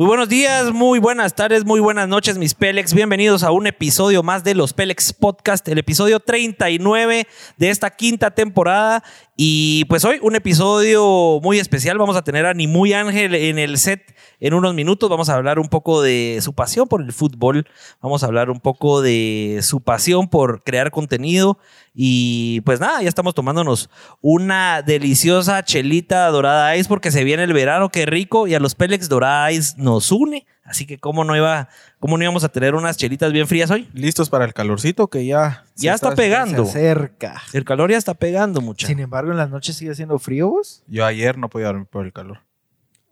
Muy 0.00 0.06
buenos 0.06 0.30
días, 0.30 0.72
muy 0.72 0.98
buenas 0.98 1.34
tardes, 1.34 1.66
muy 1.66 1.78
buenas 1.78 2.08
noches, 2.08 2.38
mis 2.38 2.54
Pélex. 2.54 2.94
Bienvenidos 2.94 3.42
a 3.42 3.50
un 3.50 3.66
episodio 3.66 4.22
más 4.22 4.42
de 4.42 4.54
los 4.54 4.72
Pélex 4.72 5.12
Podcast, 5.12 5.68
el 5.68 5.76
episodio 5.76 6.20
39 6.20 7.26
de 7.58 7.68
esta 7.68 7.90
quinta 7.90 8.30
temporada. 8.30 9.04
Y 9.42 9.86
pues 9.86 10.04
hoy 10.04 10.18
un 10.20 10.34
episodio 10.34 11.40
muy 11.42 11.58
especial. 11.58 11.96
Vamos 11.96 12.14
a 12.14 12.20
tener 12.20 12.44
a 12.44 12.52
Ni 12.52 12.66
Muy 12.66 12.92
Ángel 12.92 13.34
en 13.34 13.58
el 13.58 13.78
set 13.78 14.14
en 14.38 14.52
unos 14.52 14.74
minutos. 14.74 15.08
Vamos 15.08 15.30
a 15.30 15.34
hablar 15.34 15.58
un 15.58 15.68
poco 15.68 16.02
de 16.02 16.40
su 16.42 16.52
pasión 16.52 16.88
por 16.88 17.00
el 17.00 17.10
fútbol. 17.10 17.66
Vamos 18.02 18.22
a 18.22 18.26
hablar 18.26 18.50
un 18.50 18.60
poco 18.60 19.00
de 19.00 19.60
su 19.62 19.80
pasión 19.80 20.28
por 20.28 20.62
crear 20.62 20.90
contenido. 20.90 21.58
Y 21.94 22.60
pues 22.66 22.80
nada, 22.80 23.00
ya 23.00 23.08
estamos 23.08 23.34
tomándonos 23.34 23.88
una 24.20 24.82
deliciosa 24.82 25.64
chelita 25.64 26.26
dorada 26.28 26.76
ice 26.76 26.90
porque 26.90 27.10
se 27.10 27.24
viene 27.24 27.44
el 27.44 27.54
verano, 27.54 27.88
qué 27.88 28.04
rico. 28.04 28.46
Y 28.46 28.52
a 28.52 28.60
los 28.60 28.74
Pélex 28.74 29.08
dorada 29.08 29.50
ice 29.52 29.72
nos 29.78 30.12
une. 30.12 30.44
Así 30.70 30.86
que 30.86 30.98
cómo 30.98 31.24
no 31.24 31.36
iba, 31.36 31.68
cómo 31.98 32.16
no 32.16 32.22
íbamos 32.22 32.44
a 32.44 32.48
tener 32.48 32.76
unas 32.76 32.96
chelitas 32.96 33.32
bien 33.32 33.48
frías 33.48 33.70
hoy. 33.72 33.88
Listos 33.92 34.30
para 34.30 34.44
el 34.44 34.54
calorcito 34.54 35.08
que 35.08 35.26
ya 35.26 35.64
se 35.74 35.86
Ya 35.86 35.94
está 35.94 36.14
pegando. 36.14 36.64
Se 36.64 36.70
acerca. 36.90 37.42
El 37.52 37.64
calor 37.64 37.90
ya 37.90 37.98
está 37.98 38.14
pegando 38.14 38.60
mucho. 38.60 38.86
Sin 38.86 39.00
embargo, 39.00 39.32
en 39.32 39.36
las 39.36 39.50
noches 39.50 39.74
sigue 39.74 39.90
haciendo 39.90 40.16
frío 40.20 40.48
vos. 40.48 40.84
Yo 40.86 41.04
ayer 41.04 41.36
no 41.36 41.50
podía 41.50 41.66
dormir 41.66 41.86
por 41.90 42.06
el 42.06 42.12
calor. 42.12 42.38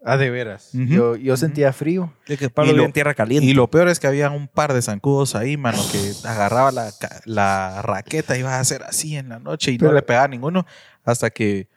Ah, 0.05 0.15
de 0.15 0.29
veras. 0.29 0.69
Yo, 0.71 1.17
yo 1.17 1.35
sentía 1.35 1.73
frío. 1.73 2.13
De 2.25 2.37
que 2.37 2.49
Pablo 2.49 2.71
Y 2.71 2.75
lo- 2.77 2.83
en 2.85 2.93
tierra 2.93 3.13
caliente. 3.13 3.45
Y 3.45 3.53
lo 3.53 3.69
peor 3.69 3.89
es 3.89 3.99
que 3.99 4.07
había 4.07 4.29
un 4.29 4.47
par 4.47 4.71
de 4.73 4.81
zancudos 4.81 5.35
ahí, 5.35 5.57
mano, 5.57 5.77
que 5.91 6.13
agarraba 6.25 6.71
la, 6.71 6.89
la 7.25 7.81
raqueta 7.81 8.37
y 8.37 8.39
iba 8.39 8.55
a 8.55 8.61
hacer 8.61 8.83
así 8.83 9.17
en 9.17 9.27
la 9.27 9.39
noche 9.39 9.71
y 9.71 9.77
Pero- 9.77 9.91
no 9.91 9.95
le 9.95 10.01
pegaba 10.01 10.23
a 10.23 10.29
ninguno 10.29 10.65
hasta 11.03 11.29
que 11.29 11.67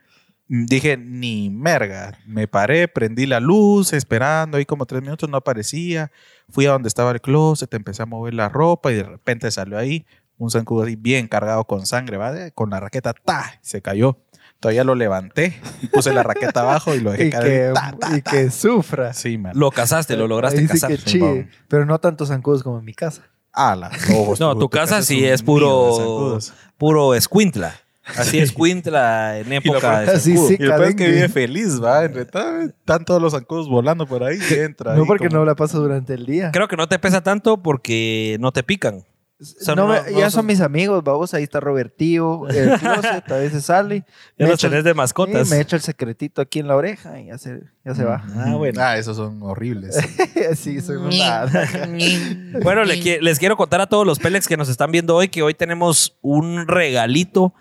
dije, 0.53 0.97
ni 0.97 1.51
merga. 1.51 2.19
Me 2.27 2.47
paré, 2.47 2.87
prendí 2.89 3.27
la 3.27 3.41
luz, 3.41 3.93
esperando 3.93 4.59
ahí 4.59 4.65
como 4.67 4.87
tres 4.87 5.03
minutos, 5.03 5.29
no 5.29 5.39
aparecía. 5.39 6.11
Fui 6.51 6.67
a 6.67 6.73
donde 6.73 6.89
estaba 6.89 7.11
el 7.13 7.21
closet, 7.21 7.73
empecé 7.75 8.03
a 8.03 8.07
mover 8.07 8.35
la 8.35 8.49
ropa 8.49 8.93
y 8.93 8.97
de 8.97 9.05
repente 9.05 9.51
salió 9.51 9.79
ahí 9.79 10.05
un 10.37 10.51
zancudo 10.51 10.83
así 10.83 10.97
bien 10.97 11.29
cargado 11.29 11.65
con 11.65 11.87
sangre, 11.87 12.17
¿vale? 12.17 12.53
Con 12.53 12.71
la 12.71 12.81
raqueta, 12.81 13.15
¡ta! 13.15 13.59
Se 13.63 13.81
cayó. 13.81 14.19
Todavía 14.61 14.85
lo 14.85 14.95
levanté 14.95 15.61
y 15.81 15.87
puse 15.89 16.13
la 16.13 16.23
raqueta 16.23 16.61
abajo 16.61 16.95
y 16.95 17.01
lo 17.01 17.13
dejé 17.13 17.27
Y, 17.29 17.31
caer. 17.31 17.69
que, 17.69 17.75
ta, 17.75 17.97
ta, 17.99 18.17
y 18.17 18.23
ta. 18.23 18.31
que 18.31 18.51
sufra. 18.51 19.13
Sí, 19.13 19.39
man. 19.39 19.53
Lo 19.57 19.71
casaste, 19.71 20.17
lo 20.17 20.29
lograste 20.29 20.61
Ahí 20.61 20.69
sí 20.69 20.87
que 20.87 20.99
chille. 20.99 21.49
Pero 21.69 21.87
no 21.87 21.99
tantos 21.99 22.29
zancudos 22.29 22.63
como 22.63 22.79
en 22.79 22.85
mi 22.85 22.95
casa. 22.95 23.23
Ah, 23.53 23.77
la 23.77 23.91
ojos. 24.15 24.41
No, 24.41 24.57
tu 24.57 24.69
casa 24.69 25.03
sí 25.03 25.25
es 25.25 25.43
puro, 25.43 26.39
puro 26.79 27.15
escuintla. 27.15 27.75
Así 28.05 28.39
escuintla 28.39 29.39
en 29.39 29.53
época 29.53 30.01
de 30.01 30.11
Así 30.13 30.31
zancudo. 30.33 30.49
sí. 30.49 30.57
Y 30.59 30.63
lo 30.65 30.75
peor 30.77 30.89
es 30.89 30.95
que 30.97 31.09
vive 31.09 31.29
feliz, 31.29 31.81
¿va? 31.83 32.05
Están 32.05 33.05
todos 33.05 33.23
los 33.23 33.33
zancudos 33.33 33.69
volando 33.69 34.07
por 34.07 34.25
ahí 34.25 34.39
y 34.51 34.55
entra. 34.55 34.95
no 34.95 35.03
ahí 35.03 35.07
porque 35.07 35.29
como- 35.29 35.41
no 35.41 35.45
la 35.47 35.55
paso 35.55 35.81
durante 35.81 36.15
el 36.15 36.27
día. 36.27 36.51
Creo 36.53 36.67
que 36.69 36.77
no 36.77 36.89
te 36.89 36.99
pesa 36.99 37.23
tanto 37.23 37.63
porque 37.63 38.37
no 38.41 38.51
te 38.53 38.63
pican. 38.63 39.05
sea, 39.41 39.75
No 39.75 39.89
no- 39.89 39.93
me- 39.93 40.11
no 40.13 40.19
ya 40.19 40.25
son- 40.31 40.41
son 40.41 40.47
mis 40.47 40.61
amigos, 40.61 41.03
vamos. 41.05 41.35
Ahí 41.35 41.43
está 41.45 41.59
Robertío, 41.61 42.49
el 42.49 42.71
closet, 42.81 43.31
a 43.31 43.37
veces 43.39 43.65
sale. 43.65 44.05
Ya 44.39 44.47
los 44.49 44.61
tenés 44.61 44.85
de 44.85 44.95
mascotas. 44.95 45.49
Sí, 45.49 45.55
me 45.55 45.61
echa 45.61 45.75
el 45.77 45.83
secretito 45.83 46.43
aquí 46.43 46.59
en 46.61 46.69
la 46.69 46.77
oreja 46.77 47.21
y 47.21 47.27
ya 47.27 47.39
se, 47.39 47.61
ya 47.85 47.95
se 47.95 48.05
va. 48.05 48.25
Ah, 48.37 48.55
bueno. 48.57 48.81
Ah, 48.81 48.97
esos 48.99 49.17
son 49.17 49.41
horribles. 49.43 49.97
sí, 50.57 50.81
soy 50.81 50.97
una... 50.97 51.47
Bueno, 52.63 52.85
les 52.85 53.39
quiero 53.39 53.57
contar 53.57 53.81
a 53.81 53.87
todos 53.87 54.07
los 54.07 54.19
Pélex 54.19 54.47
que 54.47 54.57
nos 54.57 54.69
están 54.69 54.91
viendo 54.93 55.15
hoy 55.17 55.29
que 55.29 55.43
hoy 55.43 55.55
tenemos 55.55 56.19
un 56.21 56.67
regalito 56.69 57.55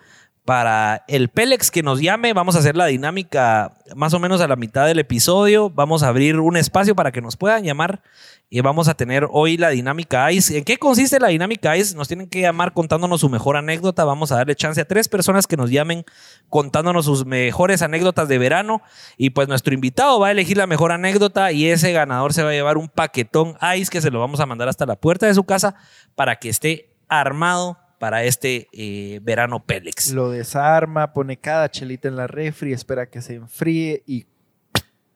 para 0.44 1.04
el 1.06 1.28
Pélex 1.28 1.70
que 1.70 1.82
nos 1.82 2.00
llame. 2.00 2.32
Vamos 2.32 2.56
a 2.56 2.58
hacer 2.58 2.76
la 2.76 2.86
dinámica 2.86 3.74
más 3.94 4.12
o 4.12 4.18
menos 4.18 4.40
a 4.40 4.48
la 4.48 4.56
mitad 4.56 4.86
del 4.86 4.98
episodio. 4.98 5.70
Vamos 5.70 6.02
a 6.02 6.08
abrir 6.08 6.40
un 6.40 6.56
espacio 6.56 6.96
para 6.96 7.12
que 7.12 7.20
nos 7.20 7.36
puedan 7.36 7.62
llamar 7.62 8.02
y 8.50 8.60
vamos 8.60 8.88
a 8.88 8.94
tener 8.94 9.28
hoy 9.30 9.56
la 9.56 9.70
dinámica 9.70 10.30
ICE. 10.32 10.58
¿En 10.58 10.64
qué 10.64 10.78
consiste 10.78 11.20
la 11.20 11.28
dinámica 11.28 11.76
ICE? 11.76 11.94
Nos 11.94 12.08
tienen 12.08 12.28
que 12.28 12.40
llamar 12.40 12.72
contándonos 12.74 13.20
su 13.20 13.28
mejor 13.28 13.56
anécdota. 13.56 14.04
Vamos 14.04 14.32
a 14.32 14.36
darle 14.36 14.56
chance 14.56 14.80
a 14.80 14.84
tres 14.84 15.08
personas 15.08 15.46
que 15.46 15.56
nos 15.56 15.70
llamen 15.70 16.04
contándonos 16.48 17.04
sus 17.04 17.24
mejores 17.24 17.80
anécdotas 17.80 18.28
de 18.28 18.38
verano. 18.38 18.82
Y 19.16 19.30
pues 19.30 19.46
nuestro 19.46 19.74
invitado 19.74 20.18
va 20.18 20.28
a 20.28 20.30
elegir 20.32 20.56
la 20.56 20.66
mejor 20.66 20.90
anécdota 20.90 21.52
y 21.52 21.68
ese 21.68 21.92
ganador 21.92 22.32
se 22.32 22.42
va 22.42 22.50
a 22.50 22.52
llevar 22.52 22.78
un 22.78 22.88
paquetón 22.88 23.56
ICE 23.76 23.90
que 23.90 24.00
se 24.00 24.10
lo 24.10 24.18
vamos 24.18 24.40
a 24.40 24.46
mandar 24.46 24.68
hasta 24.68 24.86
la 24.86 24.96
puerta 24.96 25.26
de 25.26 25.34
su 25.34 25.44
casa 25.44 25.76
para 26.16 26.36
que 26.36 26.48
esté 26.48 26.96
armado 27.08 27.78
para 28.02 28.24
este 28.24 28.66
eh, 28.72 29.20
verano 29.22 29.64
Pélex. 29.64 30.10
Lo 30.12 30.28
desarma, 30.28 31.12
pone 31.12 31.36
cada 31.36 31.70
chelita 31.70 32.08
en 32.08 32.16
la 32.16 32.26
refri, 32.26 32.72
espera 32.72 33.06
que 33.08 33.22
se 33.22 33.36
enfríe 33.36 34.02
y 34.08 34.26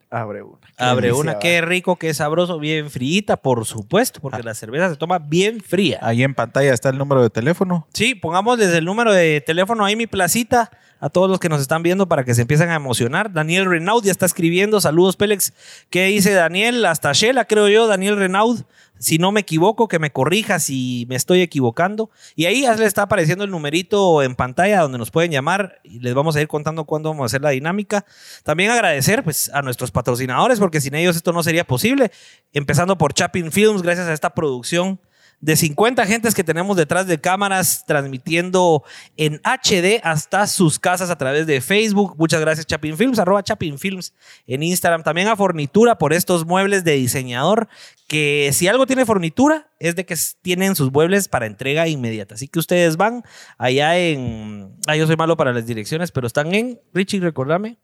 abre 0.09 0.41
una. 0.41 0.59
Qué 0.61 0.73
Abre 0.77 1.07
delicia, 1.07 1.21
una, 1.21 1.33
va. 1.33 1.39
qué 1.39 1.59
rico, 1.59 1.97
qué 1.97 2.13
sabroso, 2.13 2.59
bien 2.59 2.89
frita, 2.89 3.35
por 3.35 3.65
supuesto, 3.65 4.19
Ah. 4.19 4.21
porque 4.21 4.41
la 4.41 4.53
cerveza 4.53 4.89
se 4.89 4.95
toma 4.95 5.19
bien 5.19 5.59
fría. 5.59 5.99
Ahí 6.01 6.23
en 6.23 6.33
pantalla 6.33 6.73
está 6.73 6.87
el 6.87 6.97
número 6.97 7.21
de 7.23 7.29
teléfono. 7.29 7.89
Sí, 7.93 8.15
pongamos 8.15 8.57
desde 8.57 8.77
el 8.77 8.85
número 8.85 9.11
de 9.11 9.41
teléfono 9.41 9.83
ahí 9.83 9.97
mi 9.97 10.07
placita 10.07 10.71
a 10.99 11.09
todos 11.09 11.29
los 11.29 11.39
que 11.39 11.49
nos 11.49 11.61
están 11.61 11.83
viendo 11.83 12.07
para 12.07 12.23
que 12.23 12.33
se 12.33 12.41
empiecen 12.41 12.69
a 12.69 12.75
emocionar. 12.75 13.31
Daniel 13.31 13.65
Renaud 13.65 14.03
ya 14.03 14.11
está 14.11 14.25
escribiendo. 14.25 14.81
Saludos, 14.81 15.15
Pélex. 15.15 15.53
¿Qué 15.89 16.05
dice 16.05 16.33
Daniel? 16.33 16.85
Hasta 16.85 17.11
Shela, 17.13 17.45
creo 17.45 17.67
yo, 17.67 17.87
Daniel 17.87 18.17
Renaud. 18.17 18.63
Si 18.99 19.19
no 19.19 19.31
me 19.31 19.41
equivoco, 19.41 19.87
que 19.87 19.99
me 19.99 20.11
corrija 20.11 20.59
si 20.59 21.05
me 21.07 21.15
estoy 21.15 21.41
equivocando. 21.41 22.09
Y 22.35 22.45
ahí 22.45 22.63
ya 22.63 22.75
le 22.75 22.85
está 22.85 23.03
apareciendo 23.03 23.43
el 23.43 23.51
numerito 23.51 24.23
en 24.23 24.35
pantalla 24.35 24.81
donde 24.81 24.97
nos 24.97 25.11
pueden 25.11 25.31
llamar 25.31 25.79
y 25.83 25.99
les 25.99 26.15
vamos 26.15 26.35
a 26.35 26.41
ir 26.41 26.47
contando 26.47 26.85
cuándo 26.85 27.09
vamos 27.09 27.23
a 27.23 27.25
hacer 27.27 27.41
la 27.41 27.51
dinámica. 27.51 28.05
También 28.43 28.71
agradecer 28.71 29.23
pues, 29.23 29.51
a 29.53 29.61
nuestros 29.61 29.91
patrocinadores 29.91 30.59
porque 30.59 30.81
sin 30.81 30.95
ellos 30.95 31.15
esto 31.15 31.31
no 31.31 31.43
sería 31.43 31.63
posible. 31.63 32.11
Empezando 32.53 32.97
por 32.97 33.13
Chapin 33.13 33.51
Films, 33.51 33.83
gracias 33.83 34.07
a 34.07 34.13
esta 34.13 34.31
producción 34.31 34.99
de 35.39 35.55
50 35.55 36.05
gentes 36.07 36.33
que 36.33 36.43
tenemos 36.43 36.75
detrás 36.75 37.05
de 37.05 37.19
cámaras 37.19 37.83
transmitiendo 37.85 38.83
en 39.17 39.39
HD 39.43 39.99
hasta 40.03 40.47
sus 40.47 40.79
casas 40.79 41.09
a 41.09 41.17
través 41.17 41.45
de 41.45 41.61
Facebook. 41.61 42.15
Muchas 42.17 42.41
gracias 42.41 42.65
Chapin 42.65 42.97
Films, 42.97 43.19
arroba 43.19 43.43
Chapin 43.43 43.77
Films 43.77 44.13
en 44.47 44.63
Instagram. 44.63 45.03
También 45.03 45.27
a 45.27 45.35
Fornitura 45.35 45.97
por 45.97 46.13
estos 46.13 46.45
muebles 46.45 46.83
de 46.83 46.93
diseñador 46.93 47.67
que 48.07 48.49
si 48.53 48.67
algo 48.67 48.87
tiene 48.87 49.05
Fornitura 49.05 49.69
es 49.79 49.95
de 49.95 50.05
que 50.05 50.15
tienen 50.41 50.75
sus 50.75 50.91
muebles 50.91 51.27
para 51.27 51.45
entrega 51.45 51.87
inmediata. 51.87 52.35
Así 52.35 52.47
que 52.47 52.59
ustedes 52.59 52.97
van 52.97 53.23
allá 53.57 53.97
en... 53.97 54.75
Ah, 54.87 54.95
yo 54.95 55.05
soy 55.05 55.17
malo 55.17 55.37
para 55.37 55.53
las 55.53 55.67
direcciones, 55.67 56.11
pero 56.11 56.25
están 56.25 56.53
en... 56.55 56.79
Richie, 56.93 57.19
recordame. 57.19 57.77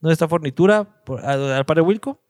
¿Dónde 0.00 0.12
está 0.12 0.28
Fornitura? 0.28 1.02
¿Al 1.24 1.64
par 1.64 1.76
de 1.76 1.80
Wilco? 1.80 2.20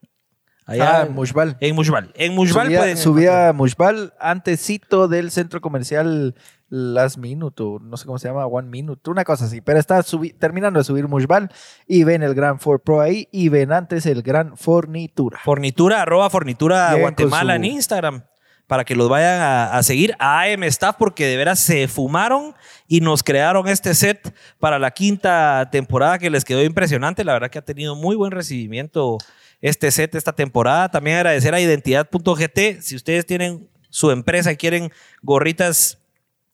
Allá 0.66 1.02
Ah, 1.02 1.04
Mushbal. 1.06 1.56
en 1.60 1.74
Mushbal. 1.74 2.10
En 2.14 2.34
Mushbal 2.34 2.66
Subía, 2.66 2.78
pueden 2.78 2.96
subía 2.96 3.48
a 3.48 3.52
Mushbal 3.52 4.14
antesito 4.18 5.08
del 5.08 5.30
centro 5.30 5.60
comercial 5.60 6.34
Last 6.70 7.18
Minute, 7.18 7.62
o 7.62 7.78
no 7.78 7.96
sé 7.98 8.06
cómo 8.06 8.18
se 8.18 8.28
llama, 8.28 8.46
One 8.46 8.68
Minute, 8.68 9.10
una 9.10 9.24
cosa 9.24 9.44
así. 9.44 9.60
Pero 9.60 9.78
está 9.78 9.98
subi- 10.02 10.34
terminando 10.38 10.78
de 10.78 10.84
subir 10.84 11.06
Mushbal 11.06 11.50
y 11.86 12.04
ven 12.04 12.22
el 12.22 12.34
Gran 12.34 12.58
Ford 12.60 12.80
Pro 12.80 13.00
ahí 13.02 13.28
y 13.30 13.50
ven 13.50 13.72
antes 13.72 14.06
el 14.06 14.22
Gran 14.22 14.56
Fornitura. 14.56 15.38
Fornitura, 15.44 16.00
arroba 16.02 16.30
fornitura 16.30 16.90
Bien, 16.90 17.02
Guatemala 17.02 17.56
en 17.56 17.64
Instagram. 17.64 18.24
Para 18.66 18.84
que 18.86 18.96
los 18.96 19.10
vayan 19.10 19.42
a, 19.42 19.76
a 19.76 19.82
seguir 19.82 20.16
a 20.18 20.40
AM 20.44 20.62
Staff 20.64 20.96
porque 20.98 21.26
de 21.26 21.36
veras 21.36 21.58
se 21.58 21.86
fumaron 21.86 22.54
y 22.88 23.02
nos 23.02 23.22
crearon 23.22 23.68
este 23.68 23.92
set 23.92 24.34
para 24.58 24.78
la 24.78 24.90
quinta 24.92 25.68
temporada 25.70 26.18
que 26.18 26.30
les 26.30 26.46
quedó 26.46 26.62
impresionante. 26.64 27.24
La 27.24 27.34
verdad 27.34 27.50
que 27.50 27.58
ha 27.58 27.62
tenido 27.64 27.94
muy 27.94 28.16
buen 28.16 28.30
recibimiento 28.32 29.18
este 29.60 29.90
set 29.90 30.14
esta 30.14 30.32
temporada. 30.32 30.90
También 30.90 31.16
agradecer 31.16 31.54
a 31.54 31.60
identidad.gt. 31.60 32.80
Si 32.80 32.96
ustedes 32.96 33.26
tienen 33.26 33.68
su 33.90 34.10
empresa 34.10 34.52
y 34.52 34.56
quieren 34.56 34.90
gorritas 35.22 35.98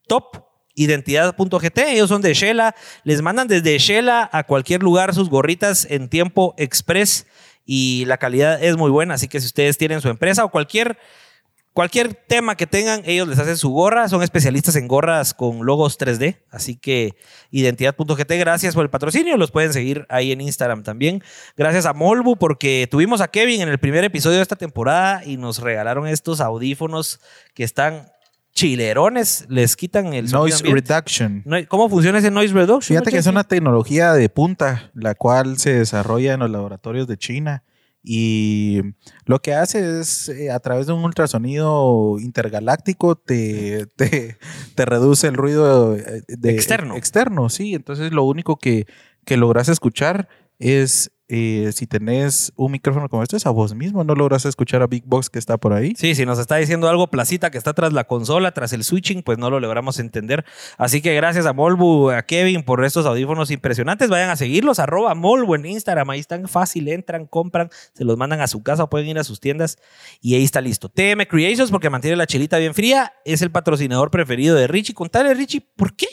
top, 0.07 0.45
identidad.gt. 0.75 1.79
Ellos 1.79 2.09
son 2.09 2.23
de 2.23 2.35
Shela. 2.35 2.75
Les 3.05 3.23
mandan 3.23 3.49
desde 3.49 3.79
Shela 3.79 4.29
a 4.33 4.45
cualquier 4.45 4.83
lugar 4.83 5.15
sus 5.15 5.29
gorritas 5.29 5.87
en 5.91 6.09
tiempo 6.09 6.55
express 6.57 7.27
y 7.65 8.05
la 8.07 8.19
calidad 8.19 8.63
es 8.63 8.77
muy 8.77 8.91
buena. 8.91 9.15
Así 9.15 9.29
que 9.29 9.41
si 9.41 9.47
ustedes 9.47 9.79
tienen 9.79 10.01
su 10.01 10.09
empresa 10.09 10.45
o 10.45 10.51
cualquier, 10.51 10.99
cualquier 11.73 12.15
tema 12.15 12.57
que 12.57 12.67
tengan, 12.67 13.03
ellos 13.05 13.29
les 13.29 13.39
hacen 13.39 13.57
su 13.57 13.71
gorra. 13.71 14.09
Son 14.09 14.23
especialistas 14.23 14.77
en 14.77 14.89
gorras 14.89 15.35
con 15.35 15.65
logos 15.65 15.99
3D. 15.99 16.43
Así 16.51 16.77
que 16.77 17.15
identidad.gt, 17.51 18.33
gracias 18.39 18.75
por 18.75 18.85
el 18.85 18.91
patrocinio. 18.91 19.37
Los 19.37 19.51
pueden 19.51 19.73
seguir 19.73 20.07
ahí 20.09 20.33
en 20.33 20.41
Instagram 20.41 20.83
también. 20.83 21.23
Gracias 21.57 21.87
a 21.87 21.93
Molbu 21.93 22.37
porque 22.37 22.89
tuvimos 22.91 23.21
a 23.21 23.29
Kevin 23.29 23.63
en 23.63 23.69
el 23.69 23.79
primer 23.79 24.05
episodio 24.05 24.37
de 24.37 24.43
esta 24.43 24.57
temporada 24.57 25.25
y 25.25 25.37
nos 25.37 25.59
regalaron 25.61 26.07
estos 26.07 26.41
audífonos 26.41 27.21
que 27.55 27.65
están 27.65 28.11
chilerones. 28.53 29.47
Les 29.49 29.77
quitan 29.77 30.13
el 30.13 30.31
Noise 30.31 30.57
ambiente. 30.57 30.93
Reduction. 30.93 31.45
¿Cómo 31.69 31.89
funciona 31.89 32.19
ese 32.19 32.31
noise 32.31 32.53
reduction? 32.53 32.97
Fíjate 32.97 33.11
que 33.11 33.19
es 33.19 33.27
una 33.27 33.45
tecnología 33.45 34.13
de 34.13 34.29
punta, 34.29 34.91
la 34.95 35.15
cual 35.15 35.59
se 35.59 35.75
desarrolla 35.75 36.35
en 36.35 36.41
los 36.41 36.51
laboratorios 36.51 37.07
de 37.07 37.17
China. 37.17 37.63
Y 38.03 38.81
lo 39.27 39.41
que 39.41 39.55
hace 39.55 40.01
es, 40.01 40.29
eh, 40.31 40.51
a 40.51 40.59
través 40.61 40.87
de 40.87 40.93
un 40.95 41.05
ultrasonido 41.05 42.17
intergaláctico, 42.19 43.17
te, 43.17 43.87
te, 43.97 44.37
te 44.75 44.85
reduce 44.87 45.27
el 45.29 45.35
ruido 45.35 45.97
eh, 45.97 46.23
de- 46.29 46.51
Externo. 46.55 46.97
Externo, 46.97 47.49
sí. 47.51 47.75
Entonces 47.75 48.13
lo 48.13 48.25
único 48.25 48.57
que, 48.57 48.87
que 49.25 49.37
logras 49.37 49.69
escuchar 49.69 50.29
es 50.59 51.11
eh, 51.33 51.71
si 51.73 51.87
tenés 51.87 52.53
un 52.57 52.73
micrófono 52.73 53.09
como 53.09 53.23
este, 53.23 53.37
es 53.37 53.47
a 53.47 53.51
vos 53.51 53.73
mismo. 53.73 54.03
No 54.03 54.17
logras 54.17 54.45
escuchar 54.45 54.83
a 54.83 54.89
Big 54.89 55.05
Box 55.07 55.31
que 55.31 55.39
está 55.39 55.59
por 55.59 55.73
ahí. 55.73 55.95
Sí, 55.97 56.17
si 56.17 56.27
nos 56.27 56.41
está 56.41 56.57
diciendo 56.57 56.89
algo 56.89 57.07
Placita 57.07 57.53
que 57.53 57.59
está 57.59 57.73
tras 57.73 57.93
la 57.93 58.05
consola, 58.05 58.51
tras 58.51 58.73
el 58.73 58.83
switching, 58.83 59.23
pues 59.23 59.39
no 59.39 59.49
lo 59.49 59.61
logramos 59.61 60.01
entender. 60.01 60.45
Así 60.77 61.01
que 61.01 61.15
gracias 61.15 61.47
a 61.47 61.53
Molbu, 61.53 62.11
a 62.11 62.23
Kevin 62.23 62.65
por 62.65 62.85
estos 62.85 63.07
audífonos 63.07 63.53
impresionantes. 63.53 64.09
Vayan 64.09 64.31
a 64.31 64.35
seguirlos, 64.35 64.81
arroba 64.81 65.15
Molbu 65.15 65.55
en 65.55 65.67
Instagram. 65.67 66.11
Ahí 66.11 66.19
están 66.19 66.49
fácil, 66.49 66.89
entran, 66.89 67.27
compran, 67.27 67.71
se 67.95 68.05
los 68.05 68.17
mandan 68.17 68.41
a 68.41 68.49
su 68.49 68.65
casa 68.65 68.83
o 68.83 68.91
pueden 68.91 69.07
ir 69.07 69.19
a 69.21 69.25
sus 69.25 69.39
tiendas 69.39 69.79
y 70.21 70.35
ahí 70.35 70.43
está 70.43 70.61
listo. 70.61 70.89
TM 70.89 71.27
Creations 71.29 71.71
porque 71.71 71.91
mantiene 71.91 72.17
la 72.17 72.27
chelita 72.27 72.59
bien 72.59 72.75
fría. 72.75 73.13
Es 73.25 73.41
el 73.41 73.53
patrocinador 73.53 74.11
preferido 74.11 74.57
de 74.57 74.67
Richie. 74.67 74.95
Contale, 74.95 75.33
Richie, 75.35 75.61
¿por 75.77 75.95
qué? 75.95 76.09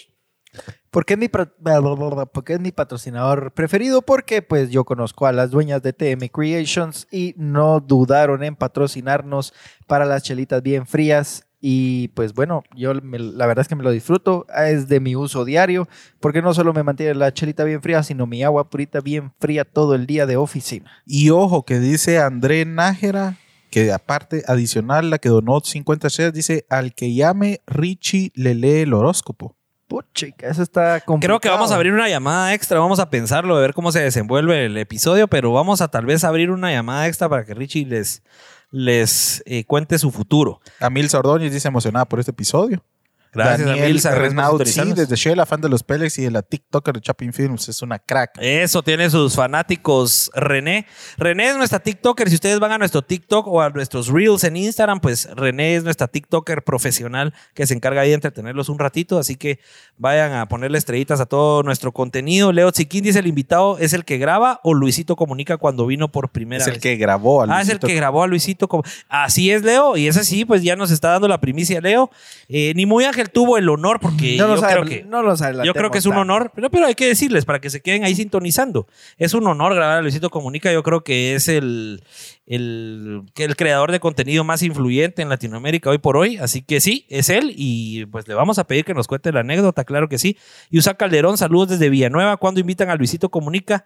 ¿Por 0.92 1.06
qué, 1.06 1.13
es 1.13 1.19
mi, 1.19 1.30
porque 1.30 2.54
es 2.54 2.60
mi 2.60 2.72
patrocinador 2.72 3.51
preferido? 3.51 4.01
Porque 4.01 4.42
pues 4.42 4.69
yo 4.69 4.86
conozco 4.86 5.25
a 5.25 5.31
las 5.31 5.51
dueñas 5.51 5.81
de 5.84 5.94
TM 5.94 6.30
Creations 6.30 7.07
y 7.12 7.34
no 7.38 7.80
dudaron 7.80 8.44
en 8.44 8.56
patrocinarnos 8.56 9.54
para 9.86 10.06
las 10.06 10.24
chelitas 10.24 10.63
bien 10.63 10.88
frías. 10.88 11.44
Y 11.60 12.10
pues 12.10 12.34
bueno, 12.34 12.63
yo 12.75 12.94
me- 13.01 13.18
la 13.19 13.48
verdad 13.48 13.63
es 13.63 13.68
que 13.68 13.75
me 13.75 13.84
lo 13.84 13.92
disfruto, 13.92 14.45
es 14.56 14.88
de 14.88 15.00
mi 15.00 15.16
uso 15.16 15.44
diario, 15.44 15.88
porque 16.19 16.42
no 16.42 16.54
solo 16.54 16.72
me 16.72 16.84
mantiene 16.84 17.16
la 17.16 17.34
chelita 17.34 17.63
bien 17.63 17.81
fría, 17.81 18.04
sino 18.04 18.28
mi 18.28 18.44
agua 18.44 18.69
purita 18.69 19.01
bien 19.01 19.34
fría 19.39 19.66
todo 19.66 19.95
el 19.95 20.06
día 20.06 20.25
de 20.28 20.38
oficina. 20.38 20.92
Y 21.06 21.31
ojo, 21.31 21.66
que 21.66 21.80
dice 21.80 22.19
André 22.19 22.63
Nájera, 22.66 23.38
que 23.72 23.92
aparte, 23.92 24.44
adicional, 24.48 25.10
la 25.10 25.18
que 25.18 25.30
donó 25.30 25.60
50 25.60 26.07
shares, 26.10 26.34
dice: 26.34 26.66
al 26.69 26.94
que 26.94 27.13
llame 27.13 27.62
Richie 27.66 28.31
le 28.36 28.54
lee 28.54 28.81
el 28.81 28.94
horóscopo. 28.94 29.56
Puchica, 29.88 30.48
eso 30.48 30.63
está 30.63 31.00
complicado. 31.00 31.39
Creo 31.39 31.39
que 31.39 31.50
vamos 31.50 31.72
a 31.72 31.75
abrir 31.75 31.94
una 31.94 32.10
llamada 32.10 32.54
extra, 32.54 32.80
vamos 32.80 33.00
a 33.00 33.10
pensarlo, 33.10 33.56
a 33.56 33.62
ver 33.62 33.74
cómo 33.74 33.92
se 33.92 34.01
desenvuelve 34.01 34.66
el 34.66 34.78
episodio, 34.78 35.28
pero 35.28 35.54
vamos 35.54 35.81
a 35.81 35.88
tal 35.88 36.06
vez 36.06 36.24
abrir 36.24 36.51
una 36.51 36.72
llamada 36.72 37.07
extra 37.07 37.30
para 37.30 37.45
que 37.45 37.54
Richie 37.54 37.86
les, 37.86 38.22
les 38.69 39.42
eh, 39.45 39.63
cuente 39.66 39.98
su 39.98 40.12
futuro. 40.12 40.60
A 40.80 40.89
Mil 40.89 41.07
Ordóñez 41.13 41.54
dice 41.54 41.69
emocionada 41.69 42.06
por 42.06 42.19
este 42.19 42.31
episodio. 42.31 42.84
Gracias 43.33 43.68
Daniel 43.68 44.00
a 44.06 44.12
Renaud, 44.12 44.63
sí, 44.65 44.81
desde 44.95 45.15
Shela, 45.15 45.45
fan 45.45 45.62
de 45.62 45.69
los 45.69 45.83
Pelex 45.83 46.18
y 46.19 46.24
de 46.24 46.31
la 46.31 46.41
TikToker 46.41 46.95
de 46.95 47.01
Chapin 47.01 47.33
Films. 47.33 47.69
Es 47.69 47.81
una 47.81 48.00
crack. 48.00 48.38
Eso 48.39 48.81
tiene 48.83 49.09
sus 49.09 49.35
fanáticos 49.35 50.31
René. 50.33 50.85
René 51.18 51.50
es 51.50 51.57
nuestra 51.57 51.79
TikToker. 51.79 52.29
Si 52.29 52.35
ustedes 52.35 52.59
van 52.59 52.71
a 52.71 52.77
nuestro 52.77 53.01
TikTok 53.01 53.47
o 53.47 53.62
a 53.62 53.69
nuestros 53.69 54.07
Reels 54.07 54.44
en 54.44 54.56
Instagram, 54.57 55.00
pues 55.00 55.29
René 55.35 55.75
es 55.75 55.83
nuestra 55.83 56.07
TikToker 56.07 56.63
profesional 56.63 57.33
que 57.53 57.68
se 57.68 57.74
encarga 57.74 58.01
ahí 58.01 58.09
de 58.09 58.15
entretenerlos 58.15 58.69
un 58.69 58.79
ratito. 58.79 59.19
Así 59.19 59.35
que 59.35 59.59
vayan 59.97 60.33
a 60.33 60.47
ponerle 60.47 60.77
estrellitas 60.77 61.19
a 61.19 61.25
todo 61.25 61.63
nuestro 61.63 61.91
contenido. 61.91 62.51
Leo 62.51 62.71
Chiquín 62.71 63.03
dice: 63.03 63.19
el 63.19 63.27
invitado 63.27 63.77
es 63.79 63.94
el 63.94 64.06
que 64.06 64.18
graba 64.18 64.59
o 64.63 64.74
Luisito 64.74 65.15
comunica 65.15 65.57
cuando 65.57 65.85
vino 65.85 66.12
por 66.12 66.29
primera 66.29 66.62
Es 66.62 66.68
el 66.68 66.74
vez. 66.74 66.81
que 66.81 66.95
grabó 66.95 67.41
al 67.41 67.51
Ah, 67.51 67.62
es 67.62 67.69
el 67.69 67.79
que 67.79 67.94
grabó 67.95 68.24
a 68.24 68.27
Luisito. 68.27 68.68
Así 69.09 69.51
es, 69.51 69.63
Leo. 69.63 69.97
Y 69.97 70.07
ese 70.07 70.24
sí, 70.24 70.45
pues 70.45 70.63
ya 70.63 70.75
nos 70.75 70.91
está 70.91 71.09
dando 71.09 71.27
la 71.27 71.39
primicia, 71.39 71.81
Leo. 71.81 72.09
Eh, 72.50 72.74
ni 72.75 72.85
muy 72.85 73.06
Ángel 73.17 73.31
tuvo 73.31 73.57
el 73.57 73.67
honor 73.67 73.99
porque 73.99 74.37
no 74.37 74.55
yo 74.55 74.61
creo 74.61 74.85
que... 74.85 75.03
no 75.03 75.35
Yo 75.63 75.73
creo 75.73 75.89
que 75.89 75.97
es 75.97 76.05
un 76.05 76.15
honor, 76.15 76.51
pero, 76.53 76.69
pero 76.69 76.85
hay 76.85 76.95
que 76.95 77.07
decirles 77.07 77.45
para 77.45 77.59
que 77.59 77.69
se 77.69 77.81
queden 77.81 78.03
ahí 78.03 78.15
sintonizando. 78.15 78.87
Es 79.17 79.33
un 79.33 79.47
honor 79.47 79.73
grabar 79.73 79.97
a 79.97 80.01
Luisito 80.01 80.29
Comunica. 80.29 80.71
Yo 80.71 80.83
creo 80.83 81.03
que 81.03 81.35
es 81.35 81.47
el, 81.47 82.03
el, 82.45 83.23
el 83.35 83.55
creador 83.55 83.91
de 83.91 83.99
contenido 83.99 84.43
más 84.43 84.61
influyente 84.61 85.21
en 85.21 85.29
Latinoamérica 85.29 85.89
hoy 85.89 85.97
por 85.97 86.15
hoy. 86.17 86.37
Así 86.37 86.61
que 86.61 86.79
sí, 86.79 87.05
es 87.09 87.29
él. 87.29 87.53
Y 87.55 88.05
pues 88.05 88.27
le 88.27 88.35
vamos 88.35 88.59
a 88.59 88.67
pedir 88.67 88.85
que 88.85 88.93
nos 88.93 89.07
cuente 89.07 89.31
la 89.31 89.39
anécdota, 89.39 89.83
claro 89.83 90.07
que 90.07 90.19
sí. 90.19 90.37
Y 90.69 90.77
Usa 90.77 90.93
Calderón, 90.93 91.37
saludos 91.37 91.69
desde 91.69 91.89
Villanueva. 91.89 92.37
cuando 92.37 92.59
invitan 92.59 92.89
a 92.89 92.95
Luisito 92.95 93.29
Comunica? 93.29 93.85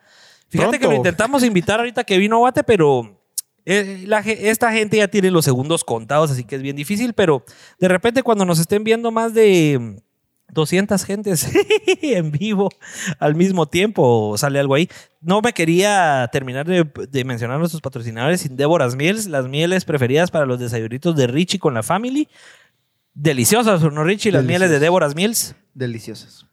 Fíjate 0.50 0.80
que 0.80 0.88
lo 0.88 0.94
intentamos 0.94 1.44
invitar 1.46 1.80
ahorita 1.80 2.04
que 2.04 2.18
vino 2.18 2.36
a 2.36 2.40
Guate, 2.40 2.64
pero 2.64 3.21
eh, 3.80 4.04
la 4.08 4.20
esta 4.20 4.72
gente 4.72 4.98
ya 4.98 5.08
tiene 5.08 5.32
los 5.32 5.46
segundos 5.46 5.84
contados, 5.84 6.32
así 6.32 6.44
que 6.44 6.56
es 6.56 6.62
bien 6.62 6.76
difícil. 6.76 7.14
Pero 7.14 7.44
de 7.80 7.88
repente, 7.88 8.24
cuando 8.24 8.46
nos 8.46 8.60
estén 8.60 8.84
viendo 8.84 9.12
más 9.12 9.34
de 9.34 10.02
200 10.54 11.04
gentes 11.06 11.48
en 12.02 12.32
vivo 12.32 12.70
al 13.20 13.36
mismo 13.36 13.68
tiempo, 13.68 14.36
sale 14.38 14.60
algo 14.60 14.76
ahí. 14.76 14.90
No 15.22 15.42
me 15.42 15.54
quería 15.54 16.28
terminar 16.32 16.68
de, 16.68 16.86
de 17.10 17.24
mencionar 17.24 17.58
nuestros 17.60 17.82
patrocinadores 17.82 18.42
sin 18.42 18.58
Déboras 18.58 18.96
Mieles, 18.96 19.28
las 19.28 19.48
mieles 19.48 19.86
preferidas 19.86 20.30
para 20.32 20.46
los 20.46 20.60
desayunitos 20.60 21.16
de 21.16 21.28
Richie 21.28 21.60
con 21.60 21.74
la 21.74 21.84
family. 21.84 22.28
Deliciosas, 23.14 23.82
¿no, 23.82 24.04
Richie? 24.04 24.32
Las 24.32 24.46
mieles 24.46 24.70
de. 24.70 24.80
Déboras 24.80 25.16
Miels. 25.16 25.56
Deliciosas. 25.74 26.46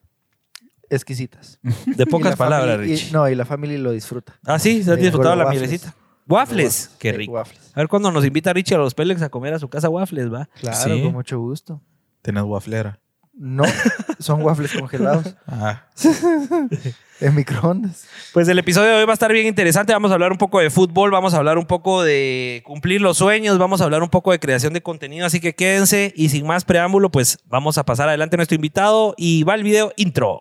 Exquisitas. 0.91 1.59
De 1.87 2.07
pocas 2.07 2.31
la 2.31 2.37
palabras, 2.37 2.79
y- 2.79 2.91
Richie. 2.91 3.13
no, 3.13 3.29
y 3.29 3.35
la 3.35 3.45
familia 3.45 3.79
lo 3.79 3.91
disfruta. 3.93 4.39
Ah, 4.45 4.59
sí, 4.59 4.83
¿se 4.83 4.91
has 4.91 4.97
Sí, 4.97 5.03
disfrutado 5.03 5.37
la 5.37 5.49
mielecita? 5.51 5.95
Waffles, 6.29 6.91
qué 6.99 7.13
rico. 7.13 7.33
waffles. 7.33 7.73
A 7.75 7.81
ver 7.81 7.89
cuando 7.89 8.11
nos 8.13 8.25
invita 8.25 8.53
Richie 8.53 8.75
a 8.75 8.79
los 8.79 8.95
Pélex 8.95 9.23
a 9.23 9.29
comer 9.31 9.55
a 9.55 9.59
su 9.59 9.69
casa 9.69 9.89
waffles, 9.89 10.33
¿va? 10.33 10.49
Claro, 10.61 10.95
Sí. 10.95 11.03
con 11.03 11.13
mucho 11.13 11.39
gusto. 11.41 11.81
Tenés 12.23 12.43
waflera. 12.45 12.99
No, 13.41 13.63
son 14.19 14.43
waffles 14.43 14.73
congelados 14.73 15.37
Ah, 15.47 15.85
en 17.21 17.35
microondas. 17.37 18.05
Pues 18.33 18.49
el 18.49 18.59
episodio 18.59 18.89
de 18.91 18.95
hoy 18.97 19.05
va 19.05 19.13
a 19.13 19.15
estar 19.15 19.33
bien 19.33 19.47
interesante. 19.47 19.93
Vamos 19.93 20.11
a 20.11 20.15
hablar 20.15 20.33
un 20.33 20.39
poco 20.39 20.59
de 20.59 20.71
fútbol, 20.71 21.11
vamos 21.13 21.35
a 21.35 21.37
hablar 21.39 21.57
un 21.57 21.67
poco 21.67 22.03
de 22.03 22.63
cumplir 22.67 23.01
los 23.01 23.17
sueños, 23.19 23.57
vamos 23.59 23.81
a 23.81 23.85
hablar 23.85 24.03
un 24.03 24.09
poco 24.09 24.33
de 24.33 24.41
creación 24.41 24.73
de 24.73 24.83
contenido. 24.83 25.25
Así 25.25 25.39
que 25.41 25.55
quédense 25.55 26.13
y 26.17 26.31
sin 26.31 26.47
más 26.47 26.65
preámbulo, 26.65 27.11
pues 27.11 27.39
vamos 27.47 27.79
a 27.79 27.85
pasar 27.85 28.09
adelante 28.09 28.35
a 28.35 28.39
nuestro 28.39 28.57
invitado 28.57 29.15
y 29.17 29.45
va 29.45 29.55
el 29.55 29.63
video 29.63 29.93
intro. 29.97 30.41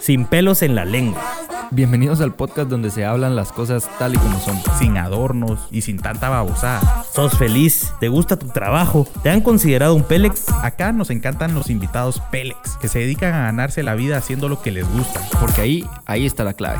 Sin 0.00 0.24
pelos 0.26 0.62
en 0.62 0.74
la 0.74 0.84
lengua. 0.84 1.22
Bienvenidos 1.70 2.20
al 2.20 2.34
podcast 2.34 2.68
donde 2.68 2.90
se 2.90 3.04
hablan 3.04 3.34
las 3.34 3.50
cosas 3.50 3.88
tal 3.98 4.14
y 4.14 4.18
como 4.18 4.38
son. 4.40 4.56
sin 4.78 4.96
adornos 4.96 5.66
y 5.70 5.82
sin 5.82 5.98
tanta 5.98 6.28
babosada. 6.28 7.04
¿Sos 7.12 7.36
feliz? 7.36 7.92
¿Te 7.98 8.08
gusta 8.08 8.38
tu 8.38 8.48
trabajo? 8.48 9.06
¿Te 9.22 9.30
han 9.30 9.40
considerado 9.40 9.94
un 9.94 10.04
Pélex? 10.04 10.48
Acá 10.62 10.92
nos 10.92 11.10
encantan 11.10 11.54
los 11.54 11.70
invitados 11.70 12.20
Pélex, 12.30 12.76
que 12.80 12.88
se 12.88 13.00
dedican 13.00 13.34
a 13.34 13.42
ganarse 13.42 13.82
la 13.82 13.94
vida 13.94 14.16
haciendo 14.16 14.48
lo 14.48 14.62
que 14.62 14.70
les 14.70 14.88
gusta. 14.92 15.20
Porque 15.40 15.60
ahí, 15.60 15.86
ahí 16.06 16.24
está 16.24 16.44
la 16.44 16.54
clave. 16.54 16.78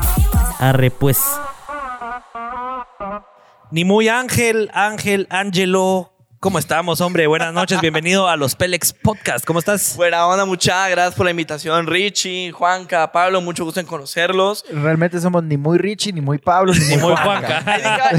Arre 0.59 0.91
pues. 0.91 1.21
Ni 3.71 3.83
muy 3.83 4.07
Ángel, 4.07 4.71
Ángel, 4.73 5.27
Ángelo. 5.29 6.16
¿Cómo 6.39 6.59
estamos, 6.59 7.01
hombre? 7.01 7.25
Buenas 7.25 7.51
noches, 7.51 7.81
bienvenido 7.81 8.27
a 8.27 8.37
los 8.37 8.55
Pélex 8.55 8.93
Podcast. 8.93 9.43
¿Cómo 9.43 9.57
estás? 9.57 9.95
Buena 9.95 10.27
onda, 10.27 10.45
muchas 10.45 10.87
gracias 10.91 11.15
por 11.15 11.25
la 11.25 11.31
invitación, 11.31 11.87
Richie, 11.87 12.51
Juanca, 12.51 13.11
Pablo, 13.11 13.41
mucho 13.41 13.65
gusto 13.65 13.79
en 13.79 13.87
conocerlos. 13.87 14.63
Realmente 14.69 15.19
somos 15.19 15.43
ni 15.43 15.57
muy 15.57 15.79
Richie, 15.79 16.13
ni 16.13 16.21
muy 16.21 16.37
Pablo, 16.37 16.73
ni, 16.73 16.85
Ni 16.85 16.97
muy 16.97 17.15
Juanca. 17.15 17.63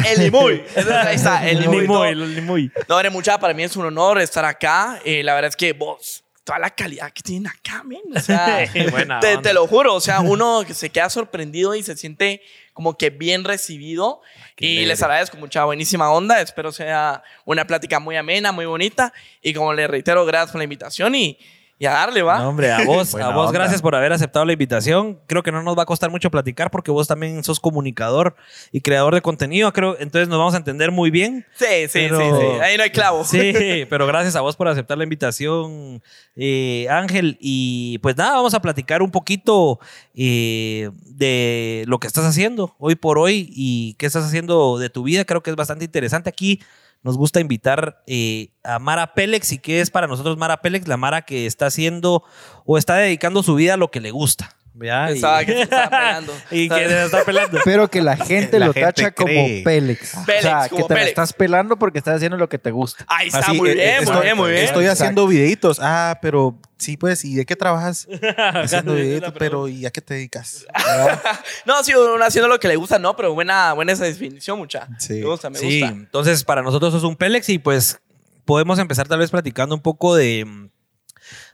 El 0.04 0.18
Nimuy. 0.18 0.64
Entonces, 0.74 0.92
Ahí 0.92 1.14
está, 1.14 1.48
el. 1.48 1.60
Ni 1.60 1.68
muy, 1.68 2.16
ni 2.16 2.40
muy. 2.40 2.72
No, 2.88 2.96
hombre, 2.96 3.10
mucha, 3.10 3.38
para 3.38 3.54
mí 3.54 3.62
es 3.62 3.76
un 3.76 3.84
honor 3.84 4.20
estar 4.20 4.44
acá. 4.44 4.98
Eh, 5.04 5.22
la 5.22 5.34
verdad 5.34 5.50
es 5.50 5.56
que 5.56 5.72
vos, 5.72 6.24
toda 6.42 6.58
la 6.58 6.70
calidad 6.70 7.12
que 7.12 7.22
tienen 7.22 7.46
acá, 7.46 7.84
men. 7.84 8.00
O 8.16 8.20
sea, 8.20 8.68
te, 9.20 9.38
te 9.38 9.52
lo 9.52 9.68
juro. 9.68 9.94
O 9.94 10.00
sea, 10.00 10.20
uno 10.20 10.64
se 10.68 10.90
queda 10.90 11.08
sorprendido 11.08 11.76
y 11.76 11.84
se 11.84 11.96
siente 11.96 12.42
como 12.72 12.98
que 12.98 13.10
bien 13.10 13.44
recibido. 13.44 14.22
Y 14.58 14.84
les 14.86 15.02
agradezco 15.02 15.36
mucha 15.36 15.64
buenísima 15.64 16.10
onda. 16.10 16.40
Espero 16.40 16.72
sea 16.72 17.22
una 17.44 17.66
plática 17.66 18.00
muy 18.00 18.16
amena, 18.16 18.52
muy 18.52 18.66
bonita. 18.66 19.12
Y 19.42 19.52
como 19.54 19.72
les 19.72 19.88
reitero, 19.88 20.24
gracias 20.26 20.50
por 20.52 20.58
la 20.58 20.64
invitación 20.64 21.14
y, 21.14 21.38
y 21.80 21.86
a 21.86 21.92
darle, 21.92 22.22
¿va? 22.22 22.38
No, 22.38 22.48
hombre, 22.48 22.72
a 22.72 22.84
vos, 22.84 23.14
a 23.14 23.30
vos 23.30 23.46
onda. 23.48 23.60
gracias 23.60 23.80
por 23.80 23.94
haber 23.94 24.12
aceptado 24.12 24.44
la 24.44 24.52
invitación. 24.52 25.20
Creo 25.28 25.44
que 25.44 25.52
no 25.52 25.62
nos 25.62 25.78
va 25.78 25.84
a 25.84 25.86
costar 25.86 26.10
mucho 26.10 26.28
platicar 26.28 26.72
porque 26.72 26.90
vos 26.90 27.06
también 27.06 27.44
sos 27.44 27.60
comunicador 27.60 28.34
y 28.72 28.80
creador 28.80 29.14
de 29.14 29.22
contenido. 29.22 29.72
Creo, 29.72 29.96
entonces 30.00 30.26
nos 30.28 30.38
vamos 30.38 30.54
a 30.54 30.56
entender 30.56 30.90
muy 30.90 31.10
bien. 31.10 31.46
Sí, 31.54 31.64
sí, 31.88 32.08
Pero- 32.08 32.18
sí, 32.18 32.24
sí. 32.40 32.60
Ahí 32.60 32.76
no 32.76 32.82
hay 32.82 32.90
clavo. 32.90 33.22
Sí, 33.24 33.86
pero 33.90 34.06
gracias 34.08 34.34
a 34.34 34.40
vos 34.40 34.56
por 34.56 34.66
aceptar 34.66 34.98
la 34.98 35.04
invitación, 35.04 36.02
eh, 36.34 36.88
Ángel. 36.90 37.36
Y 37.40 37.98
pues 37.98 38.16
nada, 38.16 38.32
vamos 38.36 38.54
a 38.54 38.60
platicar 38.60 39.00
un 39.02 39.12
poquito 39.12 39.78
eh, 40.20 40.90
de 41.04 41.84
lo 41.86 42.00
que 42.00 42.08
estás 42.08 42.24
haciendo 42.24 42.74
hoy 42.78 42.96
por 42.96 43.18
hoy 43.18 43.48
y 43.52 43.94
qué 43.94 44.06
estás 44.06 44.24
haciendo 44.24 44.76
de 44.76 44.90
tu 44.90 45.04
vida. 45.04 45.24
Creo 45.24 45.44
que 45.44 45.50
es 45.50 45.56
bastante 45.56 45.84
interesante. 45.84 46.28
Aquí 46.28 46.60
nos 47.04 47.16
gusta 47.16 47.38
invitar 47.38 48.02
eh, 48.08 48.50
a 48.64 48.80
Mara 48.80 49.14
Pélex 49.14 49.52
y 49.52 49.58
qué 49.58 49.80
es 49.80 49.90
para 49.90 50.08
nosotros 50.08 50.36
Mara 50.36 50.60
Pélex, 50.60 50.88
la 50.88 50.96
Mara 50.96 51.22
que 51.22 51.46
está 51.46 51.66
haciendo 51.66 52.24
o 52.64 52.78
está 52.78 52.96
dedicando 52.96 53.44
su 53.44 53.54
vida 53.54 53.74
a 53.74 53.76
lo 53.76 53.92
que 53.92 54.00
le 54.00 54.10
gusta. 54.10 54.56
¿Ya? 54.82 55.10
Y- 55.10 55.12
Pensaba 55.14 55.44
que 55.44 55.52
se 55.52 55.62
estaba 55.62 55.90
peleando. 55.90 56.32
y 56.50 56.68
que 56.68 56.74
se 56.88 57.04
está 57.04 57.24
pelando. 57.24 57.58
Pero 57.64 57.88
que 57.90 58.02
la 58.02 58.16
gente 58.16 58.58
La 58.58 58.66
lo 58.66 58.72
gente 58.72 58.86
tacha 58.86 59.10
cree. 59.12 59.36
como 59.36 59.64
Pélex. 59.64 60.14
Pélex, 60.26 60.44
o 60.44 60.48
sea, 60.48 60.68
que 60.68 60.76
te 60.76 60.82
la 60.82 60.88
Pélex. 60.88 61.08
estás 61.08 61.32
pelando 61.32 61.78
porque 61.78 61.98
estás 61.98 62.16
haciendo 62.16 62.36
lo 62.36 62.48
que 62.48 62.58
te 62.58 62.70
gusta. 62.70 63.04
Ahí 63.08 63.28
está, 63.28 63.40
Así, 63.40 63.52
muy 63.56 63.70
eh, 63.70 63.74
bien, 63.74 63.88
estoy, 64.02 64.14
muy 64.16 64.22
bien, 64.24 64.36
muy 64.36 64.50
bien. 64.50 64.64
Estoy 64.64 64.84
Exacto. 64.84 65.02
haciendo 65.04 65.26
videitos. 65.26 65.78
Ah, 65.82 66.18
pero 66.22 66.58
sí, 66.76 66.96
pues, 66.96 67.24
¿y 67.24 67.34
de 67.34 67.44
qué 67.46 67.56
trabajas? 67.56 68.06
haciendo 68.54 68.94
videitos, 68.94 69.32
pero 69.38 69.68
¿y 69.68 69.86
a 69.86 69.90
qué 69.90 70.00
te 70.00 70.14
dedicas? 70.14 70.66
No, 71.64 71.82
sí, 71.84 71.92
uno 71.94 72.22
haciendo 72.24 72.48
lo 72.48 72.58
que 72.60 72.68
le 72.68 72.76
gusta, 72.76 72.98
no, 72.98 73.16
pero 73.16 73.34
buena, 73.34 73.72
buena 73.72 73.92
esa 73.92 74.04
definición, 74.04 74.58
mucha. 74.58 74.88
Sí. 74.98 75.14
Me 75.14 75.26
gusta, 75.26 75.50
me 75.50 75.58
sí, 75.58 75.80
gusta. 75.80 75.94
entonces 75.94 76.44
para 76.44 76.62
nosotros 76.62 76.94
es 76.94 77.02
un 77.02 77.16
Pélex 77.16 77.48
y 77.48 77.58
pues 77.58 78.00
podemos 78.44 78.78
empezar 78.78 79.06
tal 79.08 79.18
vez 79.18 79.30
platicando 79.30 79.74
un 79.74 79.82
poco 79.82 80.14
de, 80.14 80.46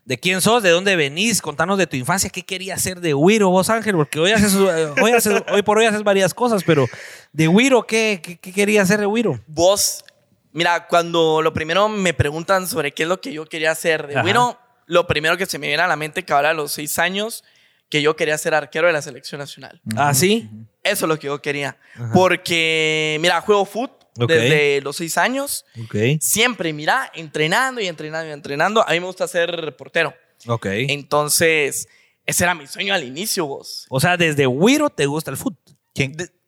de 0.04 0.18
quién 0.18 0.40
sos, 0.40 0.62
de 0.62 0.70
dónde 0.70 0.96
venís, 0.96 1.40
contanos 1.40 1.78
de 1.78 1.86
tu 1.86 1.96
infancia, 1.96 2.28
qué 2.30 2.42
querías 2.42 2.80
ser 2.82 3.00
de 3.00 3.14
Wiro 3.14 3.48
vos, 3.50 3.70
Ángel, 3.70 3.94
porque 3.94 4.18
hoy, 4.20 4.32
haces, 4.32 4.54
hoy, 4.54 5.12
haces- 5.12 5.42
hoy 5.50 5.62
por 5.62 5.78
hoy 5.78 5.86
haces 5.86 6.02
varias 6.02 6.34
cosas, 6.34 6.62
pero 6.64 6.86
de 7.32 7.48
Wiro, 7.48 7.86
¿qué, 7.86 8.20
qué, 8.22 8.36
qué 8.38 8.52
querías 8.52 8.86
ser 8.88 9.00
de 9.00 9.06
Wiro? 9.06 9.40
Vos, 9.46 10.04
mira, 10.52 10.86
cuando 10.88 11.40
lo 11.40 11.54
primero 11.54 11.88
me 11.88 12.12
preguntan 12.12 12.68
sobre 12.68 12.92
qué 12.92 13.04
es 13.04 13.08
lo 13.08 13.20
que 13.20 13.32
yo 13.32 13.46
quería 13.46 13.70
hacer 13.70 14.06
de. 14.06 14.14
Wiro, 14.22 14.58
lo 14.86 15.06
primero 15.06 15.38
que 15.38 15.46
se 15.46 15.58
me 15.58 15.68
viene 15.68 15.82
a 15.82 15.86
la 15.86 15.96
mente 15.96 16.22
que 16.24 16.32
ahora 16.34 16.50
a 16.50 16.54
los 16.54 16.72
seis 16.72 16.98
años, 16.98 17.42
que 17.88 18.02
yo 18.02 18.14
quería 18.16 18.36
ser 18.36 18.54
arquero 18.54 18.86
de 18.88 18.92
la 18.92 19.00
selección 19.02 19.38
nacional. 19.38 19.80
¿Ah, 19.96 20.12
sí? 20.12 20.50
Eso 20.82 21.06
es 21.06 21.08
lo 21.08 21.18
que 21.18 21.28
yo 21.28 21.40
quería. 21.40 21.78
Porque, 22.12 23.16
mira, 23.20 23.40
juego 23.40 23.64
foot 23.64 23.90
Desde 24.14 24.80
los 24.80 24.96
seis 24.96 25.18
años. 25.18 25.64
Ok. 25.82 25.96
Siempre, 26.20 26.72
mira, 26.72 27.10
entrenando 27.14 27.80
y 27.80 27.86
entrenando 27.86 28.28
y 28.30 28.32
entrenando. 28.32 28.86
A 28.86 28.92
mí 28.92 29.00
me 29.00 29.06
gusta 29.06 29.26
ser 29.26 29.76
portero. 29.76 30.14
Ok. 30.46 30.66
Entonces, 30.70 31.88
ese 32.26 32.44
era 32.44 32.54
mi 32.54 32.66
sueño 32.66 32.94
al 32.94 33.04
inicio, 33.04 33.46
vos. 33.46 33.86
O 33.88 34.00
sea, 34.00 34.16
desde 34.16 34.46
Wiro 34.46 34.90
te 34.90 35.06
gusta 35.06 35.30
el 35.30 35.36
fútbol. 35.36 35.58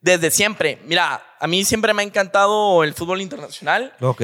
Desde 0.01 0.31
siempre. 0.31 0.79
Mira, 0.87 1.23
a 1.39 1.47
mí 1.47 1.65
siempre 1.65 1.93
me 1.93 2.03
ha 2.03 2.05
encantado 2.05 2.85
el 2.85 2.95
fútbol 2.95 3.21
internacional. 3.21 3.93
Ok. 4.01 4.23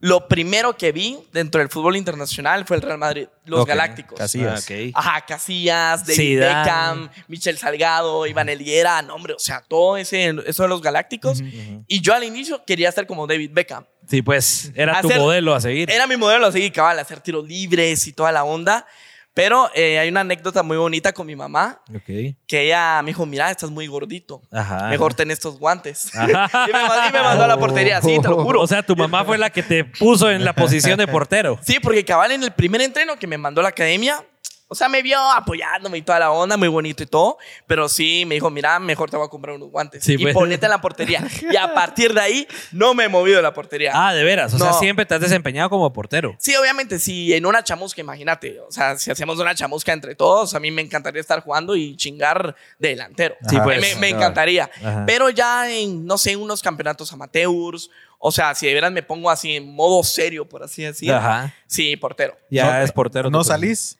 Lo 0.00 0.28
primero 0.28 0.76
que 0.76 0.92
vi 0.92 1.18
dentro 1.32 1.60
del 1.60 1.68
fútbol 1.68 1.96
internacional 1.96 2.64
fue 2.64 2.76
el 2.76 2.82
Real 2.82 2.98
Madrid, 2.98 3.26
los 3.44 3.66
Galácticos. 3.66 4.18
Casillas. 4.18 4.66
Ah, 4.70 4.74
ok. 4.74 4.90
Ajá, 4.94 5.26
Casillas, 5.26 6.06
David 6.06 6.16
Zidane. 6.16 6.58
Beckham, 6.60 7.10
Michel 7.26 7.58
Salgado, 7.58 8.26
Iván 8.26 8.48
Eliera, 8.48 9.02
no, 9.02 9.14
hombre, 9.14 9.34
o 9.34 9.38
sea, 9.38 9.62
todo 9.66 9.96
ese, 9.96 10.34
eso 10.46 10.62
de 10.62 10.68
los 10.68 10.82
Galácticos. 10.82 11.42
Y 11.88 12.00
yo 12.00 12.14
al 12.14 12.24
inicio 12.24 12.64
quería 12.64 12.92
ser 12.92 13.06
como 13.06 13.26
David 13.26 13.50
Beckham. 13.52 13.84
Sí, 14.08 14.22
pues 14.22 14.72
era 14.74 15.02
tu 15.02 15.08
modelo 15.10 15.54
a 15.54 15.60
seguir. 15.60 15.90
Era 15.90 16.06
mi 16.06 16.16
modelo 16.16 16.46
a 16.46 16.52
seguir, 16.52 16.72
cabal, 16.72 16.98
hacer 16.98 17.20
tiros 17.20 17.46
libres 17.46 18.06
y 18.06 18.12
toda 18.12 18.32
la 18.32 18.44
onda. 18.44 18.86
Pero 19.38 19.70
eh, 19.72 20.00
hay 20.00 20.08
una 20.08 20.22
anécdota 20.22 20.64
muy 20.64 20.76
bonita 20.76 21.12
con 21.12 21.24
mi 21.24 21.36
mamá, 21.36 21.80
Ok. 21.94 22.34
que 22.44 22.60
ella 22.64 23.00
me 23.02 23.10
dijo, 23.10 23.24
mira, 23.24 23.52
estás 23.52 23.70
muy 23.70 23.86
gordito. 23.86 24.42
Ajá. 24.50 24.88
Mejor 24.88 25.14
ten 25.14 25.30
estos 25.30 25.60
guantes. 25.60 26.10
Ajá. 26.12 26.50
y, 26.68 26.72
me 26.72 26.82
mandó, 26.82 27.08
y 27.08 27.12
me 27.12 27.22
mandó 27.22 27.44
a 27.44 27.46
la 27.46 27.56
portería, 27.56 28.02
sí, 28.02 28.18
te 28.20 28.26
lo 28.26 28.42
juro. 28.42 28.60
O 28.60 28.66
sea, 28.66 28.82
tu 28.82 28.96
mamá 28.96 29.24
fue 29.24 29.38
la 29.38 29.50
que 29.50 29.62
te 29.62 29.84
puso 29.84 30.28
en 30.28 30.44
la 30.44 30.52
posición 30.54 30.98
de 30.98 31.06
portero. 31.06 31.56
Sí, 31.62 31.78
porque 31.80 32.04
cabal 32.04 32.32
en 32.32 32.42
el 32.42 32.50
primer 32.50 32.80
entreno 32.80 33.16
que 33.16 33.28
me 33.28 33.38
mandó 33.38 33.60
a 33.60 33.62
la 33.62 33.68
academia, 33.68 34.24
o 34.68 34.74
sea, 34.74 34.88
me 34.88 35.00
vio 35.02 35.18
apoyándome 35.18 35.98
y 35.98 36.02
toda 36.02 36.18
la 36.18 36.30
onda, 36.30 36.56
muy 36.56 36.68
bonito 36.68 37.02
y 37.02 37.06
todo, 37.06 37.38
pero 37.66 37.88
sí 37.88 38.24
me 38.26 38.34
dijo, 38.34 38.50
mira, 38.50 38.78
mejor 38.78 39.10
te 39.10 39.16
voy 39.16 39.26
a 39.26 39.30
comprar 39.30 39.56
unos 39.56 39.70
guantes 39.70 40.04
Sí, 40.04 40.14
y 40.14 40.18
pues. 40.18 40.34
ponete 40.34 40.66
en 40.66 40.70
la 40.70 40.80
portería. 40.80 41.26
y 41.50 41.56
a 41.56 41.72
partir 41.74 42.12
de 42.12 42.20
ahí 42.20 42.48
no 42.72 42.92
me 42.94 43.04
he 43.04 43.08
movido 43.08 43.36
de 43.38 43.42
la 43.42 43.54
portería. 43.54 43.92
Ah, 43.94 44.12
de 44.14 44.22
veras. 44.24 44.52
O 44.54 44.58
sea, 44.58 44.72
siempre 44.74 45.06
te 45.06 45.14
has 45.14 45.20
desempeñado 45.20 45.70
como 45.70 45.90
portero. 45.92 46.36
Sí, 46.38 46.54
obviamente, 46.56 46.98
si 46.98 47.32
en 47.32 47.46
una 47.46 47.64
chamusca, 47.64 48.00
imagínate, 48.00 48.60
o 48.60 48.70
sea, 48.70 48.96
si 48.98 49.10
hacemos 49.10 49.38
una 49.38 49.54
chamusca 49.54 49.92
entre 49.92 50.14
todos, 50.14 50.54
a 50.54 50.60
mí 50.60 50.70
me 50.70 50.82
encantaría 50.82 51.20
estar 51.20 51.40
jugando 51.42 51.74
y 51.74 51.96
chingar 51.96 52.54
de 52.78 52.88
delantero. 52.90 53.36
Sí, 53.48 53.56
Ajá. 53.56 53.64
pues. 53.64 53.80
me, 53.80 53.94
me 53.94 54.08
Claro. 54.08 54.16
encantaría. 54.16 54.70
Ajá. 54.84 55.04
Pero 55.06 55.30
ya 55.30 55.70
en, 55.70 56.04
no 56.04 56.18
sé, 56.18 56.36
unos 56.36 56.62
campeonatos 56.62 57.12
amateurs, 57.12 57.90
o 58.18 58.30
sea, 58.32 58.54
si 58.54 58.66
de 58.66 58.74
veras 58.74 58.92
me 58.92 59.02
pongo 59.02 59.30
así 59.30 59.56
en 59.56 59.72
modo 59.74 60.02
serio, 60.02 60.48
por 60.48 60.62
así 60.62 60.82
decir, 60.82 61.12
Ajá. 61.12 61.54
sí, 61.66 61.96
portero. 61.96 62.36
Ya 62.50 62.66
No, 62.78 62.82
es 62.84 62.92
portero. 62.92 63.30
¿No 63.30 63.44
salís? 63.44 63.96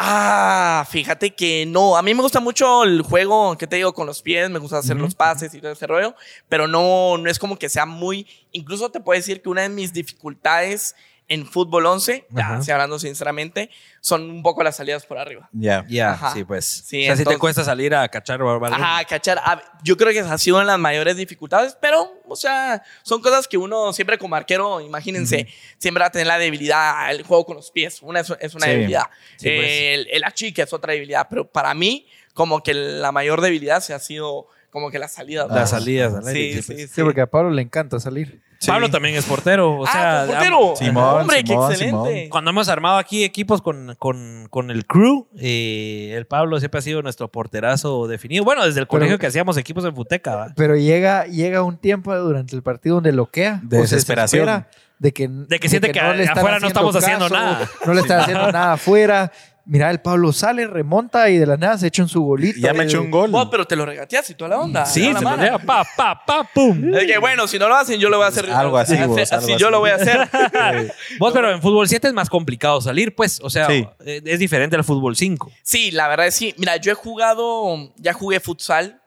Ah, 0.00 0.86
fíjate 0.88 1.34
que 1.34 1.66
no. 1.66 1.96
A 1.96 2.02
mí 2.02 2.14
me 2.14 2.22
gusta 2.22 2.38
mucho 2.38 2.84
el 2.84 3.02
juego, 3.02 3.58
que 3.58 3.66
te 3.66 3.74
digo, 3.74 3.92
con 3.92 4.06
los 4.06 4.22
pies, 4.22 4.48
me 4.48 4.60
gusta 4.60 4.78
hacer 4.78 4.96
los 4.96 5.16
pases 5.16 5.52
y 5.54 5.60
todo 5.60 5.72
ese 5.72 5.88
rollo, 5.88 6.14
pero 6.48 6.68
no, 6.68 7.18
no 7.18 7.28
es 7.28 7.36
como 7.40 7.58
que 7.58 7.68
sea 7.68 7.84
muy. 7.84 8.24
Incluso 8.52 8.92
te 8.92 9.00
puedo 9.00 9.18
decir 9.18 9.42
que 9.42 9.48
una 9.48 9.62
de 9.62 9.70
mis 9.70 9.92
dificultades 9.92 10.94
en 11.30 11.44
fútbol 11.46 11.84
11, 11.84 12.26
ya, 12.30 12.56
así 12.56 12.70
hablando 12.70 12.98
sinceramente, 12.98 13.68
son 14.00 14.30
un 14.30 14.42
poco 14.42 14.62
las 14.62 14.76
salidas 14.76 15.04
por 15.04 15.18
arriba. 15.18 15.48
Ya. 15.52 15.84
Ya, 15.86 16.12
Ajá. 16.12 16.32
sí, 16.32 16.42
pues. 16.42 16.64
Sí, 16.64 17.02
o 17.02 17.06
sea, 17.06 17.12
si 17.12 17.18
te 17.18 17.22
entonces- 17.22 17.38
cuesta 17.38 17.64
salir 17.64 17.94
a 17.94 18.08
cachar 18.08 18.40
o 18.40 18.58
balón. 18.58 18.82
Ajá, 18.82 19.04
cachar. 19.04 19.38
A- 19.44 19.62
Yo 19.84 19.96
creo 19.98 20.10
que 20.12 20.20
esa 20.20 20.32
ha 20.32 20.38
sido 20.38 20.56
una 20.56 20.64
de 20.64 20.72
las 20.72 20.78
mayores 20.78 21.16
dificultades, 21.18 21.76
pero, 21.80 22.10
o 22.26 22.34
sea, 22.34 22.82
son 23.02 23.20
cosas 23.20 23.46
que 23.46 23.58
uno 23.58 23.92
siempre 23.92 24.16
como 24.16 24.36
arquero, 24.36 24.80
imagínense, 24.80 25.46
siempre 25.76 26.00
va 26.00 26.06
a 26.06 26.10
tener 26.10 26.26
la 26.26 26.38
debilidad, 26.38 27.10
el 27.10 27.22
juego 27.24 27.44
con 27.44 27.56
los 27.56 27.70
pies, 27.70 28.00
una 28.02 28.20
es, 28.20 28.32
es 28.40 28.54
una 28.54 28.64
Sí. 28.64 28.70
debilidad. 28.72 29.04
Sí, 29.36 29.50
pues. 29.50 29.66
el, 29.68 30.08
el 30.10 30.24
achique 30.24 30.62
es 30.62 30.72
otra 30.72 30.94
debilidad, 30.94 31.26
pero 31.28 31.46
para 31.46 31.74
mí, 31.74 32.06
como 32.32 32.62
que 32.62 32.72
la 32.72 33.12
mayor 33.12 33.40
debilidad 33.42 33.80
se 33.82 33.92
ha 33.92 33.98
sido 33.98 34.46
como 34.70 34.90
que 34.90 34.98
la 34.98 35.08
salida. 35.08 35.46
Las 35.50 35.70
salidas 35.70 36.14
al 36.14 36.24
Sí, 36.24 36.54
sí, 36.54 36.62
pues. 36.62 36.80
sí. 36.80 36.88
Sí, 36.88 37.02
porque 37.02 37.20
a 37.20 37.26
Pablo 37.26 37.50
le 37.50 37.60
encanta 37.62 38.00
salir. 38.00 38.40
Pablo 38.66 38.90
también 38.90 39.14
es 39.14 39.24
portero. 39.24 39.78
O 39.78 39.86
sea, 39.86 40.22
ah, 40.22 40.26
portero. 40.26 40.74
Simón, 40.76 41.20
Hombre, 41.20 41.42
Simón, 41.44 41.68
qué 41.68 41.74
excelente. 41.74 42.14
Simón. 42.14 42.28
Cuando 42.30 42.50
hemos 42.50 42.68
armado 42.68 42.98
aquí 42.98 43.24
equipos 43.24 43.62
con, 43.62 43.94
con, 43.98 44.48
con 44.50 44.70
el 44.70 44.86
crew, 44.86 45.28
eh, 45.38 46.14
el 46.16 46.26
Pablo 46.26 46.58
siempre 46.58 46.78
ha 46.78 46.82
sido 46.82 47.02
nuestro 47.02 47.28
porterazo 47.28 48.08
definido. 48.08 48.44
Bueno, 48.44 48.66
desde 48.66 48.80
el 48.80 48.86
colegio 48.86 49.18
que 49.18 49.26
hacíamos 49.26 49.56
equipos 49.56 49.84
en 49.84 49.94
Futeca. 49.94 50.34
¿va? 50.34 50.52
Pero 50.56 50.76
llega, 50.76 51.26
llega 51.26 51.62
un 51.62 51.76
tiempo 51.76 52.14
durante 52.16 52.56
el 52.56 52.62
partido 52.62 52.96
donde 52.96 53.12
loquea. 53.12 53.60
De 53.62 53.76
se 53.76 53.82
desesperación. 53.82 54.46
desespera 54.46 54.70
De 54.98 55.12
que, 55.12 55.28
De 55.28 55.60
que 55.60 55.68
siente 55.68 55.92
que 55.92 56.00
afuera 56.00 56.58
no 56.58 56.68
estamos 56.68 56.96
haciendo 56.96 57.28
nada. 57.28 57.68
No 57.86 57.94
le 57.94 58.00
están 58.00 58.20
haciendo 58.20 58.50
nada 58.50 58.72
afuera. 58.72 59.32
Mira, 59.70 59.90
el 59.90 60.00
Pablo 60.00 60.32
sale, 60.32 60.66
remonta 60.66 61.28
y 61.28 61.36
de 61.36 61.44
la 61.44 61.58
nada 61.58 61.76
se 61.76 61.88
echa 61.88 62.02
un 62.02 62.08
su 62.08 62.22
golito. 62.22 62.58
Ya 62.58 62.72
me 62.72 62.84
echó 62.84 63.02
un 63.02 63.10
gol. 63.10 63.30
Vos, 63.30 63.48
pero 63.50 63.66
te 63.66 63.76
lo 63.76 63.84
regateas 63.84 64.30
y 64.30 64.34
toda 64.34 64.48
la 64.48 64.58
onda. 64.60 64.86
Sí, 64.86 65.12
la 65.12 65.18
se 65.18 65.24
mano. 65.26 65.36
pelea. 65.36 65.58
Pa, 65.58 65.84
pa, 65.96 66.24
pa, 66.24 66.48
pum. 66.54 66.94
Es 66.94 67.04
que 67.06 67.18
bueno, 67.18 67.46
si 67.46 67.58
no 67.58 67.68
lo 67.68 67.74
hacen, 67.76 68.00
yo 68.00 68.08
lo 68.08 68.16
voy 68.16 68.24
a 68.24 68.28
hacer. 68.28 68.50
Algo 68.50 68.78
así, 68.78 68.96
vos, 69.04 69.18
así, 69.20 69.34
algo 69.34 69.48
yo 69.48 69.54
así. 69.66 69.70
lo 69.72 69.80
voy 69.80 69.90
a 69.90 69.94
hacer. 69.96 70.28
Vos, 71.18 71.32
pero 71.34 71.50
en 71.52 71.60
fútbol 71.60 71.86
7 71.88 72.08
es 72.08 72.14
más 72.14 72.30
complicado 72.30 72.80
salir, 72.80 73.14
pues. 73.14 73.40
O 73.42 73.50
sea, 73.50 73.66
Sí. 73.66 73.86
eh, 74.06 74.22
es 74.24 74.38
diferente 74.38 74.74
al 74.74 74.84
fútbol 74.84 75.16
5. 75.16 75.50
Sí, 75.62 75.90
la 75.90 76.08
verdad 76.08 76.26
es 76.28 76.34
sí. 76.34 76.54
Mira, 76.56 76.76
yo 76.76 76.90
he 76.92 76.94
jugado, 76.94 77.92
ya 77.96 78.12
jugué 78.14 78.40
futsal, 78.40 79.02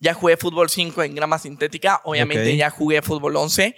ya 0.00 0.14
jugué 0.14 0.36
fútbol 0.36 0.70
5 0.70 1.02
en 1.02 1.14
grama 1.14 1.38
sintética, 1.38 2.00
obviamente 2.04 2.56
ya 2.56 2.70
jugué 2.70 3.02
fútbol 3.02 3.36
11. 3.36 3.74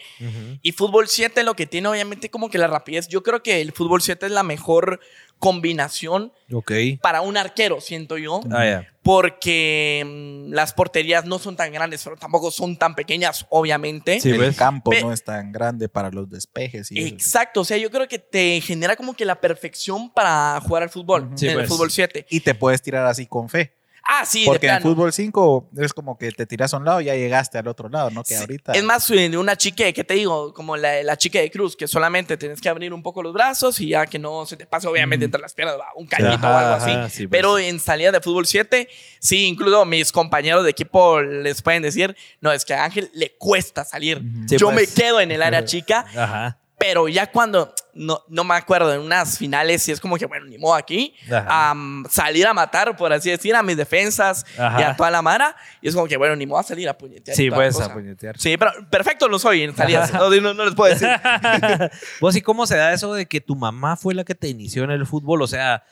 Y 0.63 0.73
fútbol 0.73 1.09
7 1.09 1.43
lo 1.45 1.55
que 1.55 1.67
tiene 1.67 1.89
obviamente 1.89 2.31
como 2.31 2.51
que 2.51 2.59
la 2.59 2.67
rapidez. 2.67 3.09
Yo 3.09 3.23
creo 3.23 3.43
que 3.43 3.61
el 3.61 3.73
fútbol 3.73 4.03
7 4.03 4.27
es 4.27 4.33
la 4.33 4.43
mejor 4.43 5.01
combinación 5.39 6.33
Ok. 6.53 6.73
para 7.03 7.23
un 7.23 7.37
arquero, 7.37 7.81
siento 7.81 8.19
yo. 8.19 8.41
Ah, 8.51 8.65
ya. 8.67 8.87
Porque 9.03 10.03
mm, 10.07 10.53
las 10.53 10.75
porterías 10.75 11.25
no 11.25 11.39
son 11.39 11.57
tan 11.57 11.73
grandes, 11.73 12.03
pero 12.05 12.17
tampoco 12.17 12.51
son 12.51 12.77
tan 12.77 12.95
pequeñas, 12.95 13.47
obviamente. 13.49 14.21
Sí, 14.21 14.29
el 14.31 14.55
campo 14.55 14.91
Pe- 14.91 15.01
no 15.01 15.13
es 15.13 15.25
tan 15.25 15.51
grande 15.53 15.89
para 15.89 16.11
los 16.11 16.29
despejes. 16.29 16.93
Y 16.93 16.99
eso. 16.99 17.15
Exacto, 17.15 17.63
o 17.63 17.65
sea, 17.65 17.79
yo 17.79 17.91
creo 17.91 18.07
que 18.07 18.19
te 18.19 18.61
genera 18.61 18.97
como 18.97 19.15
que 19.15 19.25
la 19.25 19.41
perfección 19.41 20.13
para 20.13 20.61
jugar 20.61 20.83
al 20.83 20.91
fútbol, 20.91 21.31
Sí, 21.35 21.47
en 21.47 21.53
el 21.53 21.57
pues. 21.59 21.69
fútbol 21.71 21.91
7. 21.91 22.27
Y 22.31 22.41
te 22.41 22.55
puedes 22.55 22.83
tirar 22.83 23.07
así 23.07 23.27
con 23.27 23.49
fe. 23.49 23.73
Ah, 24.13 24.25
sí, 24.27 24.43
Porque 24.45 24.67
de 24.67 24.73
en 24.73 24.83
fútbol 24.83 25.13
5 25.13 25.69
es 25.79 25.93
como 25.95 26.19
que 26.19 26.33
te 26.33 26.45
tiras 26.45 26.75
a 26.75 26.79
un 26.79 26.85
lado 26.85 27.01
y 27.01 27.05
ya 27.05 27.15
llegaste 27.15 27.59
al 27.59 27.69
otro 27.69 27.89
lado, 27.89 28.11
¿no? 28.11 28.25
Que 28.25 28.35
Sí. 28.35 28.41
ahorita. 28.41 28.73
Es 28.73 28.83
más 28.83 29.09
una 29.09 29.57
chique, 29.57 29.93
que 29.95 30.03
te 30.03 30.15
digo? 30.15 30.53
Como 30.53 30.77
la, 30.77 31.01
la 31.05 31.17
chique 31.17 31.41
de 31.41 31.49
cruz, 31.49 31.77
que 31.77 31.87
solamente 31.87 32.37
tienes 32.37 32.61
que 32.61 32.69
abrir 32.69 32.93
un 32.93 33.05
poco 33.05 33.23
los 33.23 33.33
brazos 33.33 33.79
y 33.81 33.91
ya 33.91 34.07
que 34.07 34.19
no 34.19 34.47
se 34.47 34.57
te 34.57 34.67
pase, 34.67 34.89
obviamente, 34.89 35.25
entre 35.27 35.41
las 35.41 35.55
piernas, 35.55 35.77
un 35.95 36.09
cañito 36.09 36.45
Ajá, 36.45 36.51
o 36.51 36.57
algo 36.59 36.75
así. 36.75 36.91
ajá, 36.91 37.09
sí, 37.09 37.27
pues. 37.29 37.39
Pero 37.39 37.57
en 37.61 37.79
salida 37.79 38.11
de 38.11 38.21
fútbol 38.21 38.47
7, 38.47 38.89
sí, 39.21 39.45
incluso 39.47 39.85
mis 39.85 40.11
compañeros 40.11 40.65
de 40.65 40.71
equipo 40.71 41.21
les 41.21 41.63
pueden 41.63 41.83
decir, 41.83 42.17
no, 42.41 42.51
es 42.51 42.65
que 42.65 42.75
a 42.75 42.85
Ángel 42.85 43.11
le 43.15 43.37
cuesta 43.37 43.85
salir. 43.85 44.21
Sí, 44.49 44.57
Yo 44.57 44.73
pues. 44.73 44.89
me 44.89 45.03
quedo 45.03 45.21
en 45.21 45.31
el 45.31 45.41
área 45.41 45.65
chica, 45.65 46.05
Ajá. 46.17 46.59
pero 46.79 47.07
ya 47.07 47.31
cuando, 47.31 47.73
no, 47.95 48.23
no 48.29 48.45
me 48.45 48.55
acuerdo, 48.55 48.93
en 48.95 49.01
unas 49.01 49.39
finales, 49.39 49.83
sí 49.83 49.93
es 49.93 50.01
como 50.01 50.17
que, 50.17 50.27
bueno, 50.27 50.47
ni 50.47 50.59
modo 50.59 50.75
aquí, 50.75 51.15
am, 51.47 52.05
salir 52.11 52.47
a 52.47 52.55
matar, 52.55 52.97
por 52.97 53.13
así 53.13 53.31
decir, 53.31 53.55
a 53.55 53.63
mis 53.63 53.77
defensas 53.77 54.45
Ajá. 54.59 54.81
y 54.81 54.83
a 54.85 54.97
toda 54.97 55.11
la 55.11 55.23
mara, 55.23 55.57
y 55.81 55.89
es 55.89 55.95
como 55.95 56.07
que, 56.07 56.17
bueno, 56.17 56.37
ni 56.37 56.47
modo 56.47 56.61
a 56.61 56.63
salir 56.63 56.89
a 56.89 56.97
puñetear. 56.97 57.37
Sí, 57.37 57.49
cosa. 57.51 57.87
a 57.87 57.93
puñetear. 57.93 58.39
Sí, 58.39 58.57
pero 58.57 58.73
perfecto 58.91 59.29
lo 59.29 59.39
soy 59.39 59.63
en 59.63 59.77
salidas. 59.77 60.13
No, 60.21 60.29
no- 60.31 60.55
no 60.55 60.65
les 60.65 60.75
puedo 60.75 60.93
decir. 60.93 61.09
¿Vos 62.21 62.37
y 62.37 62.43
cómo 62.43 62.67
se 62.67 62.77
da 62.77 62.93
eso 62.93 63.15
de 63.15 63.27
que 63.27 63.41
tu 63.41 63.57
mamá 63.57 63.97
fue 63.97 64.15
la 64.15 64.25
que 64.25 64.35
te 64.35 64.49
inició 64.49 64.85
en 64.85 64.91
el 64.91 65.07
fútbol? 65.07 65.43
O 65.43 65.47
sea, 65.47 65.85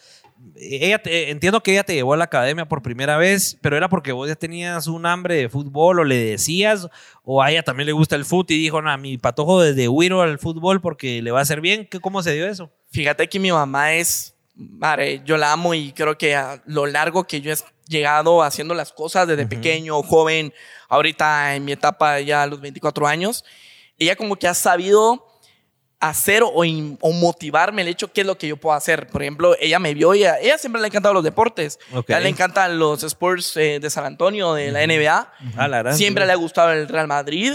ella 0.57 0.99
te- 1.01 1.31
entiendo 1.31 1.63
que 1.63 1.73
ella 1.73 1.85
te 1.85 1.95
llevó 1.95 2.15
a 2.15 2.17
la 2.17 2.25
academia 2.25 2.67
por 2.67 2.83
primera 2.83 3.17
vez, 3.17 3.57
pero 3.61 3.77
era 3.77 3.89
porque 3.89 4.13
vos 4.13 4.29
ya 4.29 4.35
tenías 4.37 4.87
un 4.87 5.07
hambre 5.07 5.35
de 5.37 5.49
fútbol 5.49 6.01
o 6.01 6.05
le 6.05 6.17
decías, 6.17 6.89
o 7.23 7.43
a 7.43 7.51
ella 7.51 7.63
también 7.63 7.87
le 7.87 7.93
gusta 7.93 8.17
el 8.17 8.25
fútbol 8.25 8.47
y 8.51 8.59
dijo, 8.59 8.83
no, 8.83 8.97
mi 8.99 9.19
patojo 9.19 9.61
desde 9.63 9.89
huiro 9.89 10.23
al 10.23 10.39
fútbol 10.39 10.81
porque 10.81 11.23
le 11.23 11.31
va 11.31 11.41
a 11.41 11.43
hacer 11.43 11.61
bien. 11.61 11.87
¿Qué- 11.91 12.01
¿Cómo 12.01 12.23
se 12.23 12.33
dio 12.35 12.47
eso? 12.47 12.71
Fíjate 12.91 13.29
que 13.29 13.39
mi 13.39 13.53
mamá 13.53 13.95
es, 13.95 14.35
madre, 14.55 15.23
yo 15.25 15.37
la 15.37 15.53
amo 15.53 15.75
y 15.75 15.93
creo 15.93 16.17
que 16.19 16.35
a 16.35 16.63
lo 16.67 16.87
largo 16.87 17.25
que 17.25 17.41
yo 17.41 17.53
he 17.53 17.57
llegado 17.87 18.43
haciendo 18.43 18.75
las 18.75 18.93
cosas 18.93 19.27
desde 19.29 19.47
pequeño, 19.47 20.03
joven, 20.03 20.53
ahorita 20.89 21.55
en 21.55 21.65
mi 21.65 21.73
etapa 21.73 22.21
ya 22.21 22.43
a 22.43 22.47
los 22.47 22.61
24 22.61 23.07
años, 23.07 23.45
ella 23.99 24.17
como 24.17 24.37
que 24.37 24.47
ha 24.49 24.55
sabido 24.55 25.28
hacer 26.01 26.43
o, 26.45 27.13
motivarme 27.13 27.83
el 27.83 27.89
hecho 27.89 28.13
qué 28.13 28.21
es 28.21 28.27
lo 28.27 28.39
que 28.39 28.49
yo 28.49 28.57
puedo 28.57 28.77
hacer. 28.77 29.09
Por 29.09 29.23
ejemplo, 29.23 29.57
ella 29.61 29.79
me 29.79 29.95
vio 29.95 30.15
y 30.15 30.25
a 30.25 30.39
ella 30.39 30.59
siempre 30.59 30.81
le 30.81 30.87
han 30.87 30.93
encantado 30.93 31.15
los 31.15 31.25
deportes. 31.25 31.79
A 31.93 32.03
ella 32.07 32.21
le 32.21 32.29
encantan 32.29 32.79
los 32.79 33.03
sports 33.03 33.57
eh, 33.57 33.79
de 33.81 33.91
San 33.91 34.05
Antonio, 34.05 34.55
de 34.55 34.71
la 34.71 34.87
NBA. 34.87 35.33
Ah, 35.57 35.93
Siempre 35.93 36.27
le 36.27 36.33
ha 36.33 36.37
gustado 36.37 36.73
el 36.73 36.89
Real 36.89 37.09
Madrid. 37.09 37.55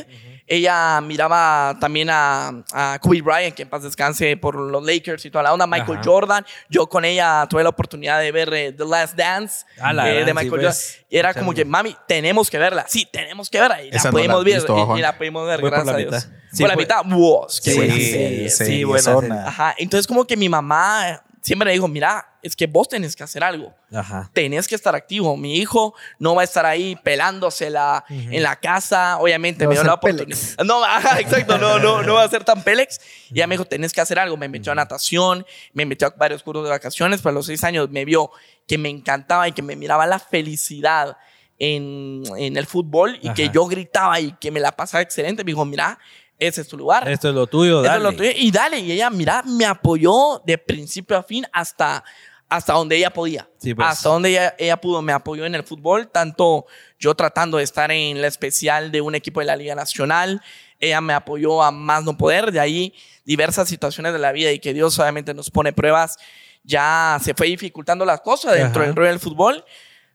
Ella 0.55 1.00
miraba 1.01 1.75
también 1.79 2.10
a, 2.10 2.63
a 2.72 3.00
Kobe 3.01 3.22
Bryant, 3.22 3.55
que 3.55 3.63
en 3.63 3.69
paz 3.69 3.83
descanse 3.83 4.36
por 4.38 4.55
los 4.55 4.83
Lakers 4.86 5.25
y 5.25 5.29
toda 5.31 5.43
la 5.43 5.53
onda, 5.53 5.67
Michael 5.67 6.00
Ajá. 6.00 6.01
Jordan. 6.03 6.45
Yo 6.69 6.88
con 6.88 7.05
ella 7.05 7.45
tuve 7.50 7.63
la 7.63 7.69
oportunidad 7.69 8.19
de 8.19 8.31
ver 8.31 8.53
eh, 8.53 8.72
The 8.72 8.86
Last 8.86 9.15
Dance 9.15 9.65
Ah, 9.79 9.93
la 9.93 10.10
eh, 10.10 10.19
de 10.19 10.25
sí, 10.25 10.33
Michael 10.33 10.50
pues. 10.50 10.63
Jordan. 10.63 11.05
Y 11.10 11.17
era 11.17 11.33
como 11.33 11.53
que, 11.53 11.65
mami, 11.65 11.95
tenemos 12.07 12.50
que 12.50 12.57
verla. 12.57 12.86
Sí, 12.88 13.07
tenemos 13.12 13.50
que 13.50 13.60
verla. 13.60 13.83
Y 13.83 13.89
Esa 13.89 14.10
la 14.10 14.12
no 14.12 14.17
la 14.17 14.24
pudimos 14.24 14.43
ver. 14.45 14.53
visto, 14.55 14.95
y- 14.98 15.01
la 15.01 15.17
pudimos 15.17 15.48
ver, 15.48 15.62
Voy 15.62 15.69
por 15.69 15.79
gracias 15.79 15.88
la 15.88 15.93
a 15.93 15.98
Dios. 15.98 16.13
mitad. 16.25 16.38
Sí, 16.51 16.63
por 16.63 16.67
la 16.69 16.74
fue- 16.75 16.83
mitad, 16.83 17.01
wow, 17.05 17.48
qué 17.63 17.72
Sí, 17.72 17.77
buena 17.77 17.93
sí, 17.95 18.12
serie. 18.12 18.50
sí, 18.50 18.65
sí, 18.65 18.83
buena 18.83 19.01
zona. 19.03 19.27
serie. 19.27 19.41
Ajá. 19.48 19.75
Entonces, 19.77 20.07
como 20.07 20.25
que 20.25 20.38
mi 20.38 20.50
mamá 20.50 21.24
siempre 21.43 21.67
me 21.67 21.73
dijo, 21.73 21.88
mira, 21.88 22.25
es 22.41 22.55
que 22.55 22.65
vos 22.67 22.89
tenés 22.89 23.15
que 23.15 23.23
hacer 23.23 23.43
algo 23.43 23.73
Ajá. 23.93 24.29
tenés 24.33 24.67
que 24.67 24.75
estar 24.75 24.95
activo. 24.95 25.38
Mi 25.38 25.57
hijo 25.57 25.93
no 26.17 26.33
va 26.35 26.41
a 26.41 26.45
estar 26.45 26.65
ahí 26.65 26.95
pelándosela 27.03 28.03
en 28.09 28.41
la 28.41 28.55
casa. 28.55 29.17
Obviamente 29.19 29.65
No 29.65 29.69
me 29.69 29.75
dio 29.75 29.83
la 29.83 29.93
oportunidad. 29.93 30.38
No, 30.65 30.83
ajá, 30.83 31.19
exacto, 31.19 31.57
no, 31.57 31.77
no, 31.79 32.01
no 32.01 32.15
va 32.15 32.23
a 32.23 32.29
ser 32.29 32.43
tan 32.43 32.63
Pélex. 32.63 33.00
Y 33.29 33.35
ella 33.35 33.47
me 33.47 33.53
dijo, 33.55 33.65
tenés 33.65 33.93
que 33.93 34.01
hacer 34.01 34.17
algo. 34.19 34.35
Me 34.38 34.47
metió 34.50 34.71
a 34.71 34.75
natación, 34.75 35.45
me 35.73 35.85
metió 35.85 36.07
a 36.07 36.13
varios 36.17 36.41
cursos 36.43 36.63
de 36.63 36.69
vacaciones, 36.69 37.21
pero 37.21 37.31
a 37.31 37.33
los 37.33 37.45
seis 37.45 37.63
años 37.63 37.89
me 37.91 38.05
vio 38.05 38.31
que 38.67 38.77
me 38.77 38.89
encantaba 38.89 39.47
y 39.47 39.51
que 39.51 39.62
me 39.62 39.75
miraba 39.75 40.07
la 40.07 40.19
felicidad 40.19 41.17
en, 41.59 42.23
en 42.38 42.57
el 42.57 42.65
fútbol 42.65 43.19
y 43.21 43.31
que 43.33 43.43
Ajá. 43.43 43.51
yo 43.53 43.65
gritaba 43.67 44.19
y 44.19 44.31
que 44.33 44.51
me 44.51 44.59
la 44.59 44.71
pasaba 44.73 45.01
excelente. 45.01 45.43
Me 45.43 45.51
dijo, 45.51 45.65
mira, 45.65 46.00
ese 46.39 46.61
es 46.61 46.67
tu 46.67 46.77
lugar. 46.77 47.07
Esto 47.09 47.29
es 47.29 47.35
lo 47.35 47.47
tuyo, 47.47 47.81
Eso 47.81 47.85
es 47.85 47.91
dale. 47.91 48.03
lo 48.03 48.13
tuyo. 48.13 48.31
Y 48.35 48.51
dale, 48.51 48.79
y 48.79 48.91
ella, 48.91 49.09
mira, 49.09 49.43
me 49.43 49.65
apoyó 49.65 50.41
de 50.45 50.57
principio 50.57 51.17
a 51.17 51.23
fin 51.23 51.45
hasta, 51.53 52.03
hasta 52.49 52.73
donde 52.73 52.97
ella 52.97 53.11
podía. 53.11 53.47
Sí, 53.59 53.73
pues. 53.73 53.87
Hasta 53.87 54.09
donde 54.09 54.29
ella, 54.29 54.55
ella 54.57 54.77
pudo, 54.77 55.01
me 55.01 55.13
apoyó 55.13 55.45
en 55.45 55.55
el 55.55 55.63
fútbol, 55.63 56.09
tanto 56.09 56.65
yo 56.99 57.15
tratando 57.15 57.57
de 57.57 57.63
estar 57.63 57.91
en 57.91 58.21
la 58.21 58.27
especial 58.27 58.91
de 58.91 59.01
un 59.01 59.15
equipo 59.15 59.39
de 59.39 59.45
la 59.45 59.55
Liga 59.55 59.75
Nacional, 59.75 60.41
ella 60.79 60.99
me 61.01 61.13
apoyó 61.13 61.63
a 61.63 61.71
más 61.71 62.03
no 62.03 62.17
poder, 62.17 62.51
de 62.51 62.59
ahí 62.59 62.93
diversas 63.23 63.69
situaciones 63.69 64.11
de 64.11 64.19
la 64.19 64.33
vida 64.33 64.51
y 64.51 64.59
que 64.59 64.73
Dios 64.73 64.99
obviamente 64.99 65.33
nos 65.33 65.49
pone 65.49 65.71
pruebas, 65.71 66.17
ya 66.63 67.19
se 67.23 67.33
fue 67.33 67.47
dificultando 67.47 68.03
las 68.05 68.21
cosas 68.21 68.53
dentro 68.53 68.81
Ajá. 68.81 68.87
del 68.87 68.95
rollo 68.95 69.09
del 69.09 69.19
fútbol. 69.19 69.63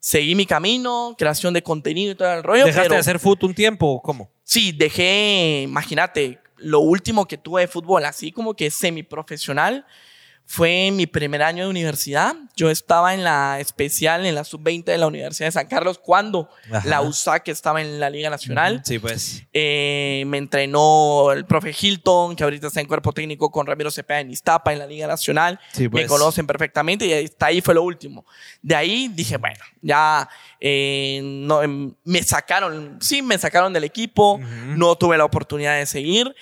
Seguí 0.00 0.34
mi 0.34 0.46
camino, 0.46 1.14
creación 1.18 1.54
de 1.54 1.62
contenido 1.62 2.12
y 2.12 2.14
todo 2.14 2.32
el 2.32 2.42
rollo. 2.42 2.64
¿Dejaste 2.64 2.82
pero- 2.84 2.94
de 2.94 3.00
hacer 3.00 3.18
fútbol 3.18 3.50
un 3.50 3.54
tiempo 3.54 3.86
o 3.86 4.02
cómo? 4.02 4.30
Sí, 4.44 4.72
dejé, 4.72 5.62
imagínate, 5.62 6.38
lo 6.56 6.80
último 6.80 7.26
que 7.26 7.36
tuve 7.36 7.62
de 7.62 7.68
fútbol, 7.68 8.04
así 8.04 8.32
como 8.32 8.54
que 8.54 8.70
semiprofesional, 8.70 9.84
fue 10.50 10.90
mi 10.92 11.06
primer 11.06 11.42
año 11.42 11.64
de 11.64 11.68
universidad. 11.68 12.34
Yo 12.56 12.70
estaba 12.70 13.12
en 13.12 13.22
la 13.22 13.60
especial, 13.60 14.24
en 14.24 14.34
la 14.34 14.44
sub-20 14.44 14.84
de 14.84 14.96
la 14.96 15.06
Universidad 15.06 15.48
de 15.48 15.52
San 15.52 15.66
Carlos, 15.66 15.98
cuando 15.98 16.48
Ajá. 16.72 16.88
la 16.88 17.02
USAC 17.02 17.48
estaba 17.48 17.82
en 17.82 18.00
la 18.00 18.08
Liga 18.08 18.30
Nacional. 18.30 18.80
Sí, 18.82 18.98
pues. 18.98 19.42
Eh, 19.52 20.24
me 20.26 20.38
entrenó 20.38 21.32
el 21.32 21.44
profe 21.44 21.76
Hilton, 21.78 22.34
que 22.34 22.44
ahorita 22.44 22.68
está 22.68 22.80
en 22.80 22.86
cuerpo 22.86 23.12
técnico 23.12 23.50
con 23.50 23.66
Ramiro 23.66 23.90
Cepeda 23.90 24.20
en 24.20 24.30
Iztapa, 24.30 24.72
en 24.72 24.78
la 24.78 24.86
Liga 24.86 25.06
Nacional. 25.06 25.60
Sí, 25.70 25.82
Me 25.82 25.90
pues. 25.90 26.06
conocen 26.08 26.46
perfectamente 26.46 27.04
y 27.04 27.12
hasta 27.12 27.44
ahí 27.44 27.60
fue 27.60 27.74
lo 27.74 27.82
último. 27.82 28.24
De 28.62 28.74
ahí 28.74 29.08
dije, 29.08 29.36
bueno, 29.36 29.62
ya 29.82 30.26
eh, 30.60 31.20
no, 31.22 31.62
em, 31.62 31.92
me 32.04 32.22
sacaron, 32.22 32.96
sí, 33.02 33.20
me 33.20 33.36
sacaron 33.36 33.74
del 33.74 33.84
equipo, 33.84 34.40
no 34.40 34.96
tuve 34.96 35.18
la 35.18 35.26
oportunidad 35.26 35.76
de 35.76 35.84
seguir 35.84 36.34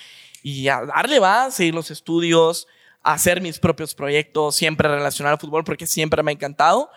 y 0.44 0.68
a 0.68 0.82
darle 0.82 1.18
va, 1.18 1.50
seguir 1.50 1.74
los 1.74 1.90
estudios, 1.90 2.68
hacer 3.06 3.40
mis 3.40 3.58
propios 3.58 3.94
proyectos, 3.94 4.56
siempre 4.56 4.88
relacionado 4.88 5.34
al 5.34 5.40
fútbol 5.40 5.64
porque 5.64 5.86
siempre 5.86 6.22
me 6.22 6.32
ha 6.32 6.34
encantado. 6.34 6.90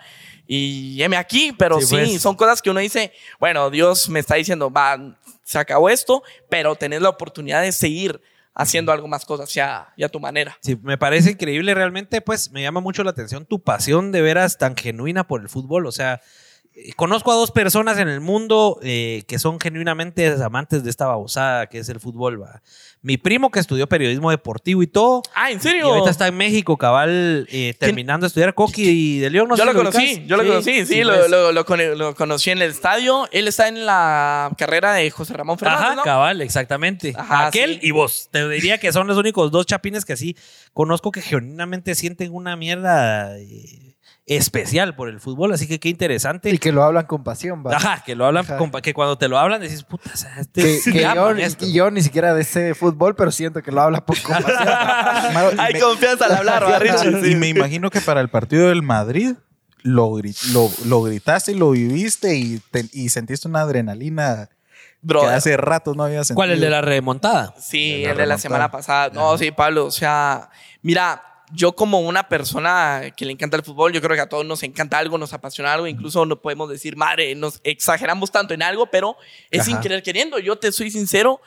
Y 0.48 1.02
heme 1.04 1.16
aquí, 1.16 1.54
pero 1.58 1.80
Sí, 1.80 1.86
sí, 1.86 1.96
pues. 1.96 2.22
son 2.22 2.36
cosas 2.36 2.62
que 2.62 2.72
uno 2.72 2.80
dice, 2.80 3.14
bueno, 3.40 3.70
Dios 3.70 4.10
me 4.10 4.20
está 4.20 4.36
diciendo, 4.36 4.72
va, 4.72 4.98
se 5.44 5.60
acabó 5.60 5.90
esto, 5.90 6.24
pero 6.50 6.76
tenés 6.76 7.02
la 7.02 7.10
oportunidad 7.10 7.62
de 7.62 7.72
seguir 7.72 8.20
haciendo 8.56 8.92
algo 8.92 9.08
más 9.08 9.26
cosas 9.26 9.54
ya, 9.54 9.94
ya 9.96 10.08
a 10.08 10.10
tu 10.10 10.20
manera. 10.20 10.58
Sí, 10.62 10.76
me 10.82 10.98
parece 10.98 11.32
increíble 11.32 11.76
realmente, 11.76 12.20
pues 12.22 12.52
me 12.52 12.64
llama 12.64 12.82
mucho 12.82 13.04
la 13.04 13.12
atención 13.12 13.46
tu 13.46 13.62
pasión 13.62 14.12
de 14.12 14.22
veras 14.24 14.58
tan 14.58 14.76
genuina 14.76 15.28
por 15.28 15.42
el 15.42 15.50
fútbol. 15.50 15.86
O 15.86 15.92
sea, 15.92 16.20
conozco 16.96 17.32
a 17.32 17.36
dos 17.36 17.52
personas 17.52 17.98
en 17.98 18.08
el 18.08 18.22
mundo 18.22 18.80
eh, 18.82 19.24
que 19.28 19.38
son 19.38 19.60
genuinamente 19.60 20.28
amantes 20.42 20.84
de 20.84 20.90
esta 20.90 21.08
babosada 21.08 21.68
que 21.68 21.80
es 21.80 21.90
el 21.90 22.00
fútbol. 22.00 22.42
¿va? 22.42 22.62
Mi 23.02 23.18
primo 23.18 23.52
que 23.52 23.60
estudió 23.60 23.88
periodismo 23.88 24.32
deportivo 24.32 24.82
y 24.82 24.88
todo. 24.88 25.22
Ah, 25.36 25.52
¿en 25.52 25.58
Y 25.58 25.62
serio? 25.62 25.88
ahorita 25.88 26.10
está 26.10 26.28
en 26.28 26.38
México, 26.38 26.78
cabal, 26.78 27.48
eh, 27.52 27.74
terminando 27.80 28.24
de 28.26 28.28
estudiar 28.28 28.54
Coqui 28.54 28.84
y 28.90 29.20
de 29.20 29.30
León. 29.30 29.48
No 29.50 29.56
yo 29.58 29.64
sé 29.66 29.72
lo 29.74 29.78
conocí, 29.78 30.24
yo 30.26 30.38
lo 30.38 30.46
conocí, 30.46 30.86
sí, 30.86 31.04
lo, 31.04 31.16
pues. 31.18 31.30
lo, 31.30 31.52
lo 31.52 31.66
cono- 31.66 31.96
lo 31.96 32.16
conocí 32.16 32.50
en 32.52 32.62
el 32.62 32.72
estadio. 32.72 33.28
Él 33.32 33.48
está 33.48 33.68
en 33.68 33.86
la 33.86 34.52
carrera 34.58 34.94
de 34.94 35.10
José 35.12 35.34
Ramón 35.34 35.58
Fernández, 35.58 35.84
Ajá, 35.86 35.96
¿no? 35.96 36.04
cabal, 36.04 36.42
exactamente. 36.42 37.14
Ajá, 37.18 37.48
Aquel 37.48 37.74
sí. 37.76 37.88
y 37.88 37.92
vos. 37.92 38.30
Te 38.32 38.48
diría 38.48 38.78
que 38.78 38.92
son 38.94 39.08
los 39.08 39.18
únicos 39.18 39.52
dos 39.52 39.66
chapines 39.66 40.06
que 40.06 40.14
así 40.14 40.36
conozco 40.74 41.12
que 41.12 41.22
genuinamente 41.22 41.94
sienten 41.96 42.34
una 42.34 42.56
mierda 42.56 43.38
eh, 43.38 43.89
especial 44.30 44.96
por 44.96 45.10
el 45.10 45.20
fútbol. 45.20 45.52
Así 45.52 45.68
que 45.68 45.80
qué 45.80 45.90
interesante. 45.90 46.50
Y 46.52 46.58
que 46.60 46.72
lo 46.72 46.84
hablan 46.84 47.06
con 47.08 47.24
pasión, 47.24 47.64
va. 47.66 47.76
Ajá, 47.76 48.04
que 48.06 48.16
lo 48.16 48.26
hablan, 48.26 48.46
Ajá. 48.46 48.58
con- 48.58 48.72
que 48.72 48.94
cuando 48.94 49.18
te 49.18 49.28
lo 49.28 49.38
hablan 49.38 49.60
decís, 49.60 49.84
puta, 49.84 50.12
o 50.14 50.18
sea, 50.18 50.40
este 50.40 50.62
Que, 50.86 50.92
que 50.94 51.02
yo, 51.02 51.32
esto. 51.32 51.66
y 51.66 51.74
yo 51.74 51.90
ni 51.92 52.02
siquiera 52.02 52.34
de 52.34 52.42
ese 52.44 52.76
fútbol, 52.76 53.16
pero 53.16 53.32
siento 53.32 53.62
que 53.62 53.72
lo 53.72 53.82
habla 53.82 54.06
por 54.06 54.22
con 54.22 54.36
pasión. 54.42 54.68
Hay 55.60 55.74
me- 55.74 55.80
confianza 55.82 56.26
al 56.28 56.36
hablar, 56.38 56.64
¿va, 56.64 56.80
Richie? 56.80 57.32
Y 57.32 57.36
me 57.36 57.48
imagino 57.50 57.90
que 57.90 58.02
para 58.02 58.22
el 58.22 58.30
partido 58.30 58.70
del 58.70 58.84
Madrid 58.84 59.34
lo, 59.82 60.10
gri- 60.12 60.52
lo, 60.54 60.70
lo 60.86 61.02
gritaste 61.02 61.54
y 61.54 61.56
lo 61.56 61.72
viviste 61.72 62.36
y, 62.36 62.60
te- 62.72 62.86
y 62.94 63.10
sentiste 63.10 63.48
una 63.48 63.62
adrenalina 63.62 64.48
que 64.50 64.56
Brother. 65.02 65.34
hace 65.34 65.58
rato 65.58 65.94
no 65.96 66.04
había 66.04 66.20
sentido. 66.24 66.36
¿Cuál? 66.36 66.52
¿El 66.52 66.60
de 66.60 66.70
la 66.70 66.82
remontada? 66.82 67.56
Sí, 67.60 68.02
De 68.02 68.06
la 68.08 68.12
el 68.12 68.18
de 68.18 68.26
la 68.28 68.38
semana 68.38 68.70
pasada. 68.70 69.10
No, 69.14 69.38
sí, 69.38 69.52
Pablo, 69.52 69.86
o 69.86 69.92
sea, 69.92 70.50
mira, 70.82 71.24
yo 71.52 71.74
como 71.74 72.00
una 72.00 72.30
persona 72.30 73.12
que 73.16 73.26
le 73.26 73.32
encanta 73.32 73.58
el 73.58 73.64
fútbol, 73.64 73.92
yo 73.94 74.02
creo 74.02 74.16
que 74.16 74.22
a 74.22 74.30
todos 74.30 74.46
nos 74.46 74.64
encanta 74.64 74.98
algo, 74.98 75.18
nos 75.18 75.34
apasiona 75.34 75.74
algo, 75.74 75.88
incluso 75.88 76.26
no 76.26 76.42
podemos 76.42 76.70
decir, 76.70 76.96
madre, 76.96 77.36
nos 77.36 77.60
exageramos 77.64 78.32
tanto 78.32 78.54
en 78.54 78.62
algo, 78.62 78.88
pero 78.88 79.18
es 79.50 79.66
sin 79.66 79.80
querer 79.80 80.04
queriendo. 80.04 80.40
Yo 80.40 80.58
te 80.58 80.72
soy 80.72 80.92
sincero, 80.92 81.42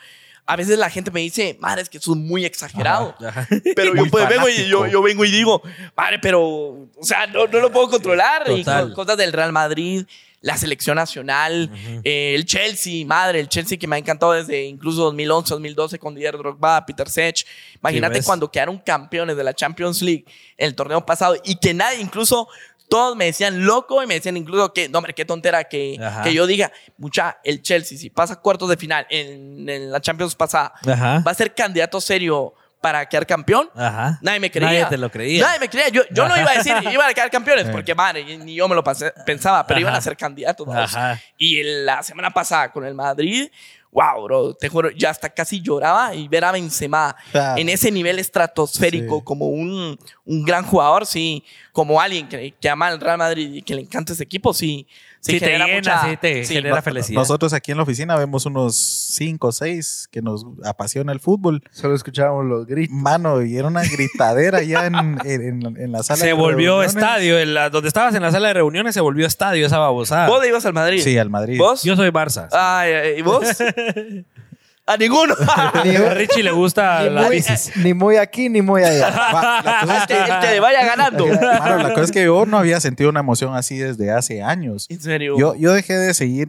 a 0.44 0.56
veces 0.56 0.78
la 0.78 0.90
gente 0.90 1.10
me 1.10 1.20
dice, 1.20 1.56
madre, 1.60 1.82
es 1.82 1.88
que 1.88 2.00
sos 2.00 2.16
muy 2.16 2.44
exagerado. 2.44 3.14
Ajá. 3.24 3.46
Pero 3.76 3.94
yo, 3.94 4.06
pues, 4.10 4.28
vengo 4.28 4.48
y 4.48 4.66
yo, 4.66 4.78
fanático. 4.78 4.86
yo 4.86 5.02
vengo 5.02 5.24
y 5.24 5.30
digo, 5.30 5.62
madre, 5.96 6.18
pero, 6.18 6.42
o 6.42 7.02
sea, 7.02 7.26
no, 7.28 7.46
no 7.46 7.60
lo 7.60 7.70
puedo 7.70 7.88
controlar. 7.88 8.50
Y 8.50 8.64
cosas 8.92 9.16
del 9.16 9.32
Real 9.32 9.52
Madrid, 9.52 10.04
la 10.42 10.56
selección 10.56 10.96
nacional, 10.96 11.70
eh, 12.04 12.34
el 12.34 12.44
Chelsea, 12.44 13.06
madre, 13.06 13.38
el 13.40 13.48
Chelsea 13.48 13.78
que 13.78 13.86
me 13.86 13.96
ha 13.96 13.98
encantado 13.98 14.32
desde 14.32 14.64
incluso 14.64 15.04
2011, 15.04 15.54
2012 15.54 15.98
con 15.98 16.14
Didier 16.14 16.36
Drogba, 16.36 16.84
Peter 16.84 17.08
Sech. 17.08 17.46
Imagínate 17.80 18.22
cuando 18.22 18.50
quedaron 18.50 18.78
campeones 18.78 19.36
de 19.36 19.44
la 19.44 19.54
Champions 19.54 20.02
League 20.02 20.24
en 20.58 20.66
el 20.66 20.74
torneo 20.74 21.06
pasado 21.06 21.36
y 21.44 21.56
que 21.56 21.72
nadie, 21.72 22.00
incluso 22.00 22.48
todos 22.88 23.16
me 23.16 23.26
decían 23.26 23.64
loco 23.64 24.02
y 24.02 24.06
me 24.06 24.14
decían 24.14 24.36
incluso 24.36 24.72
que, 24.72 24.88
no, 24.88 24.98
hombre, 24.98 25.14
qué 25.14 25.24
tontera 25.24 25.64
que, 25.64 25.98
que 26.24 26.34
yo 26.34 26.46
diga, 26.46 26.72
mucha, 26.98 27.38
el 27.44 27.62
Chelsea, 27.62 27.96
si 27.96 28.10
pasa 28.10 28.36
cuartos 28.40 28.68
de 28.68 28.76
final 28.76 29.06
en, 29.08 29.68
en 29.68 29.90
la 29.90 30.00
Champions 30.00 30.34
pasada, 30.34 30.74
Ajá. 30.86 31.22
va 31.26 31.30
a 31.30 31.34
ser 31.34 31.54
candidato 31.54 32.00
serio 32.00 32.52
para 32.82 33.06
quedar 33.08 33.26
campeón. 33.26 33.70
Ajá. 33.74 34.18
Nadie 34.20 34.40
me 34.40 34.50
creía. 34.50 34.68
Nadie 34.70 34.84
te 34.86 34.98
lo 34.98 35.10
creía. 35.10 35.46
Nadie 35.46 35.60
me 35.60 35.68
creía. 35.70 35.88
Yo, 35.88 36.02
yo 36.10 36.28
no 36.28 36.36
iba 36.38 36.50
a 36.50 36.54
decir 36.58 36.74
que 36.82 36.92
iban 36.92 37.08
a 37.08 37.14
quedar 37.14 37.30
campeones, 37.30 37.68
porque 37.70 37.94
madre, 37.94 38.36
ni 38.38 38.54
yo 38.56 38.68
me 38.68 38.74
lo 38.74 38.84
pasé- 38.84 39.12
pensaba, 39.24 39.66
pero 39.66 39.76
Ajá. 39.78 39.80
iban 39.80 39.94
a 39.94 40.00
ser 40.02 40.16
candidatos. 40.16 40.68
Ajá. 40.68 41.18
Y 41.38 41.62
la 41.62 42.02
semana 42.02 42.30
pasada 42.30 42.70
con 42.72 42.84
el 42.84 42.94
Madrid, 42.94 43.48
wow, 43.92 44.24
bro, 44.24 44.54
te 44.54 44.68
juro, 44.68 44.90
ya 44.90 45.10
hasta 45.10 45.28
casi 45.28 45.60
lloraba 45.60 46.14
y 46.14 46.26
ver 46.26 46.44
a 46.46 46.50
Benzema 46.52 47.14
Ah. 47.34 47.54
en 47.58 47.68
ese 47.68 47.90
nivel 47.90 48.18
estratosférico 48.18 49.18
Sí. 49.18 49.24
como 49.24 49.46
un, 49.48 49.98
un 50.24 50.42
gran 50.44 50.64
jugador, 50.64 51.06
sí, 51.06 51.44
como 51.72 52.00
alguien 52.00 52.28
que, 52.28 52.54
que 52.60 52.68
ama 52.68 52.88
al 52.88 53.00
Real 53.00 53.16
Madrid 53.18 53.52
y 53.54 53.62
que 53.62 53.74
le 53.74 53.80
encanta 53.80 54.12
ese 54.12 54.22
equipo, 54.24 54.52
sí. 54.52 54.86
Sí, 55.20 55.34
te 55.38 55.46
genera 55.46 55.66
llena, 55.66 55.76
mucha- 55.78 56.10
sí, 56.10 56.16
te 56.20 56.44
sí, 56.44 56.54
genera 56.54 56.76
no- 56.76 56.82
felicidad. 56.82 57.20
Nosotros 57.20 57.52
aquí 57.52 57.70
en 57.70 57.76
la 57.76 57.84
oficina 57.84 58.16
vemos 58.16 58.44
unos 58.44 58.74
5 58.76 59.46
o 59.46 59.52
6 59.52 60.08
que 60.10 60.20
nos 60.20 60.44
apasiona 60.64 61.12
el 61.12 61.20
fútbol. 61.20 61.62
Solo 61.70 61.94
escuchábamos 61.94 62.44
los 62.46 62.66
gritos. 62.66 62.94
Mano, 62.94 63.40
y 63.42 63.56
era 63.56 63.68
una 63.68 63.82
gritadera 63.84 64.62
ya 64.62 64.84
en, 64.86 64.96
en- 64.96 65.22
en- 65.64 65.76
en 65.80 65.92
la 65.92 66.02
sala 66.02 66.18
se 66.18 66.26
de 66.26 66.32
volvió 66.32 66.80
reuniones. 66.80 66.94
estadio. 66.96 67.38
En 67.38 67.54
la- 67.54 67.70
donde 67.70 67.86
estabas 67.88 68.14
en 68.16 68.22
la 68.22 68.32
sala 68.32 68.48
de 68.48 68.54
reuniones 68.54 68.94
se 68.94 69.00
volvió 69.00 69.26
estadio 69.26 69.64
esa 69.64 69.78
babosada. 69.78 70.28
¿Vos 70.28 70.44
ibas 70.46 70.66
al 70.66 70.72
Madrid? 70.74 71.00
Sí, 71.02 71.16
al 71.16 71.30
Madrid. 71.30 71.56
¿Vos? 71.56 71.84
Yo 71.84 71.94
soy 71.96 72.08
Barça. 72.10 72.48
Ay, 72.50 73.18
¿Y 73.18 73.22
vos? 73.22 73.46
a 74.86 74.96
ninguno. 74.96 75.34
Ni, 75.84 75.96
A 75.96 76.14
Richie 76.14 76.42
le 76.42 76.50
gusta 76.50 77.02
ni 77.04 77.10
la 77.10 77.22
muy, 77.22 77.36
bicis. 77.36 77.76
ni 77.76 77.94
muy 77.94 78.16
aquí 78.16 78.48
ni 78.48 78.62
muy 78.62 78.82
allá. 78.82 79.10
Va, 79.34 79.62
la 79.62 79.80
cosa 79.80 80.04
es 80.04 80.10
el, 80.10 80.30
el 80.32 80.40
que 80.40 80.60
vaya 80.60 80.84
ganando. 80.84 81.26
Mano, 81.26 81.78
la 81.78 81.90
cosa 81.90 82.04
es 82.04 82.12
que 82.12 82.24
yo 82.24 82.46
no 82.46 82.58
había 82.58 82.80
sentido 82.80 83.10
una 83.10 83.20
emoción 83.20 83.54
así 83.54 83.78
desde 83.78 84.10
hace 84.10 84.42
años. 84.42 84.86
En 84.90 85.00
serio. 85.00 85.38
Yo, 85.38 85.54
yo 85.54 85.72
dejé 85.72 85.94
de 85.94 86.14
seguir 86.14 86.48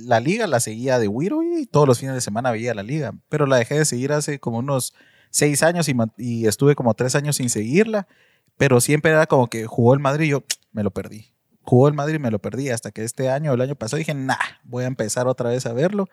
la 0.00 0.20
liga, 0.20 0.46
la 0.46 0.60
seguía 0.60 0.98
de 0.98 1.08
Wiro 1.08 1.42
y 1.42 1.66
todos 1.66 1.86
los 1.86 1.98
fines 2.00 2.14
de 2.14 2.20
semana 2.20 2.50
veía 2.50 2.74
la 2.74 2.82
liga, 2.82 3.12
pero 3.28 3.46
la 3.46 3.56
dejé 3.56 3.78
de 3.78 3.84
seguir 3.84 4.12
hace 4.12 4.40
como 4.40 4.58
unos 4.58 4.94
seis 5.30 5.62
años 5.62 5.88
y, 5.88 5.94
y 6.18 6.46
estuve 6.46 6.74
como 6.74 6.94
tres 6.94 7.14
años 7.14 7.36
sin 7.36 7.50
seguirla, 7.50 8.08
pero 8.56 8.80
siempre 8.80 9.12
era 9.12 9.26
como 9.26 9.48
que 9.48 9.66
jugó 9.66 9.94
el 9.94 10.00
Madrid 10.00 10.26
y 10.26 10.30
yo 10.30 10.42
me 10.72 10.82
lo 10.82 10.90
perdí. 10.90 11.32
Jugó 11.62 11.88
el 11.88 11.94
Madrid 11.94 12.16
y 12.16 12.18
me 12.18 12.30
lo 12.30 12.40
perdí 12.40 12.70
hasta 12.70 12.90
que 12.90 13.04
este 13.04 13.30
año, 13.30 13.52
el 13.52 13.60
año 13.60 13.76
pasado, 13.76 13.98
dije, 13.98 14.14
nah, 14.14 14.34
voy 14.64 14.84
a 14.84 14.86
empezar 14.86 15.28
otra 15.28 15.50
vez 15.50 15.66
a 15.66 15.72
verlo. 15.72 16.08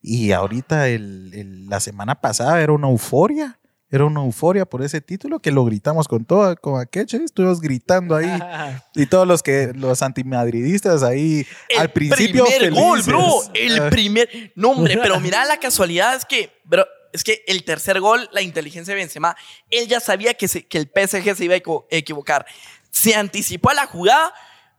Y 0.00 0.32
ahorita, 0.32 0.88
el, 0.88 1.30
el- 1.34 1.66
la 1.68 1.80
semana 1.80 2.20
pasada, 2.20 2.60
era 2.60 2.72
una 2.72 2.88
euforia. 2.88 3.58
Era 3.90 4.04
una 4.04 4.20
euforia 4.20 4.66
por 4.66 4.82
ese 4.82 5.00
título 5.00 5.40
que 5.40 5.50
lo 5.50 5.64
gritamos 5.64 6.06
con 6.08 6.26
todo, 6.26 6.54
con 6.56 6.78
Akeche, 6.78 7.24
estuvimos 7.24 7.58
gritando 7.60 8.14
ahí. 8.16 8.28
Y 8.94 9.06
todos 9.06 9.26
los 9.26 9.42
que, 9.42 9.72
los 9.74 10.02
antimadridistas 10.02 11.02
ahí, 11.02 11.46
El 11.70 11.78
al 11.78 11.90
principio. 11.92 12.44
primer 12.44 12.70
gol, 12.72 13.02
felices. 13.02 13.06
bro. 13.06 13.40
El 13.54 13.78
Ah, 13.80 13.88
primer. 13.90 14.52
No, 14.54 14.72
hombre, 14.72 14.98
pero 15.02 15.18
mira 15.20 15.44
la 15.46 15.58
casualidad 15.58 16.14
es 16.16 16.26
que, 16.26 16.50
bro, 16.64 16.84
es 17.14 17.24
que 17.24 17.42
el 17.46 17.64
tercer 17.64 17.98
gol, 18.00 18.28
la 18.32 18.42
inteligencia 18.42 18.92
de 18.94 19.00
Benzema, 19.00 19.34
él 19.70 19.88
ya 19.88 20.00
sabía 20.00 20.34
que, 20.34 20.48
se- 20.48 20.66
que 20.66 20.76
el 20.76 20.90
PSG 20.94 21.34
se 21.34 21.44
iba 21.46 21.54
a 21.54 21.58
equivo- 21.58 21.86
equivocar. 21.90 22.44
Se 22.90 23.14
anticipó 23.14 23.70
a 23.70 23.74
la 23.74 23.86
jugada, 23.86 24.34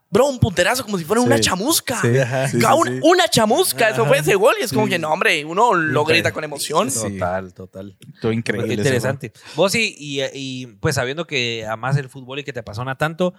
bro, 0.10 0.28
un 0.28 0.40
punterazo 0.40 0.84
como 0.84 0.98
si 0.98 1.04
fuera 1.06 1.22
Sí. 1.22 1.28
una 1.28 1.40
chamusca. 1.40 2.02
Sí, 2.02 2.08
sí, 2.08 2.60
Ca- 2.60 2.74
sí, 2.74 2.80
un- 2.80 2.88
sí. 2.88 3.00
Una 3.04 3.28
chamusca, 3.28 3.90
eso 3.90 4.06
fue 4.06 4.18
ese 4.20 4.36
gol. 4.36 4.56
Y 4.60 4.64
es 4.64 4.74
como 4.74 4.88
que, 4.88 4.98
no, 5.00 5.12
hombre, 5.12 5.46
uno 5.46 5.74
lo 5.74 6.04
grita 6.06 6.32
con 6.32 6.44
emoción. 6.44 6.90
Total, 6.92 7.54
total. 7.54 7.98
Estuvo 8.16 8.32
increíble. 8.32 8.68
Qué 8.70 8.74
interesante. 8.76 9.32
Vos 9.56 9.76
y, 9.76 9.96
y, 9.98 10.22
y, 10.34 10.66
pues 10.68 10.96
sabiendo 10.96 11.26
que 11.28 11.66
amas 11.70 11.96
el 11.98 12.10
fútbol 12.10 12.40
y 12.40 12.44
que 12.44 12.54
te 12.54 12.60
apasiona 12.62 12.98
tanto, 12.98 13.34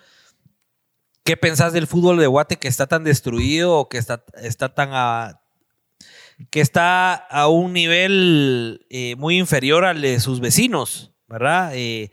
¿qué 1.24 1.36
pensás 1.36 1.72
del 1.72 1.86
fútbol 1.86 2.18
de 2.18 2.26
Guate 2.26 2.56
que 2.56 2.68
está 2.68 2.86
tan 2.86 3.04
destruido 3.04 3.74
o 3.76 3.88
que 3.88 3.98
está, 3.98 4.24
está 4.42 4.74
tan 4.74 4.90
a, 4.92 5.40
que 6.50 6.60
está 6.60 7.14
a 7.14 7.48
un 7.48 7.72
nivel 7.72 8.86
eh, 8.90 9.14
muy 9.16 9.38
inferior 9.38 9.84
al 9.84 10.00
de 10.00 10.18
sus 10.20 10.40
vecinos, 10.40 11.12
¿verdad? 11.28 11.72
Eh, 11.74 12.10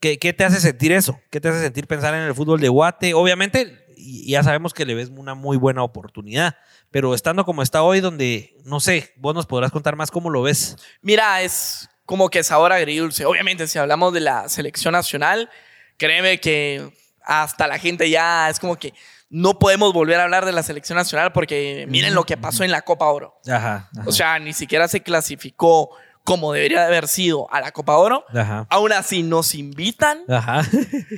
¿qué, 0.00 0.18
qué 0.18 0.32
te 0.34 0.44
hace 0.44 0.60
sentir 0.60 0.92
eso? 0.92 1.18
¿Qué 1.30 1.40
te 1.40 1.48
hace 1.48 1.60
sentir 1.62 1.86
pensar 1.86 2.14
en 2.14 2.20
el 2.22 2.34
fútbol 2.34 2.60
de 2.60 2.68
Guate? 2.68 3.14
Obviamente, 3.14 3.81
y- 4.02 4.30
ya 4.30 4.42
sabemos 4.42 4.74
que 4.74 4.84
le 4.84 4.94
ves 4.94 5.10
una 5.14 5.34
muy 5.34 5.56
buena 5.56 5.82
oportunidad, 5.82 6.56
pero 6.90 7.14
estando 7.14 7.44
como 7.44 7.62
está 7.62 7.82
hoy, 7.82 8.00
donde, 8.00 8.56
no 8.64 8.80
sé, 8.80 9.12
vos 9.16 9.34
nos 9.34 9.46
podrás 9.46 9.70
contar 9.72 9.96
más 9.96 10.10
cómo 10.10 10.30
lo 10.30 10.42
ves. 10.42 10.76
Mira, 11.00 11.42
es 11.42 11.88
como 12.04 12.28
que 12.30 12.42
sabor 12.42 12.72
agridulce. 12.72 13.24
Obviamente, 13.24 13.66
si 13.68 13.78
hablamos 13.78 14.12
de 14.12 14.20
la 14.20 14.48
selección 14.48 14.92
nacional, 14.92 15.48
créeme 15.96 16.38
que 16.40 16.92
hasta 17.24 17.66
la 17.66 17.78
gente 17.78 18.10
ya 18.10 18.50
es 18.50 18.58
como 18.58 18.76
que 18.76 18.92
no 19.30 19.58
podemos 19.58 19.92
volver 19.94 20.20
a 20.20 20.24
hablar 20.24 20.44
de 20.44 20.52
la 20.52 20.62
selección 20.62 20.96
nacional 20.96 21.32
porque 21.32 21.86
miren 21.88 22.14
lo 22.14 22.24
que 22.24 22.36
pasó 22.36 22.64
en 22.64 22.70
la 22.70 22.82
Copa 22.82 23.06
Oro. 23.06 23.40
Ajá. 23.46 23.88
ajá. 23.96 24.04
O 24.06 24.12
sea, 24.12 24.38
ni 24.38 24.52
siquiera 24.52 24.88
se 24.88 25.02
clasificó 25.02 25.90
como 26.24 26.52
debería 26.52 26.80
de 26.80 26.86
haber 26.86 27.08
sido 27.08 27.52
a 27.52 27.60
la 27.60 27.72
Copa 27.72 27.96
Oro. 27.96 28.24
Ajá. 28.32 28.66
Aún 28.70 28.92
así 28.92 29.22
nos 29.22 29.54
invitan 29.54 30.22
Ajá. 30.28 30.62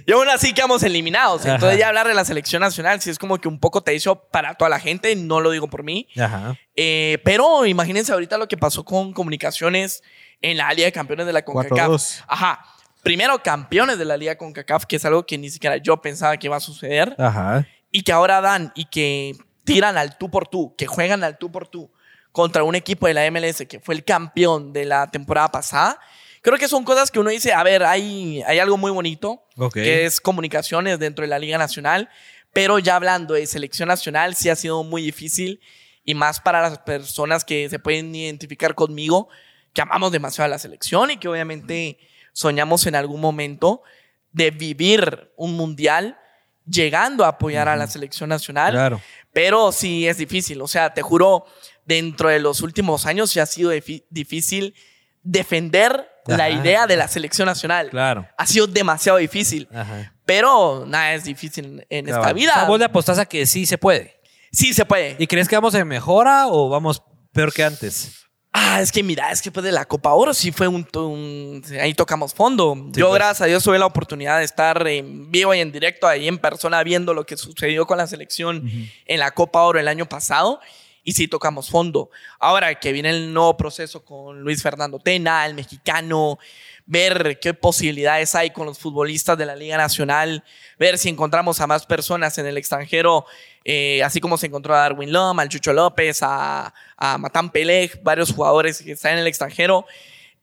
y 0.06 0.12
aún 0.12 0.28
así 0.28 0.54
quedamos 0.54 0.82
eliminados. 0.82 1.42
Ajá. 1.42 1.54
Entonces 1.54 1.78
ya 1.78 1.88
hablar 1.88 2.08
de 2.08 2.14
la 2.14 2.24
selección 2.24 2.60
nacional 2.60 3.00
sí 3.00 3.10
es 3.10 3.18
como 3.18 3.38
que 3.38 3.48
un 3.48 3.60
poco 3.60 3.82
teso 3.82 4.16
para 4.30 4.54
toda 4.54 4.70
la 4.70 4.80
gente, 4.80 5.14
no 5.16 5.40
lo 5.40 5.50
digo 5.50 5.68
por 5.68 5.82
mí. 5.82 6.08
Ajá. 6.18 6.56
Eh, 6.74 7.18
pero 7.24 7.66
imagínense 7.66 8.12
ahorita 8.12 8.38
lo 8.38 8.48
que 8.48 8.56
pasó 8.56 8.84
con 8.84 9.12
comunicaciones 9.12 10.02
en 10.40 10.56
la 10.56 10.72
Liga 10.72 10.86
de 10.86 10.92
Campeones 10.92 11.26
de 11.26 11.32
la 11.32 11.44
CONCACAF. 11.44 11.88
4-2. 11.88 12.24
Ajá. 12.26 12.64
Primero 13.02 13.42
campeones 13.42 13.98
de 13.98 14.06
la 14.06 14.16
Liga 14.16 14.38
CONCACAF, 14.38 14.86
que 14.86 14.96
es 14.96 15.04
algo 15.04 15.26
que 15.26 15.36
ni 15.36 15.50
siquiera 15.50 15.76
yo 15.76 16.00
pensaba 16.00 16.36
que 16.38 16.46
iba 16.46 16.56
a 16.56 16.60
suceder. 16.60 17.14
Ajá. 17.18 17.66
Y 17.90 18.02
que 18.02 18.12
ahora 18.12 18.40
dan 18.40 18.72
y 18.74 18.86
que 18.86 19.36
tiran 19.64 19.98
al 19.98 20.16
tú 20.16 20.30
por 20.30 20.48
tú, 20.48 20.74
que 20.76 20.86
juegan 20.86 21.22
al 21.24 21.36
tú 21.36 21.52
por 21.52 21.68
tú 21.68 21.90
contra 22.34 22.64
un 22.64 22.74
equipo 22.74 23.06
de 23.06 23.14
la 23.14 23.30
MLS 23.30 23.64
que 23.68 23.78
fue 23.78 23.94
el 23.94 24.02
campeón 24.02 24.72
de 24.72 24.84
la 24.84 25.06
temporada 25.08 25.52
pasada. 25.52 26.00
Creo 26.42 26.58
que 26.58 26.66
son 26.66 26.82
cosas 26.82 27.12
que 27.12 27.20
uno 27.20 27.30
dice, 27.30 27.52
a 27.52 27.62
ver, 27.62 27.84
hay, 27.84 28.42
hay 28.42 28.58
algo 28.58 28.76
muy 28.76 28.90
bonito, 28.90 29.44
Ok. 29.56 29.74
que 29.74 30.04
es 30.04 30.20
comunicaciones 30.20 30.98
dentro 30.98 31.22
de 31.22 31.28
la 31.28 31.38
Liga 31.38 31.58
Nacional, 31.58 32.10
pero 32.52 32.80
ya 32.80 32.96
hablando 32.96 33.34
de 33.34 33.46
selección 33.46 33.86
nacional, 33.86 34.34
sí 34.34 34.48
ha 34.50 34.56
sido 34.56 34.82
muy 34.82 35.00
difícil 35.00 35.60
y 36.04 36.16
más 36.16 36.40
para 36.40 36.60
las 36.60 36.80
personas 36.80 37.44
que 37.44 37.68
se 37.70 37.78
pueden 37.78 38.12
identificar 38.12 38.74
conmigo, 38.74 39.28
que 39.72 39.82
amamos 39.82 40.10
demasiado 40.10 40.46
a 40.46 40.48
la 40.48 40.58
selección 40.58 41.12
y 41.12 41.18
que 41.18 41.28
obviamente 41.28 41.98
soñamos 42.32 42.84
en 42.88 42.96
algún 42.96 43.20
momento 43.20 43.84
de 44.32 44.50
vivir 44.50 45.30
un 45.36 45.52
mundial 45.56 46.18
llegando 46.66 47.24
a 47.24 47.28
apoyar 47.28 47.68
a 47.68 47.76
la 47.76 47.86
selección 47.86 48.28
nacional. 48.28 48.72
Claro. 48.72 49.00
Pero 49.32 49.70
sí 49.72 50.08
es 50.08 50.16
difícil. 50.18 50.60
O 50.62 50.68
sea, 50.68 50.94
te 50.94 51.02
juro, 51.02 51.44
dentro 51.86 52.28
de 52.28 52.38
los 52.40 52.60
últimos 52.62 53.06
años 53.06 53.30
sí 53.30 53.40
ha 53.40 53.46
sido 53.46 53.70
difícil 54.10 54.74
defender 55.22 56.08
la 56.26 56.48
idea 56.50 56.86
de 56.86 56.96
la 56.96 57.08
selección 57.08 57.46
nacional. 57.46 57.90
Claro. 57.90 58.26
Ha 58.38 58.46
sido 58.46 58.66
demasiado 58.66 59.18
difícil. 59.18 59.68
Ajá. 59.74 60.14
Pero 60.24 60.84
nada 60.86 61.14
es 61.14 61.24
difícil 61.24 61.84
en 61.90 62.08
esta 62.08 62.32
vida. 62.32 62.52
O 62.52 62.54
sea, 62.54 62.64
vos 62.64 62.78
le 62.78 62.86
apostás 62.86 63.18
a 63.18 63.26
que 63.26 63.44
sí 63.46 63.66
se 63.66 63.76
puede. 63.78 64.18
Sí 64.52 64.72
se 64.72 64.84
puede. 64.86 65.16
¿Y 65.18 65.26
crees 65.26 65.48
que 65.48 65.56
vamos 65.56 65.74
en 65.74 65.86
mejora 65.86 66.46
o 66.48 66.68
vamos 66.68 67.02
peor 67.32 67.52
que 67.52 67.64
antes? 67.64 68.20
Ah, 68.56 68.80
es 68.80 68.92
que 68.92 69.02
mira, 69.02 69.32
es 69.32 69.42
que 69.42 69.50
después 69.50 69.64
de 69.64 69.72
la 69.72 69.84
Copa 69.84 70.12
Oro 70.14 70.32
sí 70.32 70.52
fue 70.52 70.68
un... 70.68 70.86
un- 70.94 71.62
ahí 71.80 71.92
tocamos 71.92 72.32
fondo. 72.32 72.74
Sí, 72.94 73.00
Yo, 73.00 73.08
pues. 73.08 73.18
gracias 73.18 73.40
a 73.42 73.46
Dios, 73.46 73.64
tuve 73.64 73.78
la 73.80 73.86
oportunidad 73.86 74.38
de 74.38 74.44
estar 74.44 74.86
en 74.86 75.30
vivo 75.32 75.52
y 75.54 75.58
en 75.60 75.72
directo 75.72 76.06
ahí 76.06 76.28
en 76.28 76.38
persona 76.38 76.82
viendo 76.84 77.12
lo 77.14 77.26
que 77.26 77.36
sucedió 77.36 77.84
con 77.86 77.98
la 77.98 78.06
selección 78.06 78.64
en 79.06 79.18
la 79.18 79.32
Copa 79.32 79.60
Oro 79.62 79.80
el 79.80 79.88
año 79.88 80.06
pasado. 80.08 80.60
Y 81.04 81.12
sí 81.12 81.28
tocamos 81.28 81.68
fondo. 81.68 82.10
Ahora 82.40 82.74
que 82.74 82.92
viene 82.92 83.10
el 83.10 83.32
nuevo 83.32 83.56
proceso 83.56 84.04
con 84.04 84.40
Luis 84.40 84.62
Fernando 84.62 84.98
Tena, 84.98 85.44
el 85.44 85.54
mexicano, 85.54 86.38
ver 86.86 87.38
qué 87.40 87.54
posibilidades 87.54 88.34
hay 88.34 88.50
con 88.50 88.66
los 88.66 88.78
futbolistas 88.78 89.36
de 89.38 89.46
la 89.46 89.54
Liga 89.54 89.76
Nacional, 89.76 90.42
ver 90.78 90.98
si 90.98 91.08
encontramos 91.10 91.60
a 91.60 91.66
más 91.66 91.86
personas 91.86 92.36
en 92.38 92.46
el 92.46 92.56
extranjero, 92.56 93.26
eh, 93.64 94.02
así 94.02 94.20
como 94.20 94.38
se 94.38 94.46
encontró 94.46 94.74
a 94.74 94.78
Darwin 94.78 95.12
Lom, 95.12 95.38
al 95.38 95.48
Chucho 95.48 95.72
López, 95.72 96.20
a, 96.22 96.72
a 96.96 97.18
Matan 97.18 97.50
Peleg, 97.50 98.02
varios 98.02 98.32
jugadores 98.32 98.82
que 98.82 98.92
están 98.92 99.12
en 99.12 99.18
el 99.20 99.26
extranjero. 99.26 99.86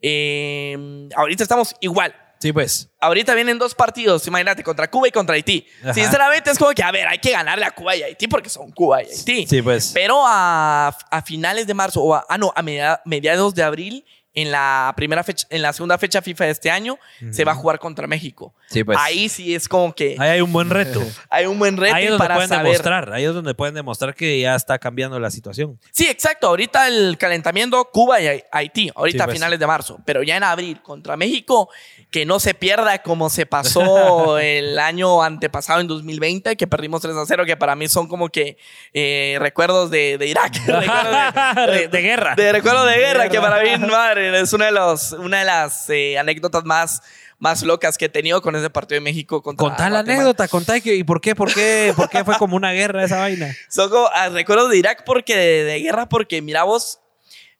Eh, 0.01 1.09
ahorita 1.15 1.43
estamos 1.43 1.75
igual. 1.79 2.15
Sí, 2.41 2.51
pues. 2.51 2.89
Ahorita 2.99 3.35
vienen 3.35 3.59
dos 3.59 3.75
partidos, 3.75 4.25
imagínate, 4.25 4.63
contra 4.63 4.89
Cuba 4.89 5.07
y 5.07 5.11
contra 5.11 5.35
Haití. 5.35 5.65
Ajá. 5.83 5.93
Sinceramente 5.93 6.49
es 6.49 6.57
como 6.57 6.71
que, 6.71 6.81
a 6.81 6.91
ver, 6.91 7.07
hay 7.07 7.19
que 7.19 7.31
ganarle 7.31 7.65
a 7.65 7.71
Cuba 7.71 7.95
y 7.95 8.01
a 8.01 8.07
Haití 8.07 8.27
porque 8.27 8.49
son 8.49 8.71
Cuba 8.71 9.03
y 9.03 9.07
Haití. 9.07 9.45
Sí, 9.47 9.61
pues. 9.61 9.91
Pero 9.93 10.23
a, 10.25 10.87
a 11.11 11.21
finales 11.21 11.67
de 11.67 11.73
marzo, 11.75 12.01
o 12.01 12.15
a, 12.15 12.25
ah, 12.27 12.37
no, 12.39 12.51
a 12.55 12.61
media- 12.63 12.99
mediados 13.05 13.53
de 13.53 13.61
abril, 13.63 14.05
en 14.33 14.51
la 14.51 14.93
primera 14.95 15.23
fecha, 15.23 15.45
en 15.49 15.61
la 15.61 15.73
segunda 15.73 15.97
fecha 15.97 16.21
FIFA 16.21 16.45
de 16.45 16.51
este 16.51 16.71
año, 16.71 16.97
se 17.31 17.43
va 17.43 17.51
a 17.51 17.55
jugar 17.55 17.79
contra 17.79 18.07
México. 18.07 18.53
Sí, 18.67 18.83
pues. 18.83 18.97
Ahí 19.01 19.27
sí 19.27 19.53
es 19.53 19.67
como 19.67 19.93
que 19.93 20.15
Ahí 20.17 20.29
hay 20.29 20.41
un 20.41 20.53
buen 20.53 20.69
reto. 20.69 21.01
hay 21.29 21.45
un 21.45 21.59
buen 21.59 21.75
reto 21.75 21.93
Ahí 21.95 22.03
es 22.05 22.09
donde 22.11 22.23
para 22.23 22.35
pueden 22.35 22.49
saber. 22.49 22.65
demostrar. 22.65 23.11
Ahí 23.13 23.25
es 23.25 23.33
donde 23.33 23.53
pueden 23.53 23.75
demostrar 23.75 24.15
que 24.15 24.39
ya 24.39 24.55
está 24.55 24.79
cambiando 24.79 25.19
la 25.19 25.29
situación. 25.31 25.77
Sí, 25.91 26.07
exacto. 26.07 26.47
Ahorita 26.47 26.87
el 26.87 27.17
calentamiento 27.17 27.83
Cuba 27.91 28.21
y 28.21 28.41
Haití, 28.51 28.89
ahorita 28.95 29.17
Sí, 29.17 29.21
a 29.21 29.25
pues. 29.25 29.35
finales 29.37 29.59
de 29.59 29.67
marzo, 29.67 29.99
pero 30.05 30.23
ya 30.23 30.37
en 30.37 30.43
abril 30.43 30.81
contra 30.81 31.17
México, 31.17 31.69
que 32.09 32.25
no 32.25 32.39
se 32.39 32.53
pierda 32.53 32.99
como 33.03 33.29
se 33.29 33.45
pasó 33.45 34.37
el 34.39 34.79
año 34.79 35.21
antepasado 35.23 35.81
en 35.81 35.87
2020, 35.87 36.55
que 36.55 36.67
perdimos 36.67 37.01
3 37.01 37.15
a 37.17 37.25
0, 37.25 37.43
que 37.45 37.57
para 37.57 37.75
mí 37.75 37.89
son 37.89 38.07
como 38.07 38.29
que 38.29 38.57
eh, 38.93 39.35
recuerdos 39.39 39.91
de, 39.91 40.17
de 40.17 40.27
Irak, 40.27 40.53
recuerdos 40.65 41.67
De- 41.67 41.87
de 41.89 42.01
guerra. 42.01 42.35
de 42.35 42.51
recuerdos 42.53 42.87
de 42.87 42.97
guerra, 42.97 43.27
que 43.29 43.39
para 43.41 43.61
mí, 43.61 43.69
madre, 43.87 44.20
es 44.21 44.53
una 44.53 44.65
de, 44.65 44.71
los, 44.71 45.11
una 45.13 45.39
de 45.39 45.45
las 45.45 45.89
eh, 45.89 46.17
anécdotas 46.17 46.63
más, 46.65 47.01
más 47.39 47.63
locas 47.63 47.97
que 47.97 48.05
he 48.05 48.09
tenido 48.09 48.41
con 48.41 48.55
ese 48.55 48.69
partido 48.69 48.95
de 48.97 49.01
México 49.01 49.41
contra 49.41 49.67
Contá 49.67 49.83
la 49.85 49.97
Guatemala. 49.97 50.13
anécdota, 50.21 50.47
contá 50.47 50.79
que- 50.79 50.95
y 50.95 51.03
por 51.03 51.19
qué, 51.21 51.35
por 51.35 51.53
qué, 51.53 51.93
por 51.95 52.09
qué 52.09 52.23
fue 52.23 52.37
como 52.37 52.55
una 52.55 52.71
guerra 52.71 53.03
esa 53.03 53.17
vaina. 53.17 53.55
Son 53.69 53.89
como 53.89 54.07
ah, 54.13 54.29
recuerdos 54.29 54.69
de 54.69 54.77
Irak 54.77 55.03
porque 55.05 55.35
de, 55.35 55.63
de 55.63 55.79
guerra, 55.79 56.07
porque 56.07 56.41
mira 56.41 56.63
vos, 56.63 56.99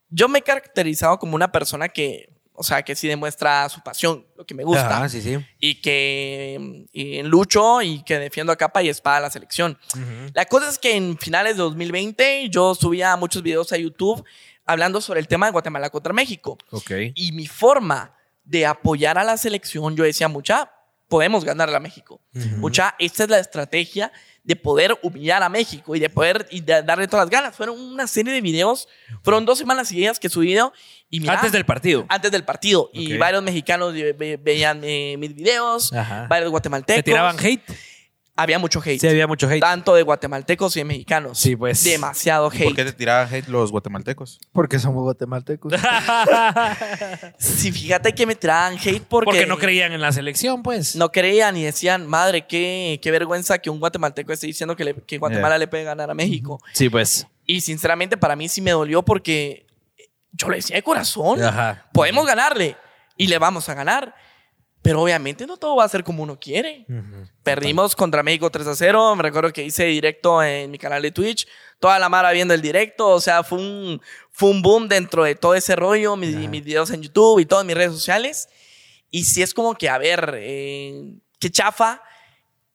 yo 0.10 0.28
me 0.30 0.39
he 0.39 0.41
caracterizado 0.41 1.17
como 1.19 1.36
una 1.36 1.52
persona 1.52 1.89
que, 1.89 2.30
o 2.54 2.63
sea, 2.63 2.84
que 2.84 2.95
sí 2.95 3.08
demuestra 3.08 3.67
su 3.69 3.82
pasión, 3.82 4.28
lo 4.38 4.45
que 4.45 4.54
me 4.54 4.63
gusta, 4.63 4.97
Ajá, 4.97 5.10
sí, 5.10 5.21
sí. 5.21 5.38
y 5.60 5.82
que 5.82 6.86
y 6.91 7.24
lucho 7.24 7.82
y 7.82 8.04
que 8.04 8.19
defiendo 8.19 8.52
a 8.52 8.56
capa 8.58 8.84
y 8.84 8.89
espada 8.89 9.17
a 9.17 9.21
la 9.21 9.30
selección. 9.32 9.80
La 10.34 10.45
cosa 10.45 10.69
es 10.69 10.78
que 10.78 10.95
en 10.95 11.17
finales 11.17 11.56
de 11.56 11.63
2020 11.63 12.50
yo 12.50 12.76
subía 12.76 13.15
muchos 13.15 13.41
videos 13.41 13.71
a 13.71 13.78
YouTube 13.78 14.24
hablando 14.71 15.01
sobre 15.01 15.19
el 15.19 15.27
tema 15.27 15.45
de 15.47 15.51
Guatemala 15.51 15.89
contra 15.89 16.13
México. 16.13 16.57
Y 17.15 17.31
mi 17.31 17.47
forma 17.47 18.13
de 18.43 18.65
apoyar 18.65 19.17
a 19.17 19.23
la 19.23 19.38
selección, 19.38 19.95
yo 19.95 20.03
decía, 20.03 20.27
mucha, 20.27 20.71
podemos 21.07 21.43
ganarle 21.45 21.75
a 21.75 21.79
México. 21.79 22.21
Mucha, 22.57 22.95
esta 22.99 23.23
es 23.23 23.29
la 23.29 23.39
estrategia 23.39 24.12
de 24.43 24.55
poder 24.55 24.97
humillar 25.03 25.43
a 25.43 25.49
México 25.49 25.95
y 25.95 25.99
de 25.99 26.10
poder 26.10 26.47
y 26.49 26.62
de 26.62 26.81
darle 26.81 27.07
todas 27.07 27.25
las 27.25 27.29
ganas. 27.29 27.55
Fueron 27.55 27.79
una 27.79 28.07
serie 28.07 28.34
de 28.34 28.41
videos, 28.41 28.88
fueron 29.23 29.45
dos 29.45 29.57
semanas 29.60 29.89
seguidas 29.89 30.19
que 30.19 30.29
subí 30.29 30.47
video 30.47 30.73
y 31.10 31.27
Antes 31.27 31.51
del 31.51 31.65
partido. 31.65 32.05
antes 32.10 32.31
del 32.31 32.43
partido. 32.43 32.89
Y 32.93 33.17
varios 33.17 33.43
mexicanos 33.43 33.93
ve- 33.93 34.13
ve- 34.13 34.39
veían 34.41 34.81
eh, 34.84 35.15
mis 35.19 35.36
videos, 35.36 35.93
Ajá. 35.93 36.25
varios 36.27 36.49
guatemaltecos. 36.49 36.95
¿Te 36.95 37.03
tiraban 37.03 37.38
hate? 37.39 37.62
Había 38.41 38.60
mucho 38.60 38.82
hate. 38.84 38.99
Sí, 38.99 39.08
había 39.08 39.27
mucho 39.27 39.47
hate. 39.47 39.60
Tanto 39.62 39.93
de 39.95 40.04
guatemaltecos 40.04 40.75
y 40.75 40.80
de 40.80 40.86
mexicanos. 40.86 41.38
Sí, 41.38 41.56
pues. 41.56 41.84
Demasiado 41.84 42.49
¿Y 42.54 42.58
¿Por 42.58 42.67
hate. 42.67 42.75
qué 42.75 42.86
te 42.86 42.93
tiraban 42.93 43.34
hate 43.34 43.47
los 43.47 43.71
guatemaltecos? 43.71 44.39
Porque 44.51 44.80
somos 44.80 45.04
guatemaltecos. 45.04 45.73
Sí, 47.38 47.71
fíjate 47.71 48.13
que 48.13 48.25
me 48.25 48.36
tiraban 48.36 48.75
hate 48.77 49.01
porque... 49.08 49.25
Porque 49.25 49.45
no 49.45 49.58
creían 49.58 49.91
en 49.91 50.01
la 50.01 50.12
selección, 50.12 50.63
pues. 50.63 50.95
No 50.95 51.12
creían 51.12 51.58
y 51.58 51.63
decían, 51.63 52.08
madre, 52.08 52.45
qué, 52.47 52.99
qué 53.01 53.12
vergüenza 53.12 53.60
que 53.60 53.69
un 53.69 53.80
guatemalteco 53.80 54.32
esté 54.34 54.47
diciendo 54.47 54.75
que, 54.75 54.84
le- 54.86 54.95
que 54.95 55.17
Guatemala 55.17 55.56
Yeah. 55.56 55.60
le 55.60 55.67
puede 55.67 55.84
ganar 55.84 56.10
a 56.10 56.13
México. 56.13 56.60
Sí, 56.73 56.89
pues. 56.89 57.27
Y 57.45 57.62
sinceramente 57.62 58.17
para 58.17 58.36
mí 58.36 58.47
sí 58.47 58.62
me 58.62 58.71
dolió 58.71 59.04
porque 59.04 59.65
yo 60.34 60.47
lo 60.47 60.56
decía 60.56 60.75
de 60.77 60.84
corazón. 60.84 61.43
Ajá. 61.43 61.86
Podemos 61.93 62.25
ganarle 62.25 62.77
y 63.17 63.27
le 63.27 63.38
vamos 63.38 63.67
a 63.69 63.73
ganar. 63.73 64.15
Pero 64.81 65.01
obviamente 65.01 65.45
no 65.45 65.57
todo 65.57 65.75
va 65.75 65.83
a 65.83 65.89
ser 65.89 66.03
como 66.03 66.23
uno 66.23 66.39
quiere. 66.39 66.85
Perdimos 67.43 67.95
contra 67.95 68.23
México 68.23 68.49
3 68.49 68.67
a 68.67 68.75
0. 68.75 69.15
Me 69.15 69.23
recuerdo 69.23 69.53
que 69.53 69.63
hice 69.63 69.85
directo 69.85 70.41
en 70.41 70.71
mi 70.71 70.79
canal 70.79 71.03
de 71.03 71.11
Twitch. 71.11 71.47
Toda 71.79 71.99
la 71.99 72.09
mara 72.09 72.31
viendo 72.31 72.53
el 72.53 72.61
directo. 72.61 73.09
O 73.09 73.21
sea, 73.21 73.43
fue 73.43 73.59
un, 73.59 74.01
fue 74.31 74.49
un 74.49 74.61
boom 74.63 74.87
dentro 74.87 75.23
de 75.23 75.35
todo 75.35 75.53
ese 75.53 75.75
rollo. 75.75 76.15
Mis, 76.15 76.35
mis 76.35 76.63
videos 76.63 76.89
en 76.89 77.03
YouTube 77.03 77.39
y 77.39 77.45
todas 77.45 77.63
mis 77.63 77.75
redes 77.75 77.91
sociales. 77.91 78.49
Y 79.11 79.25
si 79.25 79.43
es 79.43 79.53
como 79.53 79.75
que, 79.75 79.87
a 79.87 79.99
ver, 79.99 80.33
eh, 80.37 81.13
qué 81.37 81.51
chafa 81.51 82.01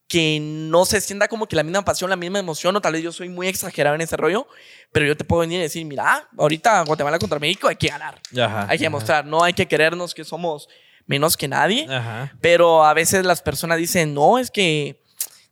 que 0.07 0.39
no 0.41 0.85
se 0.85 1.01
sienta 1.01 1.27
como 1.27 1.47
que 1.47 1.57
la 1.57 1.65
misma 1.65 1.85
pasión, 1.85 2.09
la 2.09 2.17
misma 2.17 2.39
emoción, 2.39 2.77
o 2.77 2.81
tal 2.81 2.93
vez 2.93 3.03
yo 3.03 3.11
soy 3.11 3.29
muy 3.29 3.49
exagerado 3.49 3.97
en 3.97 4.03
ese 4.03 4.17
rollo, 4.17 4.47
pero 4.93 5.05
yo 5.05 5.17
te 5.17 5.25
puedo 5.25 5.41
venir 5.41 5.59
y 5.59 5.63
decir, 5.63 5.85
mira, 5.85 6.29
ahorita 6.39 6.83
Guatemala 6.85 7.19
contra 7.19 7.41
México 7.41 7.67
hay 7.67 7.75
que 7.75 7.89
ganar. 7.89 8.21
Ajá. 8.39 8.67
Hay 8.69 8.79
que 8.79 8.85
demostrar, 8.85 9.27
no 9.27 9.43
hay 9.43 9.53
que 9.53 9.67
querernos 9.67 10.15
que 10.15 10.23
somos 10.23 10.69
menos 11.07 11.37
que 11.37 11.49
nadie, 11.49 11.87
Ajá. 11.89 12.33
pero 12.41 12.85
a 12.85 12.95
veces 12.95 13.25
las 13.25 13.43
personas 13.43 13.79
dicen, 13.79 14.15
no, 14.15 14.39
es 14.39 14.51
que 14.51 15.01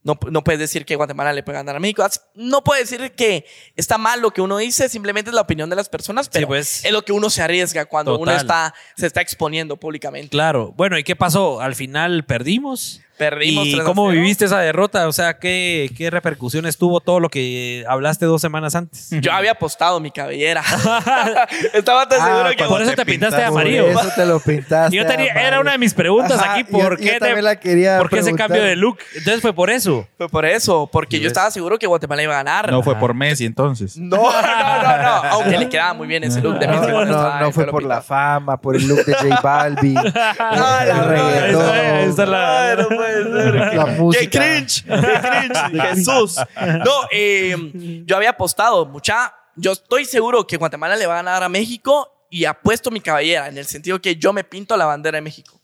no, 0.04 0.18
no 0.30 0.44
puedes 0.44 0.60
decir 0.60 0.84
que 0.84 0.96
Guatemala 0.96 1.32
le 1.32 1.42
puede 1.42 1.56
ganar 1.56 1.76
a 1.76 1.80
México. 1.80 2.06
No 2.34 2.62
puedes 2.62 2.90
decir 2.90 3.12
que 3.12 3.46
está 3.74 3.96
mal 3.96 4.20
lo 4.20 4.32
que 4.32 4.42
uno 4.42 4.58
dice, 4.58 4.90
simplemente 4.90 5.30
es 5.30 5.34
la 5.34 5.40
opinión 5.40 5.70
de 5.70 5.76
las 5.76 5.88
personas, 5.88 6.28
pero 6.28 6.46
pues. 6.46 6.84
es 6.84 6.92
lo 6.92 7.02
que 7.04 7.12
uno 7.12 7.30
se 7.30 7.42
arriesga 7.42 7.86
cuando 7.86 8.18
uno 8.18 8.30
está, 8.30 8.74
se 8.96 9.06
está 9.06 9.22
exponiendo 9.22 9.78
públicamente. 9.78 10.28
Claro. 10.28 10.74
Bueno, 10.76 10.98
¿y 10.98 11.04
qué 11.04 11.16
pasó? 11.16 11.60
Al 11.60 11.74
final 11.74 12.24
perdimos. 12.24 13.00
Perdimos 13.16 13.66
¿Y 13.66 13.72
3 13.72 13.83
a 13.83 13.85
cómo 13.85 14.09
0. 14.11 14.20
viviste 14.20 14.44
esa 14.46 14.59
derrota? 14.59 15.07
O 15.07 15.12
sea, 15.12 15.38
¿qué, 15.38 15.88
¿qué 15.96 16.11
repercusiones 16.11 16.77
tuvo 16.77 17.00
todo 17.00 17.20
lo 17.20 17.29
que 17.29 17.85
hablaste 17.88 18.27
dos 18.27 18.40
semanas 18.40 18.74
antes? 18.74 19.09
Yo 19.20 19.33
había 19.33 19.53
apostado 19.53 20.00
mi 20.00 20.11
cabellera. 20.11 20.62
Estaba 21.72 22.09
tan 22.09 22.20
Ah, 22.20 22.27
seguro 22.27 22.50
que... 22.57 22.64
Por 22.64 22.83
eso 22.83 22.92
te 22.92 23.07
pintaste 23.07 23.37
de 23.37 23.48
Por 23.48 23.61
amarillo. 23.61 23.87
eso 23.88 24.11
te 24.16 24.27
lo 24.27 24.40
pintaste. 24.40 24.96
Yo 24.96 25.07
tenía, 25.07 25.31
amarillo. 25.33 25.48
era 25.48 25.61
una 25.61 25.72
de 25.72 25.79
mis 25.79 25.94
preguntas 25.94 26.40
Ajá, 26.40 26.55
aquí. 26.55 26.64
¿Por 26.64 26.98
yo- 26.98 27.05
qué, 27.05 27.12
yo 27.14 27.18
te- 27.20 27.42
la 27.42 27.57
quería 27.61 27.98
¿por 27.98 28.11
qué 28.11 28.18
ese 28.18 28.35
cambio 28.35 28.62
de 28.62 28.74
look? 28.77 28.98
Entonces 29.14 29.40
fue 29.40 29.53
por 29.53 29.70
eso. 29.70 30.07
Fue 30.16 30.29
por 30.29 30.44
eso, 30.44 30.88
porque 30.90 31.20
yo 31.20 31.29
estaba 31.29 31.50
seguro 31.50 31.79
que 31.79 31.87
Guatemala 31.87 32.22
iba 32.22 32.33
a 32.35 32.38
ganar. 32.42 32.70
No 32.70 32.83
fue 32.83 32.96
por 32.96 33.14
Messi 33.14 33.44
entonces. 33.46 33.96
No, 33.96 34.16
no, 34.16 34.83
no, 34.83 35.03
no. 35.03 35.09
Aunque 35.31 35.59
le 35.59 35.68
quedaba 35.68 35.94
muy 35.94 36.07
bien 36.09 36.24
ese 36.24 36.40
look 36.40 36.59
de 36.59 36.66
Messi. 36.66 36.87
No, 36.88 37.05
no, 37.05 37.40
no 37.40 37.53
fue 37.53 37.66
por 37.66 37.81
pintado. 37.81 38.00
la 38.00 38.03
fama, 38.03 38.57
por 38.61 38.74
el 38.77 38.87
look 38.88 39.05
de 39.05 39.14
J 39.14 39.40
Balvin, 39.40 39.98
Ah, 39.98 40.85
la- 40.87 42.64
Ay, 42.70 42.77
no 42.77 43.03
puede 43.04 43.42
ser. 43.42 43.54
la 43.54 43.84
¡Qué 43.84 43.90
música. 44.00 44.40
cringe! 44.40 44.84
¡Qué 44.84 44.90
cringe! 44.90 45.82
¡Jesús! 45.94 46.36
No, 46.84 46.92
eh, 47.10 48.02
yo 48.06 48.16
había 48.16 48.30
apostado, 48.30 48.86
mucha. 48.86 49.34
Yo 49.56 49.72
estoy 49.72 50.04
seguro 50.04 50.46
que 50.46 50.56
Guatemala 50.56 50.96
le 50.96 51.06
va 51.06 51.14
a 51.14 51.16
ganar 51.22 51.42
a 51.42 51.48
México 51.48 52.26
y 52.30 52.44
apuesto 52.44 52.90
mi 52.90 53.00
cabellera 53.00 53.48
en 53.48 53.58
el 53.58 53.66
sentido 53.66 54.00
que 54.00 54.16
yo 54.16 54.32
me 54.32 54.42
pinto 54.44 54.76
la 54.76 54.86
bandera 54.86 55.16
de 55.18 55.22
México. 55.22 55.60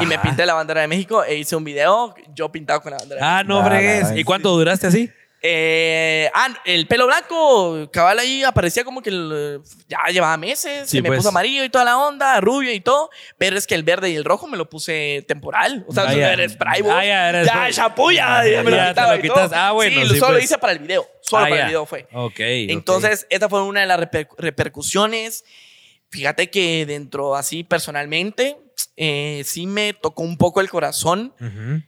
Y 0.00 0.06
me 0.06 0.18
pinté 0.18 0.46
la 0.46 0.54
bandera 0.54 0.80
de 0.80 0.88
México 0.88 1.22
e 1.22 1.34
hice 1.36 1.54
un 1.54 1.64
video 1.64 2.14
yo 2.34 2.50
pintado 2.50 2.80
con 2.80 2.92
la 2.92 2.96
bandera 2.96 3.20
de 3.20 3.26
Ah, 3.26 3.44
no, 3.44 3.60
Ah, 3.60 3.66
fregues. 3.66 4.12
¿Y 4.16 4.24
cuánto 4.24 4.50
duraste 4.56 4.86
así? 4.86 5.10
Eh, 5.44 6.30
ah, 6.34 6.54
el 6.64 6.86
pelo 6.86 7.06
blanco, 7.06 7.90
cabal 7.92 8.20
ahí 8.20 8.44
aparecía 8.44 8.84
como 8.84 9.02
que 9.02 9.10
el- 9.10 9.60
ya 9.88 9.98
llevaba 10.12 10.36
meses, 10.36 10.88
Sí, 10.88 10.98
se 10.98 11.02
me 11.02 11.08
pues. 11.08 11.18
puso 11.18 11.30
amarillo 11.30 11.64
y 11.64 11.68
toda 11.68 11.84
la 11.84 11.98
onda, 11.98 12.40
rubio 12.40 12.72
y 12.72 12.78
todo, 12.80 13.10
pero 13.38 13.58
es 13.58 13.66
que 13.66 13.74
el 13.74 13.82
verde 13.82 14.10
y 14.10 14.14
el 14.14 14.24
rojo 14.24 14.46
me 14.46 14.56
lo 14.56 14.70
puse 14.70 15.24
temporal, 15.26 15.84
o 15.88 15.92
sea, 15.92 16.04
Ah, 16.04 16.14
ya. 16.14 16.32
era 16.32 16.48
spray. 16.48 16.82
Ah, 16.88 17.04
ya, 17.04 17.28
era 17.30 17.42
ya, 17.44 17.52
spray. 17.52 17.72
shampoo, 17.72 18.10
ya, 18.12 18.46
ya 18.48 18.62
me 18.62 18.70
lo 18.70 18.76
Ya 18.76 18.84
te 18.84 18.90
quitaba 18.92 19.12
lo 19.14 19.18
y 19.18 19.22
quitas. 19.22 19.50
todo. 19.50 19.58
Ah, 19.60 19.72
bueno, 19.72 20.00
sí, 20.02 20.08
sí, 20.10 20.18
solo 20.20 20.32
lo 20.32 20.34
pues. 20.38 20.44
hice 20.44 20.58
para 20.58 20.72
el 20.74 20.78
video, 20.78 21.08
solo 21.22 21.42
Ah, 21.44 21.48
para 21.48 21.56
ya. 21.56 21.62
el 21.62 21.68
video 21.68 21.86
fue. 21.86 22.02
Ok. 22.12 22.32
ok. 22.34 22.40
Entonces, 22.40 23.26
esta 23.28 23.48
fue 23.48 23.62
una 23.64 23.80
de 23.80 23.86
las 23.86 23.98
reper- 23.98 24.28
repercusiones. 24.38 25.44
Fíjate 26.08 26.50
que 26.50 26.86
dentro, 26.86 27.34
así 27.34 27.64
personalmente, 27.64 28.58
eh, 28.96 29.42
sí 29.44 29.66
me 29.66 29.92
tocó 29.92 30.22
un 30.22 30.36
poco 30.36 30.60
el 30.60 30.68
corazón 30.70 31.34
Ujú. 31.40 31.82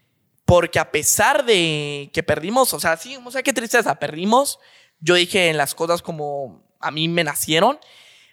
Porque 0.44 0.78
a 0.78 0.90
pesar 0.90 1.44
de 1.44 2.10
que 2.12 2.22
perdimos, 2.22 2.74
o 2.74 2.80
sea, 2.80 2.96
sí, 2.96 3.18
o 3.22 3.30
sea, 3.30 3.42
qué 3.42 3.52
tristeza, 3.52 3.94
perdimos. 3.96 4.58
Yo 5.00 5.14
dije 5.14 5.48
en 5.48 5.56
las 5.56 5.74
cosas 5.74 6.02
como 6.02 6.62
a 6.80 6.90
mí 6.90 7.08
me 7.08 7.24
nacieron, 7.24 7.78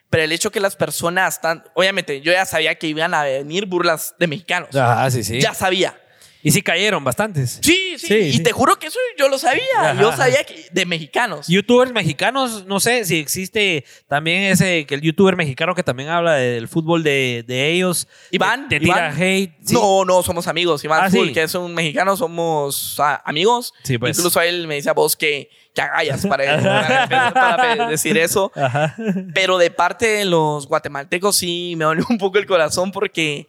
pero 0.09 0.23
el 0.23 0.31
hecho 0.31 0.51
que 0.51 0.59
las 0.59 0.75
personas 0.75 1.35
están, 1.35 1.63
obviamente, 1.73 2.21
yo 2.21 2.33
ya 2.33 2.45
sabía 2.45 2.75
que 2.75 2.87
iban 2.87 3.13
a 3.13 3.23
venir 3.23 3.65
burlas 3.65 4.15
de 4.19 4.27
mexicanos. 4.27 4.75
Ajá, 4.75 5.09
sí, 5.09 5.23
sí. 5.23 5.39
Ya 5.39 5.53
sabía. 5.53 5.97
Y 6.43 6.51
sí 6.51 6.61
cayeron 6.61 7.03
bastantes. 7.03 7.59
Sí, 7.61 7.95
sí, 7.97 8.07
Sí, 8.07 8.13
y 8.15 8.33
sí. 8.33 8.43
te 8.43 8.51
juro 8.51 8.77
que 8.79 8.87
eso 8.87 8.97
yo 9.17 9.29
lo 9.29 9.37
sabía. 9.37 9.61
Ajá, 9.77 10.01
yo 10.01 10.11
sabía 10.15 10.43
que 10.43 10.65
de 10.71 10.85
mexicanos. 10.85 11.47
Youtubers 11.47 11.91
mexicanos, 11.93 12.65
no 12.65 12.79
sé 12.79 13.05
si 13.05 13.19
existe 13.19 13.85
también 14.07 14.43
ese, 14.43 14.85
que 14.85 14.95
el 14.95 15.01
youtuber 15.01 15.35
mexicano 15.35 15.75
que 15.75 15.83
también 15.83 16.09
habla 16.09 16.33
del 16.33 16.67
fútbol 16.67 17.03
de, 17.03 17.43
de 17.47 17.69
ellos. 17.69 18.07
Iván, 18.31 18.67
Te, 18.69 18.79
te 18.79 18.85
tira 18.85 19.09
Iván. 19.09 19.21
hate. 19.21 19.53
sí. 19.63 19.73
No, 19.75 20.03
no, 20.05 20.23
somos 20.23 20.47
amigos. 20.47 20.83
Iván 20.83 21.01
Ah, 21.03 21.09
Full, 21.11 21.31
que 21.31 21.43
es 21.43 21.53
un 21.55 21.73
mexicano, 21.75 22.17
somos 22.17 22.95
ah, 22.99 23.21
amigos. 23.25 23.73
Sí, 23.83 23.97
pues. 23.97 24.17
Incluso 24.17 24.41
él 24.41 24.67
me 24.67 24.75
dice 24.75 24.89
a 24.89 24.93
vos 24.93 25.15
que, 25.15 25.49
que 25.75 25.81
agallas 25.81 26.25
para, 26.25 27.07
para, 27.07 27.33
para 27.33 27.87
decir 27.87 28.17
eso. 28.17 28.51
Ajá. 28.55 28.95
Pero 29.33 29.57
de 29.57 29.69
parte 29.71 30.07
de 30.07 30.25
los 30.25 30.67
guatemaltecos 30.67 31.35
sí 31.35 31.75
me 31.77 31.85
dolió 31.85 32.05
un 32.09 32.17
poco 32.17 32.37
el 32.39 32.45
corazón 32.47 32.91
porque, 32.91 33.47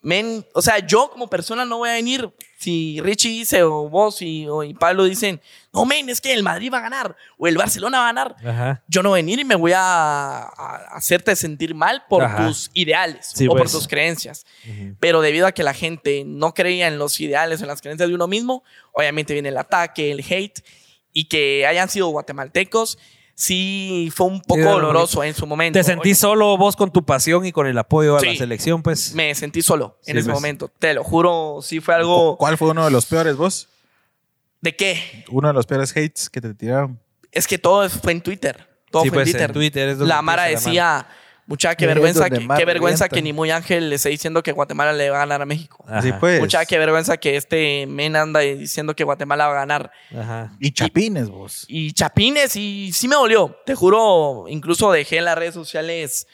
men, 0.00 0.46
o 0.54 0.62
sea, 0.62 0.78
yo 0.78 1.10
como 1.10 1.28
persona 1.28 1.64
no 1.64 1.78
voy 1.78 1.88
a 1.90 1.94
venir. 1.94 2.30
Si 2.58 3.00
Richie 3.00 3.30
dice 3.30 3.62
o 3.62 3.88
vos 3.88 4.20
y, 4.20 4.46
o 4.48 4.64
y 4.64 4.74
Pablo 4.74 5.04
dicen, 5.04 5.40
no, 5.72 5.84
men, 5.84 6.08
es 6.08 6.20
que 6.20 6.32
el 6.32 6.42
Madrid 6.42 6.72
va 6.72 6.78
a 6.78 6.82
ganar 6.82 7.16
o 7.36 7.46
el 7.46 7.56
Barcelona 7.56 7.98
va 7.98 8.04
a 8.04 8.12
ganar. 8.12 8.36
Ajá. 8.44 8.82
Yo 8.88 9.02
no 9.02 9.10
voy 9.10 9.20
a 9.20 9.22
venir 9.22 9.38
y 9.38 9.44
me 9.44 9.54
voy 9.54 9.72
a, 9.74 9.80
a 10.42 10.76
hacerte 10.96 11.34
sentir 11.36 11.74
mal 11.74 12.04
por 12.08 12.24
Ajá. 12.24 12.46
tus 12.46 12.70
ideales 12.74 13.30
Sí, 13.34 13.46
o 13.46 13.50
por 13.50 13.58
pues. 13.60 13.72
tus 13.72 13.86
creencias. 13.86 14.44
Pero 14.98 15.20
debido 15.20 15.46
a 15.46 15.52
que 15.52 15.62
la 15.62 15.74
gente 15.74 16.24
no 16.26 16.52
creía 16.54 16.88
en 16.88 16.98
los 16.98 17.20
ideales, 17.20 17.60
en 17.60 17.68
las 17.68 17.80
creencias 17.80 18.08
de 18.08 18.14
uno 18.14 18.26
mismo, 18.26 18.64
obviamente 18.92 19.34
viene 19.34 19.50
el 19.50 19.56
ataque, 19.58 20.10
el 20.10 20.24
hate, 20.28 20.60
y 21.12 21.24
que 21.24 21.66
hayan 21.66 21.88
sido 21.88 22.08
guatemaltecos, 22.08 22.98
sí 23.40 24.12
fue 24.14 24.26
un 24.26 24.40
poco 24.40 24.60
Sí, 24.60 24.66
doloroso 24.66 25.22
en 25.22 25.32
su 25.32 25.46
momento. 25.46 25.78
Te 25.78 25.84
sentís 25.84 26.18
solo 26.18 26.56
vos 26.56 26.74
con 26.74 26.90
tu 26.92 27.04
pasión 27.04 27.46
y 27.46 27.52
con 27.52 27.68
el 27.68 27.78
apoyo 27.78 28.16
a 28.18 28.20
la 28.20 28.34
selección, 28.34 28.82
pues. 28.82 29.14
Me 29.14 29.32
sentí 29.36 29.62
solo 29.62 29.96
en 30.06 30.14
Sí, 30.14 30.18
ese 30.18 30.28
pues. 30.28 30.34
momento. 30.34 30.68
Te 30.78 30.92
lo 30.92 31.04
juro, 31.04 31.60
sí 31.62 31.78
fue 31.80 31.94
algo... 31.94 32.36
¿Cuál 32.36 32.58
fue 32.58 32.70
uno 32.70 32.84
de 32.84 32.90
los 32.90 33.06
peores 33.06 33.36
vos? 33.36 33.68
¿De 34.60 34.74
qué? 34.74 35.24
Uno 35.30 35.46
de 35.48 35.54
los 35.54 35.66
peores 35.66 35.92
hates 35.92 36.28
que 36.28 36.40
te 36.40 36.52
tiraron. 36.52 36.98
Es 37.30 37.46
que 37.46 37.58
todo 37.58 37.88
fue 37.88 38.10
en 38.12 38.20
Twitter. 38.22 38.66
Todo 38.90 39.04
Sí, 39.04 39.10
fue 39.10 39.18
pues, 39.18 39.28
en 39.28 39.32
Twitter. 39.34 39.50
en 39.50 39.54
Twitter 39.54 39.88
es 39.90 39.98
donde 39.98 40.12
la 40.14 40.20
Mara 40.22 40.42
la 40.44 40.48
decía, 40.48 41.06
mucha 41.48 41.74
qué 41.74 41.86
vergüenza, 41.86 42.28
que, 42.28 42.46
qué 42.56 42.64
vergüenza 42.66 43.08
que 43.08 43.22
ni 43.22 43.32
muy 43.32 43.50
Ángel 43.50 43.88
le 43.88 43.96
esté 43.96 44.10
diciendo 44.10 44.42
que 44.42 44.52
Guatemala 44.52 44.92
le 44.92 45.08
va 45.08 45.16
a 45.16 45.20
ganar 45.20 45.42
a 45.42 45.46
México. 45.46 45.82
Así 45.88 46.12
pues. 46.12 46.40
Mucha 46.40 46.64
qué 46.66 46.78
vergüenza 46.78 47.16
que 47.16 47.36
este 47.36 47.86
men 47.86 48.14
anda 48.16 48.40
diciendo 48.40 48.94
que 48.94 49.02
Guatemala 49.02 49.46
va 49.46 49.52
a 49.52 49.56
ganar. 49.56 49.90
Ajá. 50.16 50.52
Y 50.60 50.72
chapines 50.72 51.30
vos. 51.30 51.64
Y 51.66 51.92
chapines, 51.92 52.54
y 52.54 52.92
sí 52.92 53.08
me 53.08 53.16
dolió. 53.16 53.56
Te 53.64 53.74
juro, 53.74 54.44
incluso 54.48 54.92
dejé 54.92 55.16
en 55.16 55.24
las 55.24 55.38
redes 55.38 55.54
sociales 55.54 56.28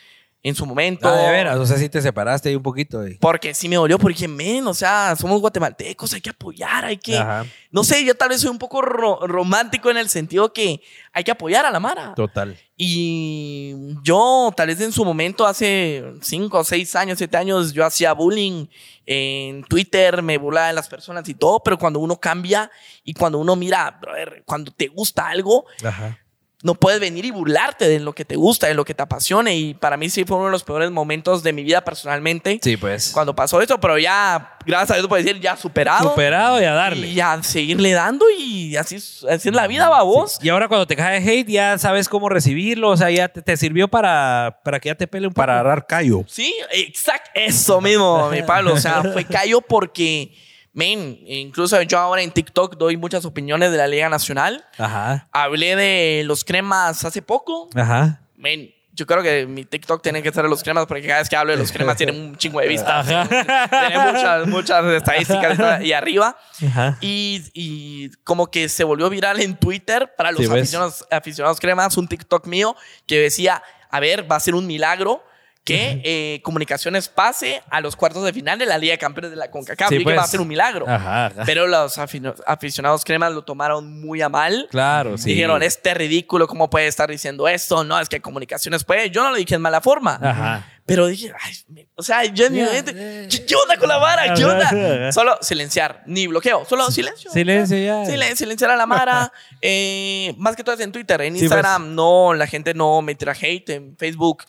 en 0.45 0.55
su 0.55 0.65
momento. 0.67 1.09
Ah, 1.09 1.17
de 1.17 1.31
veras, 1.33 1.57
o 1.59 1.67
sea, 1.67 1.77
sí 1.79 1.89
te 1.89 2.01
separaste 2.01 2.51
ahí 2.51 2.55
un 2.55 2.63
poquito. 2.63 3.01
Porque 3.19 3.55
sí 3.55 3.69
me 3.69 3.77
dolió, 3.77 3.99
porque 3.99 4.15
dije, 4.15 4.29
men, 4.29 4.67
o 4.69 4.75
sea, 4.75 5.17
somos 5.19 5.41
guatemaltecos, 5.41 6.13
hay 6.13 6.21
que 6.21 6.31
apoyar, 6.31 6.85
hay 6.85 6.99
que... 6.99 7.17
Ajá. 7.19 7.47
No 7.71 7.83
sé, 7.83 8.05
yo 8.05 8.15
tal 8.15 8.29
vez 8.29 8.43
soy 8.43 8.51
un 8.51 8.59
poco 8.59 8.81
ro- 8.83 9.27
romántico 9.27 9.91
en 9.91 9.97
el 9.97 10.09
sentido 10.09 10.53
que 10.53 10.81
hay 11.13 11.25
que 11.25 11.31
apoyar 11.33 11.65
a 11.67 11.71
la 11.73 11.81
Mara. 11.81 12.15
Total. 12.15 12.57
Y 12.77 13.75
yo, 14.03 14.53
tal 14.57 14.67
vez 14.69 14.81
en 14.81 14.93
su 14.93 15.05
momento, 15.05 15.47
hace 15.47 16.05
5, 16.21 16.63
6 16.63 16.95
años, 16.97 17.19
7 17.19 17.37
años, 17.37 17.73
yo 17.73 17.85
hacía 17.85 18.13
bullying 18.13 18.67
en 19.07 19.65
Twitter, 19.65 20.23
me 20.23 20.39
burlaba 20.39 20.69
de 20.69 20.73
las 20.75 20.89
personas 20.89 21.29
y 21.29 21.35
todo, 21.35 21.61
pero 21.63 21.79
cuando 21.79 21.99
uno 22.01 22.19
cambia 22.21 22.71
y 23.03 23.15
cuando 23.15 23.39
uno 23.39 23.57
mira, 23.57 23.99
brother, 24.01 24.43
cuando 24.47 24.71
te 24.73 24.89
gusta 24.89 25.29
algo, 25.29 25.67
Ajá. 25.85 26.19
No 26.65 26.75
puedes 26.75 26.99
venir 26.99 27.25
y 27.27 27.31
burlarte 27.31 27.87
de 27.87 28.01
lo 28.01 28.15
que 28.15 28.25
te 28.25 28.37
gusta, 28.37 28.67
de 28.67 28.75
lo 28.75 28.85
que 28.85 28.95
te 28.95 29.03
apasione. 29.03 29.55
Y 29.55 29.75
para 29.75 29.97
mí 29.97 30.09
sí 30.11 30.25
fue 30.25 30.39
uno 30.39 30.47
de 30.47 30.51
los 30.53 30.65
peores 30.65 30.91
momentos 30.91 31.43
de 31.43 31.53
mi 31.53 31.63
vida 31.63 31.85
personalmente 31.85 32.59
Sí, 32.63 32.77
pues. 32.79 33.11
cuando 33.13 33.37
pasó 33.37 33.61
eso, 33.61 33.79
pero 33.79 33.99
ya, 33.99 34.57
gracias 34.67 34.91
a 34.93 34.95
Dios, 34.95 35.07
puedo 35.07 35.23
decir, 35.23 35.39
ya 35.41 35.57
superado. 35.57 36.09
Superado 36.11 36.61
y 36.61 36.65
a 36.65 36.73
darle. 36.73 37.07
Y 37.09 37.21
a 37.21 37.43
seguirle 37.43 37.93
dando 37.93 38.25
y 38.39 38.77
así, 38.77 38.97
es- 38.97 39.25
así 39.31 39.51
es 39.51 39.55
la 39.55 39.67
vida, 39.67 39.89
va 39.91 40.03
vos. 40.03 40.39
Y 40.43 40.49
ahora 40.49 40.67
cuando 40.67 40.87
te 40.87 40.97
cae 40.97 41.19
hate 41.19 41.47
ya 41.49 41.77
sabes 41.79 42.09
cómo 42.09 42.29
recibirlo, 42.31 42.89
o 42.89 42.97
sea, 42.97 43.11
ya 43.11 43.29
te, 43.29 43.43
te 43.43 43.57
sirvió 43.59 43.87
para, 43.89 44.61
para 44.65 44.81
que 44.81 44.89
ya 44.89 44.95
te 44.95 45.07
pele 45.07 45.27
un 45.27 45.35
poco. 45.35 45.43
Para 45.43 45.61
agarrar 45.61 45.87
callo. 45.87 46.25
Sí, 46.27 46.55
exacto. 46.73 47.31
Eso 47.35 47.81
mismo, 47.83 48.31
mi 48.31 48.43
Pablo. 48.43 48.73
O 48.73 48.79
sea, 48.79 49.03
fue 49.13 49.25
callo 49.27 49.61
porque, 49.61 50.33
men, 50.75 51.19
incluso 51.25 51.81
yo 51.83 51.99
ahora 51.99 52.21
en 52.21 52.31
TikTok 52.31 52.77
doy 52.77 52.97
muchas 52.97 53.25
opiniones 53.25 53.71
de 53.71 53.79
la 53.79 53.87
Liga 53.87 54.09
Nacional. 54.09 54.65
Ajá. 54.77 55.29
Hablé 55.33 55.77
de 55.77 56.23
los 56.25 56.45
cremas 56.45 57.05
hace 57.05 57.23
poco. 57.23 57.71
Ajá. 57.75 58.21
Men, 58.37 58.75
yo 58.93 59.07
creo 59.07 59.23
que 59.23 59.47
mi 59.47 59.65
TikTok 59.65 60.03
tiene 60.03 60.23
que 60.23 60.33
ser 60.33 60.45
los 60.45 60.63
cremas 60.63 60.87
porque 60.87 61.07
cada 61.07 61.21
vez 61.21 61.29
que 61.29 61.37
hablo 61.37 61.53
de 61.53 61.59
los 61.59 61.73
cremas 61.73 61.97
tiene 61.97 62.13
un 62.13 62.37
chingo 62.37 62.61
de 62.61 62.69
vistas. 62.69 63.07
tiene 63.07 64.13
muchas, 64.13 64.47
muchas 64.47 64.85
estadísticas 64.85 65.83
y 65.83 65.93
arriba. 65.93 66.37
Ajá. 66.67 66.99
Y, 67.01 67.43
y 67.55 68.11
como 68.25 68.51
que 68.51 68.69
se 68.69 68.85
volvió 68.85 69.09
viral 69.09 69.41
en 69.41 69.57
Twitter 69.57 70.13
para 70.17 70.33
los 70.33 70.49
aficionados, 70.49 71.07
aficionados 71.11 71.61
cremas, 71.61 71.97
un 71.97 72.09
TikTok 72.09 72.47
mío 72.47 72.77
que 73.07 73.21
decía, 73.21 73.63
a 73.91 74.01
ver, 74.01 74.31
va 74.31 74.37
a 74.37 74.41
ser 74.41 74.55
un 74.55 74.67
milagro 74.67 75.25
que 75.65 76.03
eh, 76.05 76.41
Comunicaciones 76.43 77.09
pase 77.09 77.63
a 77.71 77.81
los 77.81 77.97
cuartos 77.97 78.23
de 78.25 78.33
final 78.35 78.59
de 78.59 78.67
la 78.67 78.77
Liga 78.77 78.93
de 78.93 78.99
Campeones 78.99 79.31
de 79.31 79.37
la 79.39 79.51
CONCACAF. 79.51 79.89
Sí, 79.89 79.99
que 79.99 80.05
va 80.05 80.13
a 80.13 80.17
pues. 80.17 80.31
ser 80.31 80.41
un 80.43 80.49
milagro. 80.49 80.87
Ajá, 80.87 81.27
ajá. 81.27 81.43
Pero 81.47 81.67
los 81.67 81.97
aficionados 81.99 83.05
cremas 83.05 83.33
lo 83.33 83.45
tomaron 83.45 84.01
muy 84.01 84.21
a 84.21 84.29
mal. 84.29 84.69
Claro, 84.71 85.17
sí. 85.17 85.31
Dijeron, 85.31 85.63
este 85.63 85.95
ridículo, 85.95 86.47
¿cómo 86.47 86.69
puede 86.69 86.87
estar 86.87 87.09
diciendo 87.11 87.49
esto? 87.49 87.83
No, 87.83 87.99
es 87.99 88.11
que 88.11 88.21
Comunicaciones 88.21 88.85
puede. 88.85 89.11
Yo 89.11 89.23
no 89.23 89.31
lo 89.31 89.37
dije 89.37 89.55
en 89.55 89.63
mala 89.63 89.81
forma. 89.81 90.19
Ajá. 90.23 90.67
Pero 90.87 91.07
dije, 91.07 91.33
ay, 91.41 91.87
o 91.95 92.03
sea, 92.03 92.25
yo 92.27 92.51
ni. 92.51 92.59
¿Qué, 92.59 93.47
qué 93.47 93.55
onda 93.57 93.79
con 93.79 93.89
la 93.89 93.97
vara? 93.97 94.35
¿Qué 94.35 94.45
onda? 94.45 95.11
Solo 95.13 95.39
silenciar, 95.41 96.03
ni 96.07 96.27
bloqueo, 96.27 96.67
solo 96.67 96.91
silencio. 96.91 97.31
Silencio 97.31 97.79
ya. 97.79 98.05
Silen- 98.05 98.37
silenciar 98.37 98.71
a 98.71 98.77
la 98.77 98.85
Mara. 98.85 99.33
eh, 99.63 100.35
más 100.37 100.57
que 100.57 100.63
todo 100.63 100.75
es 100.75 100.81
en 100.83 100.93
Twitter. 100.93 101.23
En 101.23 101.35
Sí, 101.37 101.41
Instagram, 101.45 101.95
no, 101.95 102.35
la 102.35 102.47
gente 102.47 102.75
no 102.75 103.01
me 103.01 103.15
tira 103.15 103.33
hate. 103.33 103.71
En 103.71 103.97
Facebook, 103.97 104.45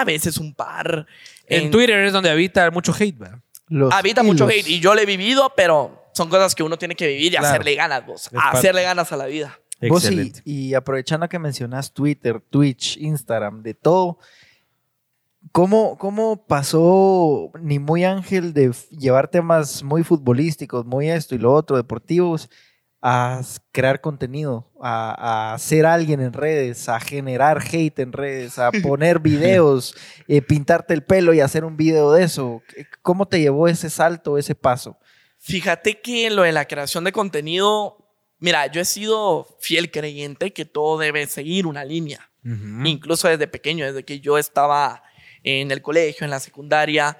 a 0.00 0.04
veces 0.04 0.38
un 0.38 0.54
par. 0.54 1.06
En 1.46 1.70
Twitter 1.70 1.98
es 2.04 2.12
donde 2.12 2.30
habita 2.30 2.70
mucho 2.70 2.92
hate, 2.98 3.18
¿verdad? 3.18 3.38
Los 3.68 3.92
Habita 3.92 4.22
mucho 4.22 4.46
hate 4.46 4.66
y 4.68 4.80
yo 4.80 4.94
lo 4.94 5.00
he 5.00 5.06
vivido, 5.06 5.52
pero 5.56 6.04
son 6.12 6.28
cosas 6.28 6.54
que 6.54 6.62
uno 6.62 6.76
tiene 6.76 6.94
que 6.94 7.06
vivir 7.08 7.26
y 7.32 7.36
Claro. 7.36 7.46
hacerle 7.48 7.74
ganas, 7.74 8.06
vos. 8.06 8.30
Hacerle 8.36 8.82
ganas 8.82 9.10
a 9.12 9.16
la 9.16 9.26
vida. 9.26 9.58
Vos 9.88 10.04
y, 10.04 10.06
Excelente. 10.06 10.42
y 10.44 10.74
aprovechando 10.74 11.28
que 11.28 11.38
mencionas 11.38 11.92
Twitter, 11.92 12.40
Twitch, 12.50 12.96
Instagram, 12.98 13.62
de 13.62 13.74
todo, 13.74 14.18
¿cómo, 15.52 15.98
cómo 15.98 16.46
pasó 16.46 17.50
ni 17.60 17.78
muy 17.78 18.04
ángel 18.04 18.52
de 18.54 18.72
llevar 18.90 19.28
temas 19.28 19.82
muy 19.82 20.02
futbolísticos, 20.04 20.86
muy 20.86 21.10
esto 21.10 21.34
y 21.34 21.38
lo 21.38 21.52
otro, 21.52 21.76
deportivos, 21.76 22.48
a 23.06 23.42
crear 23.70 24.00
contenido, 24.00 24.72
a, 24.80 25.52
a 25.52 25.58
ser 25.58 25.84
alguien 25.84 26.22
en 26.22 26.32
redes, 26.32 26.88
a 26.88 26.98
generar 26.98 27.62
hate 27.62 27.98
en 27.98 28.14
redes, 28.14 28.58
a 28.58 28.72
poner 28.82 29.18
videos, 29.18 29.94
eh, 30.26 30.40
pintarte 30.40 30.94
el 30.94 31.04
pelo 31.04 31.34
y 31.34 31.40
hacer 31.40 31.66
un 31.66 31.76
video 31.76 32.12
de 32.12 32.24
eso? 32.24 32.62
¿Cómo 33.02 33.28
te 33.28 33.40
llevó 33.40 33.68
ese 33.68 33.90
salto, 33.90 34.38
ese 34.38 34.54
paso? 34.54 34.96
Fíjate 35.38 36.00
que 36.00 36.30
lo 36.30 36.44
de 36.44 36.52
la 36.52 36.64
creación 36.64 37.04
de 37.04 37.12
contenido, 37.12 37.98
mira, 38.38 38.68
yo 38.68 38.80
he 38.80 38.86
sido 38.86 39.58
fiel 39.60 39.90
creyente 39.90 40.54
que 40.54 40.64
todo 40.64 40.98
debe 40.98 41.26
seguir 41.26 41.66
una 41.66 41.84
línea. 41.84 42.30
Incluso 42.42 43.28
desde 43.28 43.46
pequeño, 43.48 43.86
desde 43.86 44.04
que 44.04 44.20
yo 44.20 44.38
estaba 44.38 45.02
en 45.42 45.70
el 45.70 45.82
colegio, 45.82 46.24
en 46.24 46.30
la 46.30 46.40
secundaria. 46.40 47.18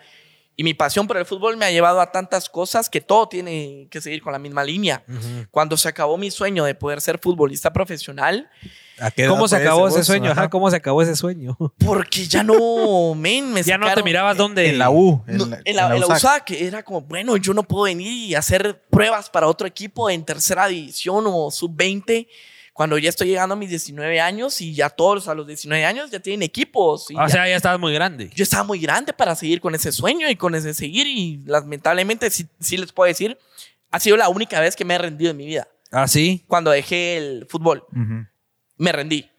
Y 0.56 0.62
mi 0.64 0.74
pasión 0.74 1.06
por 1.06 1.16
el 1.16 1.24
fútbol 1.24 1.56
me 1.56 1.66
ha 1.66 1.70
llevado 1.70 2.00
a 2.00 2.12
tantas 2.12 2.48
cosas 2.48 2.88
que 2.88 3.00
todo 3.00 3.28
tiene 3.28 3.88
que 3.90 4.00
seguir 4.00 4.22
con 4.22 4.32
la 4.32 4.38
misma 4.38 4.62
línea. 4.62 5.04
Cuando 5.50 5.76
se 5.76 5.88
acabó 5.88 6.16
mi 6.16 6.30
sueño 6.30 6.64
de 6.64 6.74
poder 6.74 7.00
ser 7.00 7.18
futbolista 7.18 7.72
profesional, 7.72 8.48
¿A 8.98 9.10
qué 9.10 9.26
¿Cómo 9.26 9.48
se 9.48 9.56
acabó 9.56 9.88
ese 9.88 9.98
vos? 9.98 10.06
sueño? 10.06 10.30
Ajá. 10.30 10.48
¿cómo 10.48 10.70
se 10.70 10.76
acabó 10.76 11.02
ese 11.02 11.16
sueño? 11.16 11.56
porque 11.84 12.26
ya 12.26 12.42
no, 12.42 13.14
men, 13.16 13.52
me 13.52 13.62
ya 13.64 13.76
no 13.76 13.92
te 13.92 14.02
mirabas 14.02 14.36
dónde. 14.36 14.68
En 14.68 14.78
la 14.78 14.90
U. 14.90 15.22
No, 15.26 15.44
en 15.44 15.50
la, 15.76 15.94
en 15.94 16.00
la 16.00 16.06
USAC 16.06 16.52
era 16.52 16.82
como, 16.84 17.00
bueno, 17.00 17.36
yo 17.36 17.52
no 17.54 17.64
puedo 17.64 17.84
venir 17.84 18.12
y 18.12 18.34
hacer 18.34 18.84
pruebas 18.90 19.30
para 19.30 19.48
otro 19.48 19.66
equipo 19.66 20.08
en 20.10 20.24
tercera 20.24 20.68
división 20.68 21.24
o 21.26 21.50
sub-20 21.50 22.28
cuando 22.74 22.98
ya 22.98 23.08
estoy 23.08 23.28
llegando 23.28 23.54
a 23.54 23.56
mis 23.56 23.70
19 23.70 24.20
años 24.20 24.60
y 24.60 24.74
ya 24.74 24.90
todos 24.90 25.28
a 25.28 25.34
los 25.34 25.46
19 25.46 25.84
años 25.86 26.10
ya 26.10 26.20
tienen 26.20 26.42
equipos. 26.42 27.10
y 27.10 27.14
O 27.14 27.20
ya- 27.20 27.28
sea, 27.30 27.48
ya 27.48 27.56
estabas 27.56 27.80
muy 27.80 27.94
grande. 27.94 28.30
yo 28.34 28.42
estaba 28.42 28.64
muy 28.64 28.78
grande 28.80 29.12
para 29.14 29.34
seguir 29.34 29.60
con 29.62 29.74
ese 29.74 29.90
sueño 29.92 30.28
y 30.28 30.36
con 30.36 30.54
ese 30.54 30.74
seguir 30.74 31.06
y 31.06 31.40
lamentablemente 31.46 32.28
sí, 32.30 32.46
sí 32.60 32.76
les 32.76 32.92
puedo 32.92 33.06
decir, 33.08 33.38
ha 33.90 33.98
sido 34.00 34.16
la 34.18 34.28
única 34.28 34.60
vez 34.60 34.76
que 34.76 34.84
me 34.84 34.94
he 34.94 34.98
rendido 34.98 35.30
en 35.30 35.36
mi 35.38 35.46
vida. 35.46 35.66
Ah, 35.92 36.06
sí. 36.08 36.44
Cuando 36.48 36.72
dejé 36.72 37.16
el 37.16 37.46
fútbol, 37.48 37.84
Ujú. 37.92 38.26
me 38.76 38.92
rendí. 38.92 39.30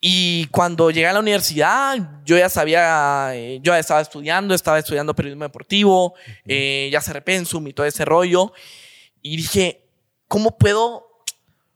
Y 0.00 0.46
cuando 0.46 0.90
llegué 0.90 1.06
a 1.06 1.12
la 1.12 1.20
universidad, 1.20 1.96
yo 2.24 2.36
ya 2.36 2.48
sabía, 2.48 3.30
eh, 3.36 3.60
yo 3.62 3.72
ya 3.72 3.78
estaba 3.78 4.00
estudiando, 4.00 4.52
estaba 4.52 4.80
estudiando 4.80 5.14
periodismo 5.14 5.44
deportivo, 5.44 6.14
eh, 6.44 6.88
ya 6.92 7.00
se 7.00 7.12
repensum 7.12 7.68
y 7.68 7.72
todo 7.72 7.86
ese 7.86 8.04
rollo. 8.04 8.52
Y 9.20 9.36
dije, 9.36 9.84
¿cómo 10.26 10.58
puedo, 10.58 11.06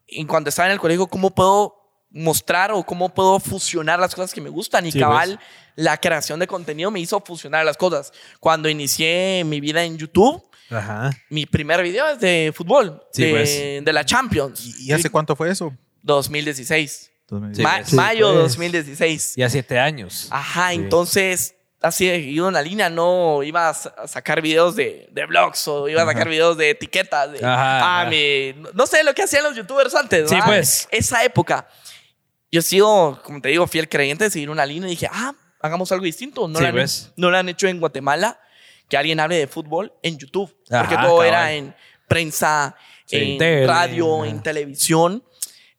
en 0.09 0.27
cuando 0.27 0.49
estaba 0.51 0.67
en 0.69 0.73
el 0.73 0.79
colegio, 0.81 1.07
cómo 1.07 1.35
puedo 1.35 1.75
mostrar 2.11 2.71
o 2.73 2.83
cómo 2.85 3.13
puedo 3.13 3.39
fusionar 3.41 3.99
las 3.99 4.15
cosas 4.15 4.33
que 4.33 4.41
me 4.41 4.49
gustan? 4.51 4.87
Y 4.87 4.93
Sí, 4.93 4.99
cabal, 5.01 5.39
la 5.75 5.97
creación 5.99 6.39
de 6.41 6.47
contenido 6.47 6.91
me 6.91 7.01
hizo 7.01 7.21
fusionar 7.21 7.65
las 7.65 7.77
cosas. 7.77 8.13
Cuando 8.41 8.69
inicié 8.69 9.43
mi 9.45 9.61
vida 9.61 9.83
en 9.85 9.99
YouTube, 9.99 10.43
Ajá. 10.71 11.11
mi 11.31 11.45
primer 11.47 11.83
video 11.83 12.09
es 12.09 12.21
de 12.21 12.53
fútbol, 12.55 13.03
Sí, 13.13 13.25
de, 13.25 13.31
pues. 13.31 13.85
de 13.85 13.93
la 13.93 14.05
Champions. 14.05 14.65
¿Y, 14.81 14.89
y 14.91 14.93
hace 14.93 15.11
cuánto 15.11 15.35
fue 15.37 15.51
eso? 15.51 15.77
2016. 16.03 17.11
Sí, 17.53 17.63
Ma- 17.63 17.79
pues. 17.79 17.93
mayo 17.93 18.29
pues. 18.33 18.43
2016. 18.57 19.35
Ya 19.37 19.51
siete 19.51 19.79
años. 19.81 20.29
Ajá, 20.31 20.71
Sí. 20.71 20.77
entonces, 20.77 21.56
así 21.81 22.09
en 22.09 22.53
la 22.53 22.63
línea, 22.63 22.89
no 22.91 23.43
iba 23.43 23.69
a 23.69 23.75
sa- 23.75 23.95
a 23.97 24.09
sacar 24.09 24.41
videos 24.43 24.75
de, 24.77 25.09
de 25.13 25.27
blogs 25.27 25.69
o 25.69 25.89
iba 25.89 26.03
a 26.03 26.07
sacar 26.07 26.29
videos 26.29 26.57
de 26.57 26.71
etiquetas. 26.71 27.33
De, 27.33 27.39
Ajá, 27.39 28.01
ah, 28.03 28.05
mi- 28.07 28.55
no- 28.75 28.87
sé 28.87 29.05
lo 29.05 29.15
que 29.15 29.23
hacían 29.23 29.45
los 29.45 29.55
youtubers 29.57 29.95
antes. 29.95 30.29
Sí, 30.31 30.37
pues. 30.45 30.89
Esa 30.91 31.23
época. 31.25 31.69
Yo 32.51 32.61
he 32.61 32.63
sido, 32.63 33.21
como 33.25 33.41
te 33.41 33.49
digo, 33.51 33.67
fiel 33.67 33.89
creyente 33.89 34.25
de 34.25 34.31
seguir 34.31 34.51
una 34.51 34.65
línea 34.65 34.89
y 34.89 34.93
dije, 34.93 35.09
ah, 35.13 35.35
hagamos 35.61 35.91
algo 35.93 36.05
distinto. 36.05 36.47
No, 36.49 36.59
Sí, 36.59 36.63
lo, 36.63 36.69
han, 36.69 36.75
pues. 36.75 37.13
no 37.17 37.31
lo 37.31 37.37
han 37.37 37.49
hecho 37.49 37.67
en 37.69 37.81
Guatemala, 37.81 38.41
que 38.89 38.97
alguien 38.97 39.19
hable 39.21 39.37
de 39.37 39.47
fútbol 39.47 39.93
en 40.03 40.17
YouTube. 40.19 40.57
porque 40.71 40.97
todo 40.97 41.23
era 41.25 41.53
en 41.53 41.75
prensa, 42.09 42.77
Sí, 43.05 43.33
en 43.33 43.39
tele, 43.39 43.67
radio, 43.67 44.23
ajá. 44.23 44.31
en 44.31 44.43
televisión. 44.43 45.25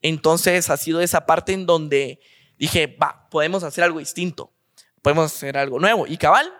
Entonces 0.02 0.70
ha 0.70 0.78
sido 0.78 1.02
esa 1.02 1.26
parte 1.26 1.54
en 1.54 1.66
donde 1.66 2.20
dije, 2.58 2.88
va, 3.02 3.28
podemos 3.30 3.64
hacer 3.64 3.84
algo 3.84 4.00
distinto. 4.00 4.54
Podemos 5.08 5.34
hacer 5.34 5.58
algo 5.58 5.80
nuevo. 5.80 6.06
Y 6.06 6.18
cabal, 6.18 6.52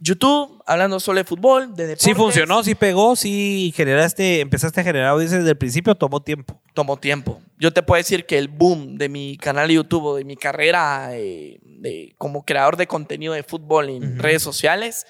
YouTube, 0.00 0.60
hablando 0.66 0.98
solo 0.98 1.18
de 1.18 1.24
fútbol, 1.24 1.76
de 1.76 1.86
deportes. 1.86 2.02
Sí 2.02 2.12
funcionó, 2.12 2.64
sí 2.64 2.74
pegó, 2.74 3.14
sí 3.14 3.72
generaste, 3.76 4.40
empezaste 4.40 4.80
a 4.80 4.82
generar 4.82 5.10
audiencias 5.10 5.42
desde 5.42 5.52
el 5.52 5.56
principio, 5.56 5.94
tomó 5.94 6.20
tiempo. 6.20 6.60
Tomó 6.74 6.96
tiempo. 6.96 7.40
Yo 7.56 7.72
te 7.72 7.84
puedo 7.84 7.98
decir 7.98 8.26
que 8.26 8.36
el 8.36 8.48
boom 8.48 8.98
de 8.98 9.08
mi 9.08 9.36
canal 9.36 9.68
de 9.68 9.74
YouTube, 9.74 10.04
o 10.06 10.16
de 10.16 10.24
mi 10.24 10.34
carrera 10.34 11.10
eh, 11.12 11.60
de, 11.62 12.16
como 12.18 12.44
creador 12.44 12.76
de 12.76 12.88
contenido 12.88 13.32
de 13.32 13.44
fútbol 13.44 13.90
en 13.90 14.18
redes 14.18 14.42
sociales, 14.42 15.06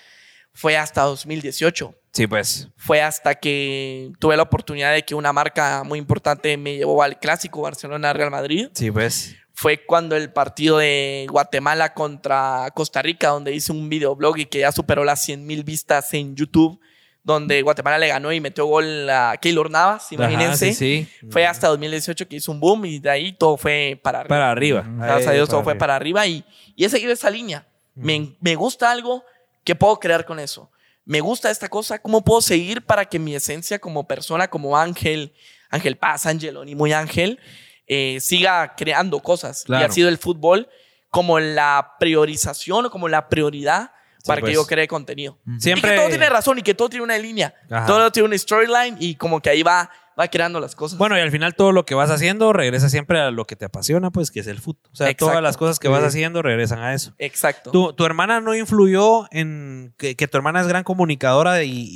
fue 0.53 0.77
hasta 0.77 1.05
2018. 1.05 1.95
Sí, 2.13 2.27
pues. 2.27 2.69
Fue 2.77 3.01
hasta 3.01 3.37
que 3.37 4.13
tuve 4.19 4.37
la 4.37 4.43
oportunidad 4.43 4.93
de 4.93 5.07
que 5.07 5.15
una 5.15 5.33
marca 5.33 5.85
muy 5.85 5.99
importante 5.99 6.55
me 6.59 6.77
llevó 6.77 7.03
al 7.03 7.19
clásico 7.19 7.63
Barcelona-Real 7.63 8.31
Madrid. 8.31 8.69
Sí, 8.75 8.91
pues. 8.91 9.37
Fue 9.59 9.87
cuando 9.87 10.17
el 10.17 10.31
partido 10.31 10.77
de 10.77 11.27
Guatemala 11.31 11.95
contra 11.95 12.71
Costa 12.75 13.01
Rica, 13.01 13.29
donde 13.29 13.55
hice 13.55 13.73
un 13.73 13.89
videoblog 13.89 14.37
y 14.37 14.45
que 14.45 14.59
ya 14.59 14.71
superó 14.71 15.03
las 15.03 15.25
100 15.25 15.47
mil 15.47 15.65
vistas 15.65 16.13
en 16.13 16.37
YouTube, 16.37 16.79
donde 17.25 17.63
Guatemala 17.63 17.97
le 17.97 18.09
ganó 18.09 18.31
y 18.35 18.41
metió 18.43 18.67
gol 18.67 19.09
a 19.09 19.39
Keylor 19.41 19.71
Navas, 19.71 20.13
imagínense. 20.13 20.67
Ajá, 20.67 20.75
sí, 20.75 21.09
sí. 21.09 21.29
Fue 21.31 21.47
hasta 21.47 21.69
2018 21.69 22.29
que 22.29 22.37
hizo 22.37 22.53
un 22.53 22.61
boom 22.61 22.85
y 22.85 22.99
de 22.99 23.09
ahí 23.09 23.33
todo 23.33 23.57
fue 23.57 23.99
para 24.03 24.21
arriba. 24.21 24.37
Para 24.37 24.51
arriba. 24.51 24.85
Gracias 24.87 25.27
a 25.29 25.33
Dios 25.33 25.49
todo 25.49 25.65
fue 25.65 25.75
para 25.75 25.97
arriba 25.97 26.27
y, 26.27 26.45
y 26.77 26.85
he 26.85 26.91
seguido 26.91 27.15
esa 27.15 27.31
línea. 27.31 27.67
Me, 27.95 28.37
me 28.41 28.57
gusta 28.57 28.91
algo 28.91 29.25
que 29.65 29.75
puedo 29.75 29.99
crear 29.99 30.27
con 30.27 30.39
eso. 30.39 30.71
Me 31.07 31.21
gusta 31.21 31.51
esta 31.51 31.71
cosa, 31.71 31.99
¿cómo 31.99 32.23
puedo 32.23 32.43
seguir 32.43 32.85
para 32.85 33.07
que 33.07 33.19
mi 33.19 33.35
esencia 33.35 33.79
como 33.79 34.07
persona, 34.07 34.49
como 34.49 34.77
Ángel, 34.77 35.33
Ángel 35.71 35.97
Paz, 35.97 36.27
Angeloni, 36.27 36.75
muy 36.75 36.93
Ángel, 36.93 37.41
eh, 37.87 38.19
siga 38.21 38.75
creando 38.77 39.21
cosas? 39.21 39.65
Y 39.69 39.75
ha 39.75 39.91
sido 39.91 40.09
el 40.09 40.19
fútbol 40.19 40.69
como 41.11 41.39
la 41.41 41.95
priorización 41.99 42.87
o 42.87 42.91
como 42.91 43.09
la 43.09 43.29
prioridad 43.29 43.93
para 44.27 44.41
pues. 44.41 44.51
que 44.51 44.55
yo 44.55 44.67
cree 44.67 44.89
contenido. 44.89 45.39
Siempre- 45.59 45.91
Y 45.91 45.95
que 45.95 46.01
todo 46.01 46.09
tiene 46.09 46.29
razón 46.29 46.59
y 46.59 46.63
que 46.63 46.75
todo 46.75 46.89
tiene 46.89 47.05
una 47.05 47.17
línea. 47.17 47.55
Ajá. 47.71 47.87
Todo 47.87 48.11
tiene 48.11 48.27
una 48.29 48.37
storyline 48.39 48.97
y 48.99 49.15
como 49.15 49.41
que 49.41 49.51
ahí 49.51 49.63
va, 49.63 49.89
va 50.19 50.27
creando 50.27 50.59
las 50.59 50.75
cosas. 50.75 50.99
Bueno, 50.99 51.17
y 51.17 51.21
al 51.21 51.31
final 51.31 51.55
todo 51.55 51.71
lo 51.71 51.87
que 51.87 51.95
vas 51.95 52.11
haciendo 52.11 52.53
regresa 52.53 52.89
siempre 52.89 53.21
a 53.21 53.31
lo 53.31 53.45
que 53.45 53.55
te 53.55 53.65
apasiona, 53.67 54.11
pues, 54.11 54.33
que 54.33 54.41
es 54.41 54.49
el 54.49 54.59
fútbol. 54.59 54.91
O 54.93 54.97
sea, 54.97 55.07
Exacto. 55.07 55.27
todas 55.27 55.43
las 55.45 55.57
cosas 55.57 55.79
que 55.79 55.87
vas 55.87 56.03
haciendo 56.03 56.43
regresan 56.43 56.81
a 56.81 56.93
eso. 56.93 57.15
Exacto. 57.19 57.71
¿Tu, 57.71 57.93
tu 57.93 58.05
hermana 58.05 58.41
no 58.41 58.53
influyó 58.57 59.29
en 59.31 59.95
que, 59.97 60.17
que 60.17 60.27
tu 60.27 60.37
hermana 60.37 60.61
es 60.61 60.67
gran 60.67 60.83
comunicadora 60.83 61.63
y, 61.63 61.71
y- 61.71 61.87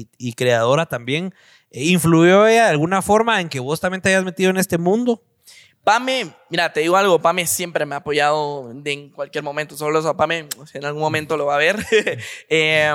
y- 0.00 0.08
y 0.16 0.32
creadora 0.34 0.86
también? 0.86 1.34
Eh, 1.72 1.86
¿Influyó 1.86 2.46
ella 2.46 2.64
de 2.66 2.70
alguna 2.70 3.02
forma 3.02 3.40
en 3.40 3.48
que 3.48 3.58
vos 3.58 3.80
también 3.80 4.00
te 4.00 4.10
hayas 4.10 4.22
metido 4.24 4.50
en 4.50 4.58
este 4.58 4.78
mundo? 4.78 5.24
Pame, 5.84 6.30
mira, 6.50 6.72
te 6.72 6.80
digo 6.80 6.96
algo, 6.96 7.20
Pame 7.20 7.46
siempre 7.46 7.86
me 7.86 7.94
ha 7.94 7.98
apoyado 7.98 8.70
de- 8.74 8.92
en 8.92 9.10
cualquier 9.10 9.42
momento, 9.42 9.76
solo 9.76 9.98
eso, 9.98 10.16
Pame 10.16 10.46
en 10.74 10.84
algún 10.84 11.00
momento 11.02 11.36
lo 11.36 11.46
va 11.46 11.54
a 11.56 11.58
ver. 11.58 11.76
Eh, 12.48 12.92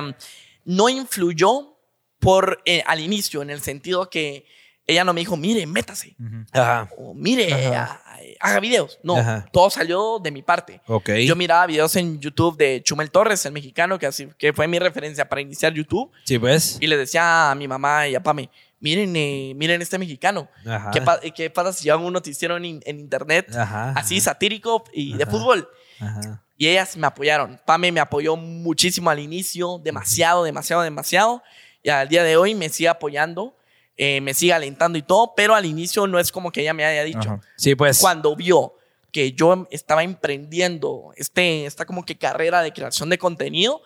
no 0.66 0.90
influyó 0.90 1.78
por, 2.20 2.62
eh, 2.66 2.84
al 2.86 3.00
inicio, 3.00 3.42
en 3.42 3.50
el 3.50 3.62
sentido 3.62 4.10
que 4.10 4.46
ella 4.88 5.04
no 5.04 5.14
me 5.14 5.22
dijo, 5.22 5.36
mire, 5.36 5.66
métase, 5.66 6.16
Ajá. 6.52 6.90
o 6.98 7.14
mire, 7.16 7.52
Ajá. 7.52 8.02
haga 8.40 8.60
videos. 8.60 9.00
No, 9.02 9.18
Ajá. 9.18 9.46
todo 9.52 9.70
salió 9.72 10.20
de 10.20 10.30
mi 10.32 10.44
parte. 10.44 10.80
Ok. 10.88 11.10
Yo 11.26 11.36
miraba 11.36 11.66
videos 11.66 11.96
en 11.96 12.20
YouTube 12.20 12.56
de 12.58 12.82
Chumel 12.84 13.10
Torres, 13.10 13.46
el 13.48 13.52
mexicano, 13.52 13.98
que, 13.98 14.06
así, 14.06 14.28
que 14.38 14.54
fue 14.54 14.68
mi 14.68 14.78
referencia 14.78 15.28
para 15.28 15.42
iniciar 15.42 15.74
YouTube. 15.74 16.12
sí, 16.24 16.38
pues. 16.38 16.78
Y 16.82 16.86
le 16.88 16.98
decía 16.98 17.50
a 17.52 17.56
mi 17.56 17.68
mamá 17.68 18.08
y 18.08 18.14
a 18.16 18.22
Pame, 18.22 18.50
miren, 18.80 19.16
eh, 19.16 19.54
miren 19.56 19.82
este 19.82 19.98
mexicano. 19.98 20.48
¿Qué, 20.94 21.02
pa- 21.02 21.20
qué 21.20 21.50
pasa 21.50 21.74
si 21.74 21.86
llevan 21.86 22.04
un 22.04 22.14
noticiero 22.14 22.58
en, 22.58 22.66
in- 22.66 22.82
en 22.86 23.00
internet 23.00 23.56
Ajá, 23.56 23.92
así 23.96 24.16
ajá. 24.18 24.24
satírico 24.26 24.84
y 24.94 25.14
de 25.18 25.24
Ajá. 25.24 25.32
fútbol? 25.32 25.70
Ajá. 26.00 26.44
Y 26.58 26.68
ellas 26.68 26.96
me 26.96 27.08
apoyaron. 27.08 27.60
Pame 27.66 27.92
me 27.92 28.00
apoyó 28.00 28.36
muchísimo 28.38 29.10
al 29.10 29.20
inicio, 29.20 29.80
demasiado, 29.84 30.44
demasiado, 30.44 30.84
demasiado. 30.84 31.44
Y 31.84 31.90
al 31.90 32.08
día 32.08 32.24
de 32.24 32.38
hoy 32.38 32.56
me 32.56 32.70
sigue 32.70 32.88
apoyando, 32.90 33.58
eh, 33.98 34.22
me 34.22 34.34
sigue 34.34 34.54
alentando 34.54 34.98
y 34.98 35.02
todo, 35.02 35.34
pero 35.36 35.54
al 35.56 35.66
inicio 35.66 36.08
no 36.08 36.18
es 36.20 36.32
como 36.32 36.52
que 36.52 36.62
ella 36.62 36.74
me 36.74 36.86
haya 36.86 37.04
dicho. 37.04 37.40
Sí, 37.58 37.76
pues. 37.76 38.00
Cuando 38.00 38.36
vio 38.36 38.74
que 39.12 39.32
yo 39.34 39.68
estaba 39.72 40.04
emprendiendo 40.04 41.12
este, 41.16 41.66
esta 41.66 41.86
como 41.86 42.06
que 42.06 42.18
carrera 42.18 42.62
de 42.62 42.74
creación 42.74 43.10
de 43.10 43.18
contenido, 43.18 43.82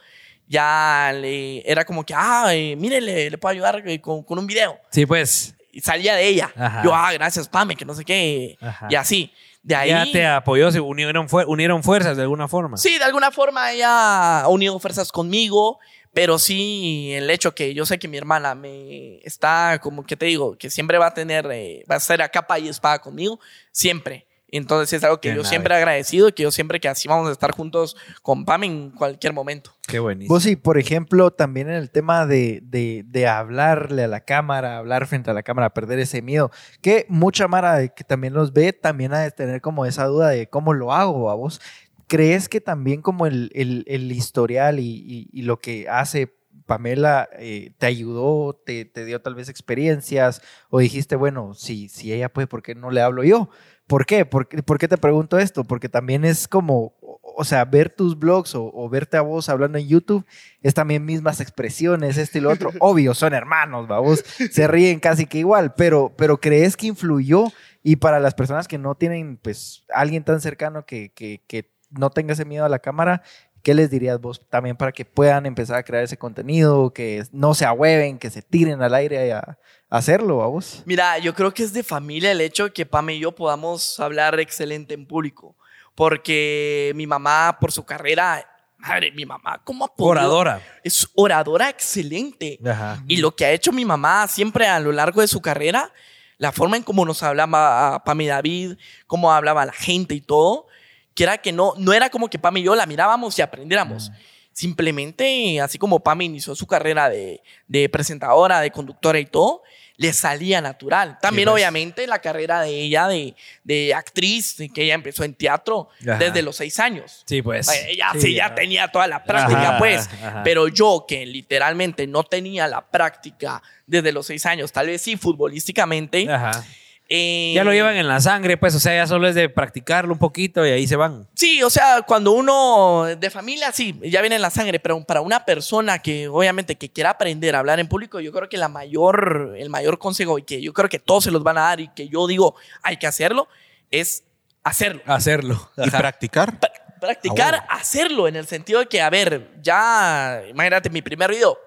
ya 0.50 1.14
le, 1.16 1.62
era 1.70 1.86
como 1.86 2.04
que, 2.04 2.14
ah, 2.14 2.47
mire, 2.76 3.00
le, 3.00 3.30
le 3.30 3.38
puedo 3.38 3.52
ayudar 3.52 3.84
con, 4.02 4.24
con 4.24 4.39
un 4.39 4.47
video. 4.47 4.78
Sí, 4.91 5.06
pues. 5.06 5.56
Y 5.72 5.80
salía 5.80 6.16
de 6.16 6.28
ella. 6.28 6.52
Ajá. 6.58 6.82
Yo, 6.84 6.93
ah, 6.93 7.14
gracias, 7.14 7.47
Pame, 7.47 7.76
que 7.76 7.86
no 7.86 7.93
sé 7.93 8.04
qué. 8.04 8.58
Ajá. 8.60 8.88
Y 8.89 8.95
así. 8.95 9.32
De 9.62 9.76
ahí. 9.76 9.89
Ya 9.89 10.06
te 10.12 10.26
apoyó, 10.26 10.72
se 10.72 10.80
unieron, 10.80 11.28
unieron 11.47 11.84
fuerzas 11.84 12.18
de 12.18 12.24
alguna 12.24 12.47
forma. 12.47 12.78
Sí, 12.78 12.97
de 12.97 13.04
alguna 13.04 13.30
forma 13.30 13.72
ella 13.72 14.41
ha 14.41 14.47
unido 14.47 14.80
fuerzas 14.80 15.12
conmigo, 15.12 15.80
pero 16.14 16.39
sí 16.39 17.12
el 17.14 17.30
hecho 17.30 17.54
que 17.54 17.74
yo 17.74 17.86
sé 17.86 18.00
que 18.00 18.08
mi 18.08 18.18
hermana 18.18 18.56
me 18.56 19.18
está, 19.18 19.80
como 19.82 20.04
que 20.04 20.16
te 20.16 20.26
digo, 20.26 20.58
que 20.58 20.70
siempre 20.72 20.97
va 20.97 21.08
a 21.08 21.14
tener, 21.14 21.47
eh, 21.52 21.84
va 21.91 21.95
a 21.95 22.00
ser 22.00 22.22
a 22.22 22.30
capa 22.30 22.58
y 22.58 22.70
espada 22.70 23.00
conmigo, 23.00 23.39
siempre. 23.72 24.26
Entonces 24.52 24.93
es 24.93 25.04
algo 25.04 25.22
que 25.22 25.30
Qué 25.30 25.36
yo 25.36 25.41
nave. 25.43 25.50
siempre 25.50 25.74
he 25.74 25.78
agradecido 25.78 26.34
que 26.34 26.43
yo 26.43 26.52
siempre 26.52 26.80
que 26.80 26.88
así 26.89 27.08
vamos 27.08 27.30
a 27.30 27.32
estar 27.32 27.52
juntos 27.52 27.95
con 28.22 28.45
Pam 28.45 28.64
en 28.64 28.91
cualquier 28.91 29.34
momento. 29.34 29.72
Qué 29.88 30.00
buenísimo. 30.00 30.36
Vos 30.36 30.43
sí, 30.43 30.56
por 30.56 30.78
ejemplo, 30.78 31.32
también 31.32 31.68
en 31.70 31.76
el 31.76 31.89
tema 31.91 32.26
de, 32.26 32.62
de, 32.64 33.04
de 33.08 33.28
hablarle 33.28 34.04
a 34.04 34.08
la 34.08 34.22
cámara, 34.22 34.78
hablar 34.78 35.08
frente 35.08 35.32
a 35.32 35.34
la 35.34 35.43
cámara, 35.43 35.74
perder 35.74 36.00
ese 36.00 36.22
miedo, 36.22 36.52
que 36.82 37.06
mucha 37.10 37.47
Mara 37.47 37.88
que 37.89 38.04
también 38.04 38.34
los 38.34 38.54
ve, 38.54 38.74
también 38.74 39.14
ha 39.14 39.20
de 39.20 39.32
tener 39.32 39.62
como 39.62 39.86
esa 39.86 40.06
duda 40.06 40.30
de 40.30 40.47
cómo 40.47 40.74
lo 40.74 40.93
hago 40.93 41.30
a 41.32 41.36
vos. 41.36 41.60
¿Crees 42.08 42.50
que 42.50 42.60
también 42.60 43.02
como 43.04 43.28
el, 43.28 43.52
el- 43.54 43.84
el 43.88 44.12
historial 44.12 44.80
y, 44.80 44.84
y- 45.06 45.30
y 45.32 45.41
lo 45.43 45.60
que 45.60 45.88
hace 45.89 46.36
Pamela 46.66 47.28
eh, 47.39 47.72
te 47.78 47.86
ayudó, 47.88 48.54
te, 48.66 48.86
te 48.86 49.06
dio 49.06 49.22
tal 49.22 49.34
vez 49.36 49.50
experiencias 49.50 50.41
o 50.70 50.80
dijiste, 50.80 51.16
bueno, 51.16 51.54
si, 51.56 51.89
si 51.89 52.14
ella 52.14 52.30
puede, 52.32 52.47
¿por 52.47 52.62
qué 52.62 52.76
no 52.76 52.91
le 52.91 53.02
hablo 53.02 53.24
yo? 53.24 53.50
¿Por 53.89 54.05
qué? 54.05 54.23
¿Por, 54.23 54.47
qué? 54.47 54.63
por 54.63 54.79
qué 54.79 54.87
te 54.87 54.97
pregunto 54.97 55.37
esto? 55.37 55.65
Porque 55.65 55.89
también 55.89 56.23
es 56.23 56.47
como, 56.47 56.93
o 57.01 57.19
o 57.39 57.45
sea, 57.45 57.63
ver 57.63 57.89
tus 57.89 58.19
blogs 58.19 58.53
o, 58.53 58.69
o 58.73 58.89
verte 58.89 59.15
a 59.15 59.21
vos 59.21 59.47
hablando 59.47 59.77
en 59.77 59.87
YouTube 59.87 60.25
es 60.61 60.73
también 60.73 61.05
mismas 61.05 61.39
expresiones, 61.39 62.17
esto 62.17 62.37
y 62.37 62.41
lo 62.41 62.51
otro. 62.51 62.69
Obvio, 62.81 63.13
son 63.13 63.33
hermanos, 63.33 63.87
vamos, 63.87 64.25
se 64.51 64.67
ríen 64.67 64.99
casi 64.99 65.25
que 65.25 65.37
igual, 65.37 65.73
pero, 65.73 66.11
pero 66.17 66.41
¿crees 66.41 66.75
que 66.75 66.87
influyó? 66.87 67.45
Y 67.81 67.95
para 67.95 68.19
las 68.19 68.33
personas 68.33 68.67
que 68.67 68.77
no 68.77 68.95
tienen, 68.95 69.37
pues, 69.37 69.85
alguien 69.93 70.25
tan 70.25 70.41
cercano 70.41 70.85
que, 70.85 71.13
que, 71.13 71.41
que 71.47 71.71
no 71.91 72.09
tenga 72.09 72.33
ese 72.33 72.43
miedo 72.43 72.65
a 72.65 72.69
la 72.69 72.79
cámara, 72.79 73.23
¿qué 73.64 73.74
les 73.74 73.89
dirías 73.89 74.20
vos 74.20 74.41
también 74.49 74.76
para 74.76 74.91
que 74.91 75.05
puedan 75.05 75.45
empezar 75.45 75.78
a 75.78 75.84
crear 75.84 76.03
ese 76.03 76.18
contenido, 76.18 76.93
que 76.93 77.24
no 77.32 77.53
se 77.53 77.66
ahueven, 77.66 78.18
que 78.18 78.30
se 78.30 78.41
tiren 78.41 78.82
al 78.82 78.93
aire 78.93 79.34
a, 79.34 79.57
a 79.89 79.97
hacerlo, 79.97 80.38
vamos? 80.38 80.84
Mira, 80.86 81.18
yo 81.20 81.34
creo 81.34 81.53
que 81.53 81.64
es 81.64 81.74
de 81.74 81.84
familia 81.84 82.32
el 82.32 82.41
hecho 82.41 82.66
de 82.66 82.72
que 82.72 82.86
Pam 82.86 83.10
y 83.10 83.20
yo 83.20 83.34
podamos 83.34 83.99
hablar 83.99 84.39
excelente 84.39 84.93
en 84.93 85.05
público, 85.05 85.55
porque 85.95 86.91
mi 86.95 87.07
mamá 87.07 87.57
por 87.60 87.72
su 87.72 87.84
carrera, 87.84 88.45
madre, 88.78 89.12
mi 89.12 89.26
mamá, 89.26 89.62
¿cómo 89.64 89.86
ha 89.86 89.93
podido? 89.93 90.12
Oradora. 90.12 90.62
Es 90.84 91.10
oradora 91.16 91.70
excelente. 91.70 92.60
Ajá. 92.66 93.03
Y 93.07 93.18
lo 93.18 93.36
que 93.36 93.45
ha 93.45 93.51
hecho 93.51 93.72
mi 93.72 93.86
mamá 93.86 94.28
siempre 94.28 94.68
a 94.68 94.80
lo 94.80 94.91
largo 94.91 95.22
de 95.22 95.28
su 95.28 95.41
carrera, 95.41 95.91
la 96.38 96.53
forma 96.53 96.78
en 96.78 96.84
cómo 96.84 97.05
nos 97.05 97.22
hablaba 97.22 97.95
a 97.95 98.03
Pam 98.05 98.22
y 98.22 98.28
David, 98.28 98.78
cómo 99.07 99.32
hablaba 99.32 99.64
a 99.64 99.66
la 99.66 99.74
gente 99.74 100.16
y 100.16 100.22
todo, 100.22 100.68
que 101.16 101.24
era 101.24 101.38
que 101.38 101.51
no, 101.51 101.74
no 101.78 101.93
era 101.93 102.10
como 102.10 102.30
que 102.30 102.39
Pam 102.39 102.57
y 102.57 102.64
yo 102.64 102.76
la 102.76 102.86
mirábamos 102.86 103.38
y 103.38 103.41
aprendiéramos. 103.41 104.12
Simplemente, 104.51 105.62
así 105.62 105.78
como 105.78 106.01
Pam 106.01 106.22
inició 106.22 106.53
su 106.53 106.68
carrera 106.68 107.10
de, 107.10 107.41
de 107.68 107.88
presentadora, 107.89 108.60
de 108.60 108.72
conductora 108.72 109.18
y 109.20 109.26
todo, 109.26 109.64
le 109.95 110.12
salía 110.14 110.60
natural. 110.62 111.18
También, 111.22 111.45
pues. 111.47 111.53
obviamente, 111.55 112.07
la 112.07 112.20
carrera 112.20 112.62
de 112.62 112.70
ella 112.70 113.07
de, 113.07 113.36
de 113.64 113.93
actriz, 113.93 114.57
que 114.74 114.84
ella 114.84 114.95
empezó 114.95 115.24
en 115.24 115.34
teatro 115.34 115.89
Ajá. 116.01 116.18
desde 116.18 116.41
los 116.41 116.55
seis 116.57 116.80
años. 116.80 117.24
Sí, 117.26 117.41
pues. 117.41 117.68
Ella 117.88 118.10
Sí, 118.14 118.22
sí, 118.22 118.34
ya 118.34 118.49
ya. 118.49 118.55
tenía 118.55 118.88
toda 118.89 119.07
la 119.07 119.24
práctica, 119.24 119.62
Ajá, 119.70 119.78
pues. 119.78 120.07
ajá. 120.07 120.41
Pero 120.43 120.68
yo, 120.68 121.05
que 121.07 121.26
literalmente 121.26 122.05
no 122.07 122.24
tenía 122.24 122.68
la 122.68 122.89
práctica 122.89 123.62
desde 123.88 124.12
los 124.12 124.28
seis 124.28 124.45
años, 124.45 124.72
tal 124.72 124.88
vez 124.88 125.01
sí 125.01 125.16
futbolísticamente. 125.18 126.30
Ajá. 126.32 126.66
Eh, 127.10 127.53
Ya 127.55 127.64
lo 127.64 127.72
llevan 127.74 127.95
en 127.97 128.07
la 128.07 128.22
sangre, 128.22 128.55
pues, 128.57 128.76
o 128.76 128.80
sea, 128.80 128.95
ya 128.95 129.07
solo 129.07 129.28
es 129.28 129.34
de 129.36 129.49
practicarlo 129.49 130.14
un 130.14 130.20
poquito 130.20 130.66
y 130.66 130.70
ahí 130.70 130.88
se 130.88 130.95
van. 130.95 131.28
Sí, 131.34 131.64
o 131.64 131.70
sea, 131.70 132.03
cuando 132.03 132.32
uno 132.34 133.05
de 133.18 133.30
familia, 133.30 133.72
sí, 133.72 133.99
ya 134.03 134.22
viene 134.22 134.36
en 134.36 134.41
la 134.43 134.49
sangre, 134.51 134.80
pero 134.80 135.03
para 135.03 135.22
una 135.22 135.43
persona 135.43 135.99
que 135.99 136.28
obviamente 136.28 136.78
que 136.78 136.89
quiera 136.91 137.10
aprender 137.12 137.55
a 137.55 137.60
hablar 137.60 137.80
en 137.80 137.88
público, 137.88 138.20
yo 138.20 138.32
creo 138.32 138.47
que 138.47 138.57
la 138.57 138.70
mayor, 138.70 139.55
el 139.57 139.70
mayor 139.70 139.97
consejo 139.97 140.38
y 140.38 140.43
que 140.43 140.62
yo 140.62 140.72
creo 140.74 140.88
que 140.89 140.99
todos 140.99 141.24
se 141.24 141.32
los 141.32 141.41
van 141.43 141.57
a 141.57 141.62
dar 141.62 141.80
y 141.80 141.88
que 141.89 142.07
yo 142.07 142.28
digo 142.28 142.55
hay 142.84 142.97
que 142.97 143.07
hacerlo, 143.07 143.47
es 143.91 144.24
hacerlo. 144.64 145.01
Hacerlo. 145.05 145.72
Y 145.78 145.89
practicar. 145.89 146.60
pra- 146.60 146.72
practicar, 147.01 147.66
Ah, 147.70 147.78
hacerlo 147.78 148.28
en 148.28 148.36
el 148.36 148.45
sentido 148.45 148.82
de 148.82 148.86
que, 148.88 149.01
a 149.01 149.10
ver, 149.10 149.51
ya, 149.64 150.43
imagínate, 150.49 150.89
mi 150.89 151.01
primer 151.01 151.32
video, 151.32 151.57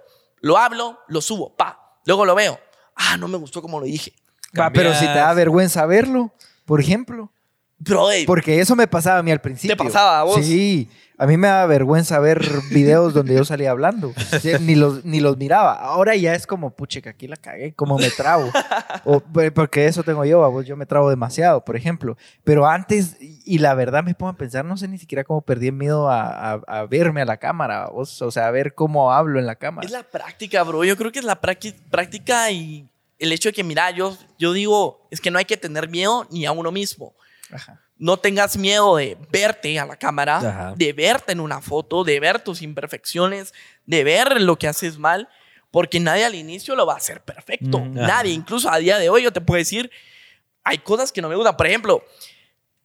lo 0.41 0.59
hablo, 0.59 1.01
lo 1.09 1.21
subo, 1.23 1.57
pa, 1.57 1.97
luego 2.05 2.25
lo 2.27 2.35
veo, 2.35 2.61
ah, 2.97 3.17
no 3.17 3.29
me 3.29 3.39
gustó 3.39 3.63
como 3.63 3.81
lo 3.81 3.87
dije. 3.87 4.13
Va, 4.59 4.71
pero 4.71 4.93
si 4.95 5.07
te 5.07 5.19
da 5.19 5.33
vergüenza 5.35 5.87
verlo, 5.87 6.33
por 6.65 6.81
ejemplo. 6.81 7.31
Pero, 7.85 8.11
hey, 8.13 8.25
Porque 8.27 8.61
eso 8.61 8.77
me 8.77 8.87
pasaba 8.87 9.19
a 9.19 9.23
mí 9.25 9.33
al 9.33 9.41
principio. 9.41 9.77
¿Te 9.77 9.83
pasaba 9.85 10.21
a 10.21 10.23
vos? 10.23 10.45
Sí. 10.45 10.89
A 11.19 11.27
mí 11.27 11.37
me 11.37 11.47
da 11.49 11.67
vergüenza 11.67 12.19
ver 12.21 12.43
videos 12.71 13.13
donde 13.15 13.35
yo 13.35 13.45
salía 13.45 13.71
hablando. 13.71 14.13
Ni 14.61 14.75
los, 14.75 15.05
ni 15.05 15.21
los 15.21 15.37
miraba. 15.37 15.75
Ahora 15.75 16.15
ya 16.17 16.35
es 16.35 16.47
como, 16.47 16.71
puche, 16.75 17.01
que 17.03 17.09
aquí 17.11 17.29
la 17.29 17.37
cagué, 17.37 17.75
como 17.75 17.97
me 17.99 18.11
trabo. 18.11 18.51
O, 19.05 19.21
porque 19.55 19.87
eso 19.87 20.03
tengo 20.03 20.25
yo, 20.25 20.41
babos, 20.41 20.65
yo 20.67 20.77
me 20.77 20.87
trabo 20.87 21.11
demasiado, 21.11 21.65
por 21.65 21.77
ejemplo. 21.77 22.17
Pero 22.45 22.67
antes, 22.69 23.17
y 23.21 23.59
la 23.59 23.75
verdad 23.75 24.03
me 24.05 24.15
pongo 24.15 24.31
a 24.31 24.37
pensar, 24.37 24.65
no 24.65 24.77
sé 24.77 24.87
ni 24.89 24.99
siquiera 24.99 25.23
cómo 25.25 25.43
perdí 25.43 25.69
el 25.69 25.75
miedo 25.75 26.09
a, 26.09 26.53
a- 26.55 26.61
a 26.67 26.87
verme 26.87 27.23
a 27.23 27.25
la 27.25 27.37
cámara, 27.37 27.81
babos. 27.81 28.21
o 28.23 28.31
sea, 28.31 28.47
a 28.47 28.51
ver 28.51 28.75
cómo 28.75 29.13
hablo 29.13 29.39
en 29.39 29.47
la 29.47 29.57
cámara. 29.57 29.87
es 29.87 29.93
la 29.93 30.03
práctica, 30.05 30.63
bro, 30.65 30.83
yo 30.85 30.97
creo 30.97 31.11
que 31.13 31.19
es 31.21 31.25
la 31.25 31.41
práctica 31.41 32.51
y 32.51 32.89
el 33.23 33.33
hecho 33.33 33.49
de 33.49 33.53
que, 33.53 33.63
mira, 33.65 33.91
yo, 33.93 34.17
yo 34.39 34.53
digo, 34.53 35.07
es 35.11 35.21
que 35.21 35.31
no 35.31 35.39
hay 35.39 35.45
que 35.45 35.57
tener 35.57 35.89
miedo 35.89 36.27
ni 36.31 36.45
a 36.45 36.53
uno 36.53 36.73
mismo. 36.73 37.15
Ajá. 37.53 37.81
No 37.97 38.17
tengas 38.17 38.57
miedo 38.57 38.97
de 38.97 39.17
verte 39.31 39.79
a 39.79 39.87
la 39.87 39.97
cámara, 39.97 40.39
Ajá. 40.39 40.75
de 40.77 40.93
verte 40.93 41.31
en 41.31 41.39
una 41.41 41.61
foto, 41.61 42.03
de 42.03 42.19
ver 42.19 42.41
tus 42.41 42.63
imperfecciones, 42.63 43.55
de 43.87 44.03
ver 44.03 44.41
lo 44.41 44.59
que 44.59 44.67
haces 44.67 44.99
mal, 44.99 45.29
porque 45.71 46.01
nadie 46.01 46.25
al 46.25 46.35
inicio 46.35 46.75
lo 46.75 46.85
va 46.85 46.95
a 46.95 46.97
hacer 46.97 47.23
perfecto. 47.23 47.79
Ujú. 47.79 47.99
Ajá. 47.99 48.07
Nadie, 48.09 48.33
incluso 48.33 48.69
a 48.69 48.79
día 48.79 48.99
de 48.99 49.09
hoy 49.09 49.23
yo 49.23 49.33
te 49.33 49.41
puedo 49.41 49.59
decir, 49.59 49.89
hay 50.65 50.79
cosas 50.79 51.13
que 51.13 51.23
no 51.23 51.29
me 51.29 51.37
gustan. 51.37 51.57
Por 51.57 51.67
ejemplo, 51.67 52.05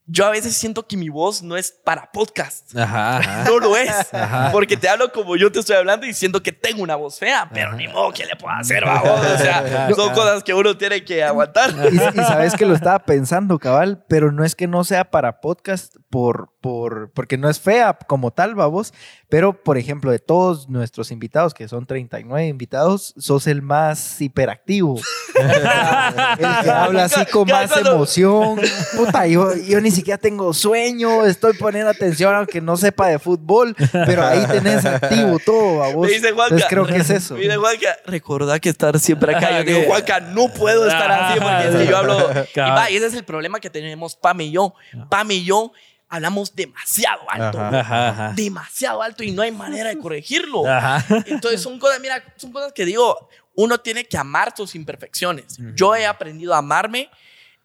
yo 0.07 0.25
a 0.25 0.29
veces 0.29 0.55
siento 0.55 0.87
que 0.87 0.95
mi 0.95 1.09
voz 1.09 1.43
no 1.43 1.57
es 1.57 1.71
para 1.83 2.11
podcast. 2.11 2.75
Ajá, 2.75 3.17
ajá. 3.17 3.43
No 3.47 3.59
lo 3.59 3.77
es. 3.77 4.13
Ajá. 4.13 4.51
Porque 4.51 4.77
te 4.77 4.87
hablo 4.89 5.11
como 5.11 5.35
yo 5.35 5.51
te 5.51 5.59
estoy 5.59 5.75
hablando 5.75 6.05
y 6.05 6.13
siento 6.13 6.41
que 6.41 6.51
tengo 6.51 6.81
una 6.81 6.95
voz 6.95 7.19
fea, 7.19 7.49
pero 7.53 7.73
ni 7.73 7.87
modo 7.87 8.11
que 8.13 8.25
le 8.25 8.35
puedo 8.35 8.53
hacer, 8.55 8.83
babos. 8.83 9.19
O 9.19 9.37
sea, 9.37 9.89
son 9.95 10.13
cosas 10.13 10.43
que 10.43 10.53
uno 10.53 10.77
tiene 10.77 11.03
que 11.03 11.23
aguantar. 11.23 11.73
Y, 11.91 11.95
y 11.95 12.23
sabes 12.23 12.55
que 12.55 12.65
lo 12.65 12.73
estaba 12.73 12.99
pensando, 12.99 13.59
cabal, 13.59 14.03
pero 14.07 14.31
no 14.31 14.43
es 14.43 14.55
que 14.55 14.67
no 14.67 14.83
sea 14.83 15.11
para 15.11 15.39
podcast 15.41 15.95
por, 16.09 16.53
por, 16.61 17.11
porque 17.11 17.37
no 17.37 17.49
es 17.49 17.59
fea 17.59 17.97
como 18.07 18.31
tal, 18.31 18.55
babos, 18.55 18.93
pero 19.29 19.63
por 19.63 19.77
ejemplo, 19.77 20.11
de 20.11 20.19
todos 20.19 20.69
nuestros 20.69 21.11
invitados, 21.11 21.53
que 21.53 21.67
son 21.67 21.85
39 21.85 22.47
invitados, 22.47 23.13
sos 23.17 23.47
el 23.47 23.61
más 23.61 24.19
hiperactivo. 24.21 24.99
el 25.35 26.63
que 26.63 26.69
habla 26.71 27.05
así 27.05 27.25
con 27.27 27.47
más 27.47 27.75
emoción. 27.77 28.59
Puta, 28.95 29.27
yo, 29.27 29.55
yo 29.55 29.81
ni 29.81 29.91
siquiera 29.91 30.17
tengo 30.17 30.53
sueño, 30.53 31.25
estoy 31.25 31.53
poniendo 31.53 31.91
atención 31.91 32.33
aunque 32.33 32.59
no 32.61 32.75
sepa 32.77 33.07
de 33.07 33.19
fútbol, 33.19 33.75
pero 33.91 34.25
ahí 34.25 34.45
tenés 34.47 34.85
activo 34.85 35.37
todo, 35.45 35.77
babos. 35.77 36.07
Me 36.07 36.13
dice 36.13 36.31
Juanca. 36.31 36.55
Entonces 36.55 36.69
creo 36.69 36.85
que 36.87 36.97
es 36.97 37.09
eso. 37.09 37.35
Dice 37.35 37.55
Juanca, 37.57 37.97
recordá 38.05 38.59
que 38.59 38.69
estar 38.69 38.99
siempre 38.99 39.35
acá. 39.35 39.59
Yo 39.59 39.63
digo. 39.63 39.87
Juanca, 39.87 40.19
no 40.19 40.47
puedo 40.49 40.87
estar 40.87 41.11
así 41.11 41.39
porque 41.39 41.67
es 41.67 41.75
que 41.75 41.87
yo 41.87 41.97
hablo. 41.97 42.29
Y 42.31 42.59
va, 42.59 42.89
y 42.89 42.95
ese 42.95 43.07
es 43.07 43.13
el 43.13 43.23
problema 43.23 43.59
que 43.59 43.69
tenemos 43.69 44.15
Pam 44.15 44.41
y 44.41 44.51
yo. 44.51 44.73
Pam 45.09 45.31
y 45.31 45.43
yo 45.43 45.71
hablamos 46.09 46.55
demasiado 46.55 47.21
alto. 47.29 47.59
Ajá. 47.59 47.79
Ajá, 47.79 48.09
ajá. 48.09 48.33
Demasiado 48.35 49.01
alto 49.01 49.23
y 49.23 49.31
no 49.31 49.41
hay 49.41 49.51
manera 49.51 49.89
de 49.89 49.97
corregirlo. 49.97 50.67
Ajá. 50.67 51.05
Entonces 51.25 51.61
son 51.61 51.79
cosas, 51.79 51.99
mira, 51.99 52.23
son 52.37 52.51
cosas 52.51 52.73
que 52.73 52.85
digo, 52.85 53.29
uno 53.55 53.79
tiene 53.79 54.05
que 54.05 54.17
amar 54.17 54.53
sus 54.55 54.75
imperfecciones. 54.75 55.57
Yo 55.75 55.95
he 55.95 56.05
aprendido 56.05 56.53
a 56.53 56.59
amarme 56.59 57.09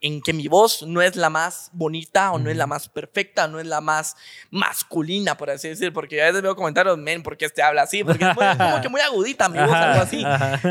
en 0.05 0.20
que 0.20 0.32
mi 0.32 0.49
voz 0.49 0.82
no 0.82 1.01
es 1.01 1.14
la 1.14 1.30
más 1.30 1.70
bonita 1.72 2.32
o 2.32 2.38
no 2.38 2.51
es 2.51 2.57
la 2.57 2.66
más 2.66 2.88
perfecta, 2.88 3.47
no 3.47 3.61
es 3.61 3.66
la 3.66 3.80
más 3.80 4.16
masculina, 4.51 5.36
por 5.36 5.49
así 5.49 5.68
decir, 5.68 5.93
porque 5.93 6.20
a 6.20 6.26
veces 6.26 6.43
veo 6.43 6.57
comentarios, 6.57 6.99
men, 6.99 7.22
¿por 7.22 7.36
qué 7.36 7.45
este 7.45 7.62
habla 7.62 7.82
así? 7.82 8.03
Porque 8.03 8.24
es 8.24 8.34
como 8.34 8.80
que 8.80 8.88
muy 8.88 9.01
agudita 9.01 9.49
mi 9.49 9.61
voz, 9.61 9.72
algo 9.72 10.03
así. 10.03 10.24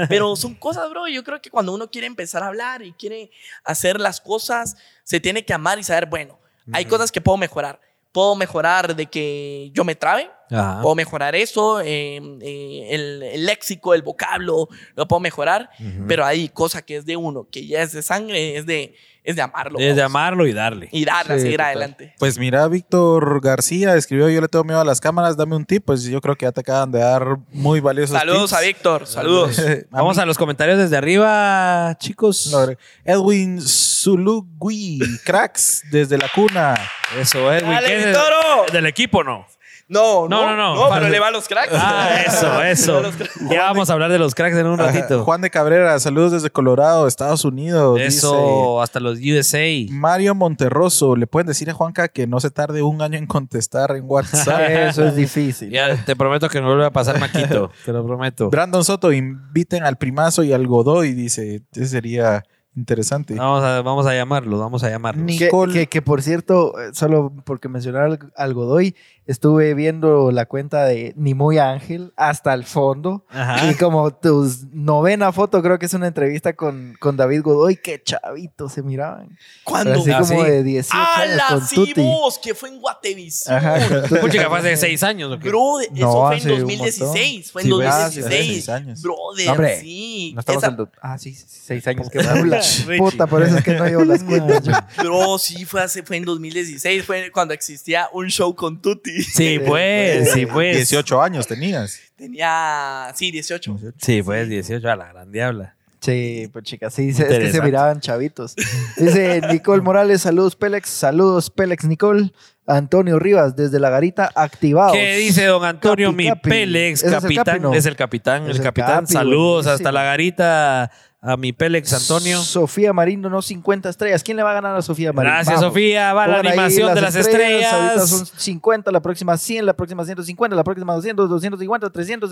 Pero 0.10 0.36
son 0.36 0.54
cosas, 0.56 0.90
bro, 0.90 1.08
yo 1.08 1.24
creo 1.24 1.42
que 1.42 1.50
cuando 1.50 1.74
uno 1.74 1.90
quiere 1.90 2.08
empezar 2.08 2.44
a 2.44 2.48
hablar 2.48 2.82
y 2.82 2.92
quiere 2.92 3.32
hacer 3.64 4.02
las 4.02 4.20
cosas, 4.20 4.76
se 5.06 5.22
tiene 5.22 5.46
que 5.46 5.54
amar 5.54 5.80
y 5.80 5.84
saber, 5.84 6.08
bueno, 6.08 6.41
hay 6.72 6.86
cosas 6.86 7.12
que 7.12 7.22
puedo 7.22 7.38
mejorar. 7.38 7.80
Puedo 8.12 8.36
mejorar 8.36 8.96
de 8.96 9.06
que 9.06 9.72
yo 9.74 9.84
me 9.84 9.96
trabe, 9.96 10.30
Ajá. 10.52 10.82
puedo 10.82 10.96
mejorar 10.96 11.36
eso, 11.36 11.80
eh, 11.82 12.18
eh, 12.42 12.88
el, 12.92 13.24
el 13.24 13.46
léxico, 13.46 13.94
el 13.94 14.02
vocablo, 14.02 14.68
lo 14.96 15.08
puedo 15.08 15.20
mejorar, 15.22 15.70
pero 16.08 16.26
hay 16.26 16.50
cosa 16.50 16.82
que 16.82 16.98
es 16.98 17.06
de 17.06 17.16
uno, 17.18 17.48
que 17.52 17.66
ya 17.66 17.82
es 17.82 17.94
de 17.94 18.02
sangre, 18.02 18.58
es 18.58 18.66
de, 18.66 18.96
es 19.24 19.36
de 19.36 19.42
amarlo. 19.44 19.80
Es 19.80 19.96
de 19.96 20.02
vamos. 20.02 20.16
amarlo 20.16 20.48
y 20.48 20.54
darle. 20.54 20.90
Y 20.92 21.06
darle, 21.06 21.36
Sí, 21.36 21.42
seguir 21.44 21.58
total. 21.58 21.68
adelante. 21.72 22.14
Pues 22.20 22.38
mira, 22.40 22.68
Víctor 22.68 23.40
García 23.42 23.96
escribió, 23.96 24.28
yo 24.30 24.42
le 24.42 24.48
tengo 24.48 24.64
miedo 24.66 24.80
a 24.82 24.84
las 24.86 25.00
cámaras, 25.00 25.38
dame 25.38 25.56
un 25.56 25.64
tip, 25.66 25.86
pues 25.86 26.04
yo 26.04 26.20
creo 26.22 26.36
que 26.36 26.46
ya 26.46 26.52
te 26.52 26.62
acaban 26.62 26.92
de 26.92 27.00
dar 27.00 27.38
muy 27.52 27.80
valiosos 27.80 28.18
Saludos 28.18 28.50
tips. 28.50 28.54
a 28.54 28.66
Víctor, 28.66 29.08
saludos. 29.08 29.62
Vamos 29.92 30.18
a 30.18 30.26
los 30.26 30.38
comentarios 30.38 30.78
desde 30.80 30.98
arriba, 30.98 31.96
chicos. 32.00 32.50
No, 32.52 32.76
Edwin 33.06 33.62
Zulugui, 33.62 35.00
cracks, 35.24 35.84
desde 35.92 36.18
la 36.18 36.28
cuna. 36.34 36.76
Eso 37.20 37.52
es, 37.54 37.64
güey. 37.64 37.76
¡Dale, 37.76 37.88
¿Qué 37.88 38.12
es? 38.12 38.74
¿Del 38.74 38.86
equipo 38.88 39.24
no? 39.24 39.46
No, 39.92 40.28
No, 40.30 40.56
no, 40.56 40.76
no, 40.76 40.90
pero 40.94 41.10
le 41.10 41.20
va 41.20 41.28
a 41.28 41.32
los 41.32 41.48
cracks. 41.48 41.70
Ah, 41.74 42.10
eso, 42.26 42.64
eso. 42.64 43.02
Ya 43.50 43.64
vamos 43.66 43.90
a 43.90 43.94
hablar 43.94 44.10
de 44.12 44.18
los 44.20 44.34
cracks 44.34 44.56
en 44.56 44.66
un 44.66 44.78
ratito. 44.78 45.24
Juan 45.26 45.42
de 45.42 45.50
Cabrera, 45.50 46.00
saludos 46.00 46.32
desde 46.32 46.50
Colorado, 46.50 47.08
Estados 47.08 47.44
Unidos. 47.46 47.98
dice. 47.98 48.08
Eso, 48.20 48.82
hasta 48.82 49.00
los 49.00 49.20
USA. 49.20 49.60
Mario 49.92 50.34
Monterroso, 50.34 51.16
le 51.16 51.28
pueden 51.28 51.48
decir 51.48 51.70
a 51.70 51.74
Juanca 51.74 52.08
que 52.08 52.26
no 52.26 52.40
se 52.40 52.52
tarde 52.52 52.82
un 52.82 53.02
año 53.02 53.18
en 53.18 53.28
contestar 53.28 53.92
en 53.96 54.06
WhatsApp. 54.06 54.62
Eso 54.70 55.06
es 55.06 55.16
difícil. 55.16 55.70
Ya 55.70 56.04
te 56.06 56.16
prometo 56.16 56.48
que 56.50 56.62
no 56.62 56.68
vuelve 56.68 56.86
a 56.86 56.92
pasar 56.92 57.20
Maquito. 57.20 57.70
Te 57.86 57.92
lo 57.92 58.06
prometo. 58.06 58.50
Brandon 58.50 58.84
Soto, 58.86 59.12
inviten 59.12 59.84
al 59.84 59.98
primazo 59.98 60.44
y 60.44 60.54
al 60.54 60.68
Godoy, 60.68 61.14
dice, 61.14 61.64
ese 61.74 61.86
sería 61.88 62.44
interesante. 62.76 63.36
Vamos 63.36 63.64
a, 63.64 63.82
vamos 63.82 64.06
a 64.08 64.14
llamarlos, 64.14 64.60
vamos 64.60 64.84
a 64.84 64.90
llamarlos. 64.90 65.26
Ni- 65.26 65.38
Que, 65.38 65.50
Nicole- 65.50 65.74
que, 65.74 65.88
que, 65.88 66.02
por 66.02 66.22
cierto, 66.22 66.80
eh, 66.80 66.92
solo 66.94 67.34
porque 67.46 67.68
mencionar 67.68 68.04
al, 68.04 68.20
al 68.36 68.54
Godoy, 68.54 68.96
estuve 69.28 69.74
viendo 69.76 70.32
la 70.32 70.46
cuenta 70.46 70.86
de 70.86 71.14
Nimoy 71.16 71.58
Ángel 71.60 72.12
hasta 72.18 72.54
el 72.54 72.66
fondo. 72.66 73.26
Ajá. 73.30 73.70
Y 73.72 73.76
como 73.76 74.14
tu 74.14 74.50
novena 74.74 75.32
foto, 75.32 75.62
creo 75.62 75.80
que 75.80 75.86
es 75.86 75.94
una 75.94 76.08
entrevista 76.08 76.54
con, 76.54 76.96
con 77.00 77.16
David 77.18 77.42
Godoy, 77.44 77.78
qué 77.78 78.02
chavitos 78.04 78.74
se 78.74 78.82
miraban. 78.84 79.38
¿Cuándo? 79.64 79.94
Así 80.00 80.12
Ah, 80.12 80.20
como 80.28 80.44
sí. 80.44 80.50
de 80.50 80.64
18 80.64 80.98
años 80.98 81.34
¡Hala, 81.34 81.46
con 81.50 81.68
sí, 81.68 81.76
Tuti. 81.76 82.02
vos! 82.02 82.40
Que 82.40 82.54
fue 82.56 82.70
en 82.70 82.80
Guatevisión. 82.82 83.56
Ajá. 83.56 83.78
Pucha, 84.22 84.50
fue 84.50 84.60
hace 84.60 84.78
seis 84.78 85.04
años. 85.04 85.32
¿o 85.32 85.40
qué? 85.40 85.48
Bro, 85.50 85.80
eso 85.82 85.92
No, 85.94 86.12
fue 86.28 86.36
en 86.36 86.40
hace 86.42 86.54
un 86.54 86.60
2016. 86.62 87.52
Fue 87.52 87.62
en 87.62 87.68
Sí, 87.68 87.74
pues, 87.74 87.88
hace 87.88 88.22
2016. 88.22 88.54
seis 88.54 88.70
años. 88.70 89.02
Brother, 89.02 89.46
No, 89.46 89.52
hombre, 89.54 89.80
sí. 89.82 90.32
No 90.34 90.40
estamos 90.42 90.64
Esa- 90.64 90.72
en 90.72 90.78
do- 90.78 90.90
Ah, 91.02 91.18
sí, 91.18 91.34
sí, 91.34 91.46
seis 91.48 91.88
años 91.88 92.10
que 92.10 92.20
habla. 92.28 92.58
Richie. 92.58 92.98
Puta, 92.98 93.28
por 93.28 93.44
eso 93.44 93.58
es 93.58 93.64
que 93.64 93.74
no 93.76 93.86
llevo 93.86 94.04
las 94.04 94.24
cuentas. 94.26 94.64
Bro, 94.98 95.38
sí, 95.38 95.64
fue, 95.66 95.82
hace, 95.84 96.04
fue 96.04 96.18
en 96.18 96.26
2016. 96.26 97.06
Fue 97.06 97.32
cuando 97.32 97.54
existía 97.54 98.10
un 98.14 98.28
show 98.28 98.54
con 98.56 98.82
Tuti. 98.82 99.11
Sí, 99.34 99.60
pues, 99.66 100.32
sí, 100.32 100.46
pues. 100.46 100.76
18 100.78 101.22
años 101.22 101.48
tenías. 101.48 102.00
Tenía, 102.16 103.12
sí, 103.16 103.32
18. 103.32 103.78
Sí, 103.98 104.22
pues, 104.24 104.48
18 104.50 104.90
a 104.90 104.96
la 104.96 105.08
gran 105.14 105.32
diabla. 105.32 105.76
Sí, 106.00 106.50
pues 106.52 106.64
chicas, 106.66 106.94
sí, 106.96 107.14
se- 107.14 107.24
es 107.32 107.38
que 107.40 107.52
se 107.52 107.62
miraban 107.62 108.00
chavitos. 108.00 108.56
Dice 108.98 109.40
Nicole 109.52 109.84
Morales, 109.84 110.22
saludos 110.22 110.56
Pélex, 110.56 110.90
saludos 110.90 111.50
Pélex 111.52 111.86
Nicole. 111.86 112.32
Antonio 112.68 113.20
Rivas, 113.20 113.56
desde 113.56 113.80
la 113.80 113.90
garita, 113.90 114.32
activados. 114.34 114.94
¿Qué 114.94 115.18
dice 115.18 115.46
don 115.46 115.64
Antonio, 115.66 116.10
Capi, 116.12 116.16
mi 116.24 116.30
Capi. 116.30 116.50
Pélex, 116.50 117.04
¿Ese 117.04 117.08
es 117.08 117.14
el 117.14 117.22
capitán? 117.22 117.74
Es 117.74 117.86
el 117.86 117.96
capitán, 117.96 118.44
Es 118.44 118.50
el 118.52 118.56
el 118.58 118.62
capitán. 118.64 119.02
Capi, 119.02 119.14
Saludos 119.14 119.66
buenísimo. 119.66 119.74
hasta 119.74 119.92
la 119.92 120.04
garita 120.04 120.92
a 121.24 121.38
mi 121.38 121.54
Pélex 121.54 121.94
Antonio. 121.94 122.40
Sofía 122.42 122.94
Marindo, 122.94 123.30
no 123.30 123.42
50 123.44 123.90
estrellas. 123.90 124.24
¿Quién 124.24 124.38
le 124.38 124.44
va 124.44 124.52
a 124.52 124.54
ganar 124.56 124.76
a 124.76 124.82
Sofía 124.82 125.14
Marindo? 125.14 125.36
Gracias, 125.36 125.56
Vamos. 125.58 125.72
Sofía. 125.74 126.14
Va 126.14 126.26
la 126.28 126.38
Pongan 126.38 126.46
ahí 126.48 126.52
animación 126.54 126.96
de 126.96 127.02
las 127.02 127.16
Ahorita 127.16 127.32
estrellas. 127.32 128.10
son 128.10 128.26
50, 128.26 128.92
la 128.92 129.02
próxima 129.02 129.38
100, 129.38 129.66
la 129.68 129.74
próxima 129.74 130.04
150, 130.04 130.56
la 130.56 130.64
próxima 130.64 130.94
200, 130.96 131.30
250, 131.30 131.90
300. 131.92 132.32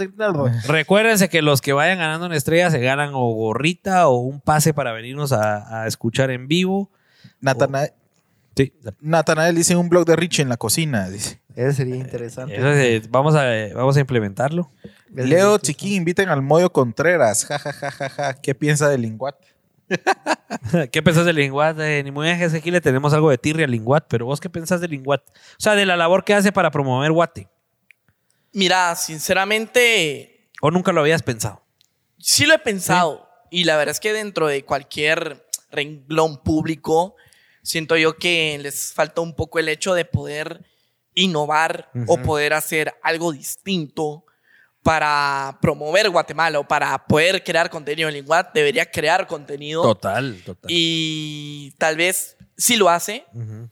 Recuérdense 0.67 1.29
que 1.29 1.41
los 1.41 1.61
que 1.61 1.73
vayan 1.73 1.99
ganando 1.99 2.25
en 2.25 2.33
estrellas 2.33 2.71
se 2.71 2.79
ganan 2.79 3.11
o 3.13 3.31
gorrita 3.33 4.07
o 4.07 4.17
un 4.17 4.41
pase 4.41 4.73
para 4.73 4.91
venirnos 4.91 5.31
a, 5.33 5.83
a 5.83 5.87
escuchar 5.87 6.31
en 6.31 6.47
vivo. 6.47 6.89
Natana- 7.41 7.89
Sí. 8.65 8.73
Natanael 8.99 9.55
dice 9.55 9.75
un 9.75 9.87
blog 9.89 10.05
de 10.05 10.15
Richie 10.15 10.41
en 10.43 10.49
la 10.49 10.57
cocina. 10.57 11.09
Dice. 11.09 11.41
Ese 11.55 11.73
sería 11.73 11.95
interesante. 11.95 12.55
Eso 12.55 12.67
es- 12.69 13.09
vamos, 13.09 13.35
a, 13.35 13.45
vamos 13.73 13.95
a 13.95 13.99
implementarlo. 14.01 14.71
Leo 15.13 15.57
Chiquín, 15.59 15.93
inviten 15.93 16.29
al 16.29 16.41
Moyo 16.41 16.71
Contreras. 16.71 17.45
Ja, 17.45 17.57
ja, 17.59 17.71
ja, 17.71 17.89
ja, 17.91 18.09
ja. 18.09 18.33
¿Qué 18.33 18.53
piensa 18.53 18.89
de 18.89 18.97
Linguat? 18.97 19.35
¿Qué 20.91 21.01
pensás 21.01 21.25
de 21.25 21.33
Linguat? 21.33 21.79
Eh, 21.79 22.03
ni 22.03 22.11
muy 22.11 22.27
bien, 22.27 22.39
es 22.41 22.51
que 22.51 22.57
aquí 22.59 22.69
le 22.71 22.81
tenemos 22.81 23.13
algo 23.13 23.29
de 23.31 23.37
tirria 23.37 23.65
a 23.65 23.69
Linguat, 23.69 24.05
pero 24.07 24.25
vos 24.25 24.39
qué 24.39 24.49
pensás 24.49 24.81
de 24.81 24.87
Linguat? 24.87 25.21
O 25.27 25.33
sea, 25.57 25.73
de 25.75 25.85
la 25.85 25.97
labor 25.97 26.23
que 26.23 26.33
hace 26.33 26.51
para 26.51 26.69
promover 26.69 27.11
Guate. 27.11 27.47
Mira, 28.53 28.95
sinceramente, 28.95 30.49
¿O 30.61 30.69
nunca 30.71 30.91
lo 30.91 31.01
habías 31.01 31.23
pensado? 31.23 31.63
sí 32.17 32.45
lo 32.45 32.53
he 32.53 32.59
pensado. 32.59 33.27
Y 33.49 33.63
la 33.63 33.77
verdad 33.77 33.91
es 33.93 33.99
que 33.99 34.13
dentro 34.13 34.47
de 34.47 34.63
cualquier 34.63 35.47
renglón 35.71 36.43
público, 36.43 37.15
siento 37.63 37.97
yo 37.97 38.17
que 38.17 38.57
les 38.61 38.93
falta 38.93 39.21
un 39.21 39.35
poco 39.35 39.59
el 39.59 39.69
hecho 39.69 39.93
de 39.93 40.05
poder 40.05 40.63
innovar 41.13 41.89
o 42.07 42.13
Ujú. 42.13 42.23
poder 42.23 42.53
hacer 42.53 42.93
algo 43.03 43.31
distinto 43.31 44.23
para 44.83 45.57
promover 45.61 46.09
Guatemala 46.09 46.59
o 46.59 46.67
para 46.67 47.05
poder 47.05 47.43
crear 47.43 47.69
contenido 47.69 48.07
en 48.07 48.15
Linguat. 48.15 48.53
Debería 48.53 48.89
crear 48.89 49.27
contenido. 49.27 49.81
Total, 49.81 50.41
total. 50.45 50.71
Y 50.71 51.71
tal 51.77 51.97
vez 51.97 52.37
sí 52.57 52.75
lo 52.77 52.89
hace, 52.89 53.25
Ujú. 53.33 53.69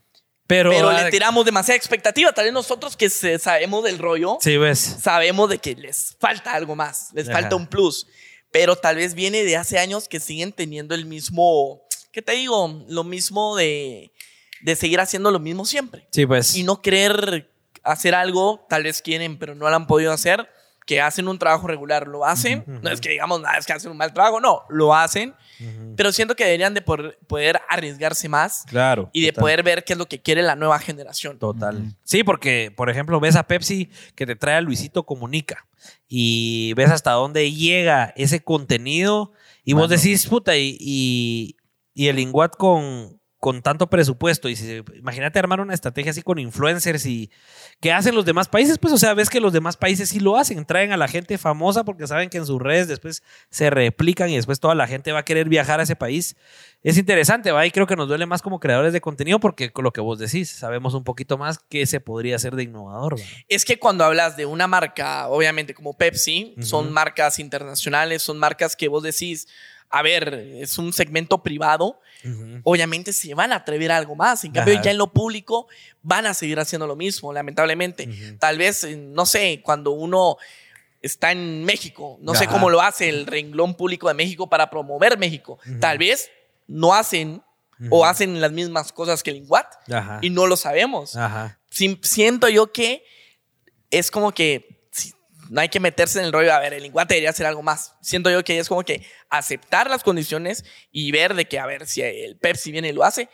Pero, 0.48 0.70
pero 0.70 0.90
ah, 0.90 1.04
le 1.04 1.12
tiramos 1.12 1.44
demasiada 1.44 1.76
expectativa. 1.76 2.32
Tal 2.32 2.46
vez 2.46 2.54
nosotros 2.54 2.96
que 2.96 3.10
sabemos 3.10 3.84
del 3.84 3.98
rollo, 3.98 4.38
Sí, 4.40 4.56
ves. 4.56 4.80
sabemos 4.80 5.50
de 5.50 5.58
que 5.58 5.76
les 5.76 6.16
falta 6.22 6.54
algo 6.54 6.74
más, 6.74 7.10
les 7.14 7.28
Ajá. 7.28 7.40
falta 7.42 7.56
un 7.58 7.68
plus. 7.68 8.08
Pero 8.50 8.78
tal 8.78 8.96
vez 8.96 9.14
viene 9.14 9.44
de 9.44 9.58
hace 9.58 9.78
años 9.78 10.08
que 10.08 10.22
siguen 10.22 10.54
teniendo 10.54 10.96
el 10.96 11.06
mismo, 11.06 11.82
¿qué 12.18 12.24
te 12.24 12.32
digo? 12.32 12.84
Lo 12.90 13.04
mismo 13.04 13.56
de, 13.56 14.12
de 14.64 14.76
seguir 14.76 15.00
haciendo 15.00 15.30
lo 15.30 15.38
mismo 15.38 15.66
siempre. 15.66 16.08
Sí, 16.12 16.26
pues. 16.26 16.56
Y 16.56 16.64
no 16.64 16.82
querer 16.82 17.48
hacer 17.84 18.16
algo, 18.16 18.66
tal 18.68 18.82
vez 18.82 19.04
quieren, 19.04 19.38
pero 19.38 19.54
no 19.54 19.70
lo 19.70 19.76
han 19.76 19.86
podido 19.86 20.12
hacer, 20.12 20.50
que 20.88 21.00
hacen 21.00 21.28
un 21.28 21.38
trabajo 21.38 21.68
regular, 21.68 22.08
lo 22.08 22.26
hacen. 22.26 22.64
No 22.66 22.90
es 22.90 23.02
que 23.02 23.10
digamos, 23.10 23.40
nada, 23.40 23.60
es 23.60 23.68
que 23.68 23.74
hacen 23.74 23.92
un 23.92 23.98
mal 23.98 24.14
trabajo, 24.16 24.40
no, 24.42 24.64
lo 24.70 24.96
hacen. 24.96 25.36
Pero 25.96 26.12
siento 26.12 26.36
que 26.36 26.44
deberían 26.46 26.74
de 26.74 26.82
por- 26.82 27.20
poder 27.28 27.62
arriesgarse 27.70 28.28
más 28.28 28.64
Claro. 28.68 29.12
y 29.14 29.22
de 29.22 29.28
total. 29.32 29.42
poder 29.42 29.64
ver 29.64 29.84
qué 29.84 29.94
es 29.94 30.00
lo 30.00 30.08
que 30.08 30.20
quiere 30.20 30.42
la 30.42 30.56
nueva 30.56 30.80
generación. 30.80 31.38
Total. 31.38 31.96
Sí, 32.04 32.24
porque, 32.24 32.74
por 32.76 32.90
ejemplo, 32.90 33.20
ves 33.20 33.36
a 33.36 33.44
Pepsi 33.44 33.92
que 34.16 34.26
te 34.26 34.36
trae 34.36 34.56
a 34.56 34.62
Luisito 34.62 35.04
Comunica 35.06 35.68
y 36.08 36.74
ves 36.74 36.90
hasta 36.90 37.12
dónde 37.12 37.52
llega 37.52 38.12
ese 38.18 38.44
contenido 38.44 39.34
y 39.64 39.74
vos 39.74 39.90
decís, 39.90 40.26
puta, 40.26 40.56
y, 40.58 40.78
y, 40.80 41.57
y 41.98 42.10
el 42.10 42.20
Inguat 42.20 42.56
con, 42.56 43.20
con 43.40 43.62
tanto 43.62 43.88
presupuesto. 43.90 44.50
Y 44.50 44.56
si- 44.56 44.84
imagínate 44.96 45.40
armar 45.40 45.60
una 45.62 45.74
estrategia 45.74 46.12
así 46.12 46.22
con 46.22 46.38
influencers 46.40 47.06
y 47.06 47.32
que 47.80 47.92
hacen 47.92 48.14
los 48.16 48.26
demás 48.26 48.48
países, 48.48 48.78
pues, 48.78 48.94
o 48.94 48.98
sea, 48.98 49.14
ves 49.14 49.30
que 49.30 49.40
los 49.40 49.54
demás 49.54 49.78
países 49.78 50.10
sí 50.10 50.20
lo 50.20 50.38
hacen, 50.38 50.66
traen 50.66 50.92
a 50.92 50.98
la 50.98 51.08
gente 51.08 51.38
famosa 51.38 51.84
porque 51.84 52.06
saben 52.08 52.30
que 52.30 52.38
en 52.38 52.46
sus 52.46 52.62
redes 52.62 52.88
después 52.88 53.24
se 53.50 53.70
replican 53.70 54.30
y 54.30 54.36
después 54.36 54.60
toda 54.60 54.76
la 54.76 54.88
gente 54.88 55.12
va 55.12 55.20
a 55.20 55.26
querer 55.26 55.50
viajar 55.50 55.80
a 55.80 55.84
ese 55.84 55.96
país. 55.96 56.36
Es 56.84 56.98
interesante, 56.98 57.52
¿va? 57.52 57.66
Y 57.66 57.72
creo 57.72 57.86
que 57.88 57.96
nos 57.96 58.08
duele 58.08 58.26
más 58.28 58.42
como 58.42 58.60
creadores 58.60 58.94
de 58.94 59.02
contenido 59.02 59.40
porque 59.40 59.72
con 59.72 59.84
lo 59.84 59.92
que 59.92 60.02
vos 60.02 60.20
decís, 60.20 60.50
sabemos 60.50 60.94
un 60.94 61.04
poquito 61.04 61.38
más 61.38 61.60
qué 61.70 61.86
se 61.88 62.00
podría 62.00 62.36
hacer 62.38 62.56
de 62.56 62.64
innovador, 62.64 63.16
¿va? 63.20 63.24
Es 63.48 63.66
que 63.66 63.78
cuando 63.80 64.04
hablas 64.04 64.38
de 64.38 64.46
una 64.46 64.68
marca, 64.68 65.28
obviamente 65.30 65.74
como 65.74 65.94
Pepsi, 65.98 66.56
son 66.62 66.94
marcas 66.94 67.40
internacionales, 67.40 68.22
son 68.22 68.38
marcas 68.38 68.76
que 68.76 68.88
vos 68.88 69.04
decís, 69.04 69.48
a 69.90 70.02
ver, 70.02 70.34
es 70.34 70.78
un 70.78 70.92
segmento 70.94 71.42
privado, 71.44 72.00
obviamente 72.64 73.14
se 73.14 73.34
van 73.34 73.54
a 73.54 73.58
atrever 73.58 73.92
a 73.92 73.98
algo 73.98 74.16
más. 74.16 74.44
En 74.44 74.52
cambio, 74.52 74.74
Ajá. 74.74 74.84
ya 74.84 74.92
en 74.92 74.98
lo 74.98 75.08
público 75.14 75.68
van 76.02 76.26
a 76.26 76.34
seguir 76.34 76.60
haciendo 76.60 76.86
lo 76.88 76.96
mismo, 76.96 77.32
lamentablemente. 77.32 78.10
Tal 78.40 78.58
vez, 78.58 78.84
eh, 78.84 78.98
no 78.98 79.26
sé, 79.26 79.62
cuando 79.64 79.92
uno 79.92 80.38
está 81.02 81.32
en 81.32 81.64
México, 81.64 82.18
no 82.22 82.34
sé 82.36 82.48
cómo 82.48 82.70
lo 82.70 82.82
hace 82.82 83.08
el 83.08 83.26
renglón 83.28 83.76
público 83.76 84.08
de 84.10 84.14
México 84.14 84.50
para 84.50 84.70
promover 84.70 85.18
México. 85.18 85.58
Tal 85.80 85.98
vez 85.98 86.30
no 86.68 86.94
hacen 86.94 87.42
o 87.92 88.06
hacen 88.06 88.42
las 88.42 88.52
mismas 88.52 88.92
cosas 88.92 89.22
que 89.24 89.30
el 89.30 89.38
Inguat 89.38 89.68
y 90.22 90.30
no 90.32 90.48
lo 90.48 90.58
sabemos. 90.58 91.16
Ajá. 91.16 91.60
Si- 91.70 92.00
siento 92.02 92.50
yo 92.50 92.72
que 92.74 93.06
es 93.92 94.10
como 94.12 94.34
que 94.34 94.77
no 95.50 95.62
hay 95.62 95.70
que 95.70 95.80
meterse 95.80 96.20
en 96.20 96.26
el 96.26 96.34
rollo, 96.34 96.54
a 96.54 96.60
ver, 96.60 96.74
el 96.74 96.84
linguate 96.84 97.16
debería 97.16 97.30
hacer 97.30 97.46
algo 97.46 97.64
más. 97.64 97.96
Siento 98.02 98.30
yo 98.30 98.44
que 98.44 98.60
es 98.60 98.68
como 98.68 98.84
que 98.84 99.06
aceptar 99.30 99.90
las 99.90 100.04
condiciones 100.04 100.66
y 100.92 101.12
ver 101.12 101.34
de 101.34 101.46
que, 101.46 101.60
a 101.60 101.66
ver, 101.66 101.88
si 101.88 102.02
el 102.02 102.38
Pepsi 102.38 102.72
viene 102.72 102.90
y 102.90 102.94
lo 102.94 103.04
hace, 103.04 103.30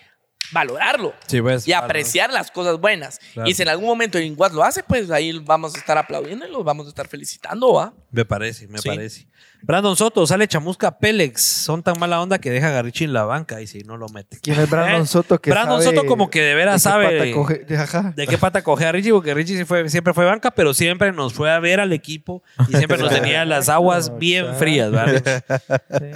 valorarlo 0.52 1.14
Sí, 1.28 1.42
pues. 1.42 1.68
y 1.68 1.74
apreciar 1.74 2.32
las 2.32 2.52
cosas 2.52 2.80
buenas. 2.80 3.20
Claro. 3.34 3.50
Y 3.50 3.54
si 3.54 3.62
en 3.62 3.70
algún 3.70 3.88
momento 3.88 4.18
el 4.18 4.26
Linguat 4.26 4.52
lo 4.54 4.64
hace, 4.64 4.84
pues 4.84 5.10
ahí 5.12 5.32
vamos 5.40 5.76
a 5.76 5.80
estar 5.80 5.98
aplaudiendo 5.98 6.48
y 6.48 6.52
lo 6.52 6.64
vamos 6.64 6.86
a 6.86 6.90
estar 6.90 7.08
felicitando, 7.08 7.74
¿va? 7.74 7.94
Me 8.12 8.26
parece, 8.26 8.68
me 8.68 8.78
Sí. 8.80 8.90
parece. 8.90 9.28
Brandon 9.66 9.96
Soto, 9.96 10.28
sale 10.28 10.46
chamusca 10.46 11.00
Pélex. 11.00 11.42
Son 11.42 11.82
tan 11.82 11.98
mala 11.98 12.22
onda 12.22 12.38
que 12.38 12.52
deja 12.52 12.68
a 12.68 12.72
Garrichi 12.72 13.06
en 13.06 13.14
la 13.14 13.24
banca 13.24 13.62
y 13.62 13.68
si 13.68 13.80
no 13.84 13.96
lo 13.96 14.10
mete. 14.10 14.38
¿Quién 14.42 14.60
es 14.60 14.70
Brandon 14.70 15.04
Eh, 15.04 15.06
Soto? 15.06 15.40
Que 15.40 15.52
Brandon 15.52 15.82
sabe 15.82 15.96
Soto 15.96 16.06
como 16.08 16.30
que 16.30 16.42
de 16.42 16.54
veras 16.54 16.76
qué 16.76 16.80
sabe 16.90 17.06
pata 17.06 17.26
coge- 17.32 17.66
de- 17.66 18.12
de 18.14 18.28
qué 18.28 18.38
pata 18.38 18.62
coge 18.62 18.86
a 18.86 18.92
Richie, 18.92 19.12
porque 19.14 19.34
Richie 19.34 19.64
fue, 19.64 19.88
siempre 19.90 20.14
fue 20.14 20.26
banca, 20.26 20.52
pero 20.52 20.74
siempre 20.74 21.14
nos 21.14 21.34
fue 21.34 21.50
a 21.50 21.60
ver 21.60 21.80
al 21.80 21.94
equipo 21.94 22.44
y 22.68 22.76
siempre 22.76 22.98
nos 22.98 23.10
tenía 23.40 23.46
las 23.46 23.70
aguas 23.70 24.18
bien 24.20 24.54
frías. 24.56 24.92
¿verdad? 24.92 25.44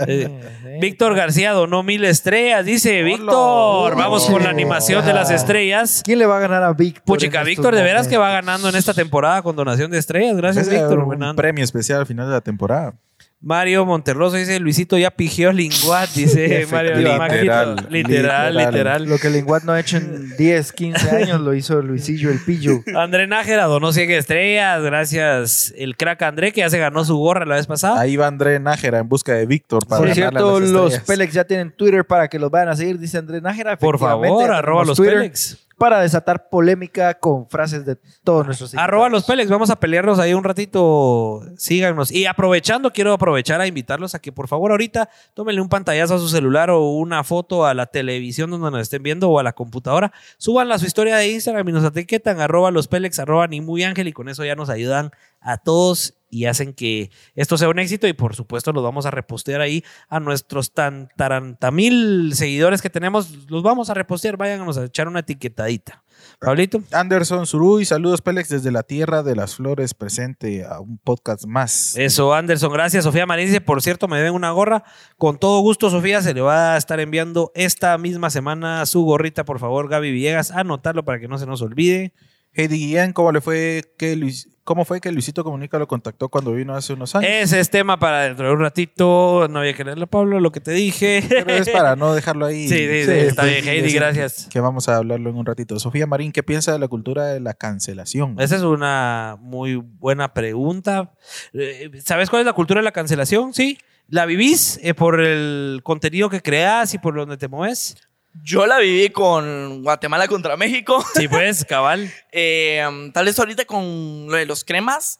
Eh, 0.07 0.77
Víctor 0.81 1.15
García 1.15 1.51
donó 1.53 1.83
mil 1.83 2.03
estrellas, 2.03 2.65
dice 2.65 3.01
Víctor. 3.03 3.95
Vamos 3.95 4.16
con 4.25 4.43
la 4.43 4.49
animación 4.49 5.05
de 5.05 5.13
las 5.13 5.29
estrellas. 5.31 6.01
¿Quién 6.03 6.19
le 6.19 6.25
va 6.25 6.37
a 6.37 6.39
ganar 6.39 6.63
a 6.63 6.73
Víctor? 6.73 7.03
Puchica, 7.05 7.43
Víctor, 7.43 7.75
de 7.75 7.83
veras 7.83 8.07
que 8.07 8.17
va 8.17 8.31
ganando 8.31 8.69
en 8.69 8.75
esta 8.75 8.93
temporada 8.93 9.41
con 9.41 9.55
donación 9.55 9.91
de 9.91 9.97
estrellas. 9.97 10.35
Gracias, 10.37 10.69
Víctor. 10.69 10.99
un 10.99 11.35
premio 11.35 11.63
especial 11.63 11.99
al 11.99 12.05
final 12.05 12.27
de 12.27 12.33
la 12.33 12.41
temporada. 12.41 12.93
Mario 13.39 13.85
Monterroso 13.85 14.35
dice, 14.35 14.59
Luisito 14.59 14.97
ya 14.97 15.11
pigió 15.11 15.53
linguat, 15.53 16.09
dice 16.15 16.65
Mario. 16.71 16.95
Literal, 16.97 17.17
Literal, 17.27 17.85
literal, 17.89 18.53
literal. 18.55 18.73
literal. 18.73 19.05
Lo 19.05 19.17
que 19.19 19.29
Linguat 19.29 19.63
no 19.63 19.73
ha 19.73 19.79
hecho 19.79 19.97
en 19.97 20.35
10, 20.37 20.71
15 20.73 21.09
años 21.11 21.41
lo 21.41 21.53
hizo 21.53 21.79
Luisillo 21.83 22.31
el 22.31 22.39
Pillo. 22.39 22.81
André 22.95 23.27
Nájera 23.27 23.65
donó 23.65 23.93
100 23.93 24.09
estrellas, 24.11 24.81
gracias 24.81 25.71
el 25.77 25.95
crack 25.95 26.23
André 26.23 26.51
que 26.51 26.61
ya 26.61 26.69
se 26.71 26.79
ganó 26.79 27.05
su 27.05 27.15
gorra 27.17 27.45
la 27.45 27.55
vez 27.55 27.67
pasada. 27.67 27.99
Ahí 28.01 28.15
va 28.15 28.25
André 28.25 28.59
Nájera 28.59 28.97
en 28.99 29.07
busca 29.07 29.33
de 29.33 29.45
Víctor 29.45 29.85
para 29.87 30.01
Por 30.01 30.13
cierto, 30.13 30.59
las 30.59 30.69
los. 30.69 30.99
Pelex 31.01 31.33
ya 31.33 31.43
tienen 31.43 31.71
Twitter 31.71 32.05
para 32.05 32.27
que 32.27 32.39
los 32.39 32.49
vayan 32.49 32.69
a 32.69 32.75
seguir, 32.75 32.97
dice 32.97 33.19
Andrés 33.19 33.43
Nájera. 33.43 33.77
Por 33.77 33.99
favor, 33.99 34.51
arroba 34.51 34.83
los 34.83 34.97
Twitter 34.97 35.17
Pélex. 35.19 35.66
Para 35.77 36.01
desatar 36.01 36.49
polémica 36.49 37.13
con 37.19 37.47
frases 37.47 37.85
de 37.85 37.97
todos 38.23 38.45
nuestros 38.45 38.73
Arroba 38.73 39.09
los 39.09 39.19
invitados. 39.19 39.25
Pélex, 39.27 39.49
vamos 39.51 39.69
a 39.69 39.79
pelearnos 39.79 40.17
ahí 40.17 40.33
un 40.33 40.43
ratito, 40.43 41.41
síganos. 41.55 42.11
Y 42.11 42.25
aprovechando, 42.25 42.91
quiero 42.91 43.13
aprovechar 43.13 43.61
a 43.61 43.67
invitarlos 43.67 44.15
a 44.15 44.19
que 44.19 44.31
por 44.31 44.47
favor 44.47 44.71
ahorita 44.71 45.09
tómenle 45.35 45.61
un 45.61 45.69
pantallazo 45.69 46.15
a 46.15 46.19
su 46.19 46.29
celular 46.29 46.71
o 46.71 46.81
una 46.81 47.23
foto 47.23 47.65
a 47.65 47.75
la 47.75 47.85
televisión 47.85 48.49
donde 48.49 48.71
nos 48.71 48.81
estén 48.81 49.03
viendo 49.03 49.29
o 49.29 49.37
a 49.37 49.43
la 49.43 49.53
computadora. 49.53 50.11
Súbanla 50.37 50.75
a 50.75 50.79
su 50.79 50.87
historia 50.87 51.17
de 51.17 51.29
Instagram 51.29 51.69
y 51.69 51.71
nos 51.73 51.85
etiquetan 51.85 52.41
arroba 52.41 52.71
los 52.71 52.87
Pélex, 52.87 53.19
arroba 53.19 53.47
ni 53.47 53.61
muy 53.61 53.83
ángel 53.83 54.07
y 54.07 54.13
con 54.13 54.29
eso 54.29 54.43
ya 54.43 54.55
nos 54.55 54.69
ayudan 54.69 55.11
a 55.41 55.57
todos 55.57 56.16
y 56.29 56.45
hacen 56.45 56.73
que 56.73 57.09
esto 57.35 57.57
sea 57.57 57.69
un 57.69 57.79
éxito 57.79 58.07
y 58.07 58.13
por 58.13 58.35
supuesto 58.35 58.71
los 58.73 58.83
vamos 58.83 59.05
a 59.05 59.11
repostear 59.11 59.61
ahí 59.61 59.83
a 60.09 60.19
nuestros 60.19 60.73
tan 60.73 61.09
taranta 61.15 61.71
mil 61.71 62.33
seguidores 62.33 62.81
que 62.81 62.89
tenemos, 62.89 63.49
los 63.49 63.63
vamos 63.63 63.89
a 63.89 63.93
repostear, 63.93 64.37
váyanos 64.37 64.77
a 64.77 64.85
echar 64.85 65.07
una 65.07 65.19
etiquetadita. 65.19 66.03
Pablito. 66.39 66.81
Anderson 66.91 67.45
Suruy, 67.45 67.85
saludos 67.85 68.21
Pélex 68.21 68.49
desde 68.49 68.71
la 68.71 68.83
Tierra 68.83 69.23
de 69.23 69.35
las 69.35 69.55
Flores, 69.55 69.93
presente 69.93 70.65
a 70.65 70.79
un 70.79 70.97
podcast 70.97 71.45
más. 71.45 71.95
Eso, 71.95 72.33
Anderson, 72.33 72.71
gracias. 72.71 73.03
Sofía 73.03 73.25
Marín 73.25 73.47
dice, 73.47 73.61
por 73.61 73.81
cierto, 73.81 74.07
me 74.07 74.17
deben 74.17 74.33
una 74.33 74.51
gorra. 74.51 74.83
Con 75.17 75.37
todo 75.37 75.59
gusto, 75.61 75.89
Sofía, 75.89 76.21
se 76.21 76.33
le 76.33 76.41
va 76.41 76.73
a 76.73 76.77
estar 76.77 76.99
enviando 76.99 77.51
esta 77.55 77.97
misma 77.97 78.29
semana 78.29 78.85
su 78.85 79.03
gorrita, 79.03 79.45
por 79.45 79.59
favor, 79.59 79.89
Gaby 79.89 80.11
Villegas, 80.11 80.51
anotarlo 80.51 81.05
para 81.05 81.19
que 81.19 81.27
no 81.27 81.37
se 81.37 81.45
nos 81.45 81.61
olvide. 81.61 82.13
Heidi 82.53 82.77
Guillén, 82.77 83.13
¿cómo 83.13 83.31
le 83.31 83.41
fue 83.41 83.93
que 83.97 84.15
Luis, 84.15 84.49
cómo 84.67 84.83
fue 84.83 84.99
que 84.99 85.09
Luisito 85.13 85.45
Comunica 85.45 85.79
lo 85.79 85.87
contactó 85.87 86.27
cuando 86.27 86.51
vino 86.51 86.75
hace 86.75 86.91
unos 86.91 87.15
años? 87.15 87.31
Ese 87.31 87.61
es 87.61 87.69
tema 87.69 87.97
para 87.97 88.23
dentro 88.23 88.47
de 88.47 88.53
un 88.53 88.59
ratito. 88.59 89.47
No 89.49 89.59
había 89.59 89.73
que 89.73 89.85
leerlo, 89.85 90.07
Pablo, 90.07 90.41
lo 90.41 90.51
que 90.51 90.59
te 90.59 90.71
dije. 90.71 91.23
Pero 91.29 91.53
es 91.53 91.69
para 91.69 91.95
no 91.95 92.13
dejarlo 92.13 92.45
ahí. 92.45 92.67
Sí, 92.67 92.75
sí, 92.75 93.05
sí, 93.05 93.11
está 93.11 93.45
bien, 93.45 93.65
Heidi, 93.65 93.93
gracias. 93.93 94.49
Que 94.51 94.59
vamos 94.59 94.89
a 94.89 94.97
hablarlo 94.97 95.29
en 95.29 95.37
un 95.37 95.45
ratito. 95.45 95.79
Sofía 95.79 96.05
Marín, 96.05 96.33
¿qué 96.33 96.43
piensa 96.43 96.73
de 96.73 96.79
la 96.79 96.89
cultura 96.89 97.27
de 97.27 97.39
la 97.39 97.53
cancelación? 97.53 98.35
Esa 98.39 98.57
es 98.57 98.61
una 98.61 99.37
muy 99.39 99.75
buena 99.75 100.33
pregunta. 100.33 101.13
Eh, 101.53 101.89
¿Sabes 102.03 102.29
cuál 102.29 102.41
es 102.41 102.45
la 102.45 102.51
cultura 102.51 102.81
de 102.81 102.85
la 102.85 102.91
cancelación? 102.91 103.53
Sí. 103.53 103.77
¿La 104.09 104.25
vivís 104.25 104.81
eh, 104.83 104.93
por 104.93 105.21
el 105.21 105.79
contenido 105.81 106.29
que 106.29 106.41
creas 106.41 106.93
y 106.93 106.97
por 106.97 107.15
donde 107.15 107.37
te 107.37 107.47
mueves? 107.47 107.95
Yo 108.43 108.65
la 108.65 108.79
viví 108.79 109.09
con 109.09 109.83
Guatemala 109.83 110.27
contra 110.27 110.57
México. 110.57 111.03
Sí, 111.15 111.27
pues, 111.27 111.65
cabal. 111.69 112.11
Eh, 112.31 112.83
tal 113.13 113.25
vez 113.25 113.37
ahorita 113.39 113.65
con 113.65 114.27
lo 114.27 114.37
de 114.37 114.45
los 114.45 114.63
cremas. 114.63 115.19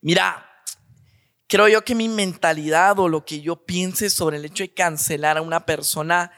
Mira, 0.00 0.48
creo 1.46 1.68
yo 1.68 1.84
que 1.84 1.94
mi 1.94 2.08
mentalidad 2.08 2.98
o 2.98 3.08
lo 3.08 3.24
que 3.24 3.40
yo 3.40 3.56
piense 3.56 4.10
sobre 4.10 4.36
el 4.36 4.44
hecho 4.44 4.62
de 4.62 4.72
cancelar 4.72 5.38
a 5.38 5.42
una 5.42 5.66
persona, 5.66 6.30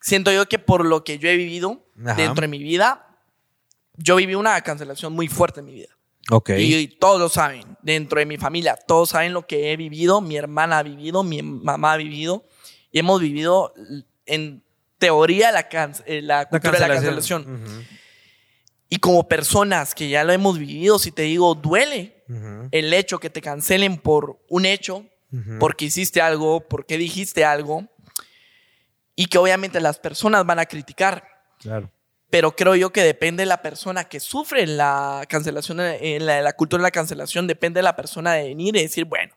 siento 0.00 0.32
yo 0.32 0.48
que 0.48 0.58
por 0.58 0.84
lo 0.86 1.04
que 1.04 1.18
yo 1.18 1.28
he 1.28 1.36
vivido 1.36 1.84
Ajá. 2.04 2.14
dentro 2.14 2.42
de 2.42 2.48
mi 2.48 2.58
vida, 2.58 3.18
yo 3.96 4.16
viví 4.16 4.34
una 4.34 4.60
cancelación 4.62 5.12
muy 5.12 5.28
fuerte 5.28 5.60
en 5.60 5.66
mi 5.66 5.74
vida. 5.74 5.88
Ok. 6.30 6.50
Y, 6.50 6.74
y 6.74 6.88
todos 6.88 7.20
lo 7.20 7.28
saben, 7.28 7.76
dentro 7.82 8.18
de 8.18 8.26
mi 8.26 8.38
familia, 8.38 8.76
todos 8.76 9.10
saben 9.10 9.34
lo 9.34 9.46
que 9.46 9.72
he 9.72 9.76
vivido, 9.76 10.20
mi 10.20 10.36
hermana 10.36 10.78
ha 10.78 10.82
vivido, 10.82 11.22
mi 11.22 11.42
mamá 11.42 11.92
ha 11.92 11.96
vivido, 11.98 12.46
y 12.90 13.00
hemos 13.00 13.20
vivido 13.20 13.74
en 14.24 14.63
teoría 15.06 15.52
la, 15.52 15.68
can- 15.68 15.94
eh, 16.06 16.22
la 16.22 16.46
cultura 16.48 16.72
de 16.78 16.88
la 16.88 16.94
cancelación. 16.94 17.42
Ujú, 17.42 17.82
Y 18.88 18.96
como 18.98 19.26
personas 19.28 19.94
que 19.94 20.08
ya 20.08 20.24
lo 20.24 20.32
hemos 20.32 20.58
vivido, 20.58 20.98
si 20.98 21.10
te 21.12 21.22
digo, 21.22 21.54
duele 21.54 22.22
ujú, 22.28 22.68
el 22.70 22.92
hecho 22.94 23.18
que 23.18 23.30
te 23.30 23.40
cancelen 23.40 23.98
por 23.98 24.38
un 24.48 24.64
hecho, 24.66 25.04
ujú. 25.32 25.58
porque 25.58 25.84
hiciste 25.86 26.20
algo, 26.20 26.60
porque 26.60 26.96
dijiste 26.98 27.44
algo, 27.44 27.86
y 29.16 29.26
que 29.26 29.38
obviamente 29.38 29.80
las 29.80 29.98
personas 29.98 30.44
van 30.46 30.58
a 30.58 30.66
criticar. 30.66 31.24
Claro. 31.60 31.90
Pero 32.30 32.56
creo 32.56 32.74
yo 32.74 32.90
que 32.90 33.02
depende 33.02 33.42
de 33.42 33.46
la 33.46 33.62
persona 33.62 34.04
que 34.04 34.18
sufre 34.18 34.66
la 34.66 35.24
cancelación, 35.28 35.78
en 35.80 36.26
la, 36.26 36.40
la 36.42 36.52
cultura 36.54 36.80
de 36.80 36.86
la 36.88 36.90
cancelación, 36.90 37.46
depende 37.46 37.78
de 37.78 37.82
la 37.84 37.94
persona 37.94 38.32
de 38.34 38.44
venir 38.48 38.74
y 38.76 38.82
decir, 38.82 39.04
bueno, 39.04 39.34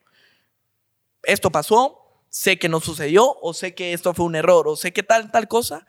esto 1.23 1.51
pasó, 1.51 2.06
sé 2.29 2.57
que 2.59 2.69
no 2.69 2.79
sucedió, 2.79 3.37
o 3.41 3.53
sé 3.53 3.73
que 3.75 3.93
esto 3.93 4.13
fue 4.13 4.25
un 4.25 4.35
error, 4.35 4.67
o 4.67 4.75
sé 4.75 4.91
que 4.93 5.03
tal, 5.03 5.31
tal 5.31 5.47
cosa, 5.47 5.85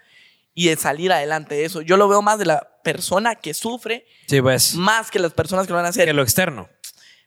y 0.54 0.68
de 0.68 0.76
salir 0.76 1.12
adelante 1.12 1.54
de 1.54 1.64
eso. 1.64 1.82
Yo 1.82 1.96
lo 1.96 2.08
veo 2.08 2.22
más 2.22 2.38
de 2.38 2.46
la 2.46 2.80
persona 2.82 3.34
que 3.36 3.54
sufre, 3.54 4.06
Sí, 4.26 4.40
pues. 4.40 4.74
más 4.74 5.10
que 5.10 5.18
las 5.18 5.32
personas 5.32 5.66
que 5.66 5.72
lo 5.72 5.76
van 5.76 5.86
a 5.86 5.90
hacer. 5.90 6.06
Que 6.06 6.12
lo 6.12 6.22
externo. 6.22 6.68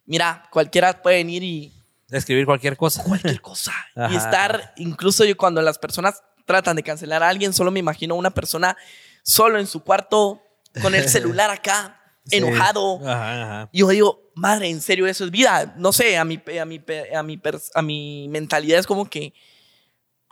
Mira, 0.04 0.48
cualquiera 0.50 1.00
puede 1.02 1.16
venir 1.18 1.42
y 1.42 1.72
Escribir 2.10 2.44
cualquier 2.44 2.76
cosa. 2.76 3.02
cualquier 3.04 3.40
cosa. 3.40 3.72
Y 4.10 4.16
estar, 4.16 4.74
incluso 4.76 5.24
yo 5.24 5.34
cuando 5.36 5.62
las 5.62 5.78
personas 5.78 6.22
tratan 6.44 6.76
de 6.76 6.82
cancelar 6.82 7.22
a 7.22 7.28
alguien, 7.30 7.54
solo 7.54 7.70
me 7.70 7.78
imagino 7.80 8.16
una 8.16 8.30
persona 8.32 8.76
solo 9.22 9.58
en 9.58 9.66
su 9.66 9.82
cuarto, 9.82 10.42
con 10.82 10.94
el 10.94 11.08
celular 11.08 11.50
acá, 11.50 12.01
enojado. 12.30 12.98
Ajá, 13.06 13.42
ajá. 13.42 13.68
Y 13.72 13.80
yo 13.80 13.88
digo, 13.88 14.32
madre, 14.34 14.68
en 14.68 14.80
serio, 14.80 15.06
eso 15.06 15.24
es 15.24 15.30
vida. 15.30 15.74
No 15.78 15.92
sé, 15.92 16.16
a 16.16 16.24
mi, 16.24 16.40
a 16.60 16.64
mi, 16.64 16.80
a 17.14 17.22
mi, 17.22 17.40
a 17.74 17.82
mi 17.82 18.28
mentalidad 18.28 18.78
es 18.78 18.86
como 18.86 19.08
que 19.08 19.34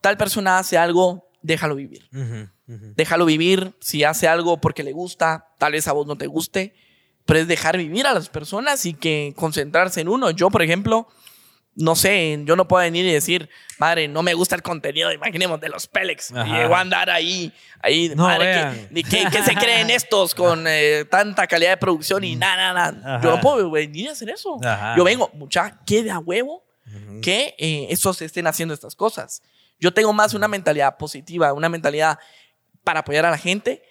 tal 0.01 0.17
persona 0.17 0.59
hace 0.59 0.79
algo, 0.79 1.31
déjalo 1.43 1.75
vivir. 1.75 2.09
Déjalo 2.67 3.27
vivir. 3.27 3.75
Si 3.81 4.05
hace 4.05 4.29
algo 4.29 4.61
porque 4.61 4.83
le 4.83 4.93
gusta, 4.93 5.49
tal 5.59 5.73
vez 5.73 5.89
a 5.89 5.93
vos 5.93 6.07
no 6.07 6.17
te 6.17 6.27
guste, 6.27 6.75
pero 7.27 7.41
es 7.41 7.49
dejar 7.49 7.77
vivir 7.77 8.07
a 8.07 8.15
las 8.15 8.29
personas 8.29 8.87
y 8.87 8.95
que 8.95 9.35
concentrarse 9.37 10.01
en 10.01 10.09
uno. 10.09 10.31
Yo, 10.31 10.51
por 10.51 10.63
ejemplo, 10.63 11.09
no 11.81 11.97
sé, 11.97 12.41
yo 12.45 12.57
no 12.57 12.69
puedo 12.69 12.83
venir 12.83 13.05
y 13.07 13.13
decir, 13.13 13.49
madre, 13.79 14.07
no 14.07 14.23
me 14.23 14.35
gusta 14.35 14.55
el 14.55 14.63
contenido, 14.63 15.13
imaginemos, 15.13 15.61
de 15.61 15.69
los 15.69 15.87
Pélex. 15.87 16.31
Y 16.31 16.37
Ajá. 16.39 16.59
llego 16.59 16.77
a 16.77 16.81
andar 16.81 17.11
ahí, 17.11 17.53
ahí, 17.83 18.11
No, 18.15 18.25
madre, 18.25 18.89
que, 18.95 19.03
¿qué, 19.03 19.25
qué 19.31 19.43
se 19.43 19.55
creen 19.55 19.91
estos 19.91 20.35
con 20.35 20.65
eh, 20.69 21.05
tanta 21.11 21.47
calidad 21.47 21.71
de 21.71 21.77
producción 21.79 22.23
y 22.25 22.37
nada, 22.37 22.73
nada? 22.73 23.17
Ajá. 23.17 23.25
Yo 23.25 23.31
no 23.31 23.41
puedo 23.41 23.71
venir 23.71 24.09
a 24.09 24.13
hacer 24.13 24.31
eso. 24.31 24.59
Ajá. 24.63 24.95
Yo 24.97 25.05
vengo, 25.05 25.31
mucha, 25.35 25.81
quede 25.87 26.11
a 26.11 26.19
huevo 26.19 26.65
Ujú. 26.87 27.21
que 27.21 27.55
eh, 27.59 27.87
estos 27.91 28.21
estén 28.23 28.47
haciendo 28.47 28.75
estas 28.75 28.95
cosas. 28.95 29.43
Yo 29.79 29.95
tengo 29.95 30.13
más 30.13 30.35
una 30.35 30.49
mentalidad 30.49 30.97
positiva, 30.99 31.53
una 31.53 31.69
mentalidad 31.69 32.19
para 32.85 33.01
apoyar 33.01 33.27
a 33.27 33.31
la 33.31 33.39
gente, 33.39 33.83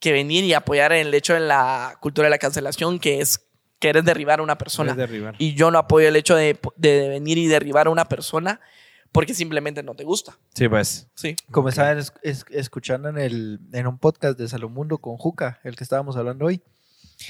que 0.00 0.12
venir 0.12 0.44
y 0.44 0.54
apoyar 0.54 0.92
el 0.92 1.12
hecho 1.14 1.34
de 1.34 1.40
la 1.40 1.96
cultura 2.00 2.26
de 2.26 2.30
la 2.30 2.38
cancelación, 2.38 2.98
que 2.98 3.20
es 3.20 3.45
querer 3.78 4.04
derribar 4.04 4.40
a 4.40 4.42
una 4.42 4.58
persona. 4.58 4.94
Derribar. 4.94 5.34
Y 5.38 5.54
yo 5.54 5.70
no 5.70 5.78
apoyo 5.78 6.08
el 6.08 6.16
hecho 6.16 6.34
de, 6.36 6.58
de 6.76 7.08
venir 7.08 7.38
y 7.38 7.46
derribar 7.46 7.86
a 7.86 7.90
una 7.90 8.06
persona 8.06 8.60
porque 9.12 9.34
simplemente 9.34 9.82
no 9.82 9.94
te 9.94 10.04
gusta. 10.04 10.36
Sí, 10.54 10.68
pues. 10.68 11.08
Sí. 11.14 11.36
Como 11.50 11.68
estaban 11.70 11.98
es- 11.98 12.12
es- 12.22 12.44
escuchando 12.50 13.08
en, 13.08 13.18
el, 13.18 13.60
en 13.72 13.86
un 13.86 13.98
podcast 13.98 14.38
de 14.38 14.48
Salomundo 14.48 14.98
con 14.98 15.16
Juca, 15.16 15.60
el 15.64 15.74
que 15.76 15.84
estábamos 15.84 16.16
hablando 16.16 16.44
hoy, 16.46 16.60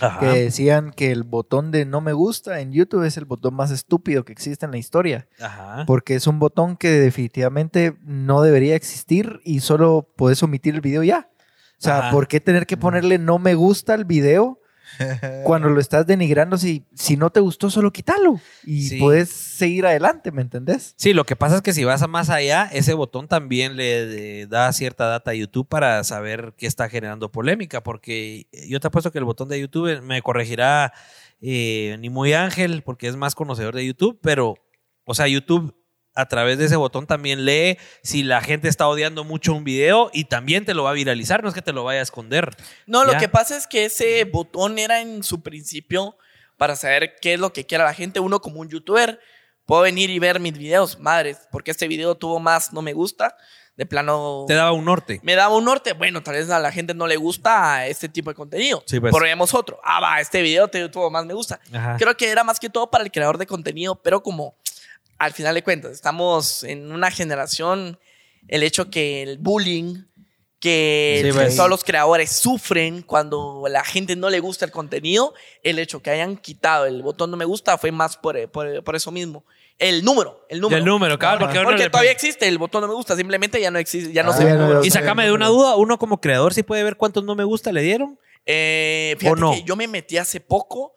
Ajá. 0.01 0.19
que 0.19 0.27
decían 0.27 0.91
que 0.91 1.13
el 1.13 1.23
botón 1.23 1.71
de 1.71 1.85
no 1.85 2.01
me 2.01 2.13
gusta 2.13 2.61
en 2.61 2.73
YouTube 2.73 3.05
es 3.05 3.17
el 3.17 3.25
botón 3.25 3.55
más 3.55 3.71
estúpido 3.71 4.25
que 4.25 4.33
existe 4.33 4.65
en 4.67 4.73
la 4.73 4.79
historia, 4.79 5.29
Ajá. 5.41 5.85
porque 5.87 6.17
es 6.17 6.27
un 6.27 6.41
botón 6.41 6.77
que 6.77 6.91
definitivamente 6.91 7.97
no 8.03 8.43
debería 8.43 8.75
existir 8.75 9.41
y 9.45 9.61
solo 9.61 10.09
puedes 10.17 10.43
omitir 10.43 10.75
el 10.75 10.81
video 10.81 11.05
ya. 11.05 11.29
O 11.79 11.83
sea, 11.83 11.99
Ajá. 11.99 12.11
¿por 12.11 12.27
qué 12.27 12.41
tener 12.41 12.67
que 12.67 12.77
ponerle 12.77 13.19
no 13.19 13.39
me 13.39 13.55
gusta 13.55 13.95
al 13.95 14.05
video 14.07 14.61
cuando 15.45 15.69
lo 15.69 15.81
estás 15.81 16.07
denigrando, 16.07 16.57
si, 16.59 16.85
si 16.95 17.17
no 17.17 17.31
te 17.31 17.41
gustó, 17.41 17.71
solo 17.71 17.93
quítalo. 17.93 18.41
Y 18.65 18.89
Sí. 18.89 18.99
puedes 18.99 19.31
seguir 19.31 19.87
adelante, 19.87 20.31
¿me 20.33 20.43
entendés? 20.43 20.95
Sí, 20.97 21.13
lo 21.13 21.25
que 21.25 21.37
pasa 21.37 21.57
es 21.57 21.63
que 21.63 21.73
si 21.73 21.85
vas 21.85 22.03
a 22.03 22.07
más 22.07 22.31
allá, 22.31 22.69
ese 22.73 22.95
botón 22.95 23.29
también 23.29 23.77
le 23.77 24.47
da 24.47 24.73
cierta 24.73 25.07
data 25.07 25.31
a 25.33 25.35
YouTube 25.35 25.69
para 25.69 26.03
saber 26.05 26.55
qué 26.57 26.67
está 26.67 26.89
generando 26.89 27.31
polémica, 27.33 27.83
porque 27.83 28.47
yo 28.69 28.81
te 28.81 28.87
apuesto 28.89 29.13
que 29.13 29.19
el 29.19 29.25
botón 29.25 29.49
de 29.49 29.61
YouTube 29.61 30.01
me 30.03 30.23
corregirá 30.23 30.93
eh, 31.41 31.97
ni 32.01 32.09
muy 32.11 32.33
ángel, 32.33 32.83
porque 32.83 33.09
es 33.09 33.17
más 33.17 33.35
conocedor 33.35 33.75
de 33.75 33.87
YouTube, 33.87 34.19
pero, 34.23 34.55
o 35.05 35.15
sea, 35.15 35.29
YouTube 35.29 35.75
a 36.17 36.27
través 36.27 36.59
de 36.59 36.65
ese 36.65 36.77
botón 36.77 37.07
también 37.07 37.45
lee 37.45 37.79
si 38.03 38.23
la 38.23 38.41
gente 38.41 38.69
está 38.69 38.89
odiando 38.89 39.23
mucho 39.23 39.55
un 39.55 39.63
video 39.65 40.11
y 40.13 40.25
también 40.25 40.65
te 40.65 40.75
lo 40.75 40.83
va 40.85 40.91
a 40.91 40.95
viralizar, 40.95 41.43
no 41.43 41.49
es 41.51 41.55
que 41.55 41.63
te 41.63 41.73
lo 41.73 41.85
vaya 41.85 42.01
a 42.01 42.03
esconder. 42.03 42.57
No, 42.87 43.05
lo 43.05 43.17
que 43.19 43.29
pasa 43.29 43.57
es 43.57 43.67
que 43.67 43.85
ese 43.85 44.25
botón 44.25 44.79
era 44.79 45.01
en 45.01 45.23
su 45.23 45.43
principio 45.43 46.17
para 46.57 46.75
saber 46.75 47.17
qué 47.21 47.35
es 47.35 47.41
lo 47.41 47.53
que 47.53 47.67
quiere 47.67 47.85
la 47.85 47.95
gente. 47.95 48.19
Uno 48.19 48.41
como 48.41 48.61
un 48.61 48.69
youtuber 48.69 49.21
puedo 49.67 49.83
venir 49.83 50.11
y 50.11 50.19
ver 50.19 50.41
mis 50.41 50.57
videos, 50.57 50.99
madres, 50.99 51.39
porque 51.53 51.71
este 51.71 51.87
video 51.87 52.15
tuvo 52.15 52.41
más 52.41 52.73
no 52.73 52.83
me 52.83 52.93
gusta. 52.95 53.37
De 53.77 53.85
plano 53.85 54.47
Te 54.49 54.55
daba 54.55 54.73
un 54.73 54.87
norte. 54.87 55.21
me 55.23 55.35
daba 55.35 55.55
un 55.55 55.67
norte. 55.67 55.93
Bueno, 55.93 56.23
tal 56.23 56.35
vez 56.37 56.49
a 56.49 56.59
la 56.59 56.73
gente 56.73 56.95
no 56.95 57.07
le 57.07 57.17
gusta 57.17 57.87
este 57.87 58.09
tipo 58.09 58.31
de 58.31 58.35
contenido. 58.35 58.83
Sí, 58.87 58.99
pues. 58.99 59.15
Probemos 59.15 59.53
otro. 59.53 59.79
Ah, 59.85 60.01
va, 60.01 60.19
este 60.19 60.41
video 60.41 60.67
te- 60.69 60.89
tuvo 60.89 61.11
más 61.11 61.27
me 61.27 61.35
gusta. 61.35 61.61
Ajá. 61.75 61.97
Creo 61.99 62.17
que 62.17 62.31
era 62.31 62.43
más 62.43 62.59
que 62.59 62.71
todo 62.71 62.91
para 62.91 63.05
el 63.05 63.13
creador 63.13 63.37
de 63.37 63.47
contenido, 63.47 63.95
pero 64.03 64.23
como 64.23 64.57
al 65.19 65.33
final 65.33 65.55
de 65.55 65.63
cuentas 65.63 65.93
estamos 65.93 66.63
en 66.65 66.93
una 66.93 67.11
generación, 67.11 67.99
el 68.49 68.63
hecho 68.63 68.91
que 68.91 69.23
el 69.23 69.39
bullying, 69.39 70.05
que 70.61 71.19
Sí, 71.23 71.29
el- 71.29 71.35
pues. 71.35 71.57
todos 71.57 71.69
los 71.71 71.85
creadores 71.85 72.31
sufren 72.33 73.03
cuando 73.03 73.65
la 73.69 73.85
gente 73.85 74.17
no 74.17 74.31
le 74.31 74.41
gusta 74.41 74.65
el 74.65 74.71
contenido, 74.71 75.35
el 75.63 75.79
hecho 75.79 76.01
que 76.01 76.11
hayan 76.11 76.37
quitado 76.37 76.87
el 76.87 77.03
botón 77.03 77.31
no 77.31 77.37
me 77.37 77.45
gusta 77.45 77.77
fue 77.79 77.93
más 77.93 78.17
por, 78.17 78.51
por, 78.51 78.83
por 78.83 78.97
eso 78.97 79.11
mismo. 79.11 79.45
El 79.79 80.03
número, 80.05 80.47
el 80.49 80.61
número. 80.61 80.79
El 80.79 80.85
número, 80.87 81.19
cabal, 81.19 81.39
porque 81.39 81.61
Porque 81.63 81.83
le- 81.85 81.91
todavía 81.91 82.11
existe 82.11 82.49
el 82.49 82.57
botón 82.57 82.81
no 82.81 82.89
me 82.89 82.95
gusta, 82.95 83.15
simplemente 83.15 83.61
ya 83.61 83.71
no 83.71 83.79
existe, 83.79 84.11
ya 84.13 84.23
no 84.23 84.31
Ah, 84.33 84.37
se 84.37 84.45
no 84.55 84.83
Y 84.85 84.91
sacame 84.91 85.25
de 85.27 85.33
una 85.33 85.49
duda, 85.49 85.77
uno 85.77 85.99
como 85.99 86.19
creador 86.21 86.55
sí 86.55 86.63
puede 86.63 86.83
ver 86.83 86.97
cuántos 86.97 87.23
no 87.25 87.35
me 87.35 87.45
gusta 87.45 87.71
le 87.73 87.83
dieron. 87.83 88.19
Eh, 88.47 89.17
fíjate 89.19 89.41
no? 89.41 89.53
que 89.53 89.63
yo 89.65 89.77
me 89.77 89.87
metí 89.89 90.17
hace 90.17 90.41
poco. 90.41 90.95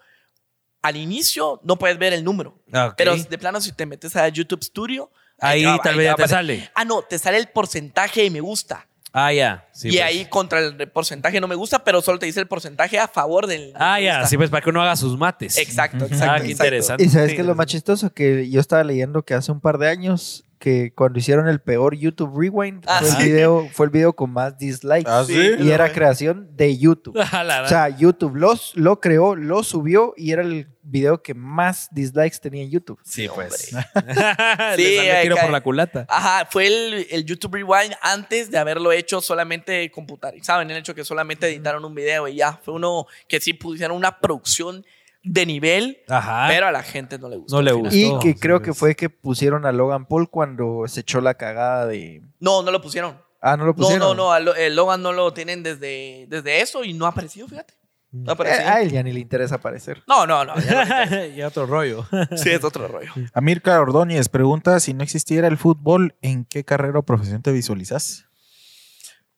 Al 0.82 0.96
inicio 0.96 1.60
no 1.64 1.78
puedes 1.78 1.98
ver 1.98 2.14
el 2.14 2.24
número. 2.24 2.58
Ah. 2.72 2.94
Pero 2.98 3.16
de 3.16 3.38
plano, 3.38 3.60
si 3.62 3.72
te 3.72 3.86
metes 3.86 4.16
a 4.16 4.28
YouTube 4.30 4.64
Studio. 4.64 5.12
Ahí 5.42 5.64
va- 5.64 5.80
tal 5.82 5.96
vez 5.96 6.06
ya 6.06 6.16
te 6.16 6.28
sale. 6.28 6.70
Ah, 6.76 6.84
no, 6.86 7.02
te 7.02 7.18
sale 7.18 7.38
el 7.38 7.48
porcentaje 7.48 8.24
de 8.24 8.30
me 8.30 8.42
gusta. 8.42 8.86
Ah, 9.12 9.34
ya. 9.34 9.68
Sí, 9.72 9.88
y 9.88 9.92
pues. 9.94 10.04
ahí 10.04 10.26
contra 10.26 10.60
el 10.60 10.90
porcentaje 10.92 11.42
no 11.42 11.48
me 11.48 11.56
gusta, 11.56 11.84
pero 11.84 12.02
solo 12.02 12.20
te 12.20 12.26
dice 12.28 12.40
el 12.42 12.48
porcentaje 12.48 13.00
a 13.00 13.08
favor 13.08 13.48
del. 13.48 13.74
Ah, 13.76 14.00
ya. 14.00 14.28
Sí, 14.28 14.38
pues 14.38 14.50
para 14.50 14.62
que 14.64 14.70
uno 14.70 14.82
haga 14.82 14.96
sus 14.96 15.18
mates. 15.18 15.58
Exacto, 15.58 16.06
exacto. 16.06 16.26
Ah, 16.26 16.36
qué 16.40 16.52
exacto. 16.52 16.66
interesante. 16.66 17.04
Y 17.06 17.10
sabes 17.10 17.30
Sí, 17.32 17.36
qué 17.36 17.42
es 17.42 17.48
lo 17.48 17.56
más 17.56 17.66
chistoso, 17.68 18.14
que 18.14 18.50
yo 18.50 18.60
estaba 18.60 18.84
leyendo 18.84 19.24
que 19.24 19.34
hace 19.34 19.52
un 19.52 19.62
par 19.62 19.78
de 19.80 19.90
años 19.90 20.44
que 20.60 20.94
cuando 20.94 21.18
hicieron 21.20 21.48
el 21.48 21.62
peor 21.62 21.96
YouTube 21.96 22.38
Rewind 22.38 22.84
Ah, 22.86 23.00
fue, 23.00 23.08
el 23.10 23.16
sí. 23.16 23.24
video, 23.24 23.70
fue 23.72 23.86
el 23.86 23.92
video 23.92 24.14
con 24.14 24.32
más 24.32 24.58
dislikes. 24.58 25.10
¿Ah, 25.10 25.24
sí? 25.26 25.52
Y 25.58 25.72
era 25.72 25.92
creación 25.94 26.50
de 26.56 26.78
YouTube. 26.78 27.16
La- 27.46 27.64
O 27.64 27.68
sea, 27.68 27.88
YouTube 27.90 28.36
los, 28.36 28.76
lo 28.76 29.00
creó, 29.00 29.36
lo 29.36 29.64
subió 29.64 30.14
y 30.18 30.32
era 30.32 30.42
el 30.42 30.68
video 30.84 31.22
que 31.22 31.34
más 31.34 31.88
dislikes 31.92 32.40
tenía 32.42 32.64
en 32.64 32.72
YouTube. 32.72 33.00
sí, 33.04 33.28
pues. 33.34 33.72
Le 33.72 33.80
Sí, 34.76 34.98
tiro 35.22 35.38
por 35.38 35.50
la 35.50 35.62
culata. 35.62 36.06
Ajá, 36.10 36.48
fue 36.52 36.68
el, 36.68 37.08
el 37.10 37.26
YouTube 37.26 37.56
Rewind 37.56 37.94
antes 38.02 38.52
de 38.52 38.58
haberlo 38.58 38.92
hecho 38.92 39.22
solamente 39.22 39.90
computarizado. 39.92 40.62
En 40.62 40.72
el 40.72 40.78
hecho 40.78 40.94
que 40.94 41.06
solamente 41.06 41.48
editaron 41.48 41.86
un 41.86 41.96
video 41.96 42.28
y 42.28 42.36
ya. 42.36 42.60
Fue 42.64 42.74
uno 42.74 43.06
que 43.28 43.40
sí 43.40 43.54
pusieron 43.54 43.96
una 43.96 44.20
producción 44.20 44.86
de 45.32 45.46
nivel, 45.46 46.00
Ajá. 46.08 46.46
pero 46.48 46.66
a 46.68 46.72
la 46.72 46.82
gente 46.82 47.20
no 47.20 47.30
le. 47.30 47.38
No 47.38 47.44
gustó. 47.78 47.90
Y 47.96 48.18
que 48.20 48.36
creo 48.36 48.62
que 48.62 48.74
fue 48.74 48.96
que 48.96 49.10
pusieron 49.10 49.66
a 49.66 49.72
Logan 49.72 50.06
Paul 50.08 50.30
cuando 50.30 50.84
se 50.88 51.02
echó 51.02 51.22
la 51.22 51.36
cagada 51.36 51.86
de... 51.86 52.24
No, 52.40 52.64
no 52.64 52.72
lo 52.72 52.82
pusieron. 52.82 53.22
Ah, 53.42 53.56
no 53.56 53.66
lo 53.66 53.72
No, 53.72 53.76
pusieron. 53.76 54.00
no, 54.00 54.14
no. 54.16 54.32
a 54.34 54.40
Lo- 54.40 54.56
El 54.56 54.76
Logan 54.76 55.02
no 55.04 55.14
lo 55.14 55.32
tienen 55.34 55.62
desde, 55.64 56.26
desde 56.30 56.62
eso 56.62 56.84
y 56.84 56.94
no 56.94 57.06
ha 57.06 57.10
aparecido, 57.10 57.48
fíjate. 57.48 57.76
No 58.12 58.32
ha 58.32 58.34
Eh, 58.34 58.34
aparecido. 58.34 58.70
a 58.70 58.82
él 58.82 58.92
ya 58.92 59.04
ni 59.04 59.14
le 59.14 59.20
interesa 59.20 59.56
aparecer. 59.56 60.02
No, 60.08 60.26
no, 60.26 60.44
no. 60.44 60.56
no 60.56 60.62
ya 61.36 61.48
otro 61.48 61.68
rollo. 61.68 62.08
sí, 62.36 62.50
es 62.50 62.64
otro 62.64 62.88
rollo. 62.88 63.12
Amílcar 63.34 63.80
Ordóñez 63.82 64.30
pregunta 64.30 64.80
si 64.80 64.96
no 64.96 65.04
existiera 65.04 65.48
el 65.48 65.58
fútbol, 65.60 66.16
¿en 66.24 66.44
qué 66.46 66.64
carrera 66.66 66.98
o 67.00 67.04
profesión 67.04 67.44
te 67.44 67.52
visualizas? 67.52 68.26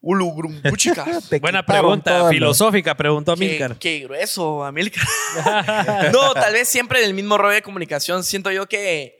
Ulugrum, 0.01 0.61
Buena 1.41 1.63
pregunta, 1.63 2.27
filosófica, 2.29 2.97
preguntó 2.97 3.35
Qué, 3.35 3.45
Milcar. 3.45 3.77
qué 3.77 3.99
grueso, 3.99 4.63
Amilcar. 4.63 5.05
no, 6.11 6.33
tal 6.33 6.53
vez 6.53 6.67
siempre 6.67 6.99
en 6.99 7.05
el 7.05 7.13
mismo 7.13 7.37
rollo 7.37 7.53
de 7.53 7.61
comunicación. 7.61 8.23
Siento 8.23 8.51
yo 8.51 8.67
que 8.67 9.19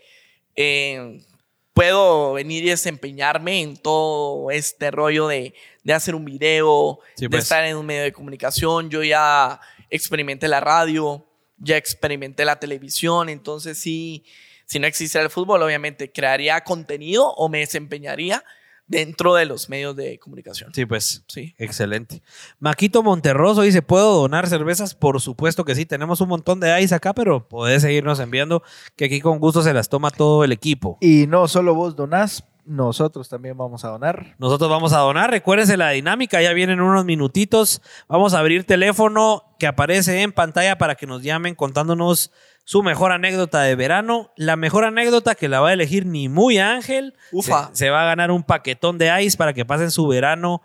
eh, 0.55 1.21
puedo 1.73 2.33
venir 2.33 2.63
y 2.63 2.69
desempeñarme 2.69 3.61
en 3.61 3.77
todo 3.77 4.49
este 4.49 4.89
rollo 4.89 5.27
de, 5.27 5.53
de 5.83 5.93
hacer 5.93 6.15
un 6.15 6.25
video, 6.25 6.99
Sí, 7.15 7.25
de 7.25 7.29
pues. 7.29 7.43
estar 7.43 7.63
en 7.63 7.77
un 7.77 7.85
medio 7.85 8.01
de 8.01 8.11
comunicación. 8.11 8.89
Yo 8.89 9.03
ya 9.03 9.59
experimenté 9.91 10.47
la 10.47 10.61
radio, 10.61 11.27
ya 11.57 11.77
experimenté 11.77 12.43
la 12.43 12.59
televisión, 12.59 13.29
entonces 13.29 13.77
sí, 13.77 14.25
si 14.65 14.79
no 14.79 14.87
existiera 14.87 15.23
el 15.23 15.29
fútbol, 15.29 15.61
obviamente 15.61 16.11
crearía 16.11 16.61
contenido 16.63 17.29
o 17.33 17.49
me 17.49 17.59
desempeñaría 17.59 18.43
dentro 18.91 19.33
de 19.33 19.45
los 19.45 19.69
medios 19.69 19.95
de 19.95 20.19
comunicación. 20.19 20.73
Sí, 20.73 20.85
pues. 20.85 21.23
Sí. 21.27 21.55
Excelente. 21.57 22.21
Maquito 22.59 23.01
Monterroso 23.01 23.61
dice, 23.61 23.81
¿puedo 23.81 24.13
donar 24.21 24.47
cervezas? 24.47 24.93
Por 24.93 25.19
supuesto 25.21 25.63
que 25.65 25.73
sí. 25.73 25.85
Tenemos 25.85 26.19
un 26.21 26.29
montón 26.29 26.59
de 26.59 26.79
ice 26.81 26.93
acá, 26.93 27.13
pero 27.13 27.47
podés 27.47 27.81
seguirnos 27.81 28.19
enviando, 28.19 28.61
que 28.95 29.05
aquí 29.05 29.21
con 29.21 29.39
gusto 29.39 29.63
se 29.63 29.73
las 29.73 29.89
toma 29.89 30.11
todo 30.11 30.43
el 30.43 30.51
equipo. 30.51 30.97
Y 30.99 31.25
no 31.27 31.47
solo 31.47 31.73
vos 31.73 31.95
donás, 31.95 32.43
nosotros 32.65 33.29
también 33.29 33.57
vamos 33.57 33.83
a 33.85 33.89
donar. 33.89 34.35
Nosotros 34.37 34.69
vamos 34.69 34.93
a 34.93 34.99
donar. 34.99 35.31
Recuérdense 35.31 35.77
la 35.77 35.89
dinámica, 35.89 36.41
ya 36.41 36.53
vienen 36.53 36.81
unos 36.81 37.05
minutitos. 37.05 37.81
Vamos 38.07 38.33
a 38.33 38.39
abrir 38.39 38.65
teléfono 38.65 39.55
que 39.59 39.67
aparece 39.67 40.21
en 40.21 40.31
pantalla 40.31 40.77
para 40.77 40.95
que 40.95 41.07
nos 41.07 41.23
llamen 41.23 41.55
contándonos 41.55 42.31
su 42.63 42.83
mejor 42.83 43.11
anécdota 43.11 43.61
de 43.61 43.75
verano. 43.75 44.31
La 44.35 44.55
mejor 44.55 44.85
anécdota 44.85 45.35
que 45.35 45.49
la 45.49 45.59
va 45.59 45.69
a 45.69 45.73
elegir 45.73 46.05
ni 46.05 46.29
muy 46.29 46.59
Ángel. 46.59 47.15
Ufa. 47.31 47.69
Se, 47.69 47.85
se 47.85 47.89
va 47.89 48.03
a 48.03 48.05
ganar 48.05 48.31
un 48.31 48.43
paquetón 48.43 48.97
de 48.97 49.23
ice 49.23 49.37
para 49.37 49.53
que 49.53 49.65
pasen 49.65 49.91
su 49.91 50.07
verano 50.07 50.61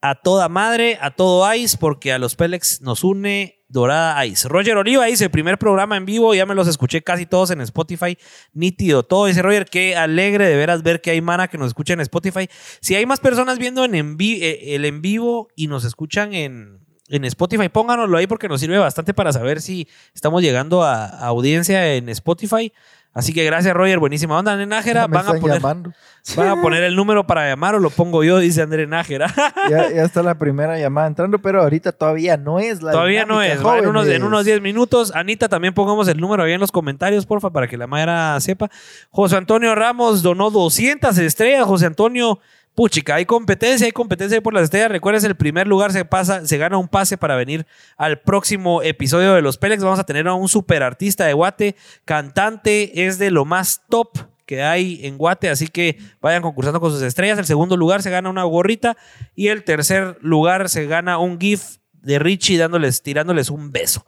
a 0.00 0.14
toda 0.14 0.48
madre, 0.48 0.98
a 1.00 1.10
todo 1.10 1.52
ice, 1.54 1.76
porque 1.78 2.12
a 2.12 2.18
los 2.18 2.34
Pélex 2.34 2.80
nos 2.80 3.04
une 3.04 3.59
Dorada 3.70 4.26
Ice. 4.26 4.48
Roger 4.48 4.76
Oliva 4.76 5.06
dice, 5.06 5.30
primer 5.30 5.56
programa 5.56 5.96
en 5.96 6.04
vivo, 6.04 6.34
ya 6.34 6.44
me 6.44 6.54
los 6.54 6.68
escuché 6.68 7.02
casi 7.02 7.24
todos 7.24 7.50
en 7.52 7.60
Spotify, 7.60 8.18
nítido 8.52 9.04
todo. 9.04 9.26
Dice 9.26 9.42
Roger, 9.42 9.64
qué 9.66 9.96
alegre 9.96 10.46
de 10.46 10.56
veras 10.56 10.82
ver 10.82 11.00
que 11.00 11.12
hay 11.12 11.20
mana 11.20 11.48
que 11.48 11.56
nos 11.56 11.68
escucha 11.68 11.92
en 11.92 12.00
Spotify. 12.00 12.48
Si 12.80 12.96
hay 12.96 13.06
más 13.06 13.20
personas 13.20 13.58
viendo 13.58 13.84
en 13.84 14.16
eh, 14.20 14.74
el 14.74 14.84
en 14.84 15.00
vivo 15.00 15.48
y 15.54 15.68
nos 15.68 15.84
escuchan 15.84 16.34
en, 16.34 16.80
en 17.08 17.24
Spotify, 17.24 17.68
pónganoslo 17.68 18.18
ahí 18.18 18.26
porque 18.26 18.48
nos 18.48 18.60
sirve 18.60 18.78
bastante 18.78 19.14
para 19.14 19.32
saber 19.32 19.60
si 19.60 19.88
estamos 20.14 20.42
llegando 20.42 20.82
a 20.82 21.06
audiencia 21.06 21.94
en 21.94 22.08
Spotify. 22.08 22.72
Así 23.12 23.32
que 23.32 23.44
gracias, 23.44 23.74
Roger. 23.74 23.98
Buenísima 23.98 24.38
onda, 24.38 24.52
André 24.52 24.66
Nájera. 24.66 25.08
Van 25.08 25.26
a, 25.26 25.32
poner, 25.34 25.60
llamando. 25.60 25.92
van 26.36 26.48
a 26.48 26.62
poner 26.62 26.84
el 26.84 26.94
número 26.94 27.26
para 27.26 27.48
llamar 27.48 27.74
o 27.74 27.80
lo 27.80 27.90
pongo 27.90 28.22
yo, 28.22 28.38
dice 28.38 28.62
André 28.62 28.86
Nájera. 28.86 29.34
Ya, 29.68 29.90
ya 29.90 30.02
está 30.04 30.22
la 30.22 30.36
primera 30.36 30.78
llamada 30.78 31.06
entrando, 31.06 31.38
pero 31.38 31.62
ahorita 31.62 31.92
todavía 31.92 32.36
no 32.36 32.58
es 32.58 32.82
la 32.82 32.92
Todavía 32.92 33.24
no 33.24 33.42
es. 33.42 33.64
va 33.64 33.78
en, 33.78 33.86
unos, 33.88 34.04
en 34.06 34.12
jóvenes. 34.12 34.26
unos 34.26 34.44
10 34.44 34.60
minutos. 34.62 35.12
Anita, 35.14 35.48
también 35.48 35.74
pongamos 35.74 36.08
el 36.08 36.18
número 36.18 36.42
ahí 36.42 36.52
en 36.52 36.60
los 36.60 36.72
comentarios, 36.72 37.26
porfa, 37.26 37.50
para 37.50 37.68
que 37.68 37.76
la 37.76 37.86
Mayra 37.86 38.38
sepa. 38.40 38.70
José 39.10 39.36
Antonio 39.36 39.74
Ramos 39.74 40.22
donó 40.22 40.50
200 40.50 41.16
estrellas. 41.18 41.66
José 41.66 41.86
Antonio, 41.86 42.38
puchica, 42.74 43.16
hay 43.16 43.26
competencia, 43.26 43.86
hay 43.86 43.92
competencia 43.92 44.40
por 44.40 44.54
las 44.54 44.64
estrellas. 44.64 44.90
Recuerdes, 44.90 45.24
el 45.24 45.36
primer 45.36 45.66
lugar 45.66 45.92
se 45.92 46.04
pasa, 46.04 46.46
se 46.46 46.58
gana 46.58 46.78
un 46.78 46.88
pase 46.88 47.18
para 47.18 47.36
venir 47.36 47.66
al 47.96 48.20
próximo 48.20 48.82
episodio 48.82 49.34
de 49.34 49.42
Los 49.42 49.58
Pélex. 49.58 49.82
Vamos 49.82 49.98
a 49.98 50.04
tener 50.04 50.26
a 50.28 50.34
un 50.34 50.48
super 50.48 50.82
artista 50.82 51.26
de 51.26 51.32
Guate, 51.32 51.76
cantante, 52.04 53.06
es 53.06 53.18
de 53.18 53.30
lo 53.30 53.44
más 53.44 53.82
top 53.88 54.18
que 54.46 54.62
hay 54.62 55.00
en 55.06 55.16
Guate, 55.16 55.48
así 55.48 55.68
que 55.68 55.98
vayan 56.20 56.42
concursando 56.42 56.80
con 56.80 56.90
sus 56.90 57.02
estrellas. 57.02 57.38
El 57.38 57.46
segundo 57.46 57.76
lugar 57.76 58.02
se 58.02 58.10
gana 58.10 58.30
una 58.30 58.42
gorrita 58.44 58.96
y 59.36 59.48
el 59.48 59.62
tercer 59.62 60.16
lugar 60.20 60.68
se 60.68 60.86
gana 60.86 61.18
un 61.18 61.38
GIF 61.38 61.76
de 61.92 62.18
Richie 62.18 62.58
dándoles, 62.58 63.02
tirándoles 63.02 63.50
un 63.50 63.70
beso. 63.70 64.04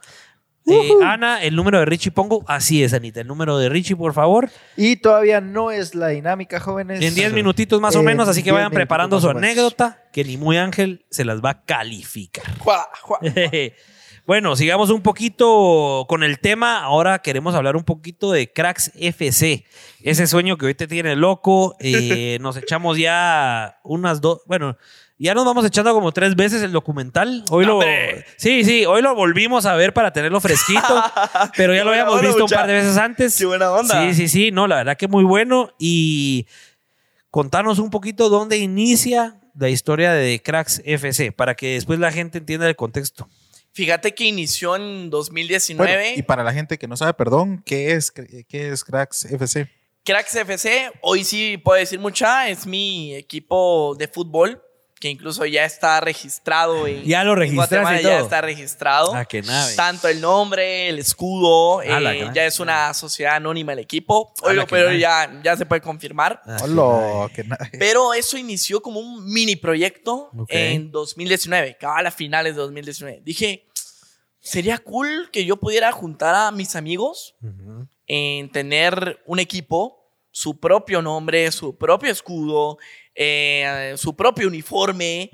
Eh, 0.65 0.91
Ana, 1.03 1.43
el 1.43 1.55
número 1.55 1.79
de 1.79 1.85
Richie 1.85 2.11
pongo. 2.11 2.43
Así 2.47 2.83
es, 2.83 2.93
Anita. 2.93 3.21
El 3.21 3.27
número 3.27 3.57
de 3.57 3.69
Richie, 3.69 3.95
por 3.95 4.13
favor. 4.13 4.49
Y 4.77 4.95
todavía 4.97 5.41
no 5.41 5.71
es 5.71 5.93
la 5.93 6.09
dinámica, 6.09 6.59
jóvenes. 6.59 7.01
En 7.01 7.15
10 7.15 7.33
minutitos 7.33 7.81
más 7.81 7.95
o 7.95 7.99
En 7.99 8.05
menos. 8.05 8.27
Así 8.27 8.41
que 8.41 8.51
10 8.51 8.55
vayan 8.55 8.71
preparando 8.71 9.19
su 9.19 9.29
anécdota. 9.29 10.03
Que 10.13 10.23
ni 10.23 10.37
muy 10.37 10.57
ángel 10.57 11.05
se 11.09 11.25
las 11.25 11.41
va 11.41 11.49
a 11.49 11.65
calificar. 11.65 12.45
Juá, 12.59 12.87
juá. 13.01 13.19
Bueno, 14.25 14.55
sigamos 14.55 14.89
un 14.89 15.01
poquito 15.01 16.05
con 16.07 16.23
el 16.23 16.39
tema. 16.39 16.81
Ahora 16.81 17.19
queremos 17.19 17.55
hablar 17.55 17.75
un 17.75 17.83
poquito 17.83 18.31
de 18.31 18.53
Cracks 18.53 18.93
FC. 18.95 19.65
Ese 20.01 20.27
sueño 20.27 20.57
que 20.57 20.67
hoy 20.67 20.75
te 20.75 20.87
tiene 20.87 21.17
loco. 21.17 21.75
Eh, 21.81 22.37
nos 22.41 22.55
echamos 22.55 22.97
ya 22.97 23.79
unas 23.83 24.21
dos. 24.21 24.39
Bueno, 24.45 24.77
ya 25.23 25.33
nos 25.33 25.45
vamos 25.45 25.65
echando 25.65 25.93
como 25.93 26.11
tres 26.11 26.35
veces 26.35 26.61
el 26.63 26.73
documental. 26.73 27.45
Hoy 27.49 27.65
lo. 27.65 27.75
¡Hombre! 27.75 28.25
Sí, 28.35 28.65
sí, 28.65 28.85
hoy 28.85 29.01
lo 29.01 29.15
volvimos 29.15 29.65
a 29.65 29.73
ver 29.75 29.93
para 29.93 30.11
tenerlo 30.11 30.41
fresquito. 30.41 31.03
pero 31.57 31.73
ya 31.73 31.85
lo 31.85 31.91
habíamos 31.91 32.15
onda, 32.15 32.27
visto 32.27 32.43
un 32.43 32.49
par 32.49 32.67
de 32.67 32.73
veces 32.73 32.97
antes. 32.97 33.37
Qué 33.37 33.45
buena 33.45 33.71
onda. 33.71 34.01
Sí, 34.01 34.13
sí, 34.13 34.27
sí. 34.27 34.51
No, 34.51 34.67
la 34.67 34.75
verdad 34.77 34.97
que 34.97 35.07
muy 35.07 35.23
bueno. 35.23 35.73
Y 35.79 36.45
contanos 37.31 37.79
un 37.79 37.89
poquito 37.89 38.27
dónde 38.27 38.57
inicia 38.57 39.39
la 39.55 39.69
historia 39.69 40.11
de 40.11 40.41
Cracks 40.41 40.81
FC 40.83 41.31
para 41.31 41.55
que 41.55 41.75
después 41.75 41.99
la 41.99 42.11
gente 42.11 42.39
entienda 42.39 42.67
el 42.67 42.75
contexto. 42.75 43.29
Fíjate 43.71 44.13
que 44.13 44.25
inició 44.25 44.75
en 44.75 45.09
2019. 45.09 45.93
Bueno, 45.93 46.17
y 46.17 46.21
para 46.21 46.43
la 46.43 46.53
gente 46.53 46.77
que 46.77 46.87
no 46.87 46.97
sabe, 46.97 47.13
perdón, 47.13 47.63
¿qué 47.65 47.93
es, 47.93 48.11
qué 48.11 48.45
es 48.49 48.83
Cracks 48.83 49.25
FC? 49.25 49.69
Cracks 50.03 50.35
FC, 50.35 50.91
hoy 51.01 51.23
sí 51.23 51.57
puedo 51.57 51.79
decir 51.79 51.97
mucha, 51.97 52.49
es 52.49 52.67
mi 52.67 53.15
equipo 53.15 53.95
de 53.97 54.09
fútbol, 54.09 54.61
que 55.03 55.09
incluso 55.09 55.45
ya 55.45 55.65
está 55.65 55.99
registrado 55.99 56.87
en, 56.87 57.03
Ya 57.03 57.25
lo 57.25 57.35
registraste 57.35 57.75
Guatemala, 57.75 57.99
y 57.99 58.03
ya 58.05 58.09
todo. 58.15 58.23
está 58.23 58.39
registrado. 58.39 59.13
Ah, 59.13 59.25
qué 59.25 59.41
nave. 59.41 59.75
Tanto 59.75 60.07
el 60.07 60.21
nombre, 60.21 60.87
el 60.87 60.97
escudo, 60.97 61.79
Ah, 61.81 61.99
eh, 62.13 62.29
ya 62.33 62.45
es 62.45 62.61
una 62.61 62.93
sociedad 62.93 63.35
anónima 63.35 63.73
el 63.73 63.79
equipo. 63.79 64.31
Ah, 64.45 64.65
pero 64.69 64.85
nave. 64.85 64.99
ya, 64.99 65.41
ya 65.43 65.57
se 65.57 65.65
puede 65.65 65.81
confirmar. 65.81 66.41
Ah, 66.45 66.55
qué 66.57 66.63
Hola, 66.63 67.29
qué 67.35 67.43
na- 67.43 67.57
Pero 67.77 68.13
eso 68.13 68.37
inició 68.37 68.81
como 68.81 69.01
un 69.01 69.25
mini 69.29 69.57
proyecto 69.57 70.31
en 70.47 70.89
2019, 70.89 71.75
cabal 71.77 72.07
a 72.07 72.11
finales 72.11 72.55
de 72.55 72.61
2019. 72.61 73.21
Dije, 73.25 73.67
sería 74.39 74.77
cool 74.77 75.29
que 75.33 75.43
yo 75.43 75.57
pudiera 75.57 75.91
juntar 75.91 76.33
a 76.33 76.49
mis 76.51 76.77
amigos 76.77 77.35
en 78.07 78.49
tener 78.53 79.21
un 79.25 79.39
equipo, 79.39 79.99
su 80.31 80.59
propio 80.61 81.01
nombre, 81.01 81.51
su 81.51 81.77
propio 81.77 82.09
escudo, 82.09 82.77
eh, 83.15 83.93
su 83.97 84.15
propio 84.15 84.47
uniforme 84.47 85.29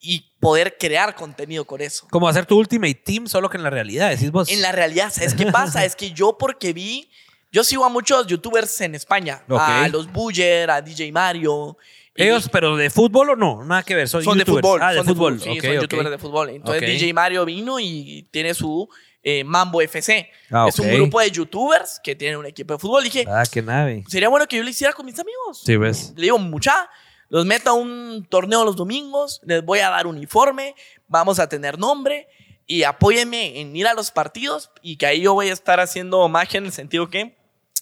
y 0.00 0.30
poder 0.40 0.76
crear 0.78 1.14
contenido 1.14 1.64
con 1.64 1.80
eso. 1.80 2.06
Como 2.10 2.28
hacer 2.28 2.44
tu 2.46 2.58
Ultimate 2.58 2.94
Team, 2.94 3.26
solo 3.26 3.48
que 3.48 3.56
en 3.56 3.62
la 3.62 3.70
realidad, 3.70 4.10
decís 4.10 4.30
vos. 4.30 4.50
En 4.50 4.60
la 4.62 4.72
realidad, 4.72 5.10
¿sabes 5.12 5.34
qué 5.34 5.46
pasa? 5.46 5.84
es 5.84 5.96
que 5.96 6.10
yo 6.12 6.36
porque 6.38 6.72
vi, 6.72 7.08
yo 7.50 7.64
sigo 7.64 7.84
a 7.84 7.88
muchos 7.88 8.26
youtubers 8.26 8.80
en 8.82 8.94
España, 8.94 9.42
a 9.48 9.88
los 9.88 10.10
Buller, 10.12 10.70
a 10.70 10.82
DJ 10.82 11.12
Mario. 11.12 11.76
y 12.14 12.24
Ellos, 12.24 12.48
pero 12.52 12.76
de 12.76 12.90
fútbol 12.90 13.30
o 13.30 13.36
no, 13.36 13.64
nada 13.64 13.82
que 13.82 13.94
ver, 13.94 14.08
son, 14.08 14.22
son 14.22 14.36
de 14.38 14.44
fútbol. 14.44 14.80
Ah, 14.82 14.92
de 14.92 14.98
son 14.98 15.06
fútbol. 15.06 15.40
sí, 15.40 15.48
Ok, 15.50 15.64
son 15.64 15.74
youtubers 15.74 16.10
de 16.10 16.18
fútbol. 16.18 16.50
Entonces. 16.50 16.82
DJ 16.82 17.12
Mario 17.14 17.44
vino 17.44 17.80
y 17.80 18.26
tiene 18.30 18.52
su 18.54 18.86
eh, 19.22 19.42
Mambo 19.44 19.80
FC. 19.80 20.28
Ah, 20.50 20.66
Es 20.68 20.78
un 20.78 20.92
grupo 20.92 21.18
de 21.20 21.30
youtubers 21.30 21.98
que 22.04 22.14
tienen 22.14 22.38
un 22.38 22.44
equipo 22.44 22.74
de 22.74 22.78
fútbol. 22.78 23.02
Dije, 23.02 23.24
Ah, 23.26 23.44
qué 23.50 23.62
nave. 23.62 24.04
sería 24.08 24.28
bueno 24.28 24.46
que 24.46 24.56
yo 24.58 24.62
lo 24.62 24.68
hiciera 24.68 24.92
con 24.92 25.06
mis 25.06 25.18
amigos. 25.18 25.62
Sí, 25.64 25.76
ves. 25.78 26.12
Le 26.16 26.24
digo, 26.24 26.38
mucha, 26.38 26.90
los 27.34 27.44
meto 27.46 27.70
a 27.70 27.72
un 27.72 28.24
torneo 28.30 28.64
los 28.64 28.76
domingos, 28.76 29.40
les 29.42 29.64
voy 29.64 29.80
a 29.80 29.90
dar 29.90 30.06
uniforme, 30.06 30.76
vamos 31.08 31.40
a 31.40 31.48
tener 31.48 31.80
nombre 31.80 32.28
y 32.64 32.84
apóyenme 32.84 33.60
en 33.60 33.74
ir 33.74 33.88
a 33.88 33.94
los 33.94 34.12
partidos 34.12 34.70
y 34.82 34.98
que 34.98 35.06
ahí 35.06 35.22
yo 35.22 35.34
voy 35.34 35.48
a 35.48 35.52
estar 35.52 35.80
haciendo 35.80 36.28
magia 36.28 36.58
en 36.58 36.66
el 36.66 36.72
sentido 36.72 37.10
que 37.10 37.36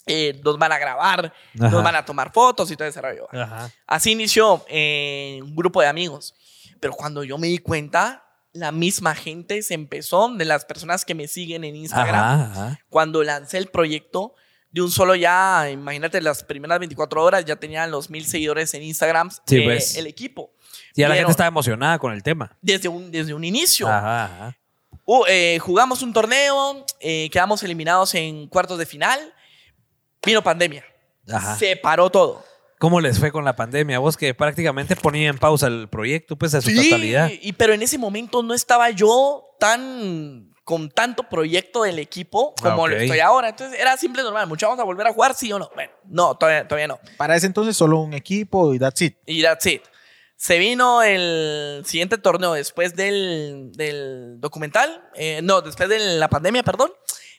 eh, 0.07 0.41
nos 0.43 0.57
van 0.57 0.73
a 0.73 0.79
grabar, 0.79 1.35
Ajá. 1.61 1.69
nos 1.69 1.83
van 1.85 1.97
a 1.97 2.03
tomar 2.07 2.33
fotos 2.33 2.71
y 2.71 2.77
todo 2.77 2.89
ese 2.89 3.03
rollo. 3.03 3.29
Así 3.87 4.13
inició 4.13 4.65
eh, 4.69 5.41
un 5.43 5.55
grupo 5.55 5.83
de 5.83 5.89
amigos. 5.89 6.35
Pero 6.81 6.95
cuando 6.95 7.23
yo 7.23 7.37
me 7.37 7.49
di 7.49 7.59
cuenta, 7.59 8.25
la 8.55 8.73
misma 8.73 9.15
gente 9.15 9.61
se 9.61 9.75
empezó, 9.75 10.31
de 10.35 10.47
las 10.47 10.65
personas 10.65 11.05
que 11.05 11.15
me 11.15 11.29
siguen 11.29 11.65
en 11.65 11.77
Instagram, 11.77 12.25
Ajá, 12.25 12.51
ajá. 12.53 12.81
cuando 12.89 13.23
lancé 13.23 13.59
el 13.59 13.67
proyecto, 13.67 14.35
de 14.73 14.81
un 14.81 14.91
solo 14.91 15.15
ya, 15.15 15.69
imagínate, 15.71 16.21
las 16.21 16.43
primeras 16.43 16.79
24 16.79 17.23
horas 17.23 17.45
ya 17.45 17.57
tenían 17.57 17.91
los 17.91 18.09
mil 18.09 18.25
seguidores 18.27 18.73
en 18.75 18.83
Instagram, 18.83 19.31
Sí, 19.47 19.59
eh, 19.59 19.65
pues. 19.65 19.97
el 19.97 20.07
equipo. 20.07 20.53
Ya 20.95 21.09
la 21.09 21.15
gente 21.15 21.31
estaba 21.31 21.49
emocionada 21.49 21.99
con 21.99 22.13
el 22.13 22.23
tema. 22.23 22.57
Desde 22.61 22.89
un, 22.89 23.11
desde 23.11 23.35
un 23.35 23.45
inicio. 23.45 23.87
Ajá, 23.87 24.25
ajá. 24.25 24.57
Uh, 25.05 25.25
eh, 25.29 25.59
jugamos 25.59 26.03
un 26.03 26.13
torneo, 26.13 26.87
eh, 27.01 27.29
quedamos 27.31 27.63
eliminados 27.63 28.15
en 28.15 28.47
cuartos 28.47 28.79
de 28.79 28.87
final, 28.87 29.19
vino 30.25 30.43
pandemia. 30.43 30.85
Ajá. 31.31 31.57
Se 31.57 31.77
paró 31.77 32.11
todo. 32.11 32.45
¿Cómo 32.79 33.01
les 33.01 33.19
fue 33.19 33.31
con 33.31 33.45
la 33.45 33.55
pandemia? 33.55 33.99
Vos 33.99 34.17
que 34.17 34.35
prácticamente 34.35 34.97
ponía 34.97 35.29
en 35.29 35.39
pausa 35.39 35.67
el 35.67 35.89
proyecto, 35.89 36.37
pues, 36.37 36.55
a 36.55 36.61
su 36.61 36.75
totalidad. 36.75 37.31
y, 37.41 37.53
pero 37.53 37.75
en 37.75 37.83
ese 37.83 37.99
momento 37.99 38.43
no 38.43 38.55
estaba 38.55 38.91
yo 38.91 39.45
tan 39.61 40.52
con 40.65 40.91
tanto 40.91 41.25
proyecto 41.29 41.83
del 41.83 41.99
equipo 41.99 42.55
como 42.61 42.83
Ah, 42.83 42.85
ok. 42.87 42.91
lo 42.91 42.97
estoy 42.97 43.21
ahora. 43.21 43.49
Entonces 43.49 43.79
era 43.81 43.97
simple 43.97 44.23
normal. 44.23 44.47
Muchachos, 44.47 44.71
vamos 44.71 44.83
a 44.83 44.87
volver 44.87 45.07
a 45.07 45.13
jugar, 45.13 45.35
sí 45.35 45.53
o 45.53 45.59
no. 45.59 45.71
Bueno, 45.75 45.93
no, 46.05 46.35
todavía, 46.37 46.69
todavía 46.69 46.87
no. 46.89 47.01
Para 47.17 47.35
ese 47.37 47.47
entonces 47.47 47.77
solo 47.77 47.99
un 47.99 48.15
equipo 48.15 48.73
y 48.75 48.79
that's 48.79 49.01
it. 49.03 49.17
Y 49.27 49.43
that's 49.43 49.67
it. 49.67 49.83
Se 50.37 50.59
vino 50.59 51.03
el 51.03 51.83
siguiente 51.87 52.19
torneo 52.19 52.53
después 52.55 52.97
del, 52.97 53.71
del 53.75 54.41
documental, 54.41 55.09
eh, 55.15 55.41
no, 55.43 55.61
después 55.61 55.89
de 55.89 55.99
la 56.19 56.29
pandemia, 56.29 56.65
perdón, 56.65 56.91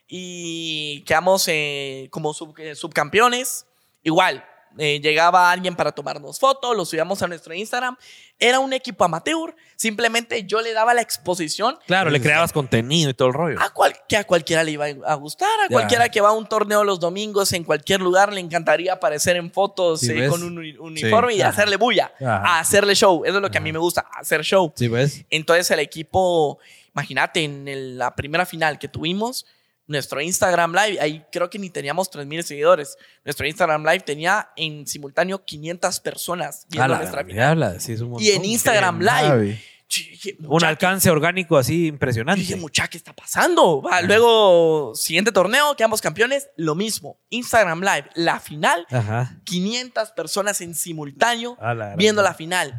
y 0.08 1.04
quedamos 1.06 1.46
eh, 1.48 2.08
como 2.12 2.34
sub- 2.34 2.58
eh, 2.60 2.76
subcampeones. 2.76 3.66
Igual, 4.04 4.46
eh, 4.78 5.00
llegaba 5.02 5.52
alguien 5.52 5.76
para 5.76 5.92
tomarnos 5.92 6.40
fotos, 6.40 6.76
lo 6.78 6.86
subíamos 6.86 7.22
a 7.22 7.28
nuestro 7.28 7.54
Instagram. 7.54 7.98
Era 8.40 8.60
un 8.60 8.74
equipo 8.74 9.04
amateur, 9.04 9.56
simplemente 9.84 10.44
yo 10.46 10.62
le 10.62 10.74
daba 10.74 10.94
la 10.94 11.02
exposición 11.02 11.78
Claro, 11.86 12.10
le 12.10 12.22
creabas 12.22 12.52
contenido 12.54 13.10
y 13.10 13.14
todo 13.14 13.28
el 13.28 13.34
rollo. 13.34 13.62
a 13.62 13.70
cual, 13.72 13.94
que 14.08 14.18
a 14.18 14.24
cualquiera 14.24 14.64
le 14.64 14.72
iba 14.72 14.86
a 15.06 15.14
gustar, 15.16 15.48
a 15.60 15.64
Ya. 15.70 15.74
cualquiera 15.74 16.10
que 16.10 16.22
va 16.22 16.30
a 16.30 16.32
un 16.32 16.48
torneo 16.48 16.84
los 16.84 17.00
domingos 17.00 17.52
en 17.54 17.64
cualquier 17.64 18.00
lugar 18.02 18.34
le 18.34 18.40
encantaría 18.40 18.94
aparecer 18.94 19.36
en 19.36 19.52
fotos 19.52 20.00
Sí, 20.00 20.12
eh, 20.12 20.28
con 20.30 20.42
un 20.42 20.58
uni- 20.58 20.78
uniforme 20.78 21.36
y 21.36 21.42
Ajá. 21.42 21.50
hacerle 21.52 21.76
bulla, 21.76 22.12
Ajá. 22.20 22.38
a 22.38 22.60
hacerle 22.62 22.96
show. 22.96 23.24
Eso 23.26 23.36
es 23.36 23.42
lo 23.42 23.52
que 23.52 23.58
a 23.58 23.62
mí 23.62 23.72
me 23.72 23.80
gusta, 23.80 24.06
hacer 24.20 24.42
show. 24.44 24.72
Sí, 24.76 24.88
¿ves? 24.88 25.26
Entonces 25.30 25.70
el 25.72 25.80
equipo, 25.80 26.60
imagínate, 26.96 27.44
en 27.44 27.68
el- 27.68 27.98
la 27.98 28.16
primera 28.16 28.46
final 28.46 28.80
que 28.80 28.88
tuvimos, 28.88 29.46
nuestro 29.86 30.22
Instagram 30.22 30.72
Live, 30.74 30.98
ahí 31.02 31.26
creo 31.30 31.50
que 31.50 31.60
ni 31.60 31.70
teníamos 31.70 32.10
3.000 32.10 32.42
seguidores. 32.44 32.98
Nuestro 33.26 33.46
Instagram 33.46 33.84
Live 33.84 34.00
tenía 34.00 34.50
en 34.56 34.88
simultáneo 34.88 35.44
500 35.44 36.00
personas 36.00 36.66
viendo 36.70 36.88
la 36.88 36.98
nuestra 37.00 37.18
gran 37.24 37.28
final. 37.28 37.58
diabla, 37.60 37.80
sí, 37.82 37.92
es 37.92 38.00
un 38.00 38.16
Y 38.22 38.30
en. 38.30 38.46
Instagram 38.46 39.02
Live, 39.02 39.62
dije, 40.02 40.36
Un 40.40 40.48
"Mucha, 40.48 40.68
alcance 40.70 41.10
orgánico 41.10 41.58
así 41.58 41.88
impresionante. 41.88 42.42
dije, 42.42 42.56
mucha, 42.56 42.88
¿qué 42.88 42.98
está 42.98 43.14
pasando? 43.14 43.82
Va, 43.82 44.02
luego, 44.02 44.94
siguiente 44.96 45.32
torneo, 45.32 45.76
quedamos 45.76 46.02
campeones, 46.02 46.50
lo 46.58 46.76
mismo. 46.76 47.20
Instagram 47.30 47.82
Live, 47.82 48.10
la 48.16 48.40
final, 48.40 48.86
Ajá. 48.92 49.40
500 49.44 50.12
personas 50.12 50.60
en 50.62 50.76
simultáneo 50.76 51.58
la 51.62 51.96
viendo 51.96 52.22
la 52.22 52.34
final. 52.34 52.76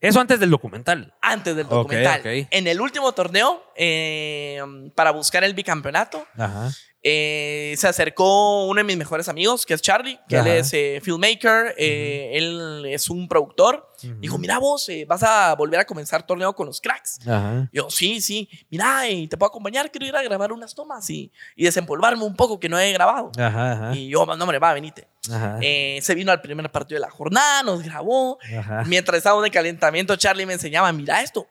Eso 0.00 0.20
antes 0.20 0.38
del 0.38 0.50
documental. 0.50 1.12
Antes 1.20 1.56
del 1.56 1.66
documental. 1.68 2.20
En 2.24 2.66
el 2.68 2.80
último 2.80 3.12
torneo, 3.12 3.64
eh, 3.74 4.60
para 4.94 5.10
buscar 5.10 5.42
el 5.42 5.54
bicampeonato, 5.54 6.24
Ajá. 6.36 6.70
Eh, 7.02 7.74
se 7.78 7.86
acercó 7.86 8.66
uno 8.66 8.78
de 8.78 8.84
mis 8.84 8.96
mejores 8.96 9.28
amigos, 9.28 9.64
que 9.64 9.74
es 9.74 9.82
Charlie, 9.82 10.18
que 10.28 10.36
Ajá. 10.36 10.48
él 10.48 10.56
es 10.58 10.72
eh, 10.72 11.00
filmmaker, 11.02 11.74
eh, 11.78 12.32
él 12.34 12.84
es 12.86 13.08
un 13.08 13.28
productor. 13.28 13.86
Dijo, 14.20 14.38
mira 14.38 14.58
vos, 14.58 14.88
vas 15.08 15.24
a 15.24 15.56
volver 15.56 15.80
a 15.80 15.84
comenzar 15.84 16.24
torneo 16.24 16.54
con 16.54 16.66
los 16.66 16.80
cracks. 16.80 17.18
Ajá. 17.26 17.68
Yo, 17.72 17.90
sí, 17.90 18.20
sí, 18.20 18.48
mira, 18.70 19.02
te 19.28 19.36
puedo 19.36 19.48
acompañar, 19.48 19.90
quiero 19.90 20.06
ir 20.06 20.14
a 20.14 20.22
grabar 20.22 20.52
unas 20.52 20.72
tomas 20.72 21.10
y, 21.10 21.32
y 21.56 21.64
desempolvarme 21.64 22.22
un 22.22 22.36
poco 22.36 22.60
que 22.60 22.68
no 22.68 22.78
he 22.78 22.92
grabado. 22.92 23.32
Ajá. 23.36 23.90
Y 23.94 24.08
yo, 24.08 24.24
no, 24.24 24.32
hombre, 24.34 24.60
va, 24.60 24.72
venite. 24.72 25.08
Se 26.00 26.14
vino 26.14 26.30
al 26.30 26.40
primer 26.40 26.70
partido 26.70 27.00
de 27.00 27.06
la 27.06 27.10
jornada, 27.10 27.62
nos 27.64 27.82
grabó. 27.82 28.38
Mientras 28.86 29.18
estábamos 29.18 29.42
de 29.44 29.50
calentamiento, 29.50 30.14
Charlie 30.16 30.46
me 30.46 30.52
enseñaba, 30.52 30.92
mira 30.92 31.20
esto. 31.22 31.48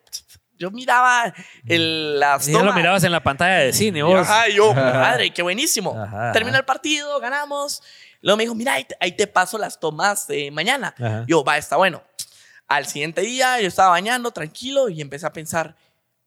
Yo 0.57 0.71
miraba 0.71 1.33
el, 1.65 2.19
las 2.19 2.47
Y 2.47 2.53
ya 2.53 2.63
lo 2.63 2.73
mirabas 2.73 3.03
en 3.03 3.11
la 3.11 3.21
pantalla 3.21 3.59
de 3.59 3.73
cine, 3.73 4.03
vos. 4.03 4.27
Ajá, 4.27 4.49
yo, 4.49 4.73
madre, 4.75 5.31
qué 5.31 5.41
buenísimo. 5.41 5.95
Ajá, 5.99 6.31
Terminó 6.31 6.55
ajá. 6.55 6.59
el 6.59 6.65
partido, 6.65 7.19
ganamos. 7.19 7.83
Luego 8.21 8.37
me 8.37 8.43
dijo, 8.43 8.55
mira, 8.55 8.73
ahí 8.73 8.83
te, 8.83 8.97
ahí 8.99 9.11
te 9.11 9.27
paso 9.27 9.57
las 9.57 9.79
tomas 9.79 10.27
de 10.27 10.49
mañana. 10.51 10.93
Ajá. 10.97 11.25
Yo, 11.27 11.43
va, 11.43 11.57
está 11.57 11.77
bueno. 11.77 12.01
Al 12.67 12.85
siguiente 12.85 13.21
día 13.21 13.61
yo 13.61 13.67
estaba 13.67 13.89
bañando 13.89 14.31
tranquilo 14.31 14.89
y 14.89 14.99
empecé 14.99 15.25
a 15.25 15.31
pensar, 15.31 15.75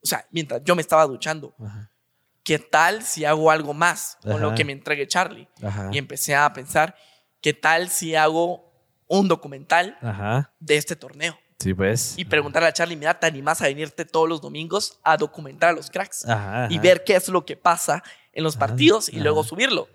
o 0.02 0.06
sea, 0.06 0.24
mientras 0.30 0.62
yo 0.64 0.74
me 0.74 0.82
estaba 0.82 1.06
duchando. 1.06 1.54
¿qué 2.42 2.58
tal 2.58 3.04
si 3.04 3.24
hago 3.24 3.50
algo 3.50 3.74
más 3.74 4.18
con 4.22 4.40
lo 4.40 4.54
que 4.54 4.64
me 4.64 4.72
entregue 4.72 5.06
Charlie? 5.06 5.48
Y 5.92 5.98
empecé 5.98 6.34
a 6.34 6.52
pensar, 6.52 6.96
¿qué 7.40 7.54
tal 7.54 7.88
si 7.88 8.16
hago 8.16 8.72
un 9.06 9.28
documental 9.28 9.96
de 10.58 10.76
este 10.76 10.96
torneo? 10.96 11.38
Sí, 11.60 11.74
pues. 11.74 12.14
Y 12.16 12.24
preguntarle 12.24 12.68
a 12.68 12.72
Charlie, 12.72 12.96
mira, 12.96 13.20
¿te 13.20 13.26
animas 13.26 13.60
a 13.60 13.66
venirte 13.66 14.04
todos 14.06 14.28
los 14.28 14.40
domingos 14.40 14.98
a 15.04 15.16
documentar 15.16 15.68
a 15.70 15.72
los 15.74 15.90
cracks? 15.90 16.26
Ajá, 16.28 16.66
y 16.70 16.74
ajá. 16.74 16.82
ver 16.82 17.04
qué 17.04 17.14
es 17.16 17.28
lo 17.28 17.44
que 17.44 17.56
pasa 17.56 18.02
en 18.32 18.42
los 18.44 18.56
partidos 18.56 19.08
y 19.08 19.16
ajá. 19.16 19.24
luego 19.24 19.44
subirlo. 19.44 19.86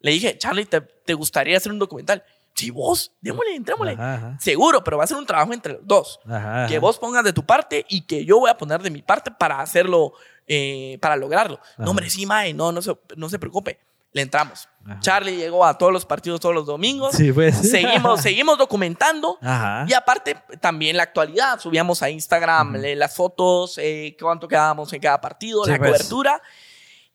Le 0.00 0.10
dije, 0.10 0.36
Charlie, 0.36 0.66
¿te, 0.66 0.80
te 0.80 1.14
gustaría 1.14 1.56
hacer 1.56 1.72
un 1.72 1.78
documental? 1.78 2.24
Sí, 2.54 2.70
vos, 2.70 3.12
démosle, 3.20 3.54
entrémosle. 3.56 3.92
Ajá, 3.94 4.14
ajá. 4.14 4.38
Seguro, 4.40 4.84
pero 4.84 4.98
va 4.98 5.04
a 5.04 5.06
ser 5.06 5.16
un 5.16 5.26
trabajo 5.26 5.52
entre 5.52 5.72
los 5.74 5.86
dos. 5.86 6.20
Ajá, 6.26 6.66
Que 6.66 6.74
ajá. 6.74 6.80
vos 6.80 6.98
pongas 6.98 7.24
de 7.24 7.32
tu 7.32 7.44
parte 7.46 7.84
y 7.88 8.02
que 8.02 8.24
yo 8.24 8.38
voy 8.40 8.50
a 8.50 8.56
poner 8.56 8.82
de 8.82 8.90
mi 8.90 9.02
parte 9.02 9.30
para 9.30 9.60
hacerlo 9.60 10.12
eh, 10.46 10.98
para 11.00 11.16
lograrlo. 11.16 11.58
Ajá. 11.62 11.74
No, 11.84 11.90
hombre, 11.90 12.10
sí, 12.10 12.26
mae, 12.26 12.52
no, 12.54 12.70
no 12.72 12.82
se, 12.82 12.96
no 13.16 13.28
se 13.28 13.38
preocupe. 13.38 13.78
Le 14.14 14.22
entramos. 14.22 14.66
Ajá. 14.86 15.00
Charlie 15.00 15.36
llegó 15.36 15.64
a 15.66 15.76
todos 15.76 15.92
los 15.92 16.06
partidos 16.06 16.40
todos 16.40 16.54
los 16.54 16.64
domingos. 16.66 17.14
Sí, 17.16 17.32
pues. 17.32 17.56
Seguimos, 17.56 18.20
seguimos 18.22 18.56
documentando. 18.56 19.38
Ajá. 19.42 19.84
Y 19.88 19.92
aparte, 19.92 20.36
también 20.60 20.96
la 20.96 21.02
actualidad. 21.02 21.58
Subíamos 21.60 22.02
a 22.02 22.08
Instagram 22.10 22.76
eh, 22.76 22.94
las 22.94 23.14
fotos, 23.14 23.76
eh, 23.78 24.16
cuánto 24.20 24.48
quedábamos 24.48 24.90
en 24.92 25.00
cada 25.00 25.20
partido, 25.20 25.64
Sí, 25.64 25.72
la 25.72 25.78
pues. 25.78 25.90
cobertura. 25.90 26.40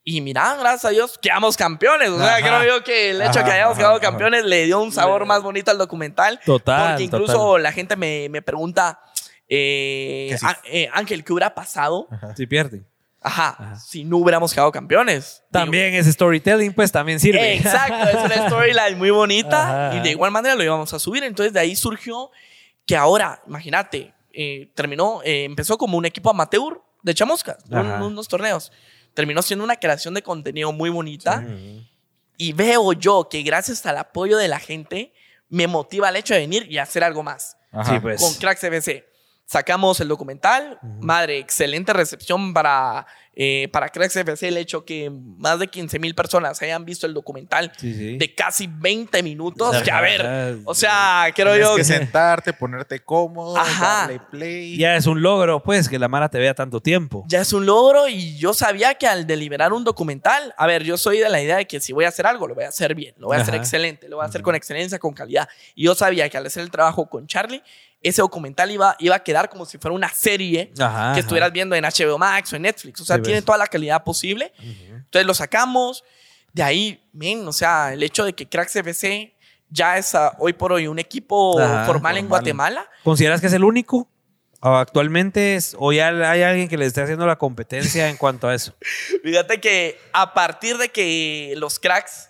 Y 0.03 0.21
mira, 0.21 0.55
gracias 0.57 0.85
a 0.85 0.89
Dios, 0.89 1.17
quedamos 1.19 1.55
campeones. 1.55 2.09
O 2.09 2.17
sea, 2.17 2.35
Ajá. 2.37 2.41
creo 2.59 2.63
yo 2.77 2.83
que 2.83 3.11
el 3.11 3.21
hecho 3.21 3.39
de 3.39 3.45
que 3.45 3.51
hayamos 3.51 3.77
quedado 3.77 3.99
campeones 3.99 4.43
le 4.45 4.65
dio 4.65 4.79
un 4.81 4.91
sabor 4.91 5.25
más 5.25 5.41
bonito 5.43 5.71
al 5.71 5.77
documental. 5.77 6.39
Total, 6.45 6.89
Porque 6.91 7.03
incluso 7.03 7.33
total. 7.33 7.63
la 7.63 7.71
gente 7.71 7.95
me, 7.95 8.27
me 8.29 8.41
pregunta, 8.41 8.99
eh, 9.47 10.35
sí. 10.39 10.45
"Á- 10.45 10.59
eh, 10.65 10.89
Ángel, 10.93 11.23
¿qué 11.23 11.31
hubiera 11.33 11.53
pasado? 11.53 12.07
Si 12.35 12.45
pierden. 12.47 12.85
Ajá, 13.21 13.75
si 13.75 14.05
no 14.05 14.17
hubiéramos 14.17 14.53
quedado 14.53 14.71
campeones. 14.71 15.43
También 15.51 15.93
ese 15.93 16.11
storytelling, 16.13 16.71
pues 16.73 16.91
también 16.91 17.19
sirve. 17.19 17.55
Exacto, 17.57 18.07
es 18.17 18.23
una 18.25 18.47
storyline 18.47 18.97
muy 18.97 19.09
bonita 19.09 19.87
Ajá. 19.89 19.97
y 19.97 20.01
de 20.01 20.11
igual 20.11 20.31
manera 20.31 20.55
lo 20.55 20.63
íbamos 20.63 20.93
a 20.93 20.99
subir. 20.99 21.23
Entonces 21.23 21.51
de 21.51 21.59
ahí 21.59 21.75
surgió 21.75 22.31
que 22.85 22.95
ahora, 22.95 23.41
imagínate, 23.45 24.13
eh, 24.31 24.71
terminó, 24.73 25.21
eh, 25.23 25.43
empezó 25.43 25.77
como 25.77 25.97
un 25.97 26.05
equipo 26.05 26.29
amateur 26.29 26.81
de 27.03 27.13
chamusca, 27.13 27.57
un- 27.69 28.01
unos 28.03 28.27
torneos. 28.27 28.71
Terminó 29.13 29.41
siendo 29.41 29.65
una 29.65 29.75
creación 29.75 30.13
de 30.13 30.21
contenido 30.21 30.71
muy 30.71 30.89
bonita 30.89 31.43
y 32.37 32.53
veo 32.53 32.93
yo 32.93 33.27
que 33.29 33.41
gracias 33.43 33.85
al 33.85 33.97
apoyo 33.97 34.37
de 34.37 34.47
la 34.47 34.59
gente 34.59 35.11
me 35.49 35.67
motiva 35.67 36.07
el 36.09 36.15
hecho 36.15 36.35
de 36.35 36.41
venir 36.41 36.71
y 36.71 36.77
hacer 36.77 37.03
algo 37.03 37.21
más. 37.23 37.57
Sí, 37.85 37.99
pues. 37.99 38.21
Con 38.21 38.33
Cracks 38.35 38.63
FC. 38.63 39.05
Sacamos 39.53 39.99
el 39.99 40.07
documental. 40.09 40.77
Madre, 41.01 41.39
excelente 41.39 41.91
recepción 41.91 42.53
para, 42.53 43.07
eh, 43.33 43.67
para 43.73 43.89
Cracks 43.89 44.15
FC. 44.15 44.47
El 44.47 44.57
hecho 44.57 44.85
que 44.85 45.09
más 45.09 45.57
de 45.57 45.67
15 45.67 45.97
mil 45.97 46.13
personas 46.13 46.61
hayan 46.61 46.85
visto 46.85 47.07
el 47.07 47.15
documental 47.15 47.71
Sí, 47.77 47.95
sí. 47.95 48.17
de 48.19 48.35
casi 48.35 48.67
20 48.67 49.23
minutos. 49.23 49.73
Ajá. 49.73 49.83
Que 49.83 49.89
a 49.91 50.01
ver, 50.01 50.59
o 50.65 50.75
sea, 50.75 51.25
creo 51.33 51.53
Tienes 51.53 51.67
yo. 51.67 51.75
que 51.77 51.83
sentarte, 51.83 52.53
ponerte 52.53 52.99
cómodo, 52.99 53.57
Ajá. 53.57 54.01
darle 54.01 54.19
play. 54.29 54.77
Ya 54.77 54.95
es 54.95 55.07
un 55.07 55.19
logro, 55.23 55.63
pues, 55.63 55.89
que 55.89 55.97
la 55.97 56.07
Mara 56.07 56.29
te 56.29 56.37
vea 56.37 56.53
tanto 56.53 56.79
tiempo. 56.79 57.23
Ya 57.27 57.41
es 57.41 57.51
un 57.51 57.65
logro 57.65 58.07
y 58.07 58.37
yo 58.37 58.53
sabía 58.53 58.93
que 58.93 59.07
al 59.07 59.25
deliberar 59.25 59.73
un 59.73 59.83
documental, 59.83 60.53
a 60.59 60.67
ver, 60.67 60.83
yo 60.83 60.95
soy 60.95 61.17
de 61.17 61.27
la 61.27 61.41
idea 61.41 61.57
de 61.57 61.65
que 61.65 61.79
si 61.79 61.91
voy 61.91 62.05
a 62.05 62.09
hacer 62.09 62.27
algo, 62.27 62.47
lo 62.47 62.53
voy 62.53 62.65
a 62.65 62.69
hacer 62.69 62.93
bien, 62.93 63.15
lo 63.17 63.25
voy 63.29 63.37
a 63.37 63.41
hacer 63.41 63.55
excelente, 63.55 64.07
lo 64.09 64.17
voy 64.17 64.25
a 64.25 64.27
hacer 64.29 64.43
con 64.43 64.53
excelencia, 64.53 64.99
con 64.99 65.13
calidad. 65.15 65.49
Y 65.73 65.85
yo 65.85 65.95
sabía 65.95 66.29
que 66.29 66.37
al 66.37 66.45
hacer 66.45 66.61
el 66.61 66.69
trabajo 66.69 67.09
con 67.09 67.25
Charlie, 67.25 67.63
ese 68.01 68.21
documental 68.21 68.71
iba, 68.71 68.95
iba 68.99 69.15
a 69.15 69.23
quedar 69.23 69.49
como 69.49 69.65
si 69.65 69.77
fuera 69.77 69.93
una 69.93 70.09
serie 70.09 70.71
Ajá. 70.79 71.13
que 71.13 71.19
estuvieras 71.19 71.51
viendo 71.51 71.75
en 71.75 71.83
HBO 71.83 72.17
Max 72.17 72.53
o 72.53 72.55
en 72.55 72.61
Netflix. 72.63 73.01
O 73.01 73.05
sea, 73.05 73.17
Sí, 73.17 73.23
tiene 73.23 73.39
ves. 73.39 73.45
toda 73.45 73.57
la 73.57 73.67
calidad 73.67 74.03
posible. 74.03 74.53
Entonces 74.59 75.25
lo 75.25 75.33
sacamos. 75.33 76.03
De 76.53 76.63
ahí, 76.63 77.03
men, 77.13 77.47
o 77.47 77.53
sea, 77.53 77.93
el 77.93 78.01
hecho 78.01 78.25
de 78.25 78.33
que 78.33 78.47
Cracks 78.47 78.75
FC 78.75 79.35
ya 79.69 79.97
es 79.97 80.15
ah, 80.15 80.35
hoy 80.39 80.53
por 80.53 80.71
hoy 80.73 80.87
un 80.87 80.97
equipo 80.97 81.59
Ajá, 81.59 81.85
formal 81.85 82.17
en. 82.17 82.27
Guatemala. 82.27 82.89
¿Consideras 83.03 83.39
que 83.41 83.47
es 83.47 83.53
el 83.53 83.63
único? 83.63 84.07
¿O 84.61 84.69
actualmente 84.75 85.55
es, 85.55 85.75
o 85.79 85.93
ya 85.93 86.07
hay 86.09 86.41
alguien 86.41 86.67
que 86.67 86.77
le 86.77 86.85
esté 86.85 87.01
haciendo 87.01 87.25
la 87.27 87.37
competencia 87.37 88.09
en 88.09 88.17
cuanto 88.17 88.47
a 88.47 88.55
eso? 88.55 88.73
Fíjate 89.23 89.61
que 89.61 89.97
a 90.11 90.33
partir 90.33 90.77
de 90.77 90.89
que 90.89 91.53
los 91.57 91.79
cracks, 91.79 92.28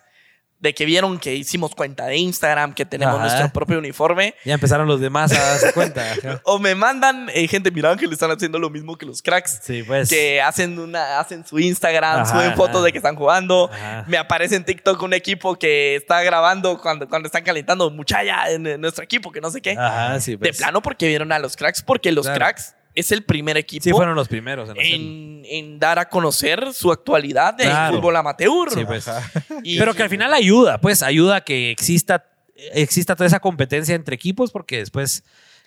de 0.60 0.74
que 0.74 0.86
vieron 0.86 1.20
que 1.20 1.34
hicimos 1.36 1.74
cuenta 1.74 2.06
de 2.06 2.18
Instagram, 2.18 2.74
que 2.74 2.86
tenemos 2.86 3.16
Ajá. 3.16 3.24
nuestro 3.24 3.50
propio 3.54 3.80
uniforme, 3.80 4.36
Ya 4.44 4.56
empezaron 4.56 4.88
los 4.88 5.00
demás 5.00 5.32
a 5.32 5.42
darse 5.42 5.72
cuenta. 5.74 6.12
Ajá. 6.12 6.42
o 6.44 6.60
me 6.60 6.76
mandan 6.76 7.30
eh, 7.34 7.48
gente, 7.48 7.72
mira 7.72 7.96
que 7.96 8.06
le 8.08 8.14
están 8.14 8.30
haciendo 8.32 8.60
lo 8.60 8.70
mismo 8.70 8.98
que 8.98 9.06
los 9.06 9.22
cracks. 9.22 9.60
Sí, 9.64 9.84
pues. 9.84 10.10
Que 10.10 10.42
hacen, 10.42 10.78
una, 10.78 11.20
hacen 11.20 11.46
su 11.46 11.60
Instagram, 11.60 12.22
Ajá, 12.22 12.26
suben 12.26 12.56
fotos 12.56 12.84
de 12.84 12.92
que 12.92 12.98
están 12.98 13.16
jugando. 13.16 13.70
Me 14.08 14.18
aparece 14.18 14.56
en 14.58 14.66
TikTok 14.66 15.02
un 15.02 15.14
equipo 15.14 15.58
que 15.58 15.96
está 15.96 16.22
grabando 16.24 16.78
cuando, 16.82 17.08
cuando 17.08 17.28
están 17.28 17.44
calentando 17.44 17.90
muchacha 17.90 18.52
en, 18.52 18.68
en 18.68 18.82
nuestro 18.82 19.04
equipo, 19.04 19.32
que 19.32 19.40
no 19.42 19.50
sé 19.52 19.62
qué. 19.62 19.72
Ajá, 19.72 20.20
sí, 20.20 20.32
de 20.32 20.38
pues. 20.40 20.58
plano 20.58 20.82
porque 20.82 21.08
vieron 21.08 21.32
a 21.32 21.40
los 21.40 21.56
cracks, 21.56 21.82
porque 21.82 22.12
los 22.12 22.26
Claro. 22.26 22.38
cracks 22.40 22.76
es 23.00 23.12
el 23.12 23.24
primer 23.24 23.58
equipo 23.58 23.84
Sí, 23.84 23.92
fueron 23.92 24.16
los 24.16 24.28
primeros 24.28 24.70
en 24.70 24.78
hacerlo. 24.80 24.96
en, 24.96 25.42
en 25.46 25.80
dar 25.80 25.98
a 26.00 26.10
conocer 26.10 26.74
su 26.74 26.92
actualidad 26.92 27.56
Claro. 27.58 27.96
fútbol 27.98 28.16
amateur. 28.16 28.70
Sí, 28.72 28.86
pues. 28.86 29.10
Y- 29.64 29.80
Pero 29.80 29.94
que 29.94 30.04
al 30.04 30.10
final 30.10 30.34
ayuda, 30.34 30.80
pues 30.80 31.02
ayuda 31.04 31.38
a 31.38 31.42
que 31.42 31.72
exista, 31.72 32.26
exista 32.74 33.16
toda 33.16 33.28
esa 33.28 33.40
competencia 33.40 33.96
entre 33.96 34.16
equipos, 34.16 34.52
porque 34.52 34.78
después, 34.78 35.24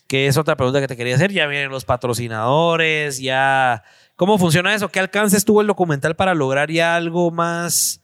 que 0.06 0.26
es 0.26 0.36
otra 0.36 0.56
pregunta 0.56 0.80
que 0.80 0.88
te 0.88 0.96
quería 0.96 1.14
hacer, 1.16 1.32
ya 1.32 1.46
vienen 1.46 1.70
los 1.70 1.84
patrocinadores, 1.84 3.18
ya... 3.18 3.82
¿Cómo 4.16 4.38
funciona 4.38 4.74
eso? 4.74 4.88
¿Qué 4.90 5.00
alcances 5.00 5.44
tuvo 5.44 5.62
el 5.62 5.66
documental 5.66 6.14
para 6.14 6.34
lograr 6.34 6.70
ya 6.70 6.94
algo 6.94 7.30
más 7.30 8.00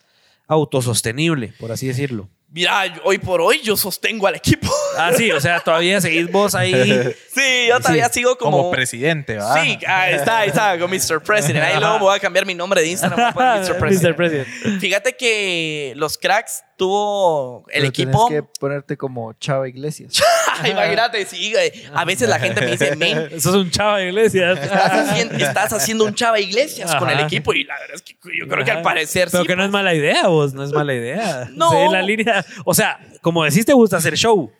autosostenible, 0.49 1.53
por 1.61 1.71
así 1.71 1.87
decirlo? 1.87 2.29
Mira, 2.51 2.83
hoy 3.05 3.19
por 3.19 3.43
hoy 3.43 3.61
yo 3.63 3.77
sostengo 3.77 4.27
al 4.27 4.37
equipo. 4.37 4.73
Ah, 4.97 5.13
sí, 5.15 5.31
o 5.31 5.41
sea, 5.41 5.61
todavía 5.61 6.01
seguís 6.01 6.33
vos 6.33 6.55
ahí. 6.55 6.73
sí, 7.35 7.67
yo 7.69 7.79
todavía 7.79 8.09
sigo 8.09 8.39
como... 8.39 8.57
Como 8.57 8.71
presidente, 8.71 9.37
¿va? 9.37 9.63
Sí, 9.63 9.79
ahí 9.87 10.15
está, 10.15 10.39
ahí 10.39 10.49
está, 10.49 10.79
con 10.79 10.91
Mr. 10.91 11.23
President. 11.23 11.63
Ahí 11.63 11.79
luego 11.79 11.99
voy 11.99 12.17
a 12.17 12.19
cambiar 12.19 12.47
mi 12.47 12.55
nombre 12.55 12.81
de 12.81 12.89
Instagram 12.89 13.35
por 13.35 13.45
Mr. 13.45 13.77
President. 13.79 14.03
Mr. 14.03 14.17
President. 14.17 14.81
Fíjate 14.81 15.15
que 15.15 15.93
los 15.97 16.17
cracks 16.17 16.65
tuvo 16.77 17.67
el 17.69 17.81
Pero 17.83 17.89
equipo. 17.89 18.27
Tienes 18.29 18.47
que 18.47 18.51
ponerte 18.59 18.97
como 18.97 19.35
Chava 19.35 19.69
Iglesias. 19.69 20.15
Imagínate, 20.71 21.25
sí, 21.25 21.53
güey. 21.53 21.73
A 21.95 22.05
veces 22.05 22.29
la 22.29 22.39
gente 22.39 22.61
me 22.61 22.73
dice, 22.73 22.97
men, 22.97 23.19
Eso 23.33 23.51
es 23.51 23.55
un 23.55 23.71
chavo 23.71 23.97
de 23.97 24.07
iglesia. 24.09 24.53
estás 24.53 24.93
haciendo, 24.93 25.35
estás 25.37 25.73
haciendo 25.73 26.05
un 26.05 26.15
Chava 26.15 26.41
Iglesias 26.41 26.95
con 26.97 27.11
el 27.11 27.21
equipo. 27.21 27.53
Y 27.53 27.65
la 27.65 27.79
verdad 27.79 27.97
es 27.97 28.03
que 28.03 28.17
yo 28.39 28.49
creo 28.49 28.65
que 28.65 28.71
al 28.71 28.83
parecer 28.83 29.29
Pero 29.31 29.43
sí. 29.43 29.49
que 29.49 29.57
no 29.57 29.65
es 29.65 29.71
mala 29.71 29.95
idea, 29.95 30.29
vos, 30.29 30.55
no 30.55 30.65
es 30.65 30.73
mala 30.73 30.95
idea. 30.95 31.49
No. 31.53 31.71
Sí, 31.71 31.93
la 31.93 32.03
línea. 32.03 32.45
O 32.65 32.75
sea, 32.75 32.99
como 33.21 33.45
decís, 33.45 33.65
te 33.65 33.73
gusta 33.73 33.97
hacer 33.99 34.17
show. 34.17 34.51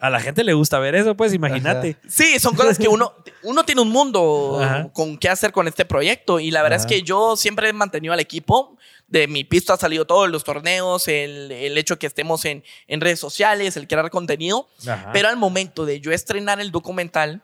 A 0.00 0.10
la 0.10 0.20
gente 0.20 0.44
le 0.44 0.52
gusta 0.54 0.78
ver 0.78 0.94
eso, 0.94 1.16
pues 1.16 1.34
imagínate. 1.34 1.96
Sí, 2.08 2.38
son 2.38 2.54
cosas 2.54 2.78
que 2.78 2.86
uno, 2.86 3.12
uno 3.42 3.64
tiene 3.64 3.80
un 3.80 3.88
mundo 3.90 4.60
Ajá. 4.62 4.92
con 4.92 5.18
qué 5.18 5.28
hacer 5.28 5.50
con 5.50 5.66
este 5.66 5.84
proyecto. 5.84 6.38
Y 6.38 6.52
la 6.52 6.62
verdad 6.62 6.78
Ajá. 6.78 6.86
es 6.86 6.92
que 6.92 7.02
yo 7.02 7.36
siempre 7.36 7.68
he 7.68 7.72
mantenido 7.72 8.14
al 8.14 8.20
equipo. 8.20 8.76
De 9.08 9.26
mi 9.26 9.42
pisto 9.42 9.72
ha 9.72 9.76
salido 9.76 10.04
todos 10.06 10.28
los 10.28 10.44
torneos, 10.44 11.08
el, 11.08 11.50
el 11.50 11.76
hecho 11.78 11.98
que 11.98 12.06
estemos 12.06 12.44
en, 12.44 12.62
en 12.86 13.00
redes 13.00 13.18
sociales, 13.18 13.76
el 13.76 13.88
crear 13.88 14.08
contenido. 14.10 14.68
Ajá. 14.86 15.10
Pero 15.12 15.28
al 15.28 15.36
momento 15.36 15.84
de 15.84 15.98
yo 16.00 16.12
estrenar 16.12 16.60
el 16.60 16.70
documental, 16.70 17.42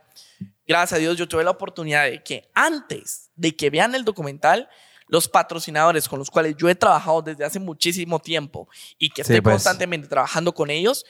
gracias 0.69 0.93
a 0.93 1.01
Dios 1.01 1.17
yo 1.17 1.27
tuve 1.27 1.43
la 1.43 1.51
oportunidad 1.51 2.05
de 2.05 2.23
que 2.23 2.49
antes 2.55 3.31
de 3.35 3.57
que 3.57 3.71
vean 3.71 3.95
el 3.97 4.05
documental, 4.05 4.69
los 5.09 5.27
patrocinadores 5.29 6.09
con 6.09 6.19
los 6.19 6.31
cuales 6.31 6.55
yo 6.57 6.69
he 6.69 6.75
trabajado 6.75 7.21
desde 7.23 7.45
hace 7.45 7.59
muchísimo 7.59 8.19
tiempo 8.21 8.69
y 8.99 9.09
que 9.11 9.25
Sí, 9.25 9.33
estoy 9.33 9.41
pues. 9.41 9.55
constantemente 9.55 10.07
trabajando 10.07 10.55
con 10.55 10.71
ellos, 10.71 11.05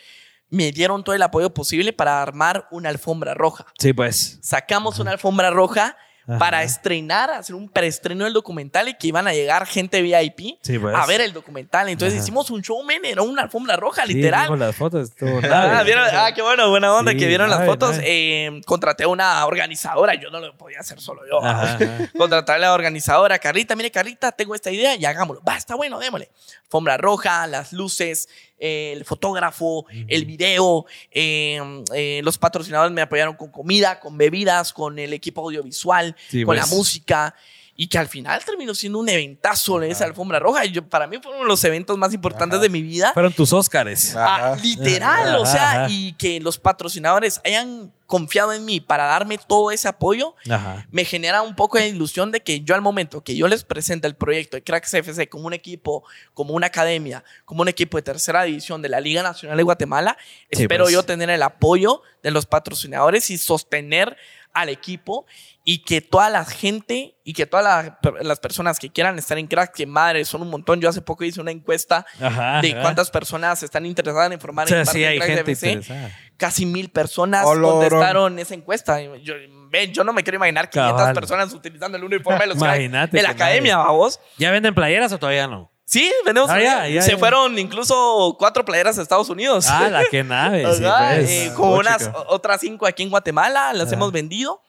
me 0.55 0.71
dieron 0.73 1.03
todo 1.05 1.15
el 1.15 1.23
apoyo 1.23 1.53
posible 1.53 1.93
para 1.93 2.23
armar 2.23 2.67
una 2.71 2.89
alfombra 2.89 3.35
roja. 3.35 3.67
Sí, 3.79 3.93
pues. 3.93 4.39
Sacamos 4.43 4.99
una 4.99 5.11
alfombra 5.13 5.51
roja 5.51 5.97
Ajá. 6.27 6.39
para 6.39 6.63
estrenar, 6.63 7.29
hacer 7.31 7.55
un 7.55 7.69
preestreno 7.69 8.25
del 8.25 8.33
documental 8.33 8.89
y 8.89 8.95
que 8.95 9.09
iban 9.09 9.27
a 9.29 9.35
llegar 9.35 9.67
gente 9.67 10.01
VIP 10.01 10.57
Sí, 10.63 10.79
pues. 10.79 10.95
a 10.95 11.05
ver 11.05 11.21
el 11.21 11.35
documental. 11.35 11.87
Entonces 11.91 12.15
Ajá. 12.15 12.23
hicimos 12.23 12.49
un 12.51 12.63
show, 12.63 12.83
men, 12.83 13.05
era 13.05 13.21
una 13.21 13.43
alfombra 13.43 13.77
roja, 13.77 14.07
Sí, 14.07 14.15
literal. 14.15 14.45
vimos 14.45 14.59
las 14.59 14.75
fotos, 14.75 15.11
estuvo 15.11 15.39
Ah. 15.45 15.85
Ah, 16.15 16.33
qué 16.35 16.41
bueno, 16.41 16.71
buena 16.71 16.95
onda 16.95 17.13
Sí, 17.13 17.19
que 17.19 17.27
vieron 17.27 17.51
las 17.51 17.67
fotos. 17.67 17.97
Eh, 18.03 18.63
contraté 18.65 19.05
a 19.05 19.09
una 19.09 19.45
organizadora, 19.45 20.15
yo 20.15 20.31
no 20.31 20.41
lo 20.41 20.57
podía 20.57 20.81
hacer 20.81 20.99
solo 20.99 21.21
yo. 21.31 21.41
Contraté 22.17 22.53
a 22.53 22.59
la 22.59 22.73
organizadora, 22.73 23.39
Carlita, 23.39 23.77
mire 23.77 23.91
Carlita, 23.91 24.33
tengo 24.33 24.55
esta 24.55 24.71
idea 24.71 24.95
y 24.97 25.05
hagámoslo. 25.05 25.43
Va, 25.47 25.57
está 25.59 25.75
bueno, 25.75 25.99
démosle. 25.99 26.31
Alfombra 26.65 26.97
roja, 26.97 27.47
las 27.49 27.75
luces, 27.75 28.29
eh, 28.65 28.93
el 28.93 29.05
fotógrafo, 29.05 29.85
el 30.09 30.25
video, 30.25 30.87
eh, 31.11 31.61
eh, 31.95 32.23
los 32.25 32.39
patrocinadores 32.39 32.93
me 32.93 33.03
apoyaron 33.03 33.37
con 33.37 33.51
comida, 33.51 34.01
con 34.01 34.17
bebidas, 34.17 34.73
con 34.73 34.99
el 34.99 35.13
equipo 35.13 35.43
audiovisual, 35.43 36.17
Sí, 36.29 36.45
con 36.45 36.57
pues. 36.57 36.61
la 36.61 36.75
música. 36.75 37.35
Y 37.77 37.89
que 37.89 37.99
al 37.99 38.07
final 38.07 38.45
terminó 38.45 38.73
siendo 38.73 39.01
un 39.01 39.09
eventazo 39.09 39.83
esa 39.83 40.05
alfombra 40.05 40.39
roja. 40.39 40.65
Y 40.65 40.71
yo, 40.71 40.89
para 40.89 41.09
mí 41.09 41.19
fueron 41.21 41.49
los 41.49 41.65
eventos 41.65 41.99
más 41.99 42.15
importantes 42.15 42.61
de 42.61 42.69
mi 42.69 42.83
vida. 42.83 43.13
Fueron 43.15 43.33
tus 43.33 43.53
Óscares. 43.53 44.15
Ah, 44.15 44.53
Ajá. 44.53 44.57
literal, 44.63 45.35
o 45.37 45.43
Ajá, 45.43 45.53
sea, 45.53 45.71
ajá. 45.71 45.87
y 45.91 46.13
que 46.13 46.39
los 46.39 46.57
patrocinadores 46.59 47.41
hayan 47.45 47.93
confiado 48.07 48.53
en 48.53 48.65
mí 48.65 48.79
para 48.81 49.07
darme 49.07 49.39
todo 49.39 49.73
ese 49.73 49.89
apoyo, 49.89 50.37
Ajá. 50.49 50.87
me 50.93 51.05
genera 51.05 51.43
un 51.43 51.57
poco 51.57 51.79
de 51.79 51.89
ilusión 51.89 52.31
de 52.31 52.43
que 52.43 52.61
yo 52.61 52.77
al 52.77 52.81
momento 52.83 53.25
que 53.25 53.35
yo 53.35 53.49
les 53.49 53.65
presente 53.65 54.07
el 54.07 54.15
proyecto 54.15 54.57
de 54.57 54.63
Cracks 54.63 54.95
FC 54.95 55.29
como 55.29 55.47
un 55.49 55.53
equipo, 55.55 56.05
como 56.33 56.53
una 56.55 56.69
academia, 56.69 57.25
como 57.45 57.63
un 57.63 57.69
equipo 57.69 57.97
de 57.97 58.03
tercera 58.03 58.45
división 58.45 58.83
de 58.83 58.89
la 58.91 59.01
Liga 59.01 59.23
Nacional 59.25 59.57
de 59.57 59.63
Guatemala, 59.65 60.17
Sí, 60.53 60.63
espero 60.63 60.85
pues. 60.85 60.93
yo 60.95 61.03
tener 61.03 61.29
el 61.31 61.43
apoyo 61.43 62.03
de 62.23 62.31
los 62.31 62.47
patrocinadores 62.47 63.31
y 63.31 63.39
sostener 63.39 64.17
al 64.53 64.69
equipo 64.69 65.27
y 65.67 65.83
que 65.83 66.03
toda 66.03 66.29
la 66.29 66.45
gente 66.45 67.17
y 67.25 67.33
que 67.33 67.47
todas 67.47 67.65
la- 67.65 67.99
las 68.23 68.39
personas 68.39 68.79
que 68.79 68.91
quieran 68.91 69.19
estar 69.19 69.39
en 69.39 69.47
Cracks, 69.47 69.73
que 69.75 69.87
madre, 69.87 70.25
son 70.27 70.43
un 70.43 70.51
montón. 70.51 70.79
Yo 70.81 70.91
hace 70.91 71.01
poco 71.01 71.25
hice 71.25 71.41
una 71.41 71.53
encuesta 71.53 72.05
Ajá. 72.21 72.61
de 72.61 72.73
ajá. 72.73 72.83
cuántas 72.83 73.11
personas 73.11 73.63
están 73.63 73.87
interesadas 73.87 74.31
en 74.31 74.39
formar 74.39 74.67
O 74.67 74.69
sea, 74.69 74.81
en 74.81 74.85
parte 74.85 74.99
sí 74.99 75.03
de 75.03 75.09
hay 75.09 75.19
Cracks 75.19 75.35
gente 75.35 75.51
interesada. 75.53 76.19
Casi 76.37 76.67
mil 76.67 76.91
personas 76.91 77.47
Olorón. 77.47 77.81
contestaron 77.81 78.39
esa 78.39 78.55
encuesta. 78.55 79.01
Yo, 79.01 79.35
ven, 79.71 79.91
yo 79.93 80.05
no 80.05 80.13
me 80.13 80.23
quiero 80.23 80.37
imaginar 80.37 80.69
500 80.69 80.99
Cabal. 81.01 81.15
personas 81.15 81.55
utilizando 81.55 81.97
el 81.97 82.05
uniforme 82.05 82.41
de 82.41 82.47
los 82.49 82.57
Imagínate 82.59 83.17
de 83.17 83.23
la 83.23 83.31
academia, 83.31 83.77
nadie- 83.77 83.87
vamos. 83.87 84.21
¿Ya 84.37 84.51
venden 84.51 84.75
playeras 84.75 85.13
o 85.13 85.19
todavía 85.19 85.47
no? 85.47 85.71
Sí, 85.87 86.11
vendemos. 86.25 86.51
Ah, 86.51 86.61
ya, 86.61 86.89
ya, 86.89 87.03
se 87.03 87.13
ya. 87.13 87.19
fueron 87.19 87.59
incluso 87.59 88.37
cuatro 88.39 88.65
playeras 88.65 88.99
a 88.99 89.03
Estados 89.03 89.29
Unidos. 89.29 89.67
Ah, 89.69 89.89
la 89.91 90.05
que 90.07 90.25
nave. 90.25 90.65
sí, 90.75 90.83
pues. 90.83 91.31
eh, 91.31 91.53
como 91.55 91.77
Puchica. 91.77 91.97
unas 91.97 92.11
otras 92.29 92.61
cinco 92.61 92.87
aquí 92.87 93.03
en 93.03 93.11
Guatemala, 93.11 93.73
las 93.75 93.87
Ajá. 93.89 93.95
hemos 93.97 94.11
vendido. 94.11 94.63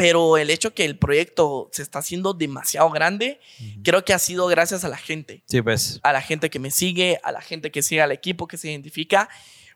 Pero 0.00 0.38
el 0.38 0.48
hecho 0.48 0.72
que 0.72 0.86
el 0.86 0.96
proyecto 0.96 1.68
se 1.72 1.82
está 1.82 1.98
haciendo 1.98 2.32
demasiado 2.32 2.88
grande, 2.90 3.38
creo 3.84 4.02
que 4.02 4.14
ha 4.14 4.18
sido 4.18 4.46
gracias 4.46 4.82
a 4.82 4.88
la 4.88 4.96
gente. 4.96 5.42
Sí, 5.46 5.60
pues. 5.60 6.00
A 6.02 6.14
la 6.14 6.22
gente 6.22 6.48
que 6.48 6.58
me 6.58 6.70
sigue, 6.70 7.20
a 7.22 7.30
la 7.32 7.42
gente 7.42 7.70
que 7.70 7.82
sigue 7.82 8.00
al 8.00 8.10
equipo, 8.10 8.48
que 8.48 8.56
se 8.56 8.70
identifica. 8.70 9.28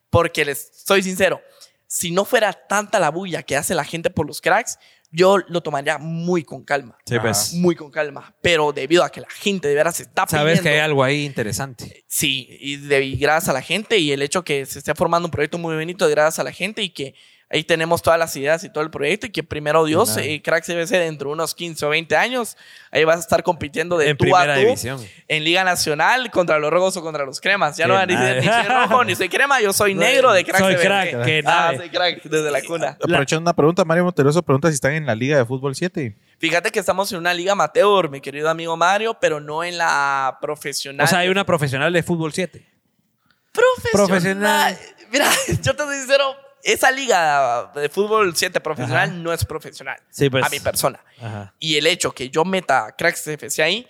Porque 0.09 0.47
les 0.47 0.70
soy 0.87 1.03
sincero, 1.03 1.43
si 1.87 2.11
no 2.11 2.25
fuera 2.25 2.55
tanta 2.55 2.99
la 2.99 3.11
bulla 3.11 3.43
que 3.43 3.55
hace 3.55 3.75
la 3.75 3.85
gente 3.85 4.09
por 4.09 4.27
los 4.27 4.41
cracks, 4.41 4.79
yo 5.11 5.39
lo 5.47 5.62
tomaría 5.62 5.99
muy 5.99 6.43
con 6.43 6.64
calma. 6.64 6.97
Sí, 7.05 7.18
pues. 7.20 7.53
Muy 7.53 7.77
con 7.77 7.91
calma. 7.91 8.35
Pero 8.41 8.72
debido 8.72 9.05
a 9.05 9.11
que 9.11 9.20
la 9.20 9.29
gente 9.29 9.68
de 9.68 9.75
veras 9.75 9.97
se 9.97 10.05
está 10.05 10.27
Sabes 10.27 10.62
que 10.62 10.70
hay 10.70 10.79
algo 10.79 11.05
ahí 11.05 11.27
interesante. 11.27 12.05
Sí, 12.09 12.49
y, 12.49 12.77
de, 12.77 13.05
y 13.05 13.16
gracias 13.18 13.51
a 13.51 13.53
la 13.53 13.61
gente 13.61 13.99
y 13.99 14.11
el 14.11 14.22
hecho 14.22 14.43
que 14.43 14.64
se 14.64 14.79
esté 14.79 14.95
formando 14.95 15.27
un 15.27 15.31
proyecto 15.31 15.59
muy 15.59 15.75
bonito, 15.75 16.09
gracias 16.09 16.39
a 16.39 16.45
la 16.45 16.53
gente 16.53 16.83
y 16.83 16.89
que 16.89 17.14
ahí 17.51 17.62
tenemos 17.64 18.03
todas 18.03 18.18
las 18.18 18.34
ideas 18.36 18.64
y 18.64 18.68
todo 18.70 18.82
el 18.82 18.90
proyecto 18.90 19.26
y 19.26 19.30
que 19.30 19.42
primero 19.45 19.84
Dios, 19.84 20.09
nada. 20.11 20.22
eh, 20.24 20.42
Crack 20.42 20.64
CBC 20.64 20.90
dentro 20.99 21.28
de 21.28 21.34
unos 21.34 21.55
15 21.55 21.86
o 21.86 21.88
20 21.90 22.16
años, 22.16 22.57
ahí 22.90 23.05
vas 23.05 23.16
a 23.16 23.20
estar 23.20 23.42
compitiendo 23.42 23.97
de 23.99 24.11
En 24.11 24.16
tú 24.16 24.22
primera 24.24 24.55
a 24.55 24.57
tú 24.57 24.61
división. 24.62 25.01
en 25.28 25.45
Liga 25.45 25.62
Nacional 25.64 26.30
contra 26.30 26.59
los 26.59 26.70
rojos 26.70 26.97
o 26.97 27.03
contra 27.03 27.24
los 27.24 27.40
cremas. 27.40 27.76
Ya 27.76 27.84
Qué 27.84 27.88
no 27.88 27.95
van 27.95 28.11
a 28.11 28.34
decir 28.34 28.42
ni 28.51 28.53
soy 28.57 28.68
rojo 28.74 29.05
ni 29.05 29.14
soy 29.14 29.28
crema, 29.28 29.61
yo 29.61 29.72
soy 29.72 29.95
negro 29.95 30.32
de 30.32 30.45
Crack 30.45 30.61
Soy 30.61 30.74
CBC. 30.74 30.82
crack, 30.84 31.45
Ah, 31.47 31.72
soy 31.76 31.90
crack 31.90 32.22
desde 32.24 32.51
la 32.51 32.62
cuna. 32.62 32.97
Aprovechando 33.01 33.42
una 33.42 33.55
pregunta, 33.55 33.84
Mario 33.84 34.05
Monteroso 34.05 34.42
pregunta 34.42 34.68
si 34.68 34.74
están 34.74 34.92
en 34.92 35.07
la 35.07 35.14
Liga 35.14 35.38
de 35.38 35.45
Fútbol 35.45 35.74
7. 35.76 36.16
Fíjate 36.38 36.70
que 36.72 36.80
estamos 36.80 37.11
en 37.12 37.18
una 37.18 37.32
liga 37.32 37.53
amateur, 37.53 38.11
mi 38.11 38.20
querido 38.20 38.51
amigo 38.51 38.76
Mario, 38.76 39.16
pero 39.20 39.40
no 39.40 39.62
en 39.64 39.78
la 39.78 40.38
profesional. 40.40 41.05
O 41.05 41.07
sea, 41.09 41.20
hay 41.20 41.28
una 41.28 41.47
profesional 41.47 41.92
de 41.92 42.03
fútbol 42.03 42.32
7. 42.32 42.66
profesional. 43.53 44.07
Profesional. 44.09 44.78
Mira, 45.12 45.26
yo 45.62 45.74
te 45.76 45.82
soy 45.84 45.97
sincero, 45.99 46.34
esa 46.65 46.91
liga 46.91 47.71
de 47.75 47.89
fútbol 47.89 48.35
7 48.35 48.61
profesional 48.61 49.23
no 49.23 49.33
es 49.33 49.45
profesional 49.45 49.99
Sí, 50.11 50.29
pues. 50.31 50.45
a 50.45 50.49
mi 50.49 50.61
persona. 50.61 51.05
Ajá. 51.21 51.55
Y 51.59 51.77
el 51.77 51.87
hecho 51.87 52.12
que 52.12 52.31
yo 52.31 52.45
meta 52.45 52.95
Cracks 52.97 53.27
FC 53.27 53.62
ahí 53.62 53.87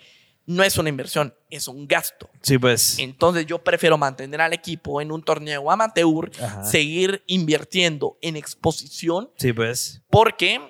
no 0.46 0.62
es 0.62 0.76
una 0.76 0.90
inversión, 0.90 1.34
es 1.48 1.68
un 1.68 1.86
gasto. 1.88 2.28
Sí, 2.42 2.58
pues. 2.58 2.98
Entonces 2.98 3.46
yo 3.46 3.64
prefiero 3.64 3.96
mantener 3.96 4.40
al 4.42 4.52
equipo 4.52 5.00
en 5.00 5.10
un 5.10 5.22
torneo 5.22 5.70
amateur, 5.70 6.30
Ajá. 6.42 6.64
seguir 6.64 7.22
invirtiendo 7.26 8.18
en 8.20 8.36
exposición, 8.36 9.30
Sí, 9.38 9.52
pues. 9.54 10.02
porque 10.10 10.60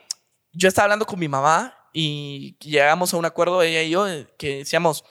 yo 0.52 0.68
estaba 0.68 0.84
hablando 0.84 1.06
con 1.06 1.18
mi 1.18 1.26
mamá 1.26 1.76
y 1.92 2.56
llegamos 2.60 3.12
a 3.14 3.16
un 3.16 3.24
acuerdo, 3.24 3.62
ella 3.62 3.82
y 3.82 3.90
yo, 3.90 4.06
que 4.38 4.58
decíamos, 4.58 5.04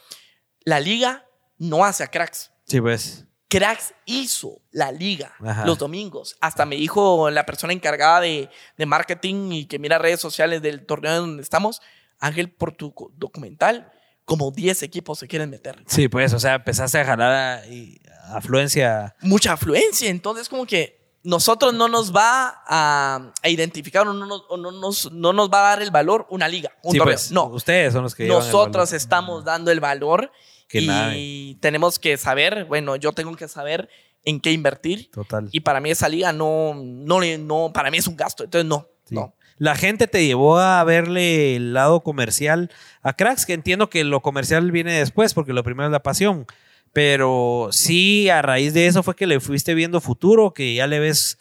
la 0.64 0.80
liga 0.80 1.26
no 1.58 1.84
hace 1.84 2.04
a 2.04 2.08
Cracks. 2.08 2.52
Sí, 2.66 2.80
pues. 2.80 3.26
Cracks 3.58 3.93
hizo 4.06 4.62
la 4.72 4.91
liga 4.91 5.34
Ajá. 5.45 5.66
los 5.66 5.78
domingos. 5.78 6.36
Hasta 6.41 6.66
me 6.66 6.76
dijo 6.76 7.30
la 7.30 7.45
persona 7.45 7.74
encargada 7.74 8.22
de, 8.22 8.49
de 8.78 8.86
marketing 8.86 9.51
y 9.51 9.66
que 9.66 9.80
mira 9.80 9.97
redes 9.97 10.20
sociales 10.20 10.62
del 10.62 10.86
torneo 10.86 11.16
donde 11.22 11.43
estamos, 11.43 11.82
Ángel, 12.20 12.49
por 12.51 12.72
tu 12.72 12.93
documental, 13.16 13.91
como 14.26 14.51
10 14.51 14.84
equipos 14.84 15.20
se 15.20 15.28
quieren 15.28 15.49
meter. 15.49 15.84
Sí, 15.88 16.08
pues. 16.08 16.34
O 16.34 16.39
sea, 16.39 16.56
empezaste 16.56 16.99
a 16.99 17.06
jalar 17.06 17.32
a- 17.32 18.38
afluencia. 18.38 19.16
Mucha 19.22 19.54
afluencia. 19.54 20.10
Entonces, 20.10 20.49
como 20.49 20.66
que 20.66 21.01
nosotros 21.24 21.74
no 21.74 21.88
nos 21.88 22.14
va 22.16 22.64
a, 22.68 23.32
a 23.41 23.49
identificar 23.49 24.08
o 24.08 24.14
no 24.14 24.26
nos, 24.26 24.43
o 24.49 24.58
no, 24.58 24.72
nos, 24.72 25.12
no 25.12 25.32
nos 25.34 25.49
va 25.49 25.60
a 25.60 25.70
dar 25.72 25.82
el 25.82 25.91
valor 25.91 26.26
una 26.30 26.47
liga, 26.47 26.72
un 26.84 26.91
sí, 26.93 26.97
torneo. 26.97 27.16
pues. 27.16 27.32
No, 27.32 27.45
Ustedes 27.45 27.93
son 27.93 28.04
los 28.04 28.16
que 28.16 28.26
nosotros 28.28 28.91
estamos 28.93 29.43
dando 29.45 29.72
el 29.72 29.80
valor 29.80 30.32
Y 30.80 30.88
nave. 30.88 31.57
tenemos 31.59 31.99
que 31.99 32.17
saber, 32.17 32.65
bueno, 32.65 32.95
yo 32.95 33.11
tengo 33.13 33.36
que 33.36 33.47
saber 33.47 33.89
en 34.26 34.39
qué 34.39 34.51
invertir. 34.51 35.09
Total. 35.11 35.49
Y 35.51 35.59
para 35.61 35.80
mí 35.82 35.91
esa 35.91 36.07
liga 36.09 36.32
no, 36.34 36.74
no, 36.76 37.19
no, 37.39 37.71
para 37.74 37.91
mí 37.91 37.97
es 37.97 38.07
un 38.07 38.15
gasto. 38.15 38.43
Entonces 38.43 38.67
no, 38.67 38.88
Sí. 39.05 39.15
no. 39.15 39.36
La 39.59 39.76
gente 39.76 40.07
te 40.07 40.26
llevó 40.26 40.57
a 40.57 40.84
verle 40.84 41.55
el 41.55 41.74
lado 41.74 42.01
comercial 42.01 42.71
a 43.01 43.13
Cracks, 43.15 43.45
que 43.45 43.53
entiendo 43.53 43.89
que 43.89 44.03
lo 44.03 44.21
comercial 44.21 44.71
viene 44.71 44.93
después, 44.93 45.34
porque 45.34 45.53
lo 45.53 45.63
primero 45.63 45.88
es 45.88 45.91
la 45.91 46.01
pasión. 46.01 46.45
Pero 46.91 47.69
sí, 47.71 48.30
a 48.30 48.41
raíz 48.41 48.74
de 48.74 48.88
eso 48.88 49.03
fue 49.03 49.15
que 49.15 49.28
le 49.28 49.39
fuiste 49.39 49.74
viendo 49.74 50.01
futuro, 50.01 50.53
que 50.53 50.74
ya 50.76 50.88
le 50.88 50.99
ves 50.99 51.38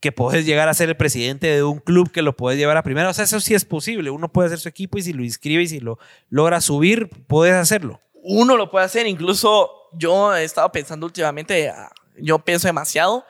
que 0.00 0.12
puedes 0.12 0.44
llegar 0.44 0.68
a 0.68 0.74
ser 0.74 0.88
el 0.90 0.96
presidente 0.96 1.46
de 1.46 1.62
un 1.62 1.78
club 1.78 2.10
que 2.10 2.22
lo 2.22 2.36
puedes 2.36 2.58
llevar 2.58 2.76
a 2.76 2.82
primera. 2.82 3.08
O 3.08 3.14
sea, 3.14 3.24
eso 3.24 3.40
sí 3.40 3.54
es 3.54 3.64
posible. 3.64 4.10
Uno 4.10 4.30
puede 4.32 4.46
hacer 4.48 4.58
su 4.60 4.68
equipo 4.68 4.98
y 4.98 5.02
si 5.02 5.12
lo 5.12 5.22
inscribe 5.24 5.62
y 5.62 5.68
si 5.68 5.80
lo 5.80 5.98
logra 6.28 6.60
subir, 6.60 7.08
puedes 7.26 7.54
hacerlo. 7.54 8.00
Uno 8.26 8.56
lo 8.56 8.70
puede 8.70 8.86
hacer. 8.86 9.06
Incluso 9.06 9.70
yo 9.92 10.34
he 10.34 10.44
estado 10.44 10.70
pensando 10.72 11.06
últimamente, 11.06 11.68
ah, 11.68 11.92
yo 12.16 12.38
pienso 12.38 12.66
demasiado 12.66 13.24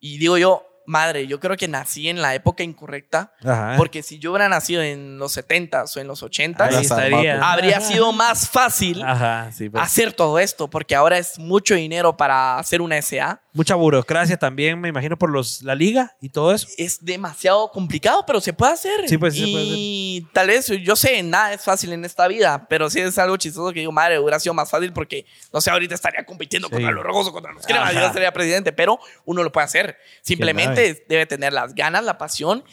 y 0.00 0.18
digo 0.18 0.38
yo, 0.38 0.66
madre, 0.90 1.26
yo 1.26 1.40
creo 1.40 1.56
que 1.56 1.68
nací 1.68 2.08
en 2.08 2.20
la 2.20 2.34
época 2.34 2.62
incorrecta. 2.62 3.32
Ajá. 3.42 3.74
Porque 3.76 4.02
si 4.02 4.18
yo 4.18 4.30
hubiera 4.32 4.48
nacido 4.48 4.82
en 4.82 5.18
los 5.18 5.36
70s 5.36 5.96
o 5.96 6.00
en 6.00 6.06
los 6.08 6.22
80s, 6.22 6.60
Ahí 6.60 6.72
Las 6.72 6.82
estaría. 6.82 7.34
armas, 7.34 7.52
habría 7.54 7.80
sido 7.80 8.12
más 8.12 8.48
fácil 8.48 9.02
Ajá, 9.02 9.50
sí, 9.52 9.68
pues. 9.70 9.82
hacer 9.82 10.12
todo 10.12 10.38
esto. 10.38 10.68
Porque 10.68 10.94
ahora 10.94 11.16
es 11.18 11.38
mucho 11.38 11.74
dinero 11.74 12.16
para 12.16 12.58
hacer 12.58 12.82
una 12.82 13.00
SA. 13.00 13.40
Mucha 13.52 13.74
burocracia 13.74 14.36
también, 14.36 14.80
me 14.80 14.88
imagino, 14.88 15.18
por 15.18 15.30
los, 15.30 15.62
la 15.62 15.74
liga 15.74 16.14
y 16.20 16.28
todo 16.28 16.52
eso. 16.54 16.68
es 16.78 17.04
demasiado 17.04 17.70
complicado, 17.72 18.24
pero 18.26 18.40
se 18.40 18.52
puede 18.52 18.72
hacer. 18.72 19.08
Sí, 19.08 19.18
pues, 19.18 19.34
sí 19.34 19.44
se 19.46 19.50
puede 19.50 19.64
y 19.66 20.26
tal 20.32 20.46
vez, 20.48 20.66
yo 20.82 20.94
sé, 20.96 21.22
nada 21.22 21.52
es 21.52 21.62
fácil 21.62 21.92
en 21.92 22.04
esta 22.04 22.28
vida, 22.28 22.66
pero 22.68 22.88
sí 22.90 23.00
es 23.00 23.18
algo 23.18 23.36
chistoso 23.36 23.72
que 23.72 23.80
digo, 23.80 23.90
madre, 23.92 24.18
hubiera 24.18 24.38
sido 24.38 24.54
más 24.54 24.70
fácil 24.70 24.92
porque, 24.92 25.26
no 25.52 25.60
sé, 25.60 25.70
ahorita 25.70 25.94
estaría 25.94 26.24
compitiendo 26.24 26.68
Sí. 26.68 26.74
contra 26.74 26.90
los 26.92 27.02
rojos 27.04 27.26
o 27.28 27.32
contra 27.32 27.52
los 27.52 27.66
cremas, 27.66 27.92
yo 27.94 28.12
sería 28.12 28.32
presidente, 28.32 28.72
pero 28.72 28.98
uno 29.24 29.42
lo 29.42 29.50
puede 29.50 29.64
hacer. 29.64 29.96
Simplemente 30.22 30.79
debe 31.08 31.26
tener 31.26 31.52
las 31.52 31.74
ganas, 31.74 32.04
la 32.04 32.18
pasión 32.18 32.64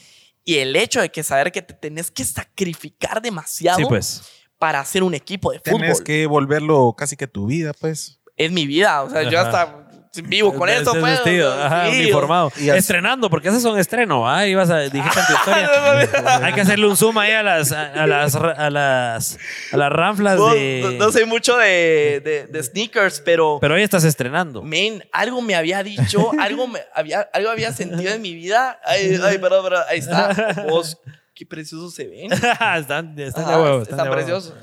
y 0.44 0.60
el 0.60 0.76
hecho 0.76 1.02
de 1.02 1.10
que 1.10 1.24
saber 1.24 1.52
que 1.52 1.62
te 1.62 1.74
tenés 1.74 2.10
que 2.10 2.24
sacrificar 2.24 3.22
demasiado 3.22 3.80
Sí, 3.80 3.86
pues. 3.86 4.24
para 4.58 4.80
hacer 4.80 5.04
un 5.04 5.14
equipo 5.14 5.52
de 5.52 5.60
fútbol. 5.60 5.82
Tenés 5.82 6.02
que 6.02 6.26
volverlo 6.26 6.94
casi 6.98 7.18
que 7.18 7.28
tu 7.28 7.48
vida, 7.48 7.74
pues. 7.74 8.20
Es 8.38 8.52
mi 8.52 8.66
vida, 8.68 9.04
o 9.04 9.10
sea, 9.10 9.24
yo 9.24 9.40
hasta 9.40 9.87
vivo 10.22 10.54
con 10.54 10.70
eso, 10.70 10.92
pues. 10.92 11.04
vestido, 11.04 11.52
o 11.52 11.56
sea, 11.56 11.66
ajá, 11.68 11.90
sí, 11.92 12.02
uniformado. 12.02 12.52
Y 12.58 12.70
as- 12.70 12.78
Estrenando, 12.78 13.30
porque 13.30 13.50
ese 13.50 13.58
es 13.58 13.66
un 13.66 13.78
estreno, 13.78 14.30
¿ah? 14.30 14.46
Ibas 14.48 14.70
a, 14.70 14.80
dijiste 14.80 15.20
tu 15.28 15.34
historia. 15.34 16.46
Hay 16.46 16.54
que 16.54 16.62
hacerle 16.62 16.88
un 16.88 16.98
zoom 16.98 17.18
ahí 17.18 17.32
a 17.32 17.44
las, 17.44 17.72
a, 17.72 17.94
a 18.04 18.08
las, 18.08 18.36
a 18.36 18.70
las, 18.70 19.38
a 19.72 19.78
las 19.78 19.92
ranflas 19.92 20.38
No, 20.38 20.50
de... 20.54 20.82
no- 20.84 21.06
no 21.06 21.12
sé 21.12 21.26
mucho 21.26 21.58
de, 21.58 22.22
de- 22.24 22.48
de 22.48 22.64
sneakers, 22.64 23.22
pero, 23.22 23.58
Pero 23.62 23.76
hoy 23.76 23.82
estás 23.84 24.04
estrenando. 24.04 24.62
men, 24.64 25.04
algo 25.12 25.42
me 25.42 25.56
había 25.56 25.84
dicho, 25.84 26.32
algo, 26.40 26.68
me 26.68 26.80
había, 26.94 27.22
algo 27.34 27.50
había 27.50 27.72
sentido 27.74 28.14
en 28.14 28.22
mi 28.22 28.34
vida. 28.34 28.80
Ay, 28.86 29.20
ay, 29.24 29.38
perdón, 29.38 29.64
perdón, 29.64 29.84
ahí 29.90 30.00
está. 30.00 30.64
Vos, 30.70 31.00
qué 31.36 31.46
preciosos 31.46 31.94
se 31.94 32.08
ven. 32.08 32.32
están 32.34 32.78
están 32.80 33.16
de 33.16 33.28
Ajá, 33.30 33.62
huevo. 33.62 33.82
están 33.84 33.98
de 33.98 34.04
huevo. 34.04 34.14
preciosos. 34.16 34.54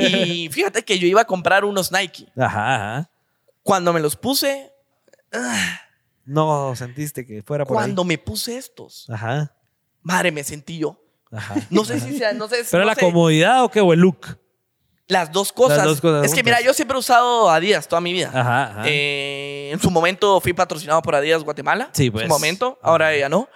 Y 0.00 0.48
fíjate 0.50 0.82
que 0.82 0.98
yo 0.98 1.06
iba 1.06 1.20
a 1.20 1.24
comprar 1.24 1.64
unos 1.64 1.92
Nike. 1.92 2.26
Ajá, 2.36 2.74
ajá. 2.74 3.10
Cuando 3.62 3.92
me 3.92 4.00
los 4.00 4.16
puse, 4.16 4.72
No 6.24 6.74
sentiste 6.76 7.26
que 7.26 7.42
fuera 7.42 7.64
por 7.64 7.76
cuando 7.76 8.04
me 8.04 8.16
puse 8.18 8.56
estos. 8.56 9.08
Ajá, 9.10 9.54
madre, 10.02 10.32
me 10.32 10.42
sentí 10.44 10.78
yo. 10.78 10.98
ajá. 11.30 11.56
No 11.70 11.84
sé 11.84 12.00
si 12.00 12.16
sea, 12.16 12.32
no 12.32 12.48
sé. 12.48 12.64
¿Pero 12.70 12.82
no 12.84 12.86
la 12.88 12.94
sé. 12.94 13.00
comodidad 13.00 13.64
o 13.64 13.70
qué? 13.70 13.80
¿O 13.80 13.92
el 13.92 14.00
look? 14.00 14.38
Las 15.06 15.30
dos 15.32 15.52
cosas. 15.52 15.76
Las 15.78 15.86
dos 15.86 16.00
cosas 16.00 16.24
es 16.24 16.32
que 16.34 16.42
mira, 16.42 16.62
yo 16.62 16.72
siempre 16.72 16.96
he 16.96 16.98
usado 16.98 17.50
Adidas 17.50 17.86
toda 17.88 18.00
mi 18.00 18.14
vida. 18.14 18.30
Ajá, 18.32 18.62
ajá. 18.70 18.82
Eh, 18.86 19.68
en 19.70 19.78
su 19.78 19.90
momento 19.90 20.40
fui 20.40 20.54
patrocinado 20.54 21.02
por 21.02 21.14
Adidas 21.14 21.44
Guatemala. 21.44 21.90
Sí, 21.92 22.06
En 22.06 22.12
pues. 22.12 22.22
su 22.24 22.28
momento, 22.28 22.78
ahora 22.82 23.14
ya 23.14 23.28
no. 23.28 23.46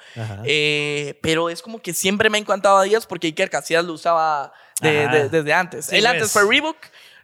Eh, 0.44 1.18
pero 1.22 1.48
es 1.48 1.62
como 1.62 1.80
que 1.80 1.94
siempre 1.94 2.28
me 2.28 2.36
ha 2.36 2.40
encantado 2.42 2.76
Adidas 2.76 3.06
porque 3.06 3.28
Iker 3.28 3.48
Casillas 3.48 3.86
lo 3.86 3.94
usaba 3.94 4.52
de- 4.82 5.30
desde 5.30 5.52
antes. 5.54 5.86
Sí, 5.86 5.96
Él 5.96 6.02
pues. 6.02 6.12
antes 6.12 6.32
fue 6.32 6.46
Reebok, 6.46 6.76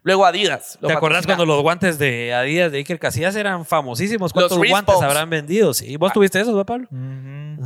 luego 0.05 0.25
Adidas. 0.25 0.79
¿Te 0.81 0.93
acordás 0.93 1.27
cuando 1.27 1.45
los 1.45 1.61
guantes 1.63 1.99
de 1.99 2.33
Adidas 2.33 2.71
de 2.71 2.79
Iker 2.79 3.01
Casillas 3.01 3.35
eran 3.35 3.65
famosísimos? 3.67 4.33
¿Cuántos 4.33 4.57
Los 4.59 4.69
guantes 4.69 4.95
habrán 5.03 5.29
vendido? 5.29 5.75
Sí. 5.75 5.97
¿Vos 5.97 6.13
tuviste 6.13 6.39
esos, 6.41 6.55
¿verdad, 6.55 6.67
Pablo? 6.67 6.87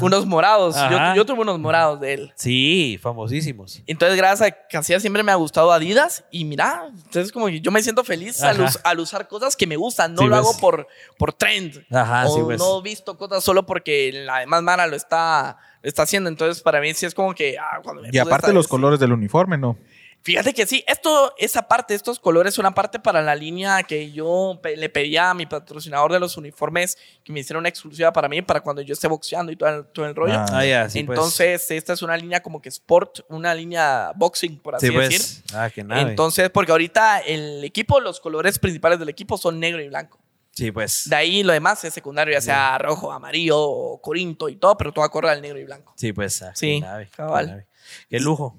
Unos 0.00 0.26
morados. 0.26 0.76
Yo, 1.16 1.26
tuve 1.26 1.40
unos 1.40 1.58
morados 1.58 2.00
de 2.00 2.14
él. 2.14 2.32
Sí, 2.36 2.98
famosísimos. 3.02 3.82
Entonces, 3.86 4.16
gracias 4.16 4.48
a 4.50 4.56
Casillas 4.68 5.02
siempre 5.02 5.22
me 5.22 5.32
ha 5.32 5.34
gustado 5.34 5.72
Adidas. 5.72 6.24
Y 6.30 6.44
mira, 6.44 6.84
entonces 6.94 7.32
como 7.32 7.46
que 7.46 7.60
yo 7.60 7.70
me 7.70 7.82
siento 7.82 8.04
feliz 8.04 8.42
al, 8.42 8.56
Ajá. 8.56 8.64
us- 8.64 8.80
al 8.84 9.00
usar 9.00 9.28
cosas 9.28 9.56
que 9.56 9.66
me 9.66 9.76
gustan. 9.76 10.14
No 10.14 10.22
Sí, 10.22 10.28
lo 10.28 10.36
pues. 10.36 10.48
hago 10.48 10.58
por, 10.60 10.86
por 11.18 11.32
trend. 11.32 11.84
Ajá, 11.90 12.26
o 12.28 12.34
sí, 12.34 12.40
pues. 12.44 12.58
no 12.58 12.78
he 12.78 12.82
visto 12.82 13.16
cosas 13.18 13.42
solo 13.42 13.66
porque 13.66 14.12
la 14.24 14.38
demás 14.40 14.62
Mara 14.62 14.86
lo 14.86 14.94
está, 14.96 15.58
lo 15.82 15.88
está 15.88 16.02
haciendo. 16.02 16.28
Entonces, 16.30 16.62
para 16.62 16.80
mí 16.80 16.94
sí 16.94 17.04
es 17.06 17.14
como 17.14 17.34
que... 17.34 17.58
ah, 17.58 17.80
cuando 17.82 18.02
me 18.02 18.10
Y 18.12 18.18
aparte 18.18 18.52
los 18.52 18.68
colores 18.68 19.00
del 19.00 19.12
uniforme, 19.12 19.58
¿no? 19.58 19.76
Fíjate 20.22 20.52
que 20.52 20.66
sí, 20.66 20.84
esto, 20.86 21.32
esa 21.38 21.62
parte, 21.68 21.94
estos 21.94 22.18
colores 22.18 22.58
una 22.58 22.74
parte 22.74 22.98
para 22.98 23.22
la 23.22 23.34
línea 23.34 23.82
que 23.84 24.10
yo 24.12 24.58
pe- 24.62 24.76
le 24.76 24.90
pedía 24.90 25.30
a 25.30 25.34
mi 25.34 25.46
patrocinador 25.46 26.12
de 26.12 26.20
los 26.20 26.36
uniformes 26.36 26.98
que 27.24 27.32
me 27.32 27.40
hiciera 27.40 27.58
una 27.58 27.68
exclusiva 27.70 28.12
para 28.12 28.28
mí, 28.28 28.42
para 28.42 28.60
cuando 28.60 28.82
yo 28.82 28.92
esté 28.92 29.08
boxeando 29.08 29.50
y 29.52 29.56
todo 29.56 29.68
el, 29.70 29.86
todo 29.86 30.04
el 30.06 30.14
rollo. 30.14 30.34
Ah, 30.34 30.46
Ah, 30.52 30.64
ya, 30.66 30.90
sí, 30.90 31.02
pues. 31.04 31.16
Entonces, 31.18 31.70
esta 31.70 31.94
es 31.94 32.02
una 32.02 32.16
línea 32.16 32.42
como 32.42 32.60
que 32.60 32.68
sport, 32.68 33.20
una 33.28 33.54
línea 33.54 34.12
boxing, 34.16 34.58
por 34.58 34.74
así 34.74 34.88
Sí, 34.88 34.92
pues. 34.92 35.08
decir. 35.08 35.44
Ah, 35.54 35.70
que 35.70 35.82
nada. 35.82 36.02
Entonces, 36.02 36.50
porque 36.50 36.72
ahorita 36.72 37.20
el 37.20 37.64
equipo, 37.64 37.98
los 38.00 38.20
colores 38.20 38.58
principales 38.58 38.98
del 38.98 39.08
equipo 39.08 39.38
son 39.38 39.58
negro 39.58 39.80
y 39.80 39.88
blanco. 39.88 40.18
sí, 40.50 40.70
pues. 40.72 41.08
De 41.08 41.16
ahí 41.16 41.42
lo 41.42 41.52
demás 41.54 41.82
es 41.84 41.94
secundario, 41.94 42.34
ya 42.34 42.40
sea 42.42 42.76
rojo, 42.78 43.12
amarillo, 43.12 43.98
corinto 44.02 44.48
y 44.50 44.56
todo, 44.56 44.76
pero 44.76 44.92
todo 44.92 45.04
acorde 45.04 45.30
al 45.30 45.40
negro 45.40 45.58
y 45.58 45.64
blanco. 45.64 45.94
Sí, 45.96 46.12
pues. 46.12 46.42
ah, 46.42 46.52
Sí, 46.54 46.82
qué 46.82 47.06
cabal. 47.16 47.66
Qué 48.10 48.20
lujo. 48.20 48.58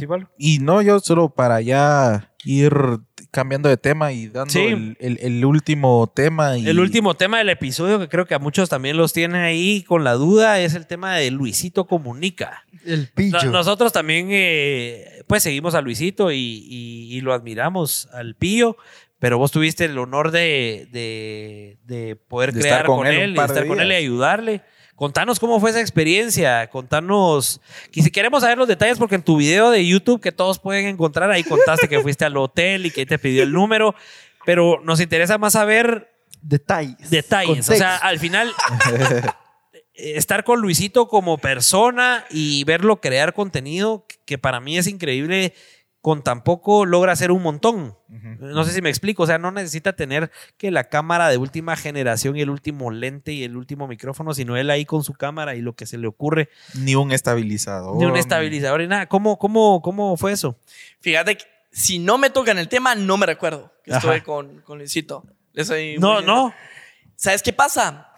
Sí. 0.00 0.06
Y 0.38 0.58
no, 0.60 0.82
yo 0.82 1.00
solo 1.00 1.28
para 1.30 1.60
ya 1.60 2.30
ir 2.44 2.72
cambiando 3.30 3.68
de 3.68 3.76
tema 3.76 4.12
y 4.12 4.26
dando 4.28 4.52
Sí. 4.52 4.60
el, 4.60 4.96
el- 5.00 5.18
el 5.22 5.44
último 5.44 6.10
tema. 6.14 6.58
Y 6.58 6.66
El 6.68 6.80
último 6.80 7.14
tema 7.14 7.38
del 7.38 7.48
episodio, 7.48 7.98
que 7.98 8.08
creo 8.08 8.26
que 8.26 8.34
a 8.34 8.38
muchos 8.38 8.68
también 8.68 8.96
los 8.96 9.12
tiene 9.12 9.38
ahí 9.38 9.82
con 9.84 10.04
la 10.04 10.12
duda, 10.14 10.60
es 10.60 10.74
el 10.74 10.86
tema 10.86 11.14
de 11.16 11.30
Luisito 11.30 11.86
Comunica. 11.86 12.64
El 12.84 13.08
pillo. 13.08 13.38
No- 13.44 13.50
nosotros 13.52 13.92
también, 13.92 14.28
eh, 14.30 15.22
pues, 15.26 15.42
seguimos 15.44 15.74
a 15.74 15.80
Luisito 15.80 16.30
y, 16.32 16.36
y- 16.36 17.16
y 17.16 17.20
lo 17.22 17.32
admiramos 17.32 18.08
al 18.12 18.34
Pillo, 18.34 18.76
pero 19.18 19.38
vos 19.38 19.52
tuviste 19.52 19.84
el 19.84 19.96
honor 19.98 20.30
de, 20.32 20.88
de- 20.90 21.78
de 21.84 22.16
poder 22.16 22.52
De 22.52 22.60
crear 22.60 22.74
estar 22.80 22.86
con 22.86 22.98
con, 22.98 23.06
él 23.06 23.34
y 23.36 23.38
estar 23.40 23.66
con 23.66 23.80
él 23.80 23.92
y 23.92 23.94
ayudarle. 23.94 24.62
Contanos 25.02 25.40
cómo 25.40 25.58
fue 25.58 25.70
esa 25.70 25.80
experiencia, 25.80 26.70
contanos, 26.70 27.60
si 27.92 28.08
queremos 28.12 28.40
saber 28.40 28.56
los 28.56 28.68
detalles, 28.68 28.98
porque 28.98 29.16
en 29.16 29.24
tu 29.24 29.36
video 29.36 29.72
de 29.72 29.84
YouTube 29.84 30.20
que 30.20 30.30
todos 30.30 30.60
pueden 30.60 30.86
encontrar, 30.86 31.28
ahí 31.28 31.42
contaste 31.42 31.88
que 31.88 31.98
fuiste 31.98 32.24
al 32.24 32.36
hotel 32.36 32.86
y 32.86 32.92
que 32.92 33.04
te 33.04 33.18
pidió 33.18 33.42
el 33.42 33.50
número, 33.50 33.96
pero 34.46 34.80
nos 34.84 35.00
interesa 35.00 35.38
más 35.38 35.54
saber 35.54 36.14
Detalles. 36.40 37.10
detalles. 37.10 37.68
O 37.68 37.74
sea, 37.74 37.96
al 37.96 38.20
final, 38.20 38.52
estar 39.94 40.44
con 40.44 40.60
Luisito 40.60 41.08
como 41.08 41.36
persona 41.36 42.24
y 42.30 42.62
verlo 42.62 43.00
crear 43.00 43.34
contenido, 43.34 44.06
que 44.24 44.38
para 44.38 44.60
mí 44.60 44.78
es 44.78 44.86
increíble, 44.86 45.52
con 46.02 46.22
tan 46.22 46.42
poco 46.44 46.84
logra 46.84 47.12
hacer 47.12 47.30
un 47.30 47.42
montón. 47.42 47.96
No 48.40 48.64
sé 48.64 48.72
si 48.72 48.82
me 48.82 48.90
explico, 48.90 49.22
o 49.22 49.26
sea, 49.26 49.38
no 49.38 49.52
necesita 49.52 49.94
tener 49.94 50.30
que 50.58 50.70
la 50.72 50.84
cámara 50.84 51.28
de 51.28 51.38
última 51.38 51.76
generación 51.76 52.36
y 52.36 52.40
el 52.42 52.50
último 52.50 52.90
lente 52.90 53.32
y 53.32 53.44
el 53.44 53.56
último 53.56 53.86
micrófono, 53.88 54.34
sino 54.34 54.56
él 54.56 54.68
ahí 54.68 54.84
con 54.84 55.04
su 55.04 55.14
cámara 55.14 55.54
y 55.54 55.60
lo 55.62 55.74
que 55.74 55.86
se 55.86 55.96
le 55.98 56.08
ocurre, 56.08 56.48
Ni 56.74 56.96
un 56.96 57.12
estabilizador. 57.12 57.96
ni 57.96 58.04
un 58.04 58.16
estabilizador 58.16 58.82
y 58.82 58.88
nada. 58.88 59.06
¿Cómo, 59.06 59.38
cómo, 59.38 59.80
cómo 59.80 60.16
fue 60.16 60.32
eso? 60.32 60.58
Fíjate 61.00 61.36
que 61.38 61.44
si 61.70 61.98
no 62.00 62.18
me 62.18 62.28
tocan 62.30 62.58
el 62.58 62.68
tema, 62.68 62.94
no 62.96 63.16
me 63.16 63.24
recuerdo 63.24 63.72
que 63.84 63.92
estuve 63.92 64.22
con, 64.24 64.60
con 64.62 64.78
Luisito. 64.78 65.24
Soy 65.62 65.96
No, 65.98 66.20
no. 66.20 66.52
¿Sabes 67.14 67.42
qué 67.42 67.52
pasa? 67.52 68.12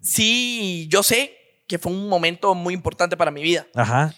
Sí, 0.00 0.86
yo 0.90 1.02
sé 1.02 1.34
que 1.66 1.78
fue 1.78 1.90
un 1.90 2.08
momento 2.08 2.54
muy 2.54 2.74
importante 2.74 3.16
para 3.16 3.30
mi 3.30 3.42
vida. 3.42 3.66
Ajá. 3.74 4.14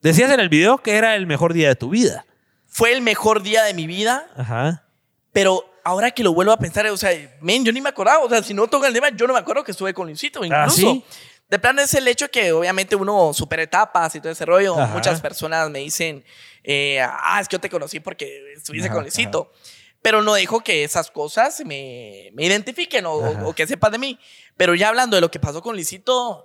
Decías 0.00 0.30
en 0.30 0.38
el 0.38 0.48
video 0.48 0.78
que 0.78 0.92
era 0.96 1.16
el 1.16 1.26
mejor 1.26 1.52
día 1.52 1.68
de 1.68 1.74
tu 1.74 1.90
vida. 1.90 2.24
Fue 2.74 2.92
el 2.92 3.02
mejor 3.02 3.44
día 3.44 3.62
de 3.62 3.72
mi 3.72 3.86
vida, 3.86 4.26
Ajá. 4.36 4.82
pero 5.30 5.64
ahora 5.84 6.10
que 6.10 6.24
lo 6.24 6.34
vuelvo 6.34 6.50
a 6.50 6.56
pensar, 6.56 6.84
o 6.88 6.96
sea, 6.96 7.12
men, 7.40 7.64
yo 7.64 7.72
ni 7.72 7.80
me 7.80 7.88
acordaba. 7.88 8.24
O 8.24 8.28
sea, 8.28 8.42
si 8.42 8.52
no 8.52 8.66
toca 8.66 8.88
el 8.88 8.92
tema, 8.94 9.10
yo 9.10 9.28
no 9.28 9.32
me 9.32 9.38
acuerdo 9.38 9.62
que 9.62 9.70
estuve 9.70 9.94
con 9.94 10.08
Luisito, 10.08 10.44
incluso. 10.44 10.64
¿Ah, 10.64 10.70
sí? 10.70 11.04
De 11.48 11.60
plan 11.60 11.78
es 11.78 11.94
el 11.94 12.08
hecho 12.08 12.28
que 12.28 12.50
obviamente 12.50 12.96
uno 12.96 13.32
supera 13.32 13.62
etapas 13.62 14.16
y 14.16 14.20
todo 14.20 14.32
ese 14.32 14.44
rollo. 14.44 14.76
Ajá. 14.76 14.92
Muchas 14.92 15.20
personas 15.20 15.70
me 15.70 15.78
dicen, 15.78 16.24
eh, 16.64 17.00
ah, 17.00 17.38
es 17.40 17.46
que 17.46 17.54
yo 17.54 17.60
te 17.60 17.70
conocí 17.70 18.00
porque 18.00 18.54
estuviste 18.56 18.88
Ajá, 18.88 18.94
con 18.94 19.04
Luisito. 19.04 19.52
Pero 20.02 20.22
no 20.22 20.34
dejo 20.34 20.58
que 20.60 20.82
esas 20.82 21.12
cosas 21.12 21.62
me, 21.64 22.30
me 22.32 22.44
identifiquen 22.44 23.06
o, 23.06 23.14
o 23.14 23.54
que 23.54 23.68
sepan 23.68 23.92
de 23.92 23.98
mí. 23.98 24.18
Pero 24.56 24.74
ya 24.74 24.88
hablando 24.88 25.16
de 25.16 25.20
lo 25.20 25.30
que 25.30 25.38
pasó 25.38 25.62
con 25.62 25.76
Luisito, 25.76 26.44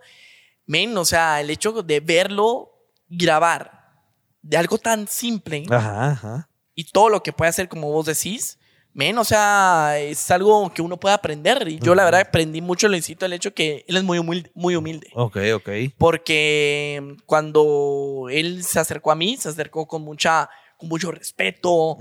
men, 0.68 0.96
o 0.96 1.06
sea, 1.06 1.42
el 1.42 1.50
hecho 1.50 1.72
de 1.82 2.00
verlo 2.02 2.72
grabar 3.08 3.79
de 4.42 4.58
algo 4.58 4.78
tan 4.78 5.08
simple 5.08 5.66
Ajá, 5.70 6.12
ajá. 6.12 6.50
y 6.76 6.86
todo 6.86 7.10
lo 7.10 7.22
que 7.24 7.34
puede 7.34 7.50
hacer, 7.50 7.68
como 7.70 7.92
vos 7.92 8.06
decís, 8.06 8.58
men, 8.94 9.18
o 9.18 9.24
sea, 9.24 9.98
es 10.00 10.30
algo 10.32 10.74
que 10.74 10.82
uno 10.82 10.98
puede 10.98 11.16
aprender. 11.16 11.68
Y 11.68 11.80
yo, 11.80 11.94
la 11.96 12.04
verdad, 12.06 12.22
aprendí 12.22 12.62
mucho 12.62 12.88
lo 12.88 12.94
Luisito, 12.94 13.26
el 13.26 13.34
hecho 13.34 13.54
que 13.54 13.86
él 13.88 13.98
es 13.98 14.04
muy 14.04 14.18
humilde. 14.18 14.52
Muy 14.56 14.76
humilde. 14.76 15.10
Ok, 15.14 15.38
ok. 15.56 15.70
Porque 15.98 17.16
cuando 17.26 18.28
él 18.32 18.64
se 18.64 18.80
acercó 18.80 19.12
a 19.12 19.16
mí, 19.16 19.38
se 19.38 19.50
acercó 19.50 19.88
con 19.88 20.02
mucha 20.04 20.50
con 20.78 20.88
mucho 20.88 21.12
respeto. 21.12 21.98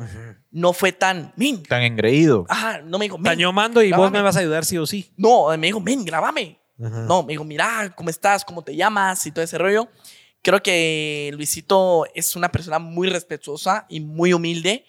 No 0.52 0.72
fue 0.72 0.92
tan, 0.92 1.32
men, 1.36 1.64
Tan 1.64 1.82
engreído. 1.82 2.46
ajá, 2.48 2.80
no 2.82 2.96
me 2.98 3.06
dijo, 3.06 3.18
men, 3.18 3.24
Tañó 3.32 3.52
mando 3.52 3.82
y 3.82 3.90
vos 3.90 3.98
grábame". 3.98 4.18
me 4.18 4.22
vas 4.22 4.36
a 4.36 4.40
ayudar 4.40 4.64
sí 4.64 4.78
o 4.78 4.86
sí. 4.86 5.12
No, 5.16 5.48
me 5.58 5.66
dijo, 5.66 5.80
men, 5.80 6.04
grábame. 6.04 6.60
Ajá. 6.80 7.00
No, 7.08 7.24
me 7.24 7.32
dijo, 7.32 7.42
mira, 7.42 7.92
¿cómo 7.96 8.08
estás? 8.08 8.44
¿Cómo 8.44 8.62
te 8.62 8.76
llamas? 8.76 9.26
Y 9.26 9.32
todo 9.32 9.44
ese 9.44 9.58
rollo. 9.58 9.88
Creo 10.42 10.62
que 10.62 11.30
Luisito 11.34 12.06
es 12.14 12.36
una 12.36 12.50
persona 12.50 12.78
muy 12.78 13.08
respetuosa 13.08 13.86
y 13.88 14.00
muy 14.00 14.32
humilde. 14.32 14.84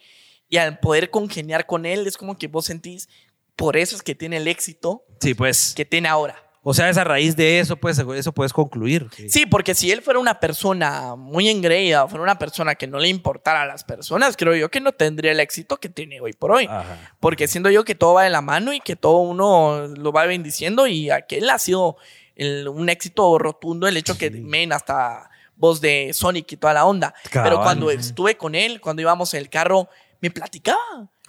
Y 0.47 0.57
al 0.57 0.79
poder 0.79 1.09
congeniar 1.09 1.65
con 1.65 1.85
él, 1.85 2.07
es 2.07 2.17
como 2.17 2.37
que 2.37 2.47
vos 2.47 2.65
sentís, 2.65 3.07
por 3.55 3.77
eso 3.77 3.95
es 3.95 4.01
que 4.01 4.15
tiene 4.15 4.37
el 4.37 4.47
éxito 4.47 5.03
Sí, 5.19 5.33
pues. 5.33 5.73
que 5.75 5.85
tiene 5.85 6.07
ahora. 6.07 6.43
O 6.61 6.73
sea, 6.73 6.89
esa 6.89 7.03
raíz 7.03 7.35
de 7.35 7.59
eso, 7.59 7.77
pues, 7.77 7.97
eso 7.99 8.33
puedes 8.33 8.51
concluir. 8.51 9.07
Sí, 9.29 9.45
porque 9.45 9.73
si 9.75 9.91
él 9.91 10.01
fuera 10.01 10.19
una 10.19 10.39
persona 10.39 11.15
muy 11.15 11.49
engreída, 11.49 12.07
fuera 12.07 12.21
una 12.23 12.37
persona 12.37 12.75
que 12.75 12.85
no 12.85 12.99
le 12.99 13.07
importara 13.07 13.61
a 13.61 13.65
las 13.65 13.83
personas, 13.85 14.35
creo 14.35 14.55
yo 14.55 14.69
que 14.69 14.81
no 14.81 14.91
tendría 14.91 15.31
el 15.31 15.39
éxito 15.39 15.77
que 15.77 15.87
tiene 15.89 16.19
hoy 16.19 16.33
por 16.33 16.51
hoy. 16.51 16.65
Ajá. 16.69 17.15
Porque 17.19 17.47
siento 17.47 17.69
yo 17.69 17.85
que 17.85 17.95
todo 17.95 18.15
va 18.15 18.23
de 18.25 18.29
la 18.29 18.41
mano 18.41 18.73
y 18.73 18.81
que 18.81 18.95
todo 18.95 19.17
uno 19.19 19.87
lo 19.87 20.11
va 20.11 20.25
bendiciendo 20.25 20.85
y 20.85 21.09
aquel 21.11 21.49
ha 21.49 21.59
sido 21.59 21.95
el- 22.35 22.67
un 22.67 22.89
éxito 22.89 23.37
rotundo 23.39 23.87
el 23.87 23.97
hecho 23.97 24.17
que, 24.17 24.29
men, 24.29 24.73
hasta 24.73 25.29
voz 25.59 25.79
de 25.81 26.11
Sonic 26.13 26.51
y 26.53 26.57
toda 26.57 26.73
la 26.73 26.85
onda. 26.85 27.13
Cabal. 27.29 27.51
Pero 27.51 27.61
cuando 27.61 27.91
estuve 27.91 28.35
con 28.37 28.55
él, 28.55 28.81
cuando 28.81 29.03
íbamos 29.03 29.31
en 29.35 29.41
el 29.41 29.49
carro, 29.49 29.87
me 30.21 30.31
platicaba. 30.31 30.79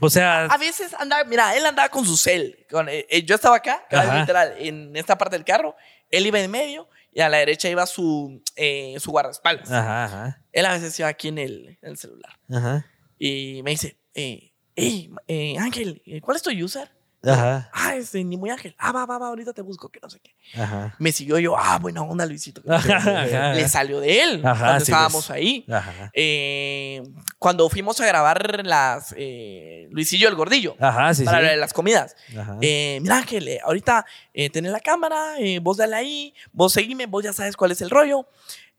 O 0.00 0.08
sea, 0.08 0.46
A 0.46 0.56
veces 0.56 0.94
andaba, 0.94 1.24
mira, 1.24 1.54
él 1.54 1.66
andaba 1.66 1.90
con 1.90 2.06
su 2.06 2.16
cel. 2.16 2.64
Con- 2.70 2.88
eh, 2.88 3.06
eh, 3.10 3.22
yo 3.22 3.34
estaba 3.34 3.56
acá, 3.56 3.84
literal, 4.20 4.54
en 4.58 4.96
esta 4.96 5.18
parte 5.18 5.36
del 5.36 5.44
carro. 5.44 5.76
Él 6.10 6.26
iba 6.26 6.40
en 6.40 6.50
medio 6.50 6.88
y 7.12 7.20
a 7.20 7.28
la 7.28 7.36
derecha 7.38 7.68
iba 7.68 7.84
su, 7.86 8.42
eh, 8.56 8.96
su 8.98 9.10
guardaespaldas. 9.10 9.70
ajá, 9.70 10.04
ajá, 10.06 10.42
Él 10.52 10.64
a 10.66 10.72
veces 10.72 10.98
iba 10.98 11.08
aquí 11.08 11.28
en 11.28 11.38
el, 11.38 11.78
en 11.82 11.90
el 11.90 11.96
celular. 11.98 12.32
ajá, 12.50 12.86
Y 13.18 13.60
me 13.62 13.72
dice, 13.72 13.98
eh, 14.14 14.52
hey, 14.74 15.10
Ángel, 15.58 16.02
¿cuál 16.22 16.36
es 16.36 16.42
tu 16.42 16.50
user? 16.50 16.90
Ajá, 17.22 17.70
Ah, 17.72 17.96
este, 17.96 18.22
ni 18.24 18.36
muy 18.36 18.50
Ángel. 18.50 18.74
Ah, 18.78 18.92
va, 18.92 19.04
va, 19.06 19.18
va, 19.18 19.28
ahorita 19.28 19.52
te 19.52 19.62
busco, 19.62 19.88
que 19.88 20.00
no 20.00 20.08
sé 20.08 20.20
qué. 20.20 20.34
ajá. 20.60 20.94
Me 20.98 21.12
siguió 21.12 21.38
yo, 21.38 21.56
ah, 21.58 21.78
buena 21.78 22.02
onda, 22.02 22.24
Luisito. 22.26 22.62
Ajá. 22.68 23.52
Le 23.54 23.68
salió 23.68 24.00
de 24.00 24.22
él 24.22 24.46
Ajá, 24.46 24.64
cuando 24.66 24.84
sí, 24.84 24.90
estábamos 24.92 25.26
pues. 25.26 25.30
ahí. 25.30 25.64
Ajá. 25.70 26.10
Eh, 26.14 27.02
cuando 27.38 27.68
fuimos 27.68 28.00
a 28.00 28.06
grabar 28.06 28.64
las 28.64 29.14
eh, 29.16 29.88
Luisillo 29.90 30.28
el 30.28 30.34
Gordillo 30.34 30.76
Ajá, 30.80 31.12
sí, 31.14 31.24
para 31.24 31.50
sí. 31.52 31.56
las 31.58 31.72
comidas. 31.72 32.16
Ajá. 32.38 32.56
Eh, 32.60 32.98
mira, 33.02 33.16
Ángel, 33.18 33.48
ahorita 33.64 34.04
tenés 34.52 34.72
la 34.72 34.80
cámara, 34.80 35.34
vos 35.62 35.76
dale 35.76 35.96
ahí, 35.96 36.34
vos 36.52 36.72
seguime, 36.72 37.06
vos 37.06 37.22
ya 37.24 37.32
sabes 37.32 37.56
cuál 37.56 37.72
es 37.72 37.80
el 37.82 37.90
rollo. 37.90 38.26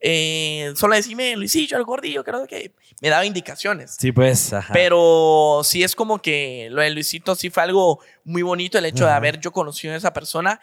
Eh, 0.04 0.74
solo 0.76 0.96
decime, 0.96 1.36
Luisillo, 1.36 1.78
el 1.78 1.84
gordillo, 1.84 2.24
creo 2.24 2.48
que 2.48 2.74
me 3.02 3.10
daba 3.10 3.24
indicaciones. 3.24 3.96
Sí, 4.00 4.12
pues, 4.12 4.52
ajá. 4.52 4.74
Pero 4.74 5.62
sí 5.64 5.84
es 5.84 5.96
como 5.96 6.20
que 6.20 6.70
lo 6.72 6.82
de 6.82 6.90
Luisito 6.90 7.36
sí 7.36 7.52
fue 7.52 7.64
algo 7.64 8.00
muy 8.24 8.42
bonito, 8.42 8.80
el 8.80 8.86
hecho 8.86 9.06
de 9.06 9.12
haber 9.12 9.40
yo 9.40 9.52
conocido 9.52 9.94
a 9.94 9.98
esa 9.98 10.12
persona. 10.12 10.60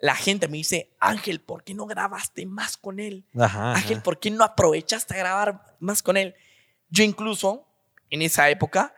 La 0.00 0.14
gente 0.14 0.48
me 0.48 0.56
dice, 0.56 0.90
Ángel, 1.00 1.40
¿por 1.40 1.64
qué 1.64 1.74
no 1.74 1.84
grabaste 1.84 2.46
más 2.46 2.76
con 2.76 2.98
él? 2.98 3.24
Ajá. 3.38 3.74
Ángel, 3.74 4.00
¿por 4.00 4.18
qué 4.18 4.30
no 4.30 4.42
aprovechaste 4.42 5.14
a 5.14 5.18
grabar 5.18 5.76
más 5.80 6.02
con 6.02 6.16
él? 6.16 6.34
Yo 6.88 7.04
incluso, 7.04 7.66
en 8.08 8.22
esa 8.22 8.48
época, 8.48 8.94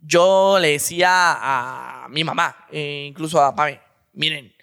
yo 0.00 0.58
le 0.60 0.68
decía 0.68 1.08
a 1.10 2.06
mi 2.08 2.24
mamá, 2.24 2.66
eh, 2.70 3.06
incluso 3.08 3.42
a 3.42 3.54
Pame, 3.54 3.80
miren, 4.12 4.54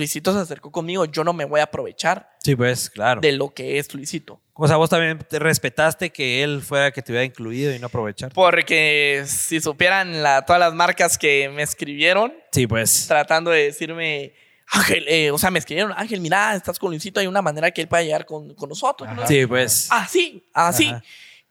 Luisito 0.00 0.32
se 0.32 0.40
acercó 0.40 0.72
conmigo, 0.72 1.04
yo 1.04 1.22
no 1.24 1.32
me 1.32 1.44
voy 1.44 1.60
a 1.60 1.64
aprovechar 1.64 2.28
Sí, 2.42 2.56
pues, 2.56 2.90
claro. 2.90 3.20
de 3.20 3.32
lo 3.32 3.54
que 3.54 3.78
es 3.78 3.94
Luisito. 3.94 4.40
O 4.54 4.66
sea, 4.66 4.76
vos 4.76 4.90
también 4.90 5.18
te 5.18 5.38
respetaste 5.38 6.10
que 6.10 6.42
él 6.42 6.60
fuera 6.62 6.88
el 6.88 6.92
que 6.92 7.00
te 7.02 7.12
hubiera 7.12 7.24
incluido 7.24 7.74
y 7.74 7.78
no 7.78 7.86
aprovechar. 7.86 8.32
Porque 8.32 9.22
si 9.26 9.60
supieran 9.60 10.22
la- 10.22 10.44
todas 10.44 10.60
las 10.60 10.74
marcas 10.74 11.16
que 11.16 11.48
me 11.48 11.62
escribieron, 11.62 12.32
Sí, 12.52 12.66
pues. 12.66 13.06
tratando 13.06 13.50
de 13.50 13.64
decirme, 13.64 14.34
Ángel, 14.72 15.04
eh, 15.08 15.30
o 15.30 15.38
sea, 15.38 15.50
me 15.50 15.58
escribieron, 15.58 15.92
Ángel, 15.96 16.20
mira, 16.20 16.54
estás 16.54 16.78
con 16.78 16.90
Luisito, 16.90 17.20
hay 17.20 17.26
una 17.26 17.42
manera 17.42 17.70
que 17.70 17.80
él 17.80 17.88
pueda 17.88 18.02
llegar 18.02 18.26
con, 18.26 18.54
con 18.54 18.68
nosotros. 18.68 19.08
¿no? 19.14 19.26
Sí, 19.26 19.46
pues. 19.46 19.88
Así, 19.90 20.44
así. 20.52 20.88
Ajá. 20.90 21.02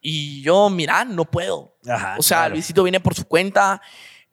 Y 0.01 0.41
yo, 0.43 0.69
mira, 0.69 1.03
no 1.03 1.25
puedo. 1.25 1.75
Ajá, 1.87 2.15
o 2.17 2.21
sea, 2.21 2.37
claro. 2.39 2.53
Luisito 2.55 2.83
viene 2.83 2.99
por 3.01 3.15
su 3.15 3.25
cuenta. 3.25 3.81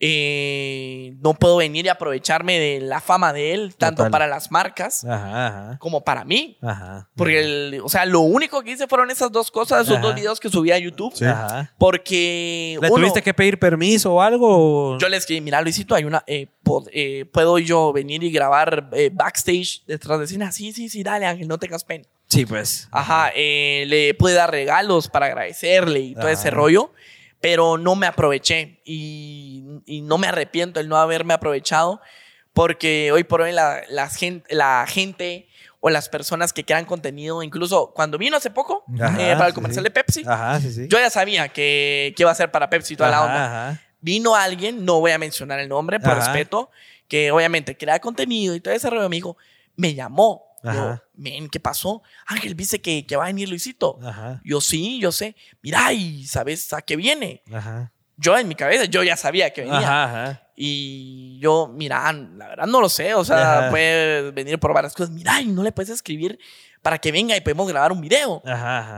Eh, 0.01 1.15
no 1.21 1.35
puedo 1.35 1.57
venir 1.57 1.87
y 1.87 1.89
aprovecharme 1.89 2.59
de 2.59 2.81
la 2.81 3.01
fama 3.01 3.33
de 3.33 3.55
él, 3.55 3.75
tanto 3.77 3.99
Total. 3.99 4.11
para 4.11 4.27
las 4.27 4.51
marcas 4.51 5.05
Ajá, 5.05 5.47
ajá. 5.47 5.79
como 5.79 6.03
para 6.05 6.25
mí. 6.25 6.59
Ajá. 6.63 7.09
Porque, 7.17 7.41
el- 7.41 7.81
o 7.83 7.89
sea, 7.89 8.05
lo 8.05 8.21
único 8.21 8.63
que 8.63 8.73
hice 8.73 8.87
fueron 8.87 9.11
esas 9.11 9.33
dos 9.33 9.51
cosas, 9.51 9.83
esos 9.83 9.95
Ajá. 9.99 10.07
dos 10.07 10.15
videos 10.15 10.41
que 10.41 10.49
subí 10.49 10.71
a 10.73 10.79
YouTube. 10.79 11.13
Sí. 11.15 11.25
Ajá. 11.25 11.73
Porque 11.79 12.79
¿Le 12.81 12.89
uno, 12.89 12.97
tuviste 13.01 13.23
que 13.23 13.35
pedir 13.35 13.59
permiso 13.59 14.15
o 14.15 14.21
algo? 14.23 14.99
yo 14.99 15.09
le 15.09 15.17
escribí, 15.17 15.41
mira 15.41 15.61
Luisito, 15.63 15.95
hay 15.95 16.05
una, 16.05 16.23
eh, 16.27 16.47
pod- 16.65 16.89
eh, 16.93 17.25
¿puedo 17.33 17.59
yo 17.59 17.93
venir 17.93 18.23
y 18.23 18.31
grabar 18.31 18.89
eh, 18.93 19.11
backstage 19.13 19.83
detrás 19.87 20.21
de 20.21 20.27
cine? 20.27 20.51
Sí, 20.53 20.73
sí, 20.73 20.89
sí, 20.89 21.03
dale 21.03 21.27
Ángel, 21.27 21.49
no 21.49 21.59
tengas 21.59 21.85
pena. 21.85 22.05
Sí, 22.29 22.45
pues. 22.45 22.89
Ajá, 22.91 23.31
eh, 23.35 23.85
le 23.87 24.13
pude 24.15 24.35
dar 24.35 24.51
regalos 24.51 25.09
para 25.09 25.27
agradecerle 25.27 26.01
y 26.01 26.15
todo 26.15 26.25
Ajá. 26.25 26.33
ese 26.33 26.51
rollo, 26.51 26.91
pero 27.41 27.79
no 27.79 27.95
me 27.97 28.07
aproveché 28.07 28.81
y, 28.85 29.65
y 29.87 30.01
no 30.03 30.19
me 30.19 30.27
arrepiento 30.27 30.81
el 30.81 30.89
no 30.89 30.97
haberme 30.97 31.35
aprovechado 31.35 32.01
porque 32.53 33.13
hoy 33.13 33.25
por 33.25 33.43
hoy 33.43 33.53
la, 33.53 33.83
las 33.91 34.17
gen- 34.17 34.43
la 34.49 34.87
gente 34.89 35.49
o 35.81 35.91
las 35.91 36.09
personas 36.09 36.53
que 36.53 36.65
crean 36.65 36.87
contenido, 36.87 37.43
incluso 37.43 37.93
cuando 37.95 38.17
vino 38.19 38.37
hace 38.39 38.51
poco 38.51 38.85
Ajá, 38.99 39.21
eh, 39.21 39.35
para 39.37 39.49
el 39.49 39.55
comercial 39.55 39.83
sí. 39.83 39.85
de 39.85 39.91
Pepsi, 39.91 40.23
Ajá, 40.27 40.59
sí, 40.61 40.73
sí. 40.73 40.89
yo 40.89 40.99
ya 40.99 41.11
sabía 41.11 41.49
que, 41.49 42.15
que 42.17 42.23
iba 42.23 42.31
a 42.31 42.35
ser 42.35 42.51
para 42.51 42.71
Pepsi 42.71 42.95
y 42.95 42.97
toda 42.97 43.11
la 43.11 43.23
onda. 43.25 43.81
Vino 44.01 44.35
alguien, 44.35 44.85
no 44.85 45.01
voy 45.01 45.11
a 45.13 45.19
mencionar 45.19 45.59
el 45.61 45.69
nombre 45.69 46.01
por 46.01 46.15
respeto, 46.15 46.71
que 47.09 47.31
obviamente 47.31 47.77
crea 47.77 47.99
contenido 48.01 48.55
y 48.55 48.61
todo 48.61 48.73
ese 48.75 48.89
rollo, 48.89 49.09
me 49.09 49.17
dijo, 49.17 49.37
me 49.77 49.95
llamó. 49.95 50.46
Yo, 50.63 51.01
men, 51.15 51.49
¿qué 51.49 51.61
pasó? 51.61 52.03
Ángel, 52.27 52.57
dice 52.57 52.81
que, 52.81 53.07
que 53.07 53.17
va 53.17 53.25
a 53.25 53.27
venir 53.29 53.49
Luisito. 53.49 53.99
Ajá. 54.03 54.41
Yo 54.45 54.61
sí, 54.61 54.99
yo 55.01 55.13
sé. 55.13 55.37
Mira, 55.63 55.93
y 55.93 56.27
sabes 56.27 56.73
a 56.73 56.83
qué 56.83 56.97
viene. 56.97 57.43
Ajá. 57.53 57.93
Yo 58.17 58.37
en 58.37 58.49
mi 58.49 58.55
cabeza, 58.55 58.87
yo 58.87 59.03
ya 59.03 59.17
sabía 59.17 59.53
que 59.53 59.63
venía. 59.63 60.05
Ajá. 60.05 60.43
Y 60.57 61.39
yo, 61.39 61.69
mira, 61.69 62.11
la 62.13 62.49
verdad 62.49 62.67
no 62.67 62.81
lo 62.81 62.89
sé. 62.89 63.15
O 63.15 63.25
sea, 63.25 63.69
puede 63.71 64.31
venir 64.31 64.59
por 64.59 64.73
varias 64.73 64.95
cosas. 64.95 65.11
Mira, 65.11 65.41
y 65.41 65.47
no 65.47 65.63
le 65.63 65.71
puedes 65.71 65.91
escribir 65.91 66.39
para 66.81 66.99
que 66.99 67.13
venga 67.13 67.37
y 67.37 67.41
podemos 67.41 67.69
grabar 67.69 67.93
un 67.93 68.01
video. 68.01 68.43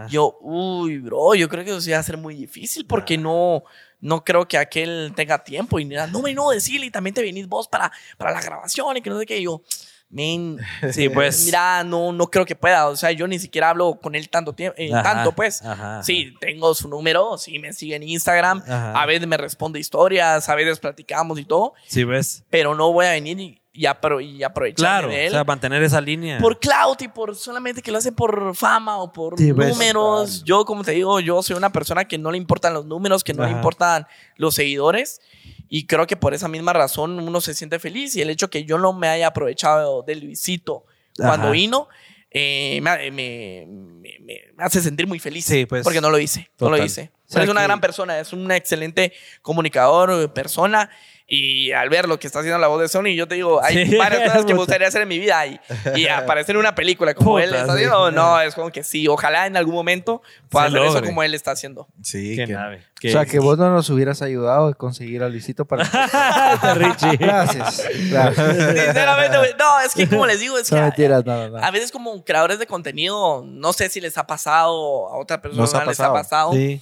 Yo, 0.09 0.39
uy, 0.40 0.98
bro, 0.98 1.35
yo 1.35 1.48
creo 1.48 1.64
que 1.64 1.70
eso 1.70 1.80
sí 1.80 1.90
va 1.90 1.98
a 1.98 2.02
ser 2.02 2.16
muy 2.16 2.35
difícil 2.35 2.86
porque 2.86 3.18
no, 3.18 3.64
no 4.01 4.22
creo 4.24 4.47
que 4.47 4.56
aquel 4.56 5.12
tenga 5.16 5.43
tiempo. 5.43 5.80
Y 5.80 5.85
mira, 5.85 6.06
no 6.06 6.22
me 6.22 6.32
no 6.32 6.51
decirle 6.51 6.86
y 6.86 6.90
también 6.90 7.14
te 7.14 7.22
venís 7.22 7.48
vos 7.48 7.66
para, 7.66 7.90
para 8.16 8.30
la 8.30 8.40
grabación 8.40 8.97
y 8.97 9.02
que 9.02 9.10
no 9.10 9.18
sé 9.18 9.26
qué. 9.26 9.39
Y 9.39 9.44
yo, 9.44 9.62
men, 10.10 10.59
Sí, 10.93 11.09
pues. 11.09 11.44
mira, 11.44 11.85
no, 11.85 12.12
no 12.12 12.26
creo 12.28 12.44
que 12.47 12.56
pueda. 12.56 12.89
O 12.89 12.97
sea, 12.97 13.12
yo 13.12 13.26
ni 13.26 13.39
siquiera 13.39 13.70
hablo 13.70 13.98
con 14.01 14.14
él 14.14 14.28
tanto 14.30 14.52
tiempo, 14.55 14.76
Ajá, 14.93 15.02
tanto 15.02 15.32
pues. 15.32 15.62
ajá, 15.62 16.02
Sí, 16.02 16.35
tengo 16.40 16.74
su 16.74 16.89
número, 16.89 17.36
sí 17.39 17.59
me 17.59 17.72
sigue 17.72 17.97
en 17.97 18.02
Instagram. 18.02 18.62
A 18.68 19.05
veces 19.06 19.26
me 19.26 19.36
responde 19.36 19.78
historias, 19.78 20.48
a 20.48 20.55
veces 20.55 20.78
platicamos 20.80 21.39
y 21.39 21.44
todo, 21.44 21.74
Sí, 21.86 22.05
ves. 22.05 22.44
pero 22.51 22.74
no 22.74 22.93
voy 22.93 23.06
a 23.06 23.10
venir 23.10 23.39
y, 23.39 23.60
y, 23.72 23.82
apro- 23.85 24.20
y 24.24 24.43
aprovecharme 24.43 24.74
Claro, 24.74 25.09
de 25.09 25.26
él 25.26 25.28
o 25.28 25.36
sea, 25.36 25.44
mantener 25.44 25.82
esa 25.82 26.01
línea. 26.01 26.39
por 26.39 26.59
clout 26.59 27.01
y 27.02 27.09
por 27.09 27.36
solamente 27.36 27.80
que 27.82 27.93
lo 27.93 27.98
hacen 27.98 28.14
por 28.14 28.56
fama 28.56 28.97
o 28.98 29.12
por 29.12 29.39
Sí, 29.39 29.52
ves. 29.52 29.68
números. 29.68 30.43
Yo, 30.44 30.64
como 30.64 30.82
te 30.85 30.93
digo, 30.93 31.20
yo 31.20 31.43
soy 31.43 31.56
una 31.56 31.70
persona 31.70 32.06
que 32.06 32.18
no 32.18 32.30
le 32.32 32.39
importan 32.39 32.72
los 32.74 32.86
números, 32.86 33.22
que 33.22 33.35
no 33.35 33.44
le 33.44 33.51
importan 33.52 34.06
los 34.36 34.55
seguidores. 34.55 35.20
Y 35.69 35.86
creo 35.86 36.07
que 36.07 36.16
por 36.16 36.35
esa 36.35 36.49
misma 36.49 36.73
razón 36.73 37.19
uno 37.20 37.40
se 37.40 37.55
siente 37.55 37.78
feliz. 37.78 38.16
Y 38.16 38.23
el 38.23 38.31
hecho 38.31 38.49
que 38.51 38.65
yo 38.65 38.78
no 38.78 38.93
me 38.93 39.09
haya 39.09 39.27
aprovechado 39.28 40.03
de 40.03 40.16
Luisito 40.16 40.85
cuando 41.16 41.47
Ajá. 41.47 41.51
vino, 41.53 41.89
eh, 42.31 42.81
me, 42.82 43.11
me- 43.11 43.66
me- 43.69 44.19
me 44.20 44.65
hace 44.65 44.81
sentir 44.81 45.07
muy 45.07 45.19
feliz. 45.19 45.45
Sí, 45.45 45.66
pues. 45.66 45.85
Porque 45.85 46.01
no 46.01 46.11
lo 46.11 46.19
hice. 46.19 46.51
No 46.61 46.70
lo 46.70 46.82
hice. 46.82 47.11
O 47.28 47.32
sea 47.32 47.43
es 47.43 47.49
una 47.51 47.62
gran 47.62 47.81
persona, 47.81 48.19
es 48.19 48.32
un 48.32 48.51
excelente 48.51 49.12
comunicador, 49.43 50.32
persona. 50.32 50.90
Y 51.30 51.72
al 51.72 51.90
ver 51.90 52.09
lo 52.09 52.18
que 52.18 52.26
está 52.26 52.38
haciendo 52.38 52.59
la 52.59 52.68
voz 52.68 52.80
de 52.80 52.88
Sony, 52.88 53.14
yo 53.14 53.28
te 53.28 53.34
digo, 53.34 53.62
hay 53.62 53.86
Sí, 53.86 53.96
varias 53.98 54.22
cosas 54.30 54.46
que 54.46 54.55
me 54.55 54.60
gustaría 54.60 54.88
hacer 54.88 55.02
en 55.02 55.09
mi 55.09 55.18
vida. 55.18 55.44
Y, 55.46 55.60
y 55.94 56.09
aparecer 56.09 56.55
en 56.56 56.60
una 56.60 56.74
película 56.74 57.12
como 57.12 57.32
Puta, 57.32 57.44
él 57.44 57.50
está 57.55 57.66
sí. 57.66 57.70
haciendo, 57.72 58.10
no, 58.10 58.40
es 58.40 58.55
como 58.55 58.70
que 58.72 58.82
sí. 58.82 59.06
Ojalá 59.09 59.46
en 59.46 59.55
algún 59.59 59.74
momento 59.74 60.22
pueda 60.48 60.66
hacer 60.68 60.80
eso 60.80 60.94
logre. 60.94 61.06
como 61.06 61.22
él 61.22 61.34
está 61.34 61.50
haciendo. 61.50 61.86
Sí, 62.02 62.34
Qué 62.34 62.46
que- 62.46 62.52
nave. 62.55 62.82
O 63.05 63.09
sea, 63.10 63.26
que 63.26 63.38
vos 63.38 63.59
no 63.59 63.70
nos 63.70 63.90
hubieras 63.90 64.22
ayudado 64.22 64.68
a 64.68 64.74
conseguir 64.74 65.22
a 65.22 65.28
Luisito 65.28 65.66
para... 65.66 65.84
Richie. 66.74 67.16
Gracias. 67.18 67.84
Gracias. 68.10 68.56
Sinceramente, 68.56 69.36
no, 69.59 69.80
es 69.80 69.94
que 69.94 70.09
como 70.09 70.26
les 70.26 70.40
digo, 70.40 70.59
es 70.59 70.68
que 70.70 70.74
No 70.76 70.82
mentiras, 70.82 71.24
no, 71.24 71.48
no. 71.50 71.59
a 71.59 71.70
veces 71.70 71.92
como 71.92 72.24
creadores 72.24 72.59
de 72.59 72.66
contenido, 72.66 73.44
no 73.46 73.72
sé 73.74 73.88
si 73.90 74.00
les 74.00 74.16
ha 74.18 74.26
pasado, 74.26 75.09
a 75.10 75.18
otra 75.18 75.40
persona 75.42 75.62
ha 75.64 75.84
les 75.84 76.00
ha 76.00 76.12
pasado. 76.12 76.14
pasado, 76.14 76.52
Sí. 76.55 76.80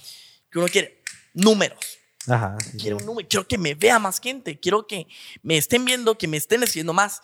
que 0.51 0.57
uno 0.59 0.67
quiere 0.69 1.01
números. 1.33 1.96
Ajá. 2.29 2.57
sí, 2.59 2.77
quiero 2.77 2.97
un 2.97 3.05
número, 3.05 3.27
quiero 3.27 3.47
que 3.47 3.57
me 3.57 3.73
vea 3.75 3.99
más 3.99 4.19
gente, 4.19 4.59
quiero 4.59 4.85
que 4.87 5.07
me 5.43 5.57
estén 5.57 5.85
viendo, 5.85 6.17
que 6.17 6.27
me 6.27 6.37
estén 6.37 6.63
haciendo 6.63 6.93
más. 6.93 7.21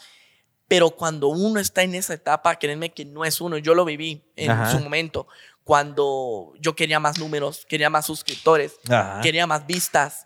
Pero 0.67 0.91
cuando 0.91 1.27
uno 1.27 1.59
está 1.59 1.83
en 1.83 1.93
esa 1.93 2.13
etapa, 2.13 2.55
créanme 2.57 2.91
que 2.93 3.03
no 3.05 3.25
es 3.25 3.41
uno. 3.41 3.57
Yo 3.57 3.75
lo 3.75 3.83
viví 3.85 4.23
en 4.35 4.49
Ajá. 4.51 4.71
su 4.71 4.79
momento, 4.79 5.27
cuando 5.63 6.53
yo 6.59 6.75
quería 6.75 6.99
más 6.99 7.19
números, 7.19 7.65
quería 7.67 7.89
más 7.89 8.05
suscriptores, 8.05 8.73
Ajá. 8.89 9.19
quería 9.21 9.45
más 9.47 9.65
vistas. 9.67 10.25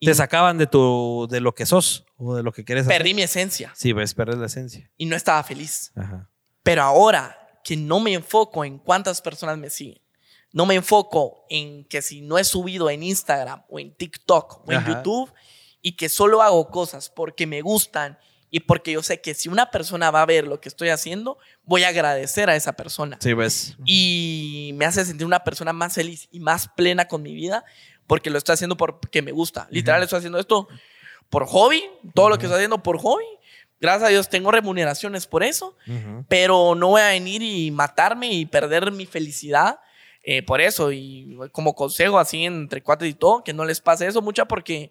Y 0.00 0.06
Te 0.06 0.14
sacaban 0.14 0.58
de 0.58 0.66
tu 0.66 1.26
de 1.30 1.40
lo 1.40 1.54
que 1.54 1.64
sos 1.64 2.04
o 2.18 2.34
de 2.36 2.42
lo 2.42 2.52
que 2.52 2.64
quieres 2.64 2.84
hacer. 2.86 2.98
perdí 2.98 3.14
mi 3.14 3.22
esencia 3.22 3.72
Sí, 3.74 3.92
ves, 3.92 4.12
perdes 4.12 4.36
la 4.36 4.46
esencia. 4.46 4.90
y 4.98 5.06
no 5.06 5.16
estaba 5.16 5.42
feliz. 5.42 5.92
Ajá. 5.96 6.28
Pero 6.62 6.82
ahora 6.82 7.38
que 7.64 7.76
no 7.76 8.00
me 8.00 8.12
enfoco 8.12 8.64
en 8.66 8.78
cuántas 8.78 9.22
personas 9.22 9.56
me 9.56 9.70
siguen, 9.70 10.02
no 10.54 10.66
me 10.66 10.76
enfoco 10.76 11.44
en 11.50 11.84
que 11.84 12.00
si 12.00 12.20
no 12.20 12.38
he 12.38 12.44
subido 12.44 12.88
en 12.88 13.02
Instagram 13.02 13.64
o 13.68 13.80
en 13.80 13.92
TikTok 13.92 14.66
o 14.66 14.72
en 14.72 14.78
Ajá. 14.78 14.88
YouTube 14.88 15.30
y 15.82 15.96
que 15.96 16.08
solo 16.08 16.42
hago 16.42 16.70
cosas 16.70 17.10
porque 17.10 17.46
me 17.46 17.60
gustan 17.60 18.16
y 18.50 18.60
porque 18.60 18.92
yo 18.92 19.02
sé 19.02 19.20
que 19.20 19.34
si 19.34 19.48
una 19.48 19.72
persona 19.72 20.12
va 20.12 20.22
a 20.22 20.26
ver 20.26 20.46
lo 20.46 20.60
que 20.60 20.68
estoy 20.68 20.90
haciendo, 20.90 21.38
voy 21.64 21.82
a 21.82 21.88
agradecer 21.88 22.48
a 22.48 22.54
esa 22.54 22.74
persona. 22.74 23.18
Sí, 23.20 23.34
ves. 23.34 23.76
Y 23.84 24.70
me 24.76 24.84
hace 24.84 25.04
sentir 25.04 25.26
una 25.26 25.42
persona 25.42 25.72
más 25.72 25.94
feliz 25.94 26.28
y 26.30 26.38
más 26.38 26.68
plena 26.68 27.08
con 27.08 27.20
mi 27.20 27.34
vida 27.34 27.64
porque 28.06 28.30
lo 28.30 28.38
estoy 28.38 28.52
haciendo 28.52 28.76
porque 28.76 29.22
me 29.22 29.32
gusta. 29.32 29.66
Literal, 29.70 30.04
estoy 30.04 30.18
haciendo 30.18 30.38
esto 30.38 30.68
por 31.30 31.46
hobby, 31.46 31.82
todo 32.14 32.28
lo 32.28 32.38
que 32.38 32.46
estoy 32.46 32.58
haciendo 32.58 32.80
por 32.80 32.98
hobby. 32.98 33.24
Gracias 33.80 34.04
a 34.04 34.08
Dios 34.10 34.28
tengo 34.28 34.52
remuneraciones 34.52 35.26
por 35.26 35.42
eso 35.42 35.76
pero 36.28 36.76
no 36.76 36.90
voy 36.90 37.02
a 37.02 37.08
venir 37.08 37.42
y 37.42 37.72
matarme 37.72 38.32
y 38.32 38.46
perder 38.46 38.92
mi 38.92 39.04
felicidad 39.04 39.80
eh, 40.24 40.42
por 40.42 40.60
eso. 40.60 40.90
Y 40.92 41.36
como 41.52 41.74
consejo, 41.74 42.18
así 42.18 42.44
entre 42.44 42.82
cuates 42.82 43.08
y 43.10 43.14
todo, 43.14 43.42
que 43.44 43.52
no 43.52 43.64
les 43.64 43.80
pase 43.80 44.06
eso 44.06 44.22
mucho 44.22 44.46
porque 44.46 44.90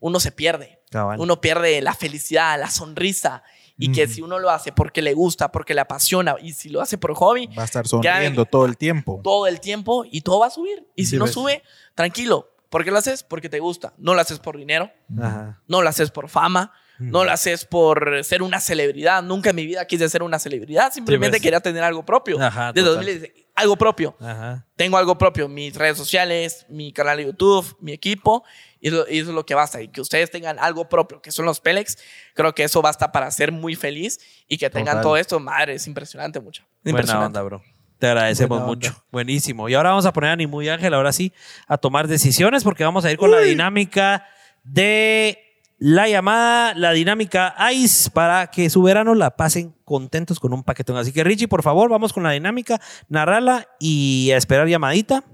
uno 0.00 0.20
se 0.20 0.32
pierde. 0.32 0.80
Cabal. 0.90 1.20
Uno 1.20 1.40
pierde 1.40 1.80
la 1.80 1.94
felicidad, 1.94 2.58
la 2.58 2.70
sonrisa. 2.70 3.42
Y 3.76 3.90
que 3.90 4.06
si 4.06 4.22
uno 4.22 4.38
lo 4.38 4.50
hace 4.50 4.70
porque 4.70 5.02
le 5.02 5.14
gusta, 5.14 5.50
porque 5.50 5.74
le 5.74 5.80
apasiona, 5.80 6.36
y 6.40 6.52
si 6.52 6.68
lo 6.68 6.80
hace 6.80 6.96
por 6.96 7.12
hobby, 7.14 7.48
va 7.58 7.62
a 7.62 7.64
estar 7.64 7.88
sonriendo 7.88 8.44
todo 8.44 8.66
el 8.66 8.76
tiempo. 8.76 9.20
todo 9.24 9.48
el 9.48 9.58
tiempo 9.58 10.04
y 10.08 10.20
todo 10.20 10.38
va 10.38 10.46
a 10.46 10.50
subir. 10.50 10.86
Y 10.94 11.06
si 11.06 11.10
Sí, 11.12 11.16
no 11.16 11.24
ves. 11.24 11.34
sube, 11.34 11.62
tranquilo. 11.96 12.52
¿Por 12.70 12.84
qué 12.84 12.92
lo 12.92 12.98
haces? 12.98 13.24
Porque 13.24 13.48
te 13.48 13.58
gusta. 13.58 13.92
No 13.98 14.14
lo 14.14 14.20
haces 14.20 14.38
por 14.38 14.56
dinero, 14.56 14.92
Ajá. 15.20 15.60
no 15.66 15.82
lo 15.82 15.88
haces 15.88 16.12
por 16.12 16.28
fama, 16.28 16.72
no 16.98 17.24
lo 17.24 17.30
haces 17.30 17.64
por 17.64 18.22
ser 18.24 18.42
una 18.42 18.60
celebridad. 18.60 19.22
Nunca 19.22 19.50
en 19.50 19.56
mi 19.56 19.66
vida 19.66 19.84
quise 19.86 20.08
ser 20.08 20.22
una 20.22 20.38
celebridad, 20.38 20.92
simplemente 20.92 21.36
ves. 21.36 21.42
quería 21.42 21.60
tener 21.60 21.82
algo 21.82 22.04
propio. 22.04 22.40
Ajá, 22.40 22.72
de 22.72 22.80
total. 22.82 22.96
2016, 22.96 23.46
algo 23.56 23.76
propio. 23.76 24.16
Ajá. 24.20 24.66
Tengo 24.76 24.96
algo 24.96 25.16
propio, 25.16 25.48
mis 25.48 25.74
redes 25.74 25.96
sociales, 25.96 26.66
mi 26.68 26.92
canal 26.92 27.18
de 27.18 27.26
YouTube, 27.26 27.76
mi 27.80 27.92
equipo, 27.92 28.44
y 28.80 28.88
eso, 28.88 29.06
y 29.08 29.18
eso 29.18 29.30
es 29.30 29.34
lo 29.34 29.46
que 29.46 29.54
basta. 29.54 29.80
Y 29.80 29.88
que 29.88 30.00
ustedes 30.00 30.30
tengan 30.30 30.58
algo 30.58 30.88
propio, 30.88 31.22
que 31.22 31.30
son 31.32 31.44
los 31.46 31.60
Pelex, 31.60 31.98
creo 32.34 32.54
que 32.54 32.64
eso 32.64 32.82
basta 32.82 33.12
para 33.12 33.30
ser 33.30 33.52
muy 33.52 33.76
feliz 33.76 34.18
y 34.48 34.58
que 34.58 34.68
tengan 34.70 34.94
Total. 34.96 35.02
todo 35.02 35.16
esto. 35.16 35.40
Madre, 35.40 35.74
es 35.74 35.86
impresionante 35.86 36.40
mucho. 36.40 36.64
Buena 36.82 36.98
Impresionante. 36.98 37.26
onda, 37.26 37.42
bro. 37.42 37.62
Te 37.98 38.08
agradecemos 38.08 38.60
mucho. 38.62 39.04
Buenísimo. 39.10 39.68
Y 39.68 39.74
ahora 39.74 39.90
vamos 39.90 40.04
a 40.04 40.12
poner 40.12 40.30
a 40.30 40.36
Ni 40.36 40.46
Muy 40.46 40.68
Ángel, 40.68 40.92
ahora 40.92 41.12
sí, 41.12 41.32
a 41.66 41.78
tomar 41.78 42.08
decisiones 42.08 42.64
porque 42.64 42.84
vamos 42.84 43.04
a 43.04 43.10
ir 43.10 43.16
con 43.16 43.30
la 43.30 43.38
dinámica 43.38 44.26
de 44.64 45.43
la 45.78 46.08
llamada, 46.08 46.74
la 46.74 46.92
dinámica 46.92 47.54
ICE 47.72 48.10
para 48.10 48.46
que 48.48 48.70
su 48.70 48.82
verano 48.82 49.14
la 49.14 49.36
pasen 49.36 49.74
contentos 49.84 50.40
con 50.40 50.52
un 50.52 50.62
paquetón. 50.62 50.96
Así 50.96 51.12
que 51.12 51.24
Richie, 51.24 51.48
por 51.48 51.62
favor, 51.62 51.90
vamos 51.90 52.12
con 52.12 52.22
la 52.22 52.30
dinámica, 52.30 52.80
narrala 53.08 53.66
y 53.78 54.30
a 54.32 54.36
esperar 54.36 54.68
llamadita. 54.68 55.24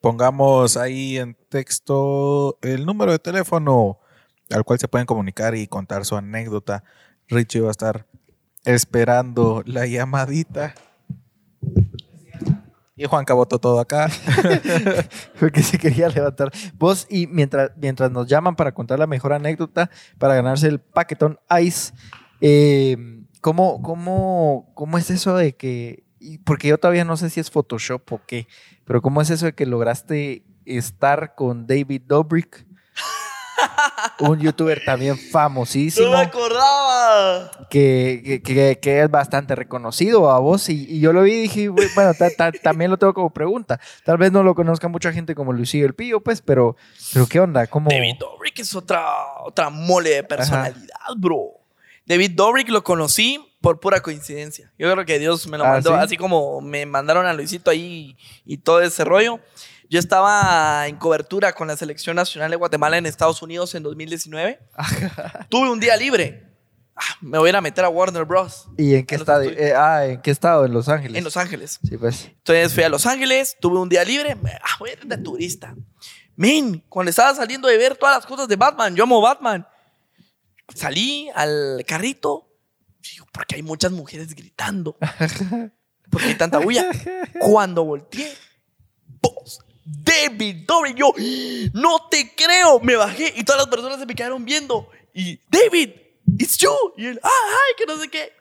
Pongamos 0.00 0.76
ahí 0.76 1.18
en 1.18 1.36
texto 1.48 2.58
el 2.62 2.86
número 2.86 3.12
de 3.12 3.18
teléfono 3.18 3.98
al 4.50 4.64
cual 4.64 4.78
se 4.78 4.88
pueden 4.88 5.06
comunicar 5.06 5.54
y 5.54 5.66
contar 5.66 6.04
su 6.04 6.16
anécdota. 6.16 6.84
Richie 7.28 7.60
va 7.60 7.68
a 7.68 7.72
estar 7.72 8.06
esperando 8.64 9.62
la 9.66 9.86
llamadita. 9.86 10.74
Y 12.98 13.04
Juanca 13.06 13.32
votó 13.32 13.60
todo 13.60 13.78
acá. 13.78 14.10
Porque 15.40 15.62
se 15.62 15.78
quería 15.78 16.08
levantar. 16.08 16.50
Vos, 16.74 17.06
y 17.08 17.28
mientras, 17.28 17.70
mientras 17.76 18.10
nos 18.10 18.26
llaman 18.26 18.56
para 18.56 18.72
contar 18.72 18.98
la 18.98 19.06
mejor 19.06 19.32
anécdota, 19.32 19.88
para 20.18 20.34
ganarse 20.34 20.66
el 20.66 20.80
paquetón 20.80 21.38
Ice, 21.62 21.92
eh, 22.40 22.96
¿cómo, 23.40 23.80
cómo, 23.82 24.72
¿cómo 24.74 24.98
es 24.98 25.10
eso 25.10 25.36
de 25.36 25.54
que.? 25.54 26.04
Porque 26.44 26.66
yo 26.66 26.78
todavía 26.78 27.04
no 27.04 27.16
sé 27.16 27.30
si 27.30 27.38
es 27.38 27.52
Photoshop 27.52 28.12
o 28.12 28.20
qué, 28.26 28.48
pero 28.84 29.00
¿cómo 29.00 29.22
es 29.22 29.30
eso 29.30 29.46
de 29.46 29.54
que 29.54 29.64
lograste 29.64 30.44
estar 30.64 31.36
con 31.36 31.68
David 31.68 32.02
Dobrik? 32.06 32.66
un 34.20 34.38
youtuber 34.40 34.82
también 34.84 35.16
No 35.16 35.30
famosísimo. 35.30 36.10
me 36.10 36.18
acordaba. 36.18 37.50
que, 37.70 38.22
que, 38.24 38.42
que- 38.42 38.78
que 38.80 39.02
es 39.02 39.10
bastante 39.10 39.54
reconocido 39.54 40.30
a 40.30 40.38
vos 40.38 40.68
y, 40.68 40.86
y 40.88 41.00
yo 41.00 41.12
lo 41.12 41.22
vi 41.22 41.32
y 41.32 41.40
dije, 41.42 41.68
"Güey, 41.68 41.88
bueno, 41.94 42.14
ta- 42.14 42.30
ta- 42.30 42.52
también 42.52 42.90
lo 42.90 42.96
tengo 42.96 43.14
como 43.14 43.30
pregunta. 43.30 43.78
Tal 44.04 44.16
vez 44.18 44.32
no 44.32 44.42
lo 44.42 44.54
conozca 44.54 44.88
mucha 44.88 45.12
gente 45.12 45.34
como 45.34 45.52
Lucio 45.52 45.84
el 45.86 45.94
Pío, 45.94 46.20
pues, 46.20 46.40
pero, 46.42 46.76
pero 47.12 47.26
¿qué 47.26 47.40
onda? 47.40 47.66
¿Cómo? 47.66 47.90
David 47.90 48.14
Dobrik 48.18 48.58
es 48.60 48.74
otra, 48.74 49.04
otra 49.44 49.70
mole 49.70 50.10
de 50.10 50.22
personalidad, 50.24 50.96
bro. 51.16 51.52
David 52.06 52.30
Dobrik 52.34 52.70
lo 52.70 52.82
conocí 52.82 53.44
por 53.60 53.80
pura 53.80 54.00
coincidencia. 54.00 54.72
Yo 54.78 54.90
creo 54.90 55.04
que 55.04 55.18
Dios 55.18 55.46
me 55.48 55.58
lo 55.58 55.64
Ah, 55.64 55.72
mandó, 55.72 55.90
¿sí? 55.90 55.96
así 56.00 56.16
como 56.16 56.60
me 56.62 56.86
mandaron 56.86 57.26
a 57.26 57.34
Luisito 57.34 57.70
ahí 57.70 58.16
y, 58.46 58.56
todo 58.58 58.80
ese 58.80 59.04
rollo. 59.04 59.40
Yo 59.90 59.98
estaba 59.98 60.86
en 60.86 60.96
cobertura 60.96 61.54
con 61.54 61.68
la 61.68 61.76
selección 61.76 62.16
nacional 62.16 62.50
de 62.50 62.56
Guatemala 62.56 62.98
en 62.98 63.06
Estados 63.06 63.40
Unidos 63.42 63.74
en 63.74 63.82
2019. 63.82 64.58
Tuve 65.48 65.70
un 65.70 65.80
día 65.80 65.96
libre. 65.96 66.44
Ah, 66.94 67.02
me 67.20 67.38
voy 67.38 67.48
a 67.48 67.50
ir 67.50 67.56
a 67.56 67.60
meter 67.60 67.84
a 67.84 67.88
Warner 67.88 68.24
Bros. 68.24 68.66
¿Y 68.76 68.94
en 68.96 69.06
qué, 69.06 69.14
estado? 69.14 69.42
Eh, 69.44 69.72
ah, 69.74 70.04
¿en 70.04 70.20
qué 70.20 70.30
estado? 70.30 70.64
En 70.66 70.72
Los 70.72 70.88
Ángeles. 70.88 71.16
En 71.16 71.24
Los 71.24 71.36
Ángeles. 71.36 71.78
Sí, 71.88 71.96
pues. 71.96 72.24
Entonces 72.26 72.74
fui 72.74 72.82
a 72.82 72.88
Los 72.88 73.06
Ángeles, 73.06 73.56
tuve 73.60 73.78
un 73.78 73.88
día 73.88 74.04
libre. 74.04 74.34
me- 74.34 74.52
Ah, 74.62 74.76
voy 74.80 74.90
a 74.90 74.92
ir 74.94 75.04
de 75.06 75.16
turista. 75.16 75.74
Men, 76.36 76.84
cuando 76.88 77.10
estaba 77.10 77.34
saliendo 77.34 77.68
de 77.68 77.78
ver 77.78 77.96
todas 77.96 78.16
las 78.16 78.26
cosas 78.26 78.46
de 78.48 78.56
Batman, 78.56 78.94
yo 78.94 79.04
amo 79.04 79.20
Batman. 79.20 79.66
Salí 80.74 81.30
al 81.34 81.82
carrito. 81.86 82.48
Digo, 83.12 83.26
porque 83.32 83.54
hay 83.56 83.62
muchas 83.62 83.92
mujeres 83.92 84.34
gritando. 84.34 84.96
Porque 86.10 86.28
hay 86.28 86.34
tanta 86.36 86.58
bulla. 86.58 86.86
Cuando 87.38 87.84
volteé, 87.84 88.32
vos, 89.20 89.60
David 89.90 90.66
Dobrik, 90.66 90.96
yo, 90.96 91.14
no 91.72 92.08
te 92.10 92.34
creo. 92.34 92.78
Me 92.80 92.96
bajé 92.96 93.32
y 93.36 93.44
todas 93.44 93.62
las 93.62 93.68
personas 93.68 93.98
se 93.98 94.04
me 94.04 94.14
quedaron 94.14 94.44
viendo. 94.44 94.90
Y, 95.14 95.40
David, 95.48 95.90
it's 96.38 96.58
you. 96.58 96.70
Y 96.98 97.06
él, 97.06 97.20
ah, 97.22 97.28
ay, 97.28 97.74
que 97.78 97.86
no 97.86 97.98
sé 97.98 98.08
qué. 98.08 98.32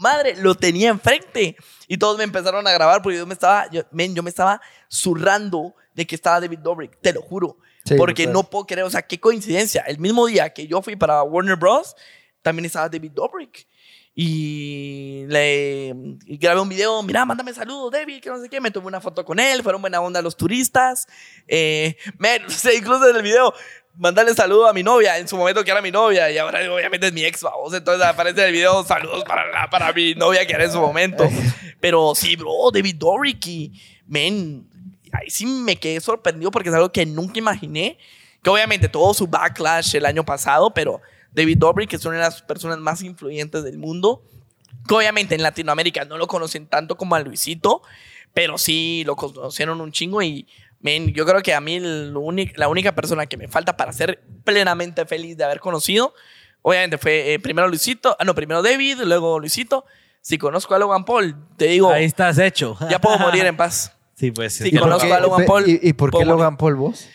Madre, 0.00 0.34
lo 0.36 0.56
tenía 0.56 0.88
enfrente. 0.88 1.56
Y 1.86 1.96
todos 1.98 2.18
me 2.18 2.24
empezaron 2.24 2.66
a 2.66 2.72
grabar 2.72 3.00
porque 3.00 3.18
yo 3.18 3.26
me 3.26 3.34
estaba, 3.34 3.70
yo, 3.70 3.82
men, 3.92 4.12
yo 4.14 4.24
me 4.24 4.30
estaba 4.30 4.60
zurrando 4.88 5.74
de 5.94 6.04
que 6.04 6.16
estaba 6.16 6.40
David 6.40 6.58
Dobrik, 6.58 7.00
te 7.00 7.12
lo 7.12 7.22
juro. 7.22 7.58
Sí, 7.84 7.94
porque 7.94 8.26
no 8.26 8.42
puedo 8.42 8.66
creer, 8.66 8.84
o 8.84 8.90
sea, 8.90 9.02
qué 9.02 9.20
coincidencia. 9.20 9.82
El 9.82 9.98
mismo 9.98 10.26
día 10.26 10.52
que 10.52 10.66
yo 10.66 10.82
fui 10.82 10.96
para 10.96 11.22
Warner 11.22 11.56
Bros., 11.56 11.94
también 12.42 12.66
estaba 12.66 12.88
David 12.88 13.12
Dobrik. 13.12 13.66
Y 14.20 15.26
le 15.28 15.94
y 16.26 16.38
grabé 16.38 16.60
un 16.60 16.68
video, 16.68 17.00
mira, 17.04 17.24
mándame 17.24 17.54
saludos, 17.54 17.92
David, 17.92 18.20
que 18.20 18.28
no 18.30 18.40
sé 18.42 18.48
qué. 18.48 18.60
Me 18.60 18.72
tomé 18.72 18.88
una 18.88 19.00
foto 19.00 19.24
con 19.24 19.38
él, 19.38 19.62
fueron 19.62 19.80
buena 19.80 20.00
onda 20.00 20.20
los 20.20 20.36
turistas. 20.36 21.06
Eh, 21.46 21.96
me, 22.18 22.40
incluso 22.76 23.08
en 23.08 23.14
el 23.14 23.22
video, 23.22 23.54
mandarle 23.94 24.34
saludo 24.34 24.66
a 24.66 24.72
mi 24.72 24.82
novia, 24.82 25.18
en 25.18 25.28
su 25.28 25.36
momento 25.36 25.62
que 25.62 25.70
era 25.70 25.80
mi 25.80 25.92
novia, 25.92 26.32
y 26.32 26.38
ahora 26.38 26.58
obviamente 26.74 27.06
es 27.06 27.12
mi 27.12 27.24
ex, 27.24 27.42
vamos. 27.44 27.72
Entonces 27.72 28.04
aparece 28.04 28.40
en 28.40 28.46
el 28.48 28.52
video, 28.54 28.82
saludos 28.82 29.22
para, 29.22 29.46
la- 29.52 29.70
para 29.70 29.92
mi 29.92 30.16
novia 30.16 30.44
que 30.44 30.52
era 30.52 30.64
en 30.64 30.72
su 30.72 30.80
momento. 30.80 31.24
Pero 31.80 32.12
sí, 32.16 32.34
bro, 32.34 32.72
David 32.72 32.96
Dobrik 32.96 33.46
y, 33.46 33.72
men, 34.08 34.68
ahí 35.12 35.30
sí 35.30 35.46
me 35.46 35.76
quedé 35.76 36.00
sorprendido 36.00 36.50
porque 36.50 36.70
es 36.70 36.74
algo 36.74 36.90
que 36.90 37.06
nunca 37.06 37.38
imaginé. 37.38 37.96
Que 38.42 38.50
obviamente 38.50 38.88
tuvo 38.88 39.14
su 39.14 39.28
backlash 39.28 39.94
el 39.94 40.06
año 40.06 40.24
pasado, 40.24 40.72
pero 40.74 41.00
David 41.38 41.58
Dobrik 41.58 41.92
es 41.94 42.04
una 42.04 42.16
de 42.16 42.22
las 42.22 42.42
personas 42.42 42.78
más 42.78 43.02
influyentes 43.02 43.64
del 43.64 43.78
mundo. 43.78 44.22
Que 44.86 44.94
obviamente 44.94 45.34
en 45.34 45.42
Latinoamérica 45.42 46.04
no 46.04 46.18
lo 46.18 46.26
conocen 46.26 46.66
tanto 46.66 46.96
como 46.96 47.14
a 47.14 47.20
Luisito, 47.20 47.82
pero 48.34 48.58
sí 48.58 49.02
lo 49.06 49.16
conocieron 49.16 49.80
un 49.80 49.92
chingo 49.92 50.22
y 50.22 50.46
men, 50.80 51.12
yo 51.12 51.26
creo 51.26 51.42
que 51.42 51.54
a 51.54 51.60
mí 51.60 51.78
la 51.80 52.68
única 52.68 52.94
persona 52.94 53.26
que 53.26 53.36
me 53.36 53.48
falta 53.48 53.76
para 53.76 53.92
ser 53.92 54.22
plenamente 54.44 55.04
feliz 55.06 55.36
de 55.36 55.44
haber 55.44 55.60
conocido, 55.60 56.14
obviamente 56.62 56.96
fue 56.98 57.34
eh, 57.34 57.38
primero 57.40 57.68
Luisito, 57.68 58.16
ah 58.18 58.24
no, 58.24 58.34
primero 58.34 58.62
David, 58.62 59.00
luego 59.04 59.38
Luisito. 59.40 59.84
Si 60.20 60.36
conozco 60.38 60.74
a 60.74 60.78
Logan 60.78 61.04
Paul, 61.04 61.34
te 61.56 61.66
digo, 61.66 61.90
Ahí 61.90 62.04
estás 62.04 62.38
hecho. 62.38 62.76
ya 62.90 63.00
puedo 63.00 63.18
morir 63.18 63.44
en 63.46 63.56
paz. 63.56 63.92
Sí, 64.18 64.32
pues. 64.32 64.52
Sí, 64.54 64.72
que 64.72 64.80
conozco 64.80 65.06
no- 65.06 65.14
a 65.14 65.20
Logan 65.20 65.46
Paul. 65.46 65.68
¿Y, 65.68 65.78
y 65.80 65.92
por 65.92 66.10
qué 66.10 66.24
Logan 66.24 66.56
Paul 66.56 66.74
vos? 66.74 67.06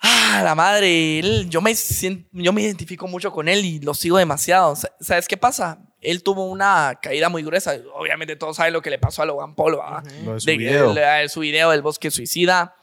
Ah, 0.00 0.42
la 0.44 0.54
madre, 0.54 1.18
él- 1.18 1.48
yo 1.48 1.60
me 1.60 1.72
sien- 1.74 2.28
yo 2.32 2.52
me 2.52 2.62
identifico 2.62 3.06
mucho 3.08 3.32
con 3.32 3.48
él 3.48 3.64
y 3.64 3.80
lo 3.80 3.94
sigo 3.94 4.18
demasiado. 4.18 4.76
Sa- 4.76 4.90
¿Sabes 5.00 5.26
qué 5.26 5.36
pasa? 5.36 5.78
Él 6.00 6.22
tuvo 6.22 6.44
una 6.50 6.98
caída 7.02 7.28
muy 7.28 7.42
gruesa. 7.42 7.74
Obviamente 7.94 8.36
todos 8.36 8.56
saben 8.56 8.72
lo 8.74 8.82
que 8.82 8.90
le 8.90 8.98
pasó 8.98 9.22
a 9.22 9.26
Logan 9.26 9.54
Paul, 9.54 9.78
¿va? 9.78 10.02
Lo 10.24 10.34
de 10.34 10.40
su 10.40 10.46
De- 10.46 10.56
video. 10.58 10.94
su 11.28 11.40
del 11.70 11.82
bosque 11.82 12.10
suicida. 12.10 12.76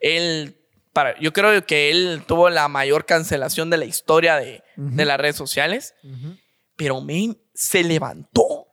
Él, 0.00 0.58
para, 0.92 1.18
yo 1.20 1.32
creo 1.32 1.64
que 1.66 1.90
él 1.90 2.22
tuvo 2.26 2.48
la 2.50 2.68
mayor 2.68 3.04
cancelación 3.06 3.70
de 3.70 3.76
la 3.76 3.84
historia 3.84 4.36
de, 4.36 4.62
de 4.76 5.04
las 5.04 5.18
redes 5.18 5.36
sociales. 5.36 5.94
Pero, 6.76 7.00
men, 7.02 7.38
se 7.54 7.84
levantó, 7.84 8.66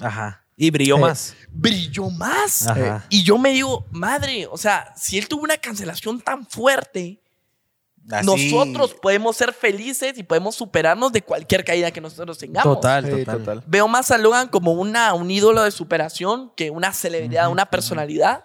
Ajá. 0.00 0.44
Y 0.56 0.70
brilló 0.70 0.96
Eh, 0.98 1.00
más. 1.00 1.34
brilló 1.50 2.10
más. 2.10 2.66
Ajá. 2.68 3.04
Y 3.08 3.22
yo 3.24 3.38
me 3.38 3.50
digo, 3.50 3.86
madre, 3.90 4.46
o 4.48 4.56
sea, 4.56 4.92
si 4.96 5.16
él 5.18 5.26
tuvo 5.28 5.42
una 5.42 5.56
cancelación 5.56 6.20
tan 6.20 6.46
fuerte, 6.46 7.20
Así- 8.10 8.50
nosotros 8.52 8.94
podemos 9.00 9.36
ser 9.36 9.52
felices 9.52 10.16
y 10.18 10.22
podemos 10.22 10.54
superarnos 10.54 11.12
de 11.12 11.22
cualquier 11.22 11.64
caída 11.64 11.90
que 11.90 12.00
nosotros 12.00 12.38
tengamos. 12.38 12.74
Total, 12.76 13.04
Sí, 13.04 13.10
total. 13.24 13.38
total. 13.38 13.62
Veo 13.66 13.86
más 13.88 14.10
a 14.10 14.18
Logan 14.18 14.48
como 14.48 14.72
una, 14.72 15.12
un 15.14 15.30
ídolo 15.30 15.62
de 15.62 15.70
superación 15.70 16.52
que 16.56 16.70
una 16.70 16.92
celebridad, 16.92 17.50
una 17.50 17.66
personalidad. 17.66 18.44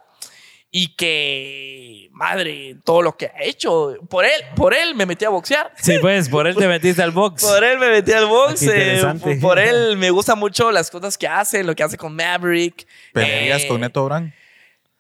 Y 0.76 0.96
que, 0.96 2.10
madre, 2.14 2.78
todo 2.84 3.04
lo 3.04 3.16
que 3.16 3.28
ha 3.28 3.44
hecho. 3.44 3.94
Por 4.10 4.26
él, 4.26 4.32
por 4.56 4.74
él 4.74 4.96
me 4.96 5.06
metí 5.06 5.24
a 5.24 5.30
boxear. 5.30 5.72
Sí, 5.80 5.98
pues, 6.02 6.30
por 6.30 6.48
él 6.48 6.56
te 6.56 6.68
metiste 6.68 7.04
al 7.04 7.12
box. 7.12 7.44
Por 7.46 7.64
él 7.64 7.78
me 7.78 7.90
metí 7.92 8.12
al 8.12 8.26
box. 8.26 8.64
Eh, 8.64 8.66
interesante. 8.66 9.36
por, 9.36 9.60
él 9.60 9.98
me 9.98 10.10
gustan 10.10 10.40
mucho 10.40 10.72
las 10.72 10.90
cosas 10.90 11.16
que 11.18 11.28
hace, 11.28 11.64
lo 11.64 11.76
que 11.76 11.84
hace 11.84 11.96
con 11.96 12.16
Maverick. 12.16 12.88
¿Pelearías 13.14 13.62
Eh, 13.64 13.68
con 13.68 13.82
Neto 13.82 14.04
Brand? 14.06 14.34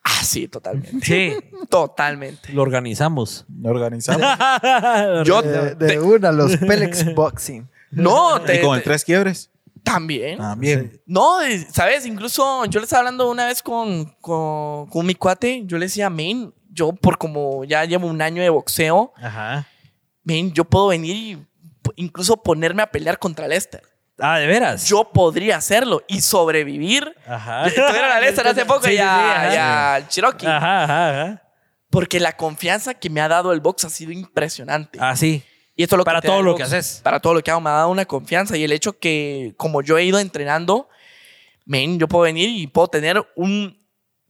Ah, 0.03 0.23
sí, 0.23 0.47
totalmente. 0.47 1.05
Sí, 1.05 1.33
Totalmente. 1.69 2.51
lo 2.51 2.61
organizamos. 2.61 3.45
Organizado. 3.63 4.19
Yo 5.23 5.41
De, 5.41 5.75
de 5.75 5.87
te- 5.87 5.99
una, 5.99 6.31
los 6.31 6.57
Pelex 6.57 7.13
Boxing. 7.15 7.69
no, 7.91 8.41
te, 8.41 8.57
¿Y 8.57 8.61
con 8.61 8.75
el 8.77 8.83
tres 8.83 9.03
quiebres? 9.05 9.49
también. 9.83 10.37
También. 10.37 11.01
No, 11.05 11.37
¿sabes? 11.71 12.05
Incluso 12.05 12.63
yo 12.65 12.79
le 12.79 12.85
estaba 12.85 13.01
hablando 13.01 13.29
una 13.29 13.45
vez 13.47 13.61
con, 13.61 14.05
con, 14.21 14.87
con 14.87 15.05
mi 15.05 15.13
cuate. 15.15 15.63
Yo 15.65 15.77
le 15.77 15.85
decía, 15.87 16.09
men, 16.09 16.53
yo 16.69 16.93
por 16.93 17.17
como 17.17 17.65
ya 17.65 17.83
llevo 17.85 18.07
un 18.07 18.21
año 18.21 18.41
de 18.41 18.49
boxeo, 18.49 19.11
Ajá. 19.17 19.67
men, 20.23 20.53
yo 20.53 20.63
puedo 20.63 20.87
venir 20.87 21.15
y 21.15 21.45
incluso 21.97 22.37
ponerme 22.37 22.81
a 22.81 22.91
pelear 22.91 23.19
contra 23.19 23.47
Lester. 23.47 23.83
Ah, 24.19 24.37
¿de 24.39 24.45
veras? 24.47 24.87
Yo 24.87 25.09
podría 25.11 25.57
hacerlo 25.57 26.03
y 26.07 26.21
sobrevivir. 26.21 27.15
Ajá. 27.27 27.63
Tuvieron 27.69 28.11
a 28.11 28.19
Lester 28.19 28.47
hace 28.47 28.65
poco 28.65 28.85
Sí, 28.85 28.93
y 28.93 28.97
a, 28.99 29.95
al 29.95 30.07
Cherokee. 30.07 30.45
Ajá, 30.47 30.83
ajá, 30.83 31.09
ajá. 31.09 31.41
Porque 31.89 32.19
la 32.19 32.35
confianza 32.37 32.93
que 32.93 33.09
me 33.09 33.21
ha 33.21 33.27
dado 33.27 33.51
el 33.53 33.59
box 33.59 33.85
ha 33.85 33.89
sido 33.89 34.11
impresionante. 34.11 34.99
Ah, 35.01 35.15
sí. 35.15 35.43
Y 35.75 35.83
esto 35.83 35.95
es 35.95 35.97
lo 35.97 36.03
Para 36.03 36.21
todo 36.21 36.41
lo 36.43 36.51
box. 36.51 36.57
que 36.57 36.63
haces. 36.63 37.01
Para 37.03 37.19
todo 37.19 37.33
lo 37.33 37.41
que 37.41 37.49
hago 37.51 37.61
me 37.61 37.69
ha 37.69 37.73
dado 37.73 37.89
una 37.89 38.05
confianza. 38.05 38.55
Y 38.57 38.63
el 38.63 38.71
hecho 38.71 38.97
que, 38.99 39.53
como 39.57 39.81
yo 39.81 39.97
he 39.97 40.03
ido 40.03 40.19
entrenando, 40.19 40.89
men, 41.65 41.99
yo 41.99 42.07
puedo 42.07 42.23
venir 42.23 42.49
y 42.49 42.67
puedo 42.67 42.87
tener 42.87 43.23
un. 43.35 43.79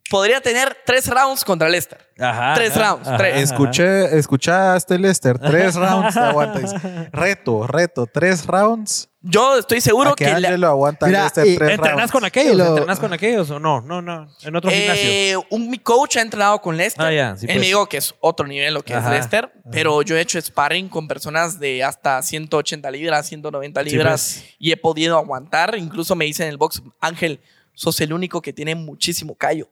Podría 0.10 0.42
tener 0.42 0.78
tres 0.86 1.08
rounds 1.08 1.44
contra 1.44 1.68
Lester. 1.70 2.03
Ajá. 2.20 2.54
Tres 2.56 2.72
ajá, 2.78 2.90
rounds, 2.92 3.08
ajá, 3.08 3.18
tres. 3.18 3.42
Escuché, 3.52 4.18
escuchaste, 4.18 5.00
Lester. 5.00 5.40
Tres 5.40 5.76
rounds 5.76 6.14
te 6.14 6.20
aguantas. 6.20 6.74
Reto, 7.12 7.66
reto. 7.68 8.06
Tres 8.08 8.46
rounds. 8.46 9.10
Yo 9.26 9.58
estoy 9.58 9.80
seguro 9.80 10.12
¿A 10.12 10.16
que 10.16 10.26
que. 10.26 10.32
la- 10.32 10.50
Ángelo 10.50 10.68
aguanta 10.68 11.06
Mira, 11.08 11.24
Lester 11.24 11.48
y- 11.48 11.56
tres 11.56 11.70
¿Entrenas 11.72 11.96
rounds? 11.98 12.12
con 12.12 12.26
aquellos? 12.26 12.56
Lo- 12.58 12.68
¿Entrenas 12.68 13.00
con 13.00 13.14
aquellos 13.14 13.50
o 13.52 13.60
no? 13.60 13.80
No, 13.82 14.02
no. 14.02 14.28
En 14.42 14.56
otro 14.56 14.70
gimnasio. 14.70 15.02
eh, 15.10 15.36
un, 15.50 15.70
mi 15.70 15.78
coach 15.80 16.18
ha 16.18 16.22
entrenado 16.22 16.60
con 16.62 16.76
Lester. 16.76 17.06
Ah, 17.06 17.12
ya, 17.14 17.38
sí, 17.38 17.46
Él 17.46 17.54
pues. 17.54 17.60
me 17.62 17.66
dijo 17.68 17.88
que 17.88 17.98
es 17.98 18.14
otro 18.20 18.46
nivel 18.48 18.74
lo 18.74 18.84
que 18.84 18.94
Ajá, 18.94 19.14
es 19.16 19.22
Lester. 19.22 19.52
Pero 19.72 20.02
yo 20.02 20.18
he 20.18 20.22
hecho 20.22 20.40
sparring 20.42 20.90
con 20.90 21.08
personas 21.08 21.58
de 21.58 21.84
hasta 21.86 22.22
180 22.22 22.92
libras, 22.92 23.26
190 23.28 23.82
Sí, 23.84 23.90
libras. 23.92 24.34
pues. 24.42 24.56
Y 24.60 24.72
he 24.74 24.78
podido 24.78 25.18
aguantar. 25.18 25.76
Incluso 25.78 26.16
me 26.16 26.26
dicen 26.26 26.48
en 26.48 26.52
el 26.52 26.58
box, 26.58 26.84
Ángel, 27.00 27.40
sos 27.74 28.00
el 28.02 28.12
único 28.12 28.42
que 28.42 28.52
tiene 28.52 28.76
muchísimo 28.76 29.36
callo. 29.36 29.70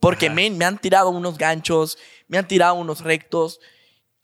Porque 0.00 0.30
men, 0.30 0.56
me 0.58 0.64
han 0.64 0.78
tirado 0.78 1.10
unos 1.10 1.38
ganchos, 1.38 1.98
me 2.28 2.38
han 2.38 2.46
tirado 2.46 2.74
unos 2.74 3.00
rectos. 3.00 3.60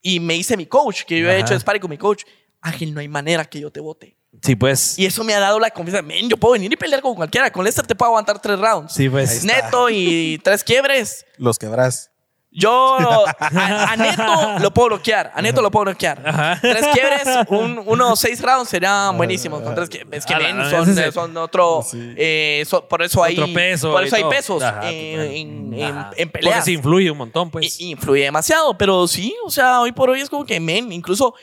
Y 0.01 0.21
me 0.21 0.35
dice 0.35 0.57
mi 0.57 0.67
coach, 0.67 1.03
que 1.05 1.19
yo 1.19 1.29
he 1.29 1.37
Ajá. 1.37 1.41
hecho 1.41 1.61
sparring 1.61 1.81
con 1.81 1.91
mi 1.91 1.99
coach, 1.99 2.25
Ángel, 2.61 2.93
no 2.95 3.01
hay 3.01 3.09
manera 3.09 3.45
que 3.45 3.61
yo 3.61 3.71
te 3.71 3.81
bote. 3.81 4.17
Sí, 4.43 4.57
pues. 4.57 4.99
Y 4.99 5.05
eso 5.05 5.25
me 5.25 5.35
ha 5.35 5.41
dado 5.41 5.61
la 5.61 5.71
confianza. 5.71 6.01
Men, 6.03 6.29
yo 6.29 6.37
puedo 6.37 6.53
venir 6.53 6.73
y 6.73 6.77
pelear 6.77 7.03
con 7.03 7.15
cualquiera. 7.15 7.51
Con 7.53 7.65
Lester 7.65 7.87
te 7.87 7.95
puedo 7.95 8.11
aguantar 8.11 8.41
tres 8.41 8.59
rounds. 8.59 8.93
Sí, 8.95 9.09
pues. 9.09 9.45
Neto 9.45 9.91
y 9.91 10.41
tres 10.43 10.65
quiebres. 10.65 11.27
Los 11.37 11.59
quebrás. 11.59 12.12
Yo 12.55 12.97
a, 13.41 13.93
a 13.93 13.97
Neto 13.97 14.59
lo 14.61 14.71
puedo 14.75 14.89
bloquear. 14.89 15.33
A 15.35 15.41
Neto 15.41 15.63
lo 15.63 15.71
puedo 15.71 15.85
bloquear. 15.87 16.23
Ajá. 16.27 16.59
Tres 16.61 16.85
quiebres, 16.93 17.23
un, 17.49 17.83
unos 17.87 18.21
seis 18.21 18.41
rounds 18.43 18.69
serían 18.69 19.17
buenísimos. 19.17 19.63
Con 19.63 19.75
tres 19.75 19.89
quiebres. 19.89 20.19
Es 20.21 20.27
que 20.27 20.35
Ah, 20.35 20.39
men, 20.39 20.59
la- 20.59 21.13
son, 21.13 21.37
otro. 21.39 21.85
eh, 21.95 22.65
por 22.91 23.03
eso 23.03 23.25
hay. 23.25 23.39
Otro 23.39 23.53
peso. 23.55 23.91
Por 23.93 24.05
eso 24.05 24.17
hay 24.17 24.23
todo. 24.23 24.31
pesos 24.31 24.63
Ajá, 24.63 24.91
en, 24.91 25.21
en, 25.21 25.75
en- 25.75 25.85
Ajá. 25.99 26.11
en 26.17 26.29
Porque 26.29 26.45
peleas. 26.45 26.65
se 26.65 26.73
influye 26.73 27.11
un 27.11 27.19
montón, 27.19 27.51
pues. 27.51 27.81
I- 27.81 27.91
influye 27.93 28.25
demasiado, 28.25 28.77
pero 28.77 29.07
sí, 29.09 29.35
o 29.45 29.51
sea, 29.51 29.81
hoy 29.81 29.93
por 29.93 30.11
hoy 30.11 30.21
es 30.21 30.29
como 30.29 30.45
que, 30.45 30.61
men, 30.61 30.93
incluso 30.93 31.35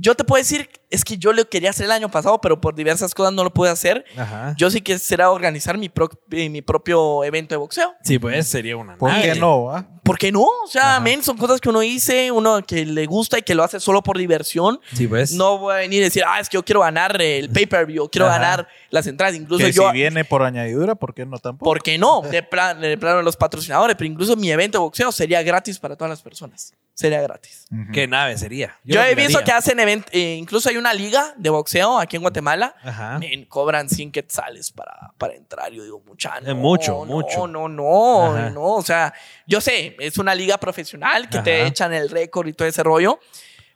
Yo 0.00 0.14
te 0.14 0.24
puedo 0.24 0.40
decir, 0.40 0.70
es 0.88 1.04
que 1.04 1.18
yo 1.18 1.32
lo 1.34 1.46
quería 1.48 1.70
hacer 1.70 1.84
el 1.84 1.92
año 1.92 2.10
pasado, 2.10 2.40
pero 2.40 2.58
por 2.60 2.74
diversas 2.74 3.14
cosas 3.14 3.34
no 3.34 3.44
lo 3.44 3.52
pude 3.52 3.68
hacer. 3.68 4.04
Ajá. 4.16 4.54
Yo 4.56 4.70
sí 4.70 4.80
quisiera 4.80 5.30
organizar 5.30 5.76
mi, 5.76 5.88
pro- 5.90 6.08
eh, 6.30 6.48
mi 6.48 6.62
propio 6.62 7.22
evento 7.22 7.54
de 7.54 7.58
boxeo. 7.58 7.92
Sí, 8.02 8.18
pues 8.18 8.46
sería 8.48 8.76
una 8.78 8.96
¿Por 8.96 9.10
nave. 9.10 9.22
qué 9.32 9.38
no? 9.38 9.70
ah? 9.70 9.86
¿Por 10.02 10.16
qué 10.18 10.32
no? 10.32 10.40
O 10.42 10.66
sea, 10.66 10.98
men, 11.00 11.22
son 11.22 11.36
cosas 11.36 11.60
que 11.60 11.68
uno 11.68 11.80
dice, 11.80 12.32
uno 12.32 12.62
que 12.66 12.86
le 12.86 13.04
gusta 13.06 13.38
y 13.38 13.42
que 13.42 13.54
lo 13.54 13.62
hace 13.62 13.78
solo 13.78 14.02
por 14.02 14.16
diversión. 14.16 14.80
Sí, 14.94 15.06
pues. 15.06 15.32
No 15.32 15.58
voy 15.58 15.74
a 15.74 15.76
venir 15.76 16.00
y 16.00 16.04
decir, 16.04 16.24
ah, 16.26 16.40
es 16.40 16.48
que 16.48 16.56
yo 16.56 16.64
quiero 16.64 16.80
ganar 16.80 17.20
el 17.20 17.50
pay-per-view, 17.50 18.08
quiero 18.10 18.26
Ajá. 18.26 18.38
ganar 18.38 18.68
las 18.88 19.06
entradas. 19.06 19.36
Incluso 19.36 19.64
Que 19.64 19.70
yo, 19.72 19.86
si 19.88 19.92
viene 19.92 20.24
por 20.24 20.42
añadidura, 20.42 20.94
¿por 20.94 21.12
qué 21.14 21.26
no 21.26 21.38
tampoco? 21.38 21.70
¿por 21.70 21.82
qué 21.82 21.98
no? 21.98 22.22
De, 22.22 22.42
plan, 22.42 22.80
de 22.80 22.96
plano 22.96 23.20
los 23.22 23.36
patrocinadores, 23.36 23.94
pero 23.96 24.10
incluso 24.10 24.34
mi 24.34 24.50
evento 24.50 24.78
de 24.78 24.82
boxeo 24.82 25.12
sería 25.12 25.42
gratis 25.42 25.78
para 25.78 25.94
todas 25.94 26.08
las 26.08 26.22
personas. 26.22 26.72
Sería 27.00 27.22
gratis. 27.22 27.64
Ujú. 27.72 27.92
¿Qué 27.92 28.06
nave 28.06 28.36
sería? 28.36 28.76
Yo, 28.84 28.96
lo 29.00 29.06
he 29.06 29.14
visto 29.14 29.42
que 29.42 29.52
hacen 29.52 29.80
eventos, 29.80 30.12
incluso 30.12 30.68
hay 30.68 30.76
una 30.76 30.92
liga 30.92 31.32
de 31.38 31.48
boxeo 31.48 31.98
aquí 31.98 32.16
en 32.16 32.22
Guatemala. 32.22 32.74
Ajá. 32.82 33.18
Men, 33.18 33.46
cobran 33.46 33.88
100 33.88 34.12
quetzales 34.12 34.70
para, 34.70 35.14
para 35.16 35.34
entrar. 35.34 35.72
Yo 35.72 35.82
digo, 35.82 36.02
mucha, 36.06 36.38
no, 36.40 36.50
Es 36.50 36.54
mucho, 36.56 36.92
no, 36.92 37.04
mucho. 37.06 37.46
No, 37.46 37.68
no, 37.70 38.26
Ajá. 38.36 38.50
no. 38.50 38.62
O 38.74 38.82
sea, 38.82 39.14
yo 39.46 39.62
sé, 39.62 39.96
es 39.98 40.18
una 40.18 40.34
liga 40.34 40.58
profesional 40.58 41.30
que 41.30 41.38
te 41.38 41.60
Ajá. 41.60 41.68
echan 41.68 41.94
el 41.94 42.10
récord 42.10 42.46
y 42.48 42.52
todo 42.52 42.68
ese 42.68 42.82
rollo. 42.82 43.18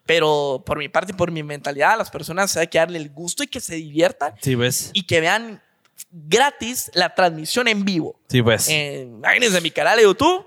Pero 0.04 0.62
por 0.66 0.76
mi 0.76 0.90
parte 0.90 1.12
y 1.12 1.14
por 1.14 1.30
mi 1.30 1.42
mentalidad, 1.42 1.92
a 1.92 1.96
las 1.96 2.10
personas 2.10 2.54
hay 2.58 2.66
que 2.66 2.76
darle 2.76 2.98
el 2.98 3.08
gusto 3.08 3.42
y 3.42 3.46
que 3.46 3.58
se 3.60 3.76
diviertan 3.76 4.34
Sí, 4.42 4.54
pues. 4.54 4.90
y 4.92 5.04
que 5.06 5.20
vean 5.22 5.62
gratis 6.10 6.90
la 6.92 7.14
transmisión 7.14 7.68
en 7.68 7.86
vivo. 7.86 8.20
Sí, 8.28 8.42
pues. 8.42 8.68
En, 8.68 9.14
imagínense 9.16 9.62
mi 9.62 9.70
canal 9.70 9.96
de 9.96 10.02
YouTube 10.02 10.46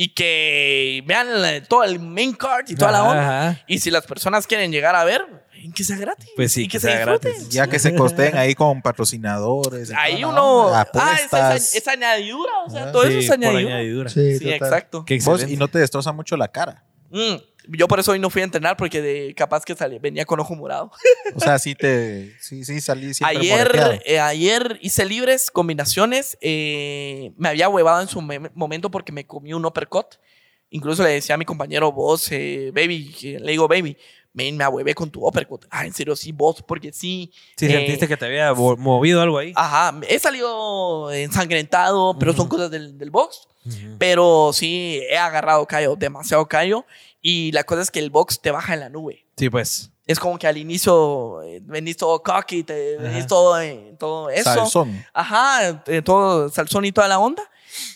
y 0.00 0.10
que 0.14 1.02
vean 1.06 1.42
la- 1.42 1.60
todo 1.64 1.82
el 1.82 1.98
main 1.98 2.32
card 2.32 2.66
y 2.70 2.76
toda 2.76 2.92
la 2.92 3.02
onda. 3.02 3.48
ajá. 3.48 3.64
Y 3.66 3.80
si 3.80 3.90
las 3.90 4.06
personas 4.06 4.46
quieren 4.46 4.70
llegar 4.70 4.94
a 4.94 5.02
ver, 5.02 5.26
que 5.74 5.82
sea 5.82 5.96
gratis. 5.96 6.28
Pues 6.36 6.52
sí, 6.52 6.62
y 6.62 6.68
que, 6.68 6.72
que 6.72 6.80
se 6.80 6.86
sea 6.86 6.96
disfruten. 6.98 7.32
gratis. 7.32 7.48
Ya 7.48 7.66
que 7.66 7.78
se 7.80 7.94
costeen 7.96 8.36
ahí 8.36 8.54
con 8.54 8.80
patrocinadores. 8.80 9.90
Ahí 9.96 10.22
uno. 10.22 10.66
onda, 10.68 10.88
Ah, 10.94 11.16
esa, 11.22 11.56
esa 11.56 11.90
añadidura. 11.92 12.52
O 12.64 12.70
sea, 12.70 12.84
Ah, 12.84 12.92
todo 12.92 13.02
Sí, 13.02 13.08
eso 13.08 13.18
es 13.18 13.30
añadidura. 13.32 13.74
añadidura. 13.74 14.08
Sí, 14.08 14.38
exacto. 14.44 15.04
Qué 15.04 15.16
Vos, 15.16 15.26
excelente. 15.26 15.52
y 15.54 15.56
no 15.56 15.66
te 15.66 15.80
destroza 15.80 16.12
mucho 16.12 16.36
la 16.36 16.46
cara. 16.48 16.84
Mm, 17.10 17.34
Yo 17.70 17.86
por 17.86 18.00
eso 18.00 18.12
hoy 18.12 18.18
no 18.18 18.30
fui 18.30 18.40
a 18.40 18.44
entrenar 18.44 18.76
porque 18.76 19.02
de, 19.02 19.34
capaz 19.34 19.64
que 19.64 19.74
salí, 19.74 19.98
venía 19.98 20.24
con 20.24 20.40
ojo 20.40 20.54
morado. 20.54 20.90
O 21.36 21.40
sea, 21.40 21.58
sí 21.58 21.74
te. 21.74 22.34
Sí, 22.40 22.64
sí, 22.64 22.80
salí 22.80 23.12
siempre 23.14 23.38
Ayer, 23.38 24.02
eh, 24.06 24.18
ayer 24.20 24.78
hice 24.80 25.04
libres 25.04 25.50
combinaciones. 25.50 26.38
eh, 26.40 27.32
me 27.36 27.50
había 27.50 27.68
huevado 27.68 28.00
en 28.00 28.08
su 28.08 28.22
me- 28.22 28.50
momento 28.54 28.90
porque 28.90 29.12
me 29.12 29.26
comí 29.26 29.52
un 29.52 29.64
uppercut. 29.66 30.14
Incluso 30.70 31.02
le 31.02 31.10
decía 31.10 31.34
a 31.34 31.38
mi 31.38 31.44
compañero, 31.44 31.92
vos, 31.92 32.30
eh, 32.30 32.70
baby, 32.74 33.14
le 33.40 33.52
digo, 33.52 33.66
baby, 33.68 33.96
men, 34.34 34.54
me 34.56 34.64
ahuevé 34.64 34.94
con 34.94 35.10
tu 35.10 35.26
uppercut. 35.26 35.64
Ah, 35.70 35.86
en 35.86 35.94
serio, 35.94 36.14
sí, 36.14 36.30
vos, 36.32 36.62
porque 36.62 36.92
sí. 36.92 37.32
Sí, 37.56 37.66
eh, 37.66 37.70
sentiste 37.70 38.06
que 38.08 38.16
te 38.18 38.26
había 38.26 38.52
mo- 38.52 38.76
movido 38.76 39.20
algo 39.22 39.38
ahí. 39.38 39.52
Ajá, 39.56 39.98
he 40.08 40.18
salido 40.18 41.10
ensangrentado, 41.12 42.18
pero 42.18 42.32
son 42.34 42.48
cosas 42.48 42.70
del, 42.70 42.96
del 42.98 43.10
box. 43.10 43.46
Pero 43.98 44.50
sí, 44.54 45.02
he 45.10 45.18
agarrado 45.18 45.66
callo, 45.66 45.94
demasiado 45.96 46.46
callo. 46.46 46.86
Y 47.20 47.52
la 47.52 47.64
cosa 47.64 47.82
es 47.82 47.90
que 47.90 47.98
el 47.98 48.10
box 48.10 48.40
te 48.40 48.50
baja 48.50 48.74
en 48.74 48.80
la 48.80 48.88
nube. 48.88 49.26
Sí, 49.36 49.50
pues. 49.50 49.90
Es 50.06 50.18
como 50.18 50.38
que 50.38 50.46
al 50.46 50.56
inicio 50.56 51.42
eh, 51.42 51.60
venís 51.62 51.96
todo 51.96 52.22
cocky, 52.22 52.62
te 52.62 52.96
venís 52.96 53.26
todo, 53.26 53.60
eh, 53.60 53.94
todo 53.98 54.30
eso. 54.30 54.54
Salsón. 54.54 55.04
Ajá, 55.12 55.82
eh, 55.86 56.02
todo 56.02 56.48
salsón 56.48 56.84
y 56.86 56.92
toda 56.92 57.08
la 57.08 57.18
onda. 57.18 57.42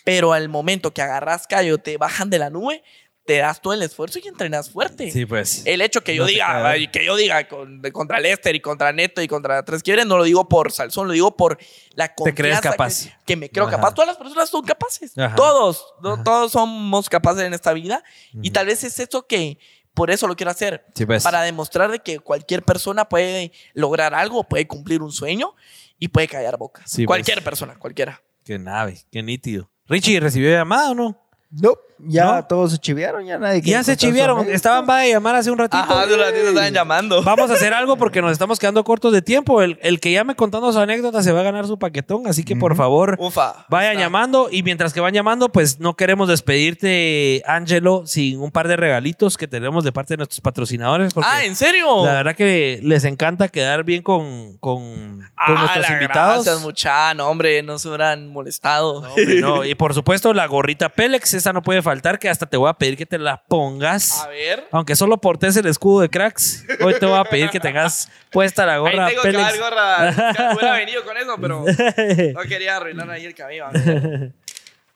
Pero 0.04 0.32
al 0.32 0.48
momento 0.48 0.92
que 0.92 1.00
agarras 1.00 1.46
callo, 1.46 1.78
te 1.78 1.96
bajan 1.96 2.28
de 2.28 2.38
la 2.38 2.50
nube, 2.50 2.82
te 3.24 3.36
das 3.38 3.62
todo 3.62 3.72
el 3.72 3.82
esfuerzo 3.82 4.18
y 4.18 4.26
entrenas 4.26 4.68
fuerte. 4.70 5.10
Sí, 5.10 5.26
pues. 5.26 5.62
El 5.64 5.80
hecho 5.80 6.02
que 6.02 6.16
yo 6.16 6.22
No 6.24 6.28
diga, 6.28 6.68
ay, 6.68 6.88
que 6.88 7.04
yo 7.04 7.14
diga 7.16 7.46
con- 7.46 7.80
de- 7.80 7.92
contra 7.92 8.18
Lester 8.18 8.54
y 8.56 8.60
contra 8.60 8.92
Neto 8.92 9.22
y 9.22 9.28
contra 9.28 9.64
Tres 9.64 9.82
Quiebres, 9.82 10.06
no 10.06 10.18
lo 10.18 10.24
digo 10.24 10.48
por 10.48 10.72
Salsón, 10.72 11.06
lo 11.06 11.12
digo 11.12 11.36
por 11.36 11.56
la 11.94 12.08
Te 12.08 12.34
crees 12.34 12.56
confianza 12.56 12.70
capaz. 12.70 13.04
Que, 13.04 13.12
que 13.26 13.36
me 13.36 13.48
creo 13.50 13.66
Ajá. 13.66 13.76
capaz. 13.76 13.94
Todas 13.94 14.08
las 14.08 14.16
personas 14.16 14.48
son 14.50 14.62
capaces. 14.64 15.16
Ajá. 15.16 15.36
Todos, 15.36 15.84
no- 16.02 16.14
Ajá. 16.14 16.24
todos 16.24 16.52
somos 16.52 17.08
capaces 17.08 17.44
en 17.44 17.54
esta 17.54 17.72
vida. 17.72 18.02
Y 18.42 18.50
tal 18.50 18.66
vez 18.66 18.82
es 18.82 18.98
eso 18.98 19.26
que 19.26 19.58
por 19.94 20.10
eso 20.10 20.26
lo 20.26 20.34
quiero 20.34 20.50
hacer. 20.50 20.84
Sí, 20.94 21.06
pues. 21.06 21.22
Para 21.22 21.42
demostrar 21.42 21.90
de 21.92 22.00
que 22.00 22.18
cualquier 22.18 22.62
persona 22.64 23.08
puede 23.08 23.52
lograr 23.74 24.14
algo, 24.14 24.42
puede 24.48 24.66
cumplir 24.66 25.00
un 25.02 25.12
sueño 25.12 25.54
y 25.98 26.08
puede 26.08 26.26
callar 26.26 26.56
bocas. 26.56 26.90
Sí, 26.90 27.02
pues. 27.02 27.06
cualquier 27.06 27.44
persona, 27.44 27.78
cualquiera. 27.78 28.20
Qué 28.44 28.58
nave, 28.58 28.98
qué 29.12 29.22
nítido. 29.22 29.70
Richie, 29.86 30.18
¿recibió 30.18 30.50
llamada 30.50 30.90
o 30.90 30.94
no? 30.94 31.18
No, 31.50 31.74
ya 32.04 32.24
¿No? 32.36 32.44
todos 32.44 32.72
se 32.72 32.78
chivearon, 32.78 33.24
ya 33.24 33.38
nadie 33.38 33.60
quiere 33.62 33.78
Ya 33.78 33.84
se 33.84 33.96
chiviaron. 33.96 34.48
Estaban 34.50 34.88
va 34.88 35.00
a 35.00 35.06
llamar 35.06 35.34
hace 35.36 35.50
un 35.50 35.58
ratito. 35.58 35.82
hace 35.82 36.14
un 36.14 36.20
ratito 36.20 36.48
estaban 36.48 36.72
llamando. 36.74 37.22
Vamos 37.22 37.50
a 37.50 37.54
hacer 37.54 37.72
algo 37.74 37.96
porque 37.96 38.20
nos 38.22 38.32
estamos 38.32 38.58
quedando 38.58 38.82
cortos 38.84 39.12
de 39.12 39.22
tiempo. 39.22 39.62
El, 39.62 39.78
el 39.82 40.00
que 40.00 40.12
llame 40.12 40.34
contando 40.34 40.72
su 40.72 40.78
anécdota 40.78 41.22
se 41.22 41.32
va 41.32 41.40
a 41.40 41.44
ganar 41.44 41.66
su 41.66 41.78
paquetón. 41.78 42.26
Así 42.26 42.44
que, 42.44 42.56
por 42.56 42.74
favor, 42.76 43.16
Ufa. 43.20 43.66
vayan 43.68 43.92
Está. 43.92 44.04
llamando. 44.04 44.48
Y 44.50 44.62
mientras 44.62 44.92
que 44.92 45.00
van 45.00 45.14
llamando, 45.14 45.50
pues 45.50 45.78
no 45.80 45.94
queremos 45.94 46.28
despedirte, 46.28 47.42
Angelo, 47.46 48.02
sin 48.06 48.40
un 48.40 48.50
par 48.50 48.68
de 48.68 48.76
regalitos 48.76 49.36
que 49.36 49.46
tenemos 49.48 49.84
de 49.84 49.92
parte 49.92 50.14
de 50.14 50.18
nuestros 50.18 50.40
patrocinadores. 50.40 51.12
Ah, 51.22 51.44
¿en 51.44 51.56
serio? 51.56 52.04
la 52.04 52.14
verdad 52.14 52.34
que 52.34 52.80
les 52.82 53.04
encanta 53.04 53.48
quedar 53.48 53.84
bien 53.84 54.02
con, 54.02 54.56
con, 54.58 54.82
con 55.20 55.22
Ah, 55.36 55.54
nuestros 55.60 55.90
invitados. 55.90 56.44
Gracias, 56.44 56.62
mucha. 56.64 57.14
No, 57.14 57.28
hombre, 57.28 57.62
no 57.62 57.78
se 57.78 57.88
hubieran 57.88 58.28
molestado. 58.32 59.02
No, 59.02 59.08
hombre, 59.08 59.40
no. 59.40 59.64
Y 59.72 59.74
por 59.74 59.94
supuesto, 59.94 60.32
la 60.34 60.46
gorrita 60.46 60.88
Pélex, 60.88 61.34
esa 61.34 61.52
no 61.52 61.62
puede 61.62 61.82
faltar, 61.82 61.91
que 62.18 62.28
hasta 62.28 62.46
te 62.46 62.56
voy 62.56 62.68
a 62.70 62.72
pedir 62.74 62.96
que 62.96 63.04
te 63.06 63.18
la 63.18 63.42
pongas. 63.44 64.22
A 64.22 64.28
ver. 64.28 64.66
Aunque 64.70 64.96
solo 64.96 65.18
portes 65.18 65.56
el 65.56 65.66
escudo 65.66 66.00
de 66.00 66.08
cracks, 66.08 66.64
hoy 66.80 66.94
te 66.98 67.06
voy 67.06 67.18
a 67.18 67.24
pedir 67.24 67.50
que 67.50 67.60
tengas 67.60 68.08
puesta 68.30 68.64
la 68.64 68.78
gorra 68.78 69.06
ahí 69.06 69.14
tengo 69.14 69.22
que 69.22 69.32
dar 69.32 69.58
gorra. 69.58 70.54
Hubiera 70.54 70.74
venido 70.76 71.04
con 71.04 71.16
eso, 71.16 71.36
pero 71.40 71.64
no 72.34 72.40
quería 72.48 72.76
arruinar 72.76 73.10
ahí 73.10 73.26
el 73.26 73.34
cabello. 73.34 73.66
amigo. 73.66 74.32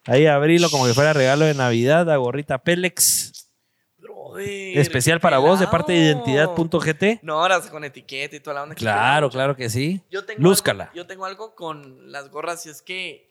Ahí 0.08 0.24
abrilo 0.28 0.70
como 0.70 0.86
que 0.86 0.94
fuera 0.94 1.12
regalo 1.12 1.44
de 1.46 1.54
Navidad, 1.54 2.06
la 2.06 2.16
gorrita 2.16 2.58
Pélex. 2.58 3.50
Brother, 3.98 4.78
Especial 4.78 5.18
para 5.18 5.38
vos 5.38 5.58
de 5.58 5.66
pelado. 5.66 5.70
parte 5.72 5.92
de 5.94 5.98
identidad.gt. 5.98 7.22
No, 7.22 7.40
ahora 7.40 7.60
con 7.62 7.82
etiqueta 7.82 8.36
y 8.36 8.40
toda 8.40 8.54
la 8.54 8.62
onda. 8.62 8.76
que 8.76 8.80
Claro, 8.80 9.28
quiero. 9.28 9.30
claro 9.30 9.56
que 9.56 9.68
sí. 9.68 10.00
Yo 10.08 10.24
tengo 10.24 10.40
Lúzcala. 10.42 10.84
Algo, 10.84 10.94
yo 10.94 11.06
tengo 11.08 11.24
algo 11.26 11.56
con 11.56 12.12
las 12.12 12.30
gorras 12.30 12.64
y 12.66 12.70
es 12.70 12.82
que 12.82 13.25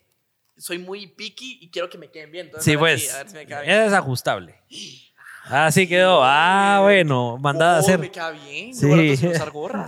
soy 0.57 0.77
muy 0.79 1.07
picky 1.07 1.59
y 1.61 1.69
quiero 1.69 1.89
que 1.89 1.97
me 1.97 2.09
queden 2.09 2.31
bien. 2.31 2.45
Entonces, 2.47 2.71
Sí, 2.71 2.77
pues. 2.77 3.13
a 3.13 3.17
ver 3.17 3.29
si 3.29 3.35
me 3.35 3.45
queda 3.45 3.61
bien. 3.61 3.81
Es 3.81 3.93
ajustable. 3.93 4.55
Así 5.47 5.87
quedó. 5.87 6.21
Ah, 6.23 6.79
bueno. 6.81 7.37
Mandada 7.37 7.77
a 7.77 7.79
hacer. 7.79 7.99
Me 7.99 8.09
queda 8.11 8.31
bien. 8.31 8.73
Sí. 8.73 9.27
Usar 9.27 9.51
gorra. 9.51 9.87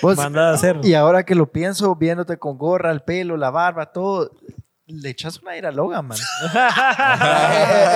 Vos- 0.00 0.16
Mandada 0.16 0.50
a 0.50 0.54
hacer. 0.54 0.78
y 0.82 0.94
ahora 0.94 1.24
que 1.24 1.34
lo 1.34 1.50
pienso, 1.52 1.94
viéndote 1.94 2.36
con 2.38 2.58
gorra, 2.58 2.90
el 2.90 3.02
pelo, 3.02 3.36
la 3.36 3.50
barba, 3.50 3.92
todo, 3.92 4.32
le 4.86 5.08
echas 5.10 5.38
una 5.40 5.56
ira 5.56 5.68
a 5.68 5.72
Logan, 5.72 6.06
man. 6.08 6.18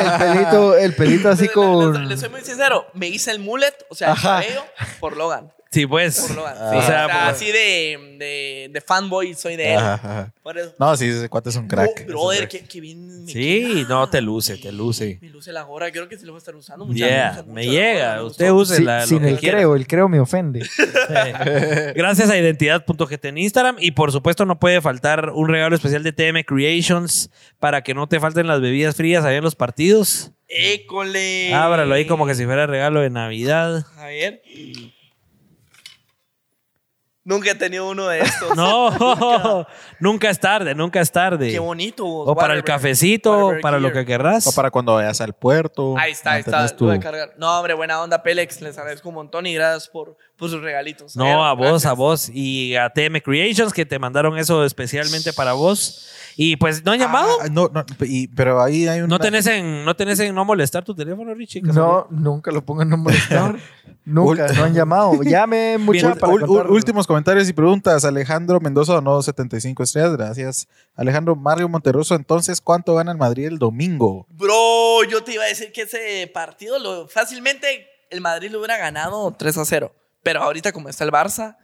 el, 0.01 0.19
pelito, 0.19 0.77
el 0.77 0.95
pelito 0.95 1.29
así 1.29 1.43
Le- 1.43 1.49
le- 1.49 1.53
con... 1.55 2.09
Le, 2.09 2.17
soy 2.17 2.29
muy 2.29 2.41
sincero. 2.43 2.87
Me 2.95 3.09
hice 3.09 3.31
el 3.33 3.41
mullet, 3.41 3.75
o 3.91 3.95
sea, 3.95 4.13
el 4.13 4.21
cabello, 4.21 4.65
por 5.01 5.17
Logan. 5.17 5.53
Sí, 5.71 5.87
pues. 5.87 6.19
Ah. 6.19 6.27
Sí, 6.29 6.77
O 6.77 6.79
o 6.79 6.83
sea, 6.83 6.87
sea, 6.87 7.05
por- 7.09 7.17
así 7.35 7.47
de, 7.47 8.17
de, 8.19 8.71
de 8.73 8.81
fanboy 8.81 9.35
soy 9.35 9.57
de 9.57 9.73
él. 9.75 9.79
Ajá, 9.79 9.95
ajá. 9.95 10.33
Por 10.43 10.57
eso. 10.57 10.73
No, 10.79 10.97
sí, 10.97 11.07
ese 11.09 11.29
cuate 11.29 11.51
es 11.51 11.57
un 11.57 11.67
crack. 11.69 12.05
Oh, 12.05 12.07
brother, 12.07 12.49
que 12.49 12.81
bien 12.81 13.25
me 13.25 13.31
Sí, 13.33 13.85
queda. 13.85 13.89
no, 13.89 14.09
te 14.09 14.21
luce, 14.23 14.57
te 14.57 14.73
luce. 14.73 15.19
Me 15.21 15.29
luce 15.29 15.53
la 15.53 15.63
gorra. 15.63 15.91
Creo 15.91 16.09
que 16.09 16.17
sí 16.17 16.25
lo 16.25 16.33
voy 16.33 16.39
a 16.39 16.41
estar 16.41 16.55
usando. 16.55 16.87
mucha- 16.87 16.99
Yeah, 17.07 17.45
me 17.47 17.63
mucho 17.65 17.71
llega. 17.73 18.11
gorra, 18.17 18.25
Usted 18.25 18.51
use 18.51 18.77
Sí, 18.77 18.85
la, 18.85 19.07
sin 19.07 19.25
el 19.25 19.39
quiera. 19.39 19.59
creo, 19.59 19.75
el 19.77 19.87
creo 19.87 20.09
me 20.09 20.21
ofende. 20.21 20.61
Gracias 21.95 22.31
a 22.31 22.37
identidad.gt 22.39 23.25
en 23.25 23.39
Instagram. 23.39 23.77
Y 23.81 23.91
por 23.91 24.13
supuesto, 24.13 24.45
no 24.47 24.59
puede 24.59 24.81
faltar 24.81 25.31
un 25.31 25.49
regalo 25.49 25.75
especial 25.77 26.03
de 26.03 26.13
TM 26.13 26.45
Creations 26.45 27.31
para 27.59 27.83
que 27.83 27.93
no 27.95 28.07
te 28.09 28.21
falten 28.21 28.47
las 28.47 28.61
bebidas 28.61 28.95
frías 28.97 29.25
ahí 29.25 29.37
en 29.37 29.45
los 29.45 29.55
partidos. 29.57 30.31
École. 30.49 31.53
Ábralo 31.53 31.93
ahí 31.95 32.07
como 32.07 32.27
que 32.27 32.35
si 32.35 32.45
fuera 32.45 32.67
regalo 32.67 33.01
de 33.01 33.11
Navidad. 33.11 33.85
A 33.97 34.07
ver. 34.07 34.43
Nunca 37.27 37.51
he 37.51 37.55
tenido 37.57 37.91
uno 37.91 38.07
de 38.07 38.21
estos. 38.21 38.57
No, 38.57 39.67
nunca 40.01 40.31
es 40.31 40.39
tarde, 40.39 40.75
nunca 40.75 41.01
es 41.01 41.11
tarde. 41.11 41.51
Qué 41.51 41.59
bonito. 41.59 42.07
O 42.07 42.37
para 42.37 42.55
el 42.55 42.63
cafecito, 42.63 43.55
para 43.61 43.81
lo 43.81 43.93
que 43.93 44.07
querrás. 44.07 44.47
O 44.47 44.53
para 44.53 44.71
cuando 44.71 44.95
vayas 44.95 45.21
al 45.21 45.33
puerto. 45.35 45.97
Ahí 45.99 46.13
está, 46.13 46.33
ahí 46.33 46.41
está. 46.41 46.67
Lo 46.79 47.01
cargar. 47.01 47.35
No, 47.37 47.59
hombre, 47.59 47.75
buena 47.75 48.01
onda, 48.01 48.23
Pélex. 48.23 48.61
Les 48.61 48.79
agradezco 48.79 49.09
un 49.09 49.17
montón 49.17 49.47
y 49.47 49.55
gracias 49.55 49.89
por, 49.89 50.17
por 50.37 50.51
sus 50.51 50.61
regalitos. 50.61 51.17
No, 51.17 51.45
a 51.45 51.53
vos, 51.55 51.67
Gracias. 51.69 51.87
a 51.91 51.93
vos. 51.95 52.31
Y 52.33 52.77
a 52.77 52.91
TM 52.91 53.21
Creations 53.23 53.73
que 53.73 53.87
te 53.87 53.99
mandaron 53.99 54.39
eso 54.39 54.65
especialmente 54.65 55.33
para 55.33 55.53
vos. 55.55 56.03
Y 56.39 56.57
pues, 56.57 56.85
¿no 56.85 56.93
han 56.93 56.99
llamado? 56.99 57.31
Ah, 57.41 57.47
no, 57.51 57.71
no, 57.73 57.83
y- 58.03 58.29
pero 58.29 58.61
ahí 58.63 58.87
hay 58.87 59.01
un. 59.01 59.09
¿No 59.09 59.19
tenés, 59.19 59.47
en, 59.47 59.87
¿No 59.87 59.97
tenés 59.97 60.21
en 60.21 60.35
no 60.35 60.45
molestar 60.45 60.85
tu 60.85 60.95
teléfono, 60.95 61.33
Richie? 61.33 61.63
No, 61.63 62.07
nunca 62.11 62.51
lo 62.51 62.63
pongan 62.63 62.91
no 62.91 62.99
molestar. 62.99 63.57
nunca, 64.05 64.47
no 64.53 64.65
han 64.65 64.75
llamado. 64.75 65.15
Llame 65.23 65.77
contar- 65.79 66.71
últimos 66.71 67.07
comentarios 67.07 67.49
y 67.49 67.55
preguntas. 67.55 68.05
Alejandro 68.05 68.61
Mendoza 68.61 68.93
donó 68.93 69.23
75 69.23 69.83
estrellas. 69.83 70.13
Gracias. 70.15 70.69
Alejandro 70.95 71.37
Mario 71.37 71.71
Monterroso. 71.71 72.15
Entonces, 72.15 72.61
¿cuánto 72.61 72.95
gana 72.95 73.13
el 73.13 73.19
Madrid 73.19 73.47
el 73.47 73.59
domingo? 73.59 74.27
Bro, 74.29 75.05
yo 75.11 75.25
te 75.25 75.33
iba 75.33 75.45
a 75.45 75.49
decir 75.49 75.73
que 75.73 75.83
ese 75.83 76.31
partido 76.35 76.79
lo 76.79 77.09
fácilmente 77.09 77.87
el 78.11 78.21
Madrid 78.21 78.51
lo 78.51 78.59
hubiera 78.59 78.77
ganado 78.77 79.35
3 79.39 79.57
a 79.57 79.65
0. 79.65 79.93
Pero 80.27 80.43
ahorita 80.43 80.73
como 80.73 80.89
está 80.89 81.05
el 81.05 81.13
Barça, 81.13 81.57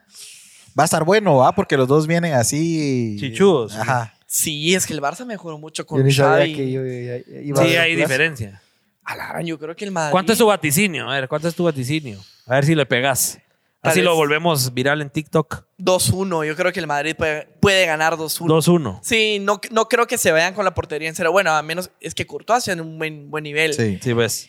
Va 0.79 0.85
a 0.85 0.87
estar 0.87 1.05
bueno, 1.05 1.37
¿va? 1.37 1.53
Porque 1.55 1.77
los 1.77 1.87
dos 1.89 2.07
vienen 2.07 2.33
así. 2.33 3.17
Chichudos. 3.21 3.77
Ajá. 3.77 4.15
sí, 4.27 4.75
es 4.75 4.87
que 4.87 4.95
el 4.95 5.03
Barça 5.03 5.27
mejoró 5.27 5.59
mucho 5.59 5.83
Yo 5.83 5.87
con 5.87 6.03
ni 6.05 6.13
sabía 6.13 6.39
Xavi. 6.47 6.55
que 6.55 6.71
yo 6.73 6.81
iba- 6.87 7.43
iba 7.43 7.63
Sí, 7.67 7.77
a- 7.77 7.83
hay 7.83 7.95
diferencia. 7.97 8.63
A 9.05 9.17
la 9.17 9.27
gran, 9.29 9.45
yo 9.45 9.59
creo 9.59 9.75
que 9.77 9.85
el 9.85 9.91
Madrid... 9.91 10.13
¿Cuánto 10.13 10.33
es 10.33 10.39
tu 10.39 10.47
vaticinio? 10.47 11.11
A 11.11 11.15
ver, 11.15 11.29
¿cuánto 11.29 11.49
es 11.49 11.55
tu 11.57 11.65
vaticinio? 11.65 12.21
A 12.47 12.55
ver 12.55 12.65
si 12.65 12.75
le 12.77 12.87
pegas. 12.87 13.39
Así 13.83 14.01
lo 14.01 14.15
volvemos 14.15 14.73
viral 14.73 15.03
en 15.03 15.11
TikTok. 15.11 15.65
2-1. 15.79 16.47
Yo 16.47 16.55
creo 16.57 16.73
que 16.73 16.79
el 16.79 16.87
Madrid 16.87 17.17
puede, 17.19 17.49
puede 17.61 17.85
ganar 17.85 18.15
2-1. 18.17 18.47
2-1. 18.47 19.01
Sí, 19.03 19.41
no, 19.43 19.61
no 19.73 19.89
creo 19.89 20.07
que 20.07 20.17
se 20.19 20.31
vayan 20.31 20.55
con 20.55 20.65
la 20.65 20.73
portería 20.73 21.09
en 21.09 21.17
cero. 21.17 21.33
Bueno, 21.33 21.51
a 21.51 21.61
menos 21.63 21.91
es 22.01 22.15
que 22.15 22.25
Courtois 22.25 22.69
en 22.69 22.81
un 22.81 22.97
buen, 22.97 23.29
buen 23.29 23.43
nivel. 23.43 23.75
Sí. 23.75 23.99
Sí, 24.01 24.13
ves. 24.13 24.49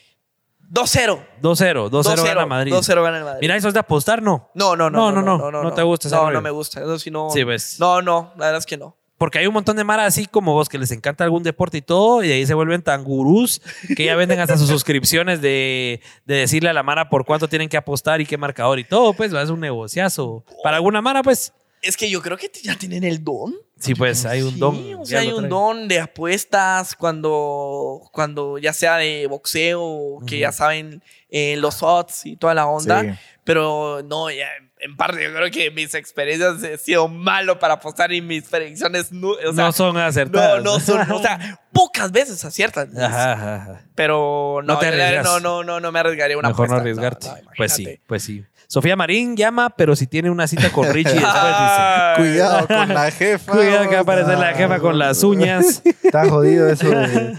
2-0. 0.73 1.19
2-0. 1.41 1.89
2-0 1.89 2.23
gana 2.23 2.45
Madrid. 2.47 2.73
2-0 2.73 3.03
gana 3.03 3.17
el 3.19 3.23
Madrid. 3.23 3.39
Mira, 3.41 3.55
eso 3.55 3.67
es 3.67 3.73
de 3.75 3.79
apostar, 3.79 4.23
¿no? 4.23 4.49
no, 4.55 4.75
no, 4.75 4.89
No, 4.89 5.11
no, 5.11 5.21
no, 5.21 5.51
no. 5.51 5.63
No 5.63 5.73
te 5.73 5.83
gusta 5.83 6.07
ese 6.07 6.17
No, 6.17 6.31
no 6.31 6.41
me 6.41 6.49
gusta. 6.49 6.81
Eso 6.81 6.97
sí, 6.97 7.11
no. 7.11 7.29
Sí, 7.29 7.43
ves. 7.43 7.77
No, 7.79 8.01
no, 8.01 8.33
la 8.37 8.45
verdad 8.45 8.59
es 8.59 8.65
que 8.65 8.77
no. 8.77 8.97
Porque 9.19 9.37
hay 9.37 9.47
un 9.47 9.53
montón 9.53 9.77
de 9.77 9.83
mara 9.83 10.05
así 10.05 10.25
como 10.25 10.53
vos 10.53 10.67
que 10.67 10.77
les 10.79 10.91
encanta 10.91 11.23
algún 11.23 11.43
deporte 11.43 11.77
y 11.77 11.81
todo, 11.81 12.23
y 12.23 12.31
ahí 12.31 12.45
se 12.45 12.55
vuelven 12.55 12.81
tan 12.81 13.03
gurús 13.03 13.61
que 13.95 14.03
ya 14.05 14.15
venden 14.15 14.39
hasta 14.39 14.57
sus 14.57 14.67
suscripciones 14.69 15.39
de, 15.39 16.01
de 16.25 16.35
decirle 16.35 16.69
a 16.69 16.73
la 16.73 16.83
mara 16.83 17.09
por 17.09 17.23
cuánto 17.23 17.47
tienen 17.47 17.69
que 17.69 17.77
apostar 17.77 18.19
y 18.19 18.25
qué 18.25 18.37
marcador 18.37 18.79
y 18.79 18.83
todo, 18.83 19.13
pues 19.13 19.31
es 19.31 19.49
un 19.49 19.59
negociazo. 19.59 20.43
Para 20.63 20.77
alguna 20.77 21.01
mara, 21.01 21.21
pues, 21.21 21.53
Es 21.81 21.95
que 21.95 22.09
yo 22.09 22.21
creo 22.21 22.35
que 22.37 22.51
ya 22.63 22.75
tienen 22.75 23.03
el 23.03 23.23
don. 23.23 23.53
Sí, 23.83 23.95
pues 23.95 24.25
hay 24.25 24.41
un 24.41 24.53
Sí, 24.53 24.59
don. 24.59 24.75
o 24.75 24.99
ya 25.03 25.05
sea, 25.05 25.19
hay 25.21 25.31
un 25.31 25.49
don 25.49 25.87
de 25.87 25.99
apuestas 25.99 26.95
cuando, 26.95 28.01
cuando 28.11 28.57
ya 28.57 28.73
sea 28.73 28.97
de 28.97 29.27
boxeo, 29.27 30.19
que 30.27 30.39
ya 30.39 30.51
saben 30.51 31.03
eh, 31.29 31.55
los 31.57 31.83
odds 31.83 32.25
y 32.25 32.35
toda 32.37 32.53
la 32.53 32.65
onda. 32.67 33.01
Sí. 33.01 33.09
Pero 33.43 34.01
no, 34.05 34.31
ya 34.31 34.47
en 34.79 34.97
parte 34.97 35.23
yo 35.23 35.33
creo 35.33 35.49
que 35.49 35.71
mis 35.71 35.93
experiencias 35.95 36.61
he 36.63 36.77
sido 36.77 37.07
malo 37.07 37.57
para 37.59 37.75
apostar 37.75 38.11
y 38.11 38.21
mis 38.21 38.43
predicciones 38.43 39.11
no, 39.13 39.29
o 39.29 39.53
sea, 39.53 39.65
no 39.65 39.71
son 39.71 39.95
no, 39.95 40.01
acertadas. 40.01 40.61
no 40.63 40.79
son, 40.79 41.09
o 41.11 41.21
sea, 41.21 41.61
pocas 41.73 42.11
veces 42.11 42.43
aciertan. 42.43 42.91
Ajá, 42.97 43.33
ajá, 43.33 43.55
ajá. 43.55 43.81
Pero 43.95 44.59
no, 44.63 44.73
No 44.73 44.79
te 44.79 44.91
no, 45.23 45.39
no, 45.39 45.63
no, 45.63 45.79
no 45.79 45.91
me 45.91 45.99
arriesgaría 45.99 46.37
una 46.37 46.49
Mejor 46.49 46.69
no 46.69 46.75
apuesta. 46.75 46.81
arriesgarte. 47.01 47.27
No, 47.27 47.49
no, 47.49 47.51
pues 47.57 47.73
sí, 47.73 47.99
pues 48.07 48.23
sí. 48.23 48.43
Sofía 48.73 48.95
Marín 48.95 49.37
llama, 49.37 49.69
pero 49.69 49.95
si 49.95 50.07
tiene 50.07 50.31
una 50.31 50.47
cita 50.47 50.71
con 50.71 50.91
Richie 50.91 51.13
después 51.13 51.31
dice. 51.31 52.13
Cuidado 52.17 52.67
con 52.67 52.89
la 52.91 53.11
jefa. 53.11 53.51
Cuidado 53.51 53.83
que 53.87 53.93
va 53.93 53.99
a 53.99 54.01
aparecer 54.01 54.39
la 54.39 54.53
jefa 54.55 54.79
con 54.79 54.97
las 54.97 55.23
uñas. 55.23 55.83
Está 55.85 56.27
jodido 56.27 56.67
eso. 56.67 56.89
de- 56.89 57.37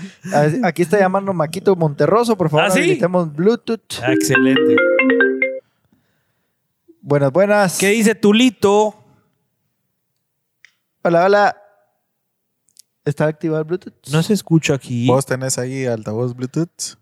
Aquí 0.63 0.83
está 0.83 0.97
llamando 1.01 1.33
Maquito 1.33 1.75
Monterroso, 1.75 2.37
por 2.37 2.51
favor. 2.51 2.67
¿Ah, 2.67 2.71
sí? 2.71 3.01
Bluetooth. 3.35 3.81
Ah, 4.01 4.13
Excelente. 4.13 4.77
Buenas, 7.01 7.33
buenas. 7.33 7.79
¿Qué 7.79 7.89
dice 7.89 8.15
Tulito? 8.15 8.95
Hola, 11.03 11.25
hola. 11.25 11.57
¿Está 13.05 13.27
activado 13.27 13.59
el 13.63 13.67
Bluetooth? 13.67 14.07
No 14.13 14.23
se 14.23 14.35
escucha 14.35 14.75
aquí. 14.75 15.09
Vos 15.09 15.27
tenés 15.27 15.59
ahí 15.59 15.85
altavoz 15.85 16.37
Bluetooth. 16.37 16.97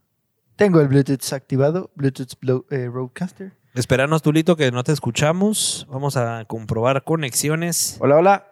Tengo 0.56 0.80
el 0.80 0.88
Bluetooth 0.88 1.34
activado. 1.34 1.90
Bluetooth 1.96 2.32
eh, 2.70 2.88
Roadcaster. 2.90 3.60
Esperanos, 3.74 4.20
Tulito, 4.20 4.54
que 4.56 4.70
no 4.70 4.84
te 4.84 4.92
escuchamos. 4.92 5.86
Vamos 5.90 6.16
a 6.16 6.44
comprobar 6.46 7.04
conexiones. 7.04 7.96
Hola, 8.00 8.16
hola. 8.16 8.48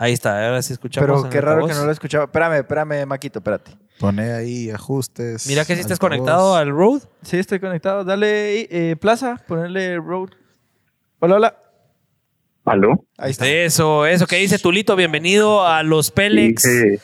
Ahí 0.00 0.12
está, 0.12 0.46
ahora 0.46 0.62
sí 0.62 0.74
escuchamos. 0.74 1.08
Pero 1.08 1.24
en 1.24 1.30
qué 1.30 1.40
raro 1.40 1.66
que 1.66 1.74
no 1.74 1.84
lo 1.84 1.90
escuchaba. 1.90 2.24
Espérame, 2.24 2.58
espérame, 2.58 3.04
Maquito, 3.04 3.40
espérate. 3.40 3.72
Poné 3.98 4.32
ahí 4.32 4.70
ajustes. 4.70 5.48
Mira 5.48 5.64
que 5.64 5.74
si 5.74 5.80
estás 5.80 5.96
altavoz. 6.00 6.18
conectado 6.18 6.54
al 6.54 6.70
Road. 6.70 7.02
Sí, 7.22 7.36
estoy 7.36 7.58
conectado. 7.58 8.04
Dale, 8.04 8.68
eh, 8.70 8.94
Plaza, 8.94 9.42
ponerle 9.48 9.96
Road. 9.96 10.28
Hola, 11.18 11.34
hola. 11.34 11.58
¿Aló? 12.64 13.06
Ahí 13.16 13.32
está. 13.32 13.48
Eso, 13.48 14.06
eso 14.06 14.28
que 14.28 14.36
dice 14.36 14.60
Tulito. 14.60 14.94
Bienvenido 14.94 15.66
a 15.66 15.82
los 15.82 16.12
Pélex. 16.12 16.62
Dice, 16.62 17.00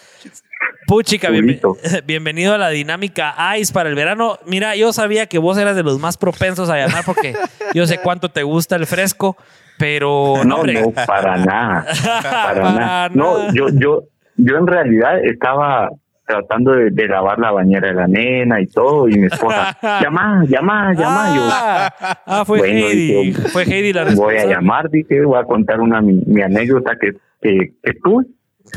Puchica, 0.86 1.28
Tulito. 1.28 1.77
bienvenido 2.07 2.55
a 2.55 2.59
la 2.59 2.69
dinámica 2.70 3.35
ICE 3.59 3.73
para 3.73 3.89
el 3.89 3.95
verano. 3.95 4.39
Mira, 4.47 4.77
yo 4.77 4.93
sabía 4.93 5.27
que 5.27 5.39
vos 5.39 5.57
eras 5.59 5.77
de 5.77 5.82
los 5.82 5.99
más 5.99 6.16
propensos 6.19 6.69
a 6.70 6.77
llamar 6.77 7.05
porque 7.07 7.35
yo 7.74 7.86
sé 7.86 7.99
cuánto 7.99 8.28
te 8.28 8.43
gusta 8.43 8.77
el 8.77 8.86
fresco, 8.86 9.36
pero 9.78 10.35
no, 10.45 10.62
no, 10.65 10.91
para 11.07 11.36
nada. 11.39 11.86
Para, 12.23 12.23
Para 12.62 12.73
nada. 12.73 13.09
No, 13.15 13.53
yo, 13.55 13.66
yo, 13.73 14.03
yo 14.36 14.57
en 14.57 14.66
realidad 14.66 15.19
estaba 15.24 15.89
tratando 16.27 16.73
de, 16.73 16.91
de 16.91 17.07
lavar 17.07 17.39
la 17.39 17.51
bañera 17.51 17.89
de 17.89 17.95
la 17.95 18.07
nena 18.07 18.59
y 18.61 18.66
todo, 18.66 19.09
y 19.09 19.19
mi 19.19 19.27
esposa, 19.27 19.77
llama, 20.03 20.43
llama, 20.49 20.95
llama. 20.95 21.35
Yo, 21.36 21.43
Ah, 21.51 21.95
ah, 22.27 22.45
fue 22.47 22.59
Bueno, 22.61 22.86
Heidi. 22.86 23.24
dije, 23.27 23.49
Fue 23.51 23.62
Heidi 23.65 23.93
la 23.93 24.03
voy 24.05 24.11
responsable. 24.11 24.41
a 24.41 24.47
llamar, 24.57 24.91
dije, 24.91 25.23
voy 25.23 25.39
a 25.39 25.45
contar 25.45 25.81
una 25.81 26.01
mi, 26.01 26.23
mi 26.27 26.41
anécdota 26.41 26.93
que, 26.99 27.12
que, 27.43 27.73
que 27.82 27.93
tuve. 28.03 28.24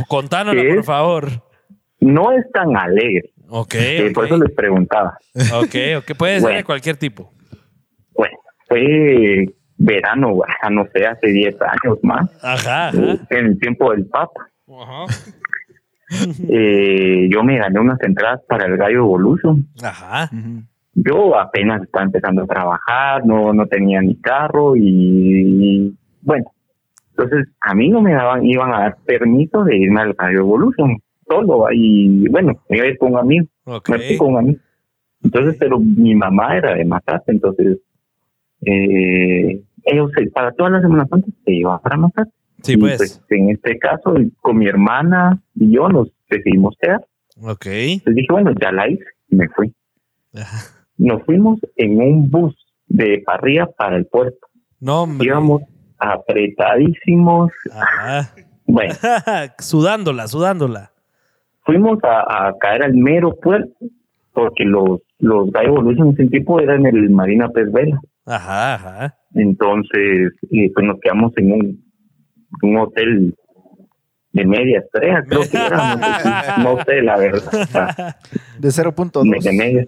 Contánosla, 0.09 0.61
¿Qué 0.61 0.73
por 0.75 0.83
favor. 0.83 1.29
No 1.99 2.31
es 2.31 2.49
tan 2.51 2.75
alegre, 2.77 3.31
Ok, 3.49 3.73
eh, 3.75 4.11
por 4.13 4.25
ok. 4.25 4.31
eso 4.31 4.43
les 4.43 4.53
preguntaba. 4.55 5.17
Ok, 5.53 5.75
ok. 5.99 6.17
Puede 6.17 6.33
ser 6.35 6.41
Bueno. 6.41 6.57
de 6.57 6.63
cualquier 6.63 6.97
tipo. 6.97 7.31
Bueno, 8.15 8.37
fue 8.67 9.45
verano, 9.77 10.39
no 10.71 10.85
sé, 10.93 11.05
hace 11.05 11.27
10 11.27 11.55
años 11.61 11.97
más, 12.03 12.29
Ajá, 12.43 12.89
ajá. 12.89 12.97
en 13.29 13.45
el 13.45 13.59
tiempo 13.59 13.91
del 13.91 14.05
Papa. 14.07 14.47
Ajá. 14.67 15.05
Eh, 16.49 17.27
yo 17.29 17.43
me 17.43 17.57
gané 17.57 17.79
unas 17.79 18.01
entradas 18.01 18.41
para 18.47 18.65
el 18.65 18.77
Gallo 18.77 18.99
Evolution. 18.99 19.67
Ajá. 19.83 20.29
Yo 20.93 21.37
apenas 21.37 21.83
estaba 21.83 22.05
empezando 22.05 22.43
a 22.43 22.47
trabajar, 22.47 23.25
no, 23.25 23.53
no 23.53 23.67
tenía 23.67 24.01
ni 24.01 24.15
carro 24.15 24.75
y 24.75 25.93
bueno, 26.21 26.45
entonces 27.11 27.47
a 27.61 27.75
mí 27.75 27.89
no 27.89 28.01
me 28.01 28.13
daban, 28.13 28.45
iban 28.45 28.73
a 28.73 28.79
dar 28.79 28.97
permiso 29.05 29.63
de 29.63 29.77
irme 29.77 30.01
al 30.01 30.13
Gallo 30.13 30.39
Evolution 30.39 30.97
solo 31.27 31.65
y 31.73 32.27
bueno, 32.29 32.53
me 32.69 32.77
iba 32.77 32.85
a 32.85 32.89
ir 32.89 32.97
con 32.97 33.13
un 33.13 33.19
amigo, 33.19 33.47
Ok. 33.65 33.89
me 33.89 33.99
fui 33.99 34.17
con 34.17 34.27
un 34.33 34.37
amigo. 34.39 34.59
Entonces, 35.23 35.55
pero 35.59 35.79
mi 35.79 36.15
mamá 36.15 36.57
era 36.57 36.75
de 36.75 36.85
Matate, 36.85 37.31
entonces 37.31 37.77
eh, 38.61 39.61
ellos 39.85 40.11
para 40.33 40.51
todas 40.53 40.71
las 40.73 40.81
Semanas 40.81 41.07
Santas 41.09 41.33
se 41.45 41.51
iban 41.53 41.79
para 41.81 41.97
Matate. 41.97 42.31
Sí, 42.63 42.73
Y, 42.73 42.77
pues. 42.77 43.21
en 43.29 43.49
este 43.51 43.77
caso, 43.77 44.13
con 44.41 44.57
mi 44.57 44.67
hermana 44.67 45.41
y 45.55 45.71
yo 45.75 45.89
nos 45.89 46.09
decidimos 46.29 46.75
quedar. 46.81 47.05
Ok. 47.41 47.65
Entonces 47.67 48.15
dije, 48.15 48.27
bueno, 48.31 48.51
ya 48.59 48.71
la 48.71 48.89
hice 48.89 49.03
y 49.29 49.35
me 49.35 49.47
fui. 49.49 49.73
Ajá. 50.33 50.73
Nos 50.97 51.23
fuimos 51.23 51.59
en 51.75 51.99
un 52.01 52.29
bus 52.31 52.55
de 52.87 53.21
parrilla 53.25 53.67
para 53.67 53.95
el 53.97 54.05
puerto. 54.07 54.39
No, 54.79 55.03
hombre. 55.03 55.27
Íbamos 55.27 55.61
apretadísimos. 55.99 57.51
Ajá. 57.71 58.33
Bueno, 58.65 58.93
sudándola, 59.59 60.27
sudándola. 60.27 60.91
Fuimos 61.67 61.99
a, 62.03 62.47
a 62.47 62.57
caer 62.57 62.81
al 62.83 62.93
mero 62.95 63.35
puerto 63.35 63.69
porque 64.33 64.63
los, 64.63 65.01
los 65.19 65.51
Gallo 65.51 65.69
Evolution 65.69 66.07
en 66.07 66.13
ese 66.13 66.27
tiempo 66.27 66.59
eran 66.59 66.85
en 66.87 66.95
el 66.95 67.09
Marina 67.11 67.49
Pez 67.49 67.71
Vela. 67.71 67.99
Ajá, 68.25 68.73
ajá. 68.75 69.15
Entonces, 69.35 70.31
eh, 70.51 70.71
pues 70.73 70.85
nos 70.85 70.99
quedamos 71.01 71.31
en 71.37 71.51
un, 71.51 71.83
un 72.63 72.77
hotel 72.77 73.35
de 74.31 74.45
media 74.45 74.79
estrella, 74.79 75.23
creo 75.27 75.41
que 75.49 75.57
era, 75.57 75.77
no 75.95 75.97
sé, 75.97 76.13
si- 76.23 76.61
no 76.63 76.83
sé 76.85 77.01
la 77.01 77.17
verdad. 77.17 77.51
De 78.59 78.67
de 78.69 78.69
0.2. 78.69 79.53
media. 79.57 79.85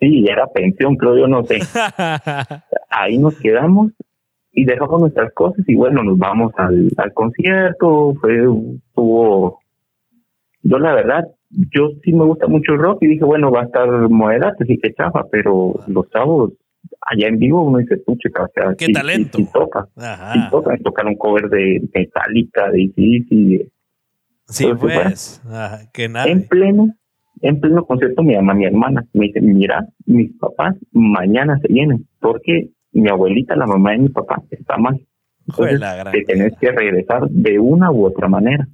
Sí, 0.00 0.24
era 0.28 0.46
pensión, 0.46 0.96
creo 0.96 1.16
yo, 1.18 1.26
no 1.28 1.44
sé. 1.44 1.58
ahí 2.90 3.18
nos 3.18 3.34
quedamos 3.36 3.92
y 4.52 4.64
dejamos 4.64 5.00
nuestras 5.02 5.32
cosas 5.34 5.62
y 5.68 5.74
bueno, 5.76 6.02
nos 6.02 6.18
vamos 6.18 6.52
al, 6.56 6.90
al 6.96 7.12
concierto, 7.12 8.14
fue, 8.20 8.38
tuvo, 8.94 9.59
yo 10.62 10.78
la 10.78 10.94
verdad, 10.94 11.24
yo 11.50 11.90
sí 12.04 12.12
me 12.12 12.24
gusta 12.24 12.46
mucho 12.46 12.72
el 12.72 12.78
rock 12.80 13.02
y 13.02 13.06
dije, 13.08 13.24
bueno, 13.24 13.50
va 13.50 13.62
a 13.62 13.64
estar 13.64 13.88
moderato, 14.08 14.64
sí 14.64 14.78
que 14.82 14.92
chafa, 14.94 15.24
pero 15.30 15.74
los 15.88 16.08
chavos 16.10 16.52
allá 17.06 17.28
en 17.28 17.38
vivo 17.38 17.62
uno 17.62 17.78
dice, 17.78 17.96
pucha, 17.98 18.28
o 18.42 18.48
sea, 18.54 18.74
Qué 18.76 18.86
sí- 18.86 18.92
talento. 18.92 19.38
Sí, 19.38 19.44
sí 19.44 19.50
toca, 19.52 19.86
sí 20.32 20.40
toca, 20.50 20.76
tocaron 20.82 21.14
cover 21.16 21.48
de 21.48 21.80
Metallica, 21.94 22.70
de 22.70 22.84
ACDC, 22.84 23.70
Sí, 24.46 24.66
pues. 24.80 25.40
Ajá, 25.46 25.78
que 25.92 26.08
nada. 26.08 26.28
en 26.28 26.46
pleno, 26.48 26.88
en 27.40 27.60
pleno 27.60 27.84
concierto 27.86 28.22
me 28.24 28.34
llama 28.34 28.52
mi 28.54 28.64
hermana, 28.64 29.04
me 29.12 29.26
dice, 29.26 29.40
mira, 29.40 29.86
mis 30.06 30.32
papás 30.38 30.74
mañana 30.92 31.58
se 31.60 31.72
vienen, 31.72 32.06
porque 32.20 32.70
mi 32.92 33.08
abuelita, 33.08 33.54
la 33.54 33.66
mamá 33.66 33.92
de 33.92 33.98
mi 33.98 34.08
papá, 34.08 34.42
está 34.50 34.76
mal. 34.76 35.00
Entonces, 35.46 35.80
te 36.12 36.22
tenés 36.24 36.52
que 36.60 36.70
regresar 36.72 37.28
de 37.30 37.58
una 37.60 37.90
u 37.92 38.04
otra 38.04 38.28
manera. 38.28 38.66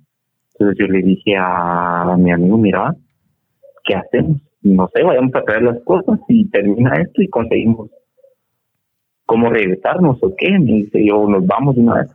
Entonces 0.59 0.79
yo 0.79 0.87
le 0.87 1.03
dije 1.03 1.35
a 1.39 2.17
mi 2.19 2.33
amigo, 2.33 2.57
mira, 2.57 2.95
¿qué 3.85 3.95
hacemos? 3.95 4.41
No 4.63 4.89
sé, 4.93 5.03
vayamos 5.03 5.35
a 5.35 5.43
traer 5.43 5.63
las 5.63 5.83
cosas 5.85 6.19
y 6.29 6.49
termina 6.49 6.95
esto 6.97 7.23
y 7.23 7.29
conseguimos 7.29 7.91
cómo 9.27 9.51
regresarnos 9.51 10.19
o 10.23 10.35
qué. 10.37 10.59
Me 10.59 10.73
dice 10.73 11.07
yo, 11.07 11.29
nos 11.29 11.47
vamos 11.47 11.77
una 11.77 11.95
vez. 11.95 12.11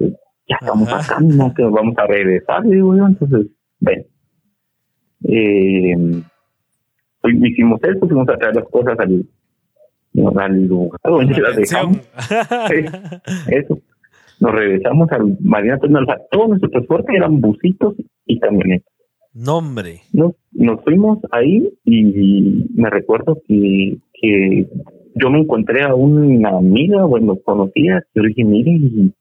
Ya 0.50 0.58
estamos 0.60 0.92
Ajá. 0.92 1.16
acá, 1.16 1.24
no 1.24 1.54
que 1.54 1.64
nos 1.64 1.72
vamos 1.72 1.96
a 1.98 2.08
regresar, 2.08 2.66
le 2.66 2.76
digo 2.76 2.96
yo. 2.96 3.08
Entonces, 3.08 3.48
ven. 3.80 4.06
Eh, 5.24 5.96
hicimos 7.24 7.80
eso, 7.84 8.08
fuimos 8.08 8.28
a 8.28 8.38
traer 8.38 8.56
las 8.56 8.68
cosas 8.70 9.00
al, 9.00 9.26
lugar 10.14 10.52
donde 11.04 11.40
las 11.40 11.56
dejamos. 11.56 12.00
Eso. 13.48 13.80
Nos 14.42 14.52
regresamos 14.52 15.10
al 15.12 15.38
Marina 15.42 15.78
Terminal. 15.78 16.04
O 16.04 16.06
sea, 16.08 16.18
todo 16.32 16.48
nuestro 16.48 16.70
transporte 16.70 17.16
eran 17.16 17.40
busitos 17.40 17.96
y 18.32 18.40
camionetas. 18.40 18.92
Nombre. 19.34 20.02
Nos, 20.14 20.34
nos 20.52 20.84
fuimos 20.84 21.20
ahí 21.32 21.70
y 21.86 22.66
me 22.74 22.90
recuerdo 22.90 23.42
que, 23.48 23.98
que 24.14 24.68
yo 25.16 25.30
me 25.30 25.40
encontré 25.40 25.84
a 25.84 25.96
una 25.96 26.50
amiga, 26.50 27.06
bueno, 27.06 27.38
conocida, 27.44 28.02
que 28.02 28.08
yo 28.16 28.24
le 28.24 28.30
dije, 28.30 28.44
mire, 28.44 28.72
y, 28.72 29.14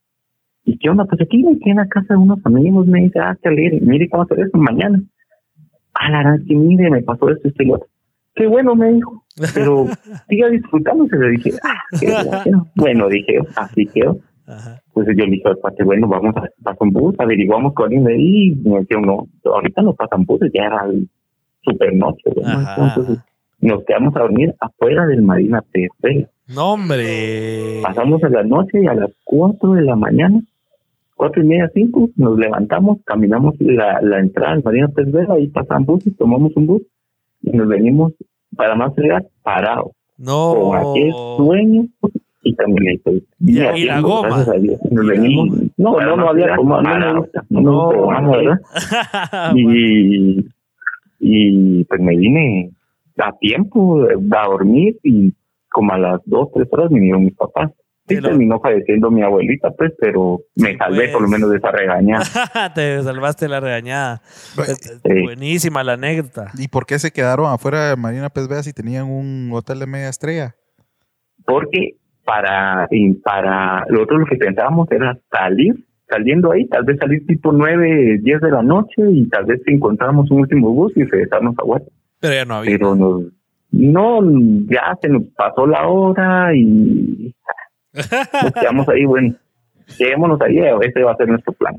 ¿y 0.64 0.78
qué 0.78 0.90
onda? 0.90 1.04
Pues 1.04 1.20
aquí 1.20 1.42
me 1.42 1.58
quedé 1.58 1.70
en 1.70 1.76
la 1.76 1.88
casa 1.88 2.14
de 2.14 2.20
unos 2.20 2.38
amigos, 2.44 2.86
me 2.86 3.02
dice, 3.02 3.18
ah, 3.20 3.36
qué 3.40 3.48
alegre, 3.48 3.80
mire 3.80 4.08
cómo 4.08 4.24
hacer 4.24 4.40
eso 4.40 4.58
mañana. 4.58 5.00
Ah, 5.94 6.10
la 6.10 6.18
verdad 6.18 6.44
que 6.46 6.54
mire, 6.54 6.90
me 6.90 7.02
pasó 7.02 7.30
esto, 7.30 7.48
esto 7.48 7.62
y 7.62 7.66
lo 7.66 7.74
otro. 7.74 7.88
Qué 8.34 8.46
bueno, 8.46 8.74
me 8.74 8.92
dijo, 8.92 9.24
pero 9.54 9.86
siga 10.28 10.48
disfrutándose. 10.48 11.16
Le 11.16 11.30
dije, 11.30 11.50
ah, 11.64 11.98
qué 11.98 12.06
bueno. 12.44 12.66
Bueno, 12.76 13.08
dije, 13.08 13.38
así 13.56 13.86
quedó. 13.86 14.18
Ajá. 14.50 14.82
Pues 14.92 15.06
yo 15.08 15.24
le 15.24 15.30
dije 15.30 15.48
al 15.48 15.56
cuate, 15.58 15.84
bueno, 15.84 16.08
vamos 16.08 16.34
a 16.36 16.42
pasar 16.62 16.76
un 16.80 16.90
bus, 16.90 17.14
averiguamos 17.18 17.72
con 17.74 17.92
ahí, 17.92 18.52
y 18.52 18.54
me 18.68 18.80
decía, 18.80 18.98
no, 19.00 19.26
ahorita 19.44 19.82
no 19.82 19.94
pasan 19.94 20.24
buses, 20.24 20.50
ya 20.52 20.64
era 20.64 20.86
super 21.62 21.94
noche, 21.94 22.22
entonces 22.34 23.18
nos 23.60 23.84
quedamos 23.84 24.16
a 24.16 24.20
dormir 24.20 24.54
afuera 24.60 25.06
del 25.06 25.22
Marina 25.22 25.62
PC. 25.70 26.28
Nombre. 26.48 27.80
Pasamos 27.82 28.22
a 28.24 28.28
la 28.28 28.42
noche 28.42 28.80
y 28.82 28.86
a 28.86 28.94
las 28.94 29.10
4 29.24 29.72
de 29.74 29.82
la 29.82 29.96
mañana, 29.96 30.40
cuatro 31.14 31.42
y 31.42 31.46
media, 31.46 31.70
cinco, 31.74 32.08
nos 32.16 32.38
levantamos, 32.38 32.98
caminamos 33.04 33.54
la, 33.60 34.00
la 34.00 34.20
entrada 34.20 34.52
al 34.52 34.62
Marina 34.64 34.88
PC, 34.88 35.26
ahí 35.30 35.48
pasan 35.48 35.84
buses, 35.84 36.16
tomamos 36.16 36.52
un 36.56 36.66
bus 36.66 36.82
y 37.42 37.50
nos 37.50 37.68
venimos 37.68 38.12
para 38.56 38.74
más 38.74 38.96
llegar 38.96 39.26
parados, 39.42 39.90
No. 40.16 40.54
con 40.58 40.76
aquel 40.78 41.12
sueño 41.36 41.84
y 42.42 42.54
también 42.54 43.00
Y 43.40 43.60
y 43.60 43.84
la 43.84 44.00
goma. 44.00 44.44
Nos 44.90 45.06
venimos, 45.06 45.48
no, 45.76 46.00
no, 46.00 46.16
no 46.16 46.28
había 46.30 46.56
goma, 46.56 46.82
no 46.82 47.26
no 47.50 47.72
goma, 47.92 48.30
¿verdad? 48.30 48.60
y, 49.54 50.46
y 51.18 51.84
pues 51.84 52.00
me 52.00 52.16
vine 52.16 52.70
a 53.18 53.32
tiempo 53.38 54.02
a 54.04 54.46
dormir 54.46 54.96
y 55.02 55.34
como 55.70 55.92
a 55.92 55.98
las 55.98 56.20
dos, 56.24 56.48
tres 56.54 56.66
horas 56.72 56.88
vinieron 56.90 57.24
mis 57.24 57.34
papás. 57.36 57.70
Sí, 58.08 58.16
lo- 58.16 58.28
terminó 58.30 58.58
falleciendo 58.58 59.08
mi 59.10 59.22
abuelita, 59.22 59.70
pues, 59.70 59.92
pero 60.00 60.40
me 60.56 60.76
salvé 60.76 60.96
pues. 61.02 61.12
por 61.12 61.22
lo 61.22 61.28
menos 61.28 61.48
de 61.50 61.58
esa 61.58 61.70
regañada. 61.70 62.24
Te 62.74 63.00
salvaste 63.04 63.46
la 63.46 63.60
regañada. 63.60 64.20
Sí. 64.24 65.22
Buenísima 65.22 65.84
la 65.84 65.92
anécdota. 65.92 66.50
¿Y 66.58 66.66
por 66.68 66.86
qué 66.86 66.98
se 66.98 67.12
quedaron 67.12 67.46
afuera 67.46 67.90
de 67.90 67.96
Marina 67.96 68.28
Pez 68.30 68.48
Vea 68.48 68.62
si 68.64 68.72
tenían 68.72 69.04
un 69.06 69.50
hotel 69.52 69.78
de 69.78 69.86
media 69.86 70.08
estrella? 70.08 70.56
Porque 71.44 71.96
para, 72.30 72.86
y 72.92 73.14
para 73.14 73.84
nosotros 73.90 74.20
lo 74.20 74.26
que 74.26 74.36
pensábamos 74.36 74.86
era 74.92 75.18
salir, 75.32 75.84
saliendo 76.08 76.52
ahí, 76.52 76.64
tal 76.68 76.84
vez 76.84 76.96
salir 77.00 77.26
tipo 77.26 77.50
nueve, 77.50 78.20
diez 78.22 78.40
de 78.40 78.52
la 78.52 78.62
noche 78.62 79.02
y 79.10 79.28
tal 79.28 79.46
vez 79.46 79.60
encontramos 79.66 80.30
un 80.30 80.42
último 80.42 80.70
bus 80.70 80.92
y 80.94 81.02
regresarnos 81.02 81.56
a 81.58 81.64
Huerta. 81.64 81.90
Pero 82.20 82.34
ya 82.34 82.44
no 82.44 82.54
había. 82.54 82.78
pero 82.78 82.94
nos, 82.94 83.22
no, 83.72 84.20
ya 84.68 84.96
se 85.02 85.08
nos 85.08 85.24
pasó 85.36 85.66
la 85.66 85.88
hora 85.88 86.54
y 86.54 87.34
nos 87.94 88.52
quedamos 88.52 88.88
ahí, 88.88 89.04
bueno, 89.06 89.34
quedémonos 89.98 90.40
ahí, 90.40 90.58
ese 90.82 91.02
va 91.02 91.10
a 91.10 91.16
ser 91.16 91.26
nuestro 91.26 91.52
plan. 91.54 91.74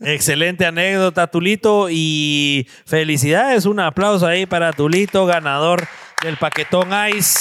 Excelente 0.00 0.66
anécdota, 0.66 1.28
Tulito. 1.28 1.86
Y 1.88 2.66
felicidades. 2.84 3.66
Un 3.66 3.78
aplauso 3.78 4.26
ahí 4.26 4.44
para 4.44 4.72
Tulito, 4.72 5.24
ganador 5.24 5.82
del 6.24 6.36
paquetón 6.36 6.88
Ice. 7.16 7.38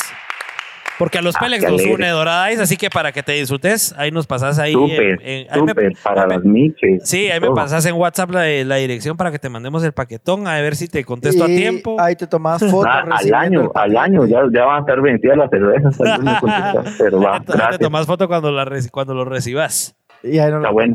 Porque 1.01 1.17
a 1.17 1.21
los 1.23 1.35
Ah, 1.35 1.39
Pélex 1.39 1.63
nos 1.67 1.81
une 1.83 2.07
Dorada 2.09 2.51
Ice, 2.51 2.61
así 2.61 2.77
que 2.77 2.91
para 2.91 3.11
que 3.11 3.23
te 3.23 3.31
disfrutes, 3.31 3.91
ahí 3.97 4.11
nos 4.11 4.27
pasas 4.27 4.59
ahí. 4.59 4.73
Súper, 4.73 5.01
en- 5.01 5.21
en- 5.23 5.47
ahí 5.51 5.61
me- 5.63 5.69
súper, 5.69 5.93
para 6.03 6.27
me- 6.27 6.35
las 6.35 6.43
miches. 6.45 7.09
Sí, 7.09 7.31
ahí 7.31 7.39
me 7.39 7.47
todo. 7.47 7.55
pasas 7.55 7.83
en 7.87 7.95
WhatsApp 7.95 8.29
la, 8.29 8.45
la 8.65 8.75
dirección 8.75 9.17
para 9.17 9.31
que 9.31 9.39
te 9.39 9.49
mandemos 9.49 9.83
el 9.83 9.93
paquetón, 9.93 10.47
a 10.47 10.61
ver 10.61 10.75
si 10.75 10.87
te 10.87 11.03
contesto 11.03 11.43
a 11.43 11.47
tiempo. 11.47 11.99
Ahí 11.99 12.15
te 12.15 12.27
tomas 12.27 12.59
fotos. 12.71 12.85
Ah, 12.87 13.03
al 13.09 13.33
año, 13.33 13.71
al 13.73 13.97
año, 13.97 14.27
ya, 14.27 14.41
ya 14.53 14.65
van 14.65 14.77
a 14.77 14.79
estar 14.81 15.01
vencidas 15.01 15.37
las 15.37 15.49
cervezas, 15.49 15.99
me 16.21 16.31
pero 16.99 17.19
va, 17.19 17.37
Entonces 17.37 17.69
te 17.71 17.77
tomas 17.79 18.05
foto 18.05 18.27
cuando, 18.27 18.51
la 18.51 18.69
cuando 18.91 19.15
lo 19.15 19.25
recibas. 19.25 19.95
Y 20.21 20.37
ahí 20.37 20.51
no 20.51 20.57
está 20.57 20.67
lo 20.67 20.73
bueno. 20.73 20.93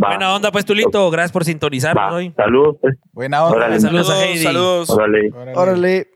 Va, 0.00 0.08
Buena 0.08 0.32
onda, 0.36 0.52
pues, 0.52 0.64
Tulito. 0.64 1.10
Gracias 1.10 1.32
por 1.32 1.44
sintonizarnos 1.44 2.12
hoy. 2.14 2.32
saludos, 2.36 2.76
pues, 2.80 2.94
Buena 3.12 3.44
onda. 3.44 3.56
Órale. 3.56 3.80
Saludos 3.80 4.08
a 4.08 4.12
Saludos, 4.12 4.28
Heidi. 4.30 4.44
saludos. 4.44 4.90
órale. 4.90 5.30
Órale. 5.34 5.52
Órale. 5.56 6.08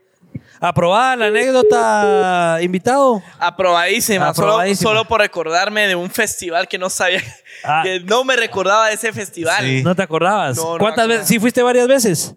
Aprobada 0.61 1.15
la 1.15 1.25
anécdota, 1.27 2.57
invitado. 2.61 3.21
Aprobadísima. 3.39 4.33
Solo, 4.33 4.47
Aprobadísima. 4.49 4.89
solo 4.89 5.05
por 5.05 5.21
recordarme 5.21 5.87
de 5.87 5.95
un 5.95 6.09
festival 6.09 6.67
que 6.67 6.77
no 6.77 6.89
sabía, 6.89 7.21
Ah. 7.63 7.81
que 7.83 7.99
no 8.01 8.23
me 8.23 8.35
recordaba 8.35 8.87
de 8.87 8.93
ese 8.95 9.11
festival. 9.13 9.63
Sí. 9.65 9.83
¿No 9.83 9.95
te 9.95 10.03
acordabas? 10.03 10.57
No, 10.57 10.63
no 10.65 10.71
me 10.73 10.79
¿Cuántas 10.79 11.07
veces? 11.07 11.27
¿Sí 11.27 11.39
fuiste 11.39 11.61
varias 11.63 11.87
veces? 11.87 12.35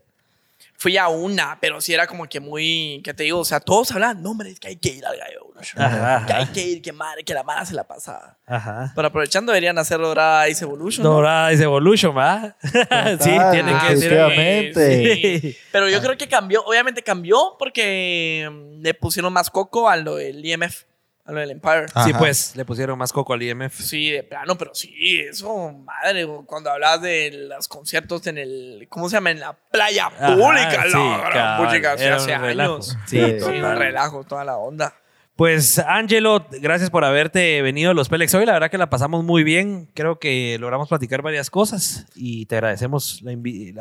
Fui 0.82 0.96
a 0.96 1.06
una, 1.06 1.58
pero 1.60 1.80
sí 1.80 1.94
era 1.94 2.08
como 2.08 2.26
que 2.28 2.40
muy, 2.40 3.02
¿qué 3.04 3.14
te 3.14 3.22
digo? 3.22 3.38
O 3.38 3.44
sea, 3.44 3.60
todos 3.60 3.92
hablaban, 3.92 4.20
no, 4.20 4.32
hombre, 4.32 4.50
es 4.50 4.58
que 4.58 4.66
hay 4.66 4.74
que 4.74 4.88
ir 4.88 5.06
al 5.06 5.16
Gallo 5.16 5.42
Evolution. 5.42 5.80
Ajá, 5.80 6.26
Que 6.26 6.32
hay 6.32 6.46
que 6.46 6.60
ir, 6.60 6.82
que 6.82 6.90
madre, 6.90 7.22
que 7.22 7.32
la 7.32 7.44
mara 7.44 7.64
se 7.64 7.72
la 7.72 7.84
pasaba. 7.84 8.36
Ajá. 8.44 8.90
Pero 8.92 9.06
aprovechando, 9.06 9.52
deberían 9.52 9.78
hacer 9.78 10.00
Dorada 10.00 10.48
Ice 10.48 10.64
Evolution. 10.64 11.04
¿no? 11.04 11.12
Dorada 11.12 11.52
Ice 11.52 11.62
Evolution, 11.62 12.18
¿va? 12.18 12.56
sí, 12.62 12.70
Total, 12.72 13.52
tiene 13.52 13.78
que 13.86 13.96
ser. 13.96 14.74
Sí. 14.74 15.56
Pero 15.70 15.88
yo 15.88 16.00
creo 16.02 16.18
que 16.18 16.26
cambió, 16.26 16.64
obviamente 16.64 17.00
cambió 17.04 17.54
porque 17.60 18.50
mm, 18.50 18.82
le 18.82 18.94
pusieron 18.94 19.32
más 19.32 19.50
coco 19.50 19.88
a 19.88 19.94
lo 19.94 20.16
del 20.16 20.44
IMF, 20.44 20.82
a 21.24 21.32
lo 21.32 21.40
del 21.40 21.52
Empire. 21.52 21.86
Sí, 22.04 22.12
pues, 22.18 22.56
le 22.56 22.64
pusieron 22.64 22.98
más 22.98 23.12
coco 23.12 23.32
al 23.32 23.42
IMF. 23.42 23.74
Sí, 23.80 24.10
de 24.10 24.22
plano, 24.24 24.58
pero 24.58 24.74
sí, 24.74 25.20
eso, 25.20 25.72
madre, 25.72 26.26
cuando 26.46 26.70
hablas 26.70 27.00
de 27.00 27.30
los 27.48 27.68
conciertos 27.68 28.26
en 28.26 28.38
el, 28.38 28.86
¿cómo 28.88 29.08
se 29.08 29.16
llama? 29.16 29.30
En 29.30 29.40
la 29.40 29.52
playa 29.52 30.06
Ajá, 30.06 30.34
pública, 30.34 30.82
sí, 30.84 30.92
la 30.94 31.30
gran 31.30 32.00
era 32.00 32.16
hace 32.16 32.38
relajo. 32.38 32.72
años. 32.74 32.96
Sí, 33.06 33.20
Sí, 33.20 33.26
Sí, 33.32 33.38
total. 33.38 33.64
un 33.64 33.76
relajo, 33.76 34.24
toda 34.24 34.44
la 34.44 34.56
onda. 34.56 34.94
Pues, 35.42 35.80
Angelo, 35.80 36.46
gracias 36.52 36.88
por 36.88 37.04
haberte 37.04 37.62
venido 37.62 37.90
a 37.90 37.94
los 37.94 38.08
Pelex 38.08 38.32
hoy. 38.32 38.46
La 38.46 38.52
verdad 38.52 38.70
que 38.70 38.78
la 38.78 38.88
pasamos 38.88 39.24
muy 39.24 39.42
bien. 39.42 39.88
Creo 39.92 40.20
que 40.20 40.56
logramos 40.60 40.88
platicar 40.88 41.20
varias 41.20 41.50
cosas 41.50 42.06
y 42.14 42.46
te 42.46 42.54
agradecemos 42.54 43.20
la 43.22 43.32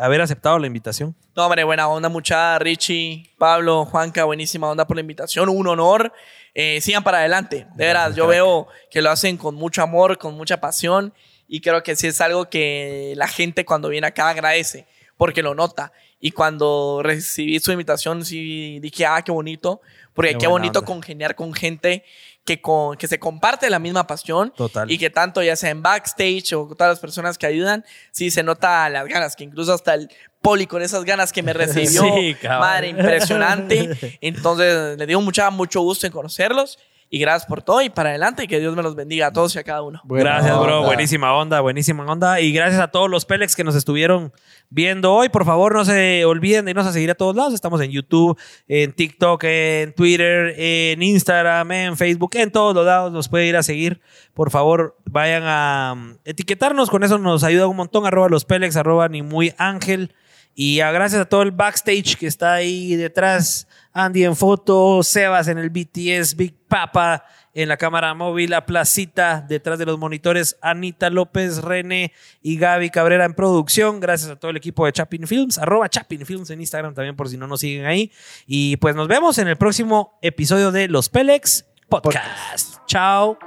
haber 0.04 0.22
aceptado 0.22 0.58
la 0.58 0.66
invitación. 0.66 1.16
No, 1.36 1.46
hombre, 1.46 1.64
buena 1.64 1.88
onda, 1.88 2.10
mucha 2.10 2.58
Richie, 2.58 3.30
Pablo, 3.38 3.86
Juanca, 3.86 4.24
buenísima 4.24 4.72
onda 4.72 4.88
por 4.88 4.98
la 4.98 5.02
invitación, 5.02 5.50
un 5.50 5.68
honor. 5.68 6.12
Eh, 6.56 6.82
sigan 6.82 7.04
para 7.04 7.20
adelante, 7.20 7.68
de 7.76 7.86
veras, 7.86 8.16
yo 8.16 8.26
veo 8.26 8.68
que 8.90 9.04
lo 9.04 9.12
hacen 9.12 9.38
con 9.38 9.54
mucho 9.54 9.84
amor, 9.84 10.18
con 10.18 10.34
mucha 10.34 10.60
pasión 10.60 11.14
y 11.48 11.62
creo 11.62 11.84
que 11.84 11.96
sí 11.96 12.08
es 12.08 12.20
algo 12.22 12.50
que 12.50 13.14
la 13.18 13.28
gente 13.28 13.66
cuando 13.66 13.88
viene 13.88 14.08
acá 14.08 14.30
agradece 14.30 14.88
porque 15.16 15.44
lo 15.44 15.54
nota. 15.54 15.94
Y 16.20 16.32
cuando 16.32 17.02
recibí 17.04 17.60
su 17.60 17.72
invitación, 17.72 18.26
sí 18.26 18.80
dije, 18.80 19.06
ah, 19.06 19.22
qué 19.24 19.32
bonito, 19.32 19.82
porque 20.14 20.38
Qué 20.38 20.48
bonito 20.48 20.80
onda. 20.80 20.88
congeniar 20.88 21.36
con 21.36 21.54
gente 21.54 22.04
que, 22.44 22.60
con, 22.62 22.98
que 22.98 23.08
se 23.08 23.20
comparte 23.20 23.70
la 23.70 23.80
misma 23.80 24.08
pasión 24.08 24.52
Total. 24.56 24.90
y 24.90 24.98
que 24.98 25.10
tanto 25.10 25.44
ya 25.44 25.56
sea 25.56 25.70
en 25.70 25.82
backstage 25.82 26.54
o 26.54 26.68
todas 26.76 26.92
las 26.94 27.00
personas 27.00 27.38
que 27.38 27.46
ayudan, 27.46 27.86
sí 28.12 28.32
se 28.32 28.44
nota 28.44 28.90
las 28.90 29.08
ganas, 29.08 29.36
que 29.36 29.44
incluso 29.44 29.74
hasta 29.74 29.94
el 29.94 30.10
poli 30.42 30.66
con 30.66 30.82
esas 30.82 31.04
ganas 31.06 31.32
que 31.32 31.44
me 31.44 31.54
recibió, 31.54 32.04
Sí, 32.04 32.36
madre, 32.44 32.90
impresionante. 32.90 34.18
Entonces, 34.22 34.98
le 34.98 35.06
digo 35.06 35.22
mucha, 35.22 35.50
mucho 35.52 35.82
gusto 35.82 36.08
en 36.08 36.14
conocerlos 36.14 36.80
y 37.14 37.20
gracias 37.20 37.46
por 37.46 37.62
todo 37.62 37.82
y 37.82 37.90
para 37.90 38.12
adelante 38.12 38.46
y 38.46 38.48
que 38.48 38.58
Dios 38.62 38.74
me 38.74 38.82
los 38.82 38.96
bendiga 38.96 39.28
a 39.28 39.34
todos 39.34 39.54
y 39.58 39.60
a 39.60 39.64
cada 39.66 39.82
uno. 39.82 40.00
Buena 40.06 40.30
gracias, 40.30 40.58
bro. 40.58 40.78
onda. 40.78 40.88
Buenísima 40.88 41.34
onda, 41.36 41.60
buenísima 41.60 42.06
onda. 42.06 42.40
Y 42.40 42.54
gracias 42.54 42.80
a 42.80 42.88
todos 42.88 43.10
los 43.10 43.26
Pelex 43.26 43.54
que 43.54 43.66
nos 43.66 43.76
estuvieron 43.76 44.32
viendo 44.70 45.14
hoy. 45.14 45.28
Por 45.28 45.44
favor, 45.44 45.76
no 45.76 45.84
se 45.84 46.24
olviden 46.24 46.64
de 46.64 46.72
irnos 46.72 46.88
a 46.88 46.94
seguir 46.94 47.12
a 47.12 47.16
todos 47.16 47.36
lados. 47.36 47.54
Estamos 47.54 47.82
en 47.82 47.92
YouTube, 47.92 48.40
en 48.70 48.94
TikTok, 48.94 49.44
en 49.44 49.94
Twitter, 49.94 50.56
en 50.58 51.04
Instagram, 51.04 51.70
en 51.74 51.98
Facebook, 51.98 52.32
en 52.36 52.50
todos 52.50 52.74
los 52.74 52.86
lados. 52.86 53.12
Nos 53.12 53.28
puede 53.28 53.46
ir 53.46 53.58
a 53.58 53.64
seguir. 53.64 54.00
Por 54.34 54.50
favor, 54.50 54.98
vayan 55.04 55.44
a 55.46 55.92
um, 55.94 56.16
etiquetarnos. 56.24 56.90
Con 56.90 57.04
eso 57.04 57.18
nos 57.18 57.44
ayuda 57.44 57.68
un 57.68 57.76
montón. 57.76 58.06
Arroba 58.06 58.30
los 58.30 58.46
Pelex, 58.46 58.78
arroba 58.78 59.10
ni 59.10 59.22
muy 59.22 59.54
ángel. 59.58 60.16
Y 60.56 60.80
a 60.80 60.94
gracias 60.94 61.22
a 61.22 61.26
todo 61.26 61.42
el 61.42 61.52
backstage 61.52 62.16
que 62.16 62.28
está 62.28 62.54
ahí 62.54 62.96
detrás. 62.96 63.68
Andy 63.92 64.24
en 64.24 64.38
foto, 64.38 65.04
Sebas 65.04 65.50
en 65.50 65.58
el 65.58 65.70
BTS, 65.70 66.38
Big 66.38 66.61
Papa 66.72 67.26
en 67.53 67.68
la 67.68 67.76
cámara 67.76 68.14
móvil, 68.14 68.52
la 68.52 68.65
placita 68.65 69.41
detrás 69.41 69.77
de 69.77 69.85
los 69.85 69.99
monitores, 69.99 70.57
Anita 70.61 71.10
López, 71.10 71.61
René 71.61 72.14
y 72.41 72.57
Gaby 72.57 72.89
Cabrera 72.91 73.26
en 73.26 73.34
producción. 73.34 73.99
Gracias 73.99 74.31
a 74.31 74.38
todo 74.38 74.52
el 74.52 74.57
equipo 74.57 74.85
de 74.85 74.93
Chapin 74.93 75.27
Films, 75.27 75.57
arroba 75.57 75.89
Chapin 75.89 76.26
Films 76.26 76.49
en 76.49 76.61
Instagram 76.61 76.93
también 76.93 77.18
por 77.18 77.27
si 77.27 77.35
no 77.35 77.45
nos 77.45 77.60
siguen 77.60 77.85
ahí. 77.85 78.10
Y 78.48 78.77
pues 78.77 78.95
nos 78.95 79.10
vemos 79.10 79.38
en 79.38 79.49
el 79.49 79.57
próximo 79.57 80.18
episodio 80.22 80.72
de 80.72 80.88
Los 80.88 81.10
Pelex 81.10 81.65
Podcast. 81.89 82.77
Chao. 82.88 83.38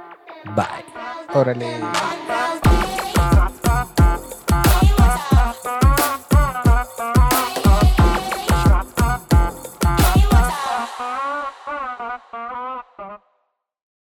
Bye. 0.55 0.85
Órale. 1.33 1.79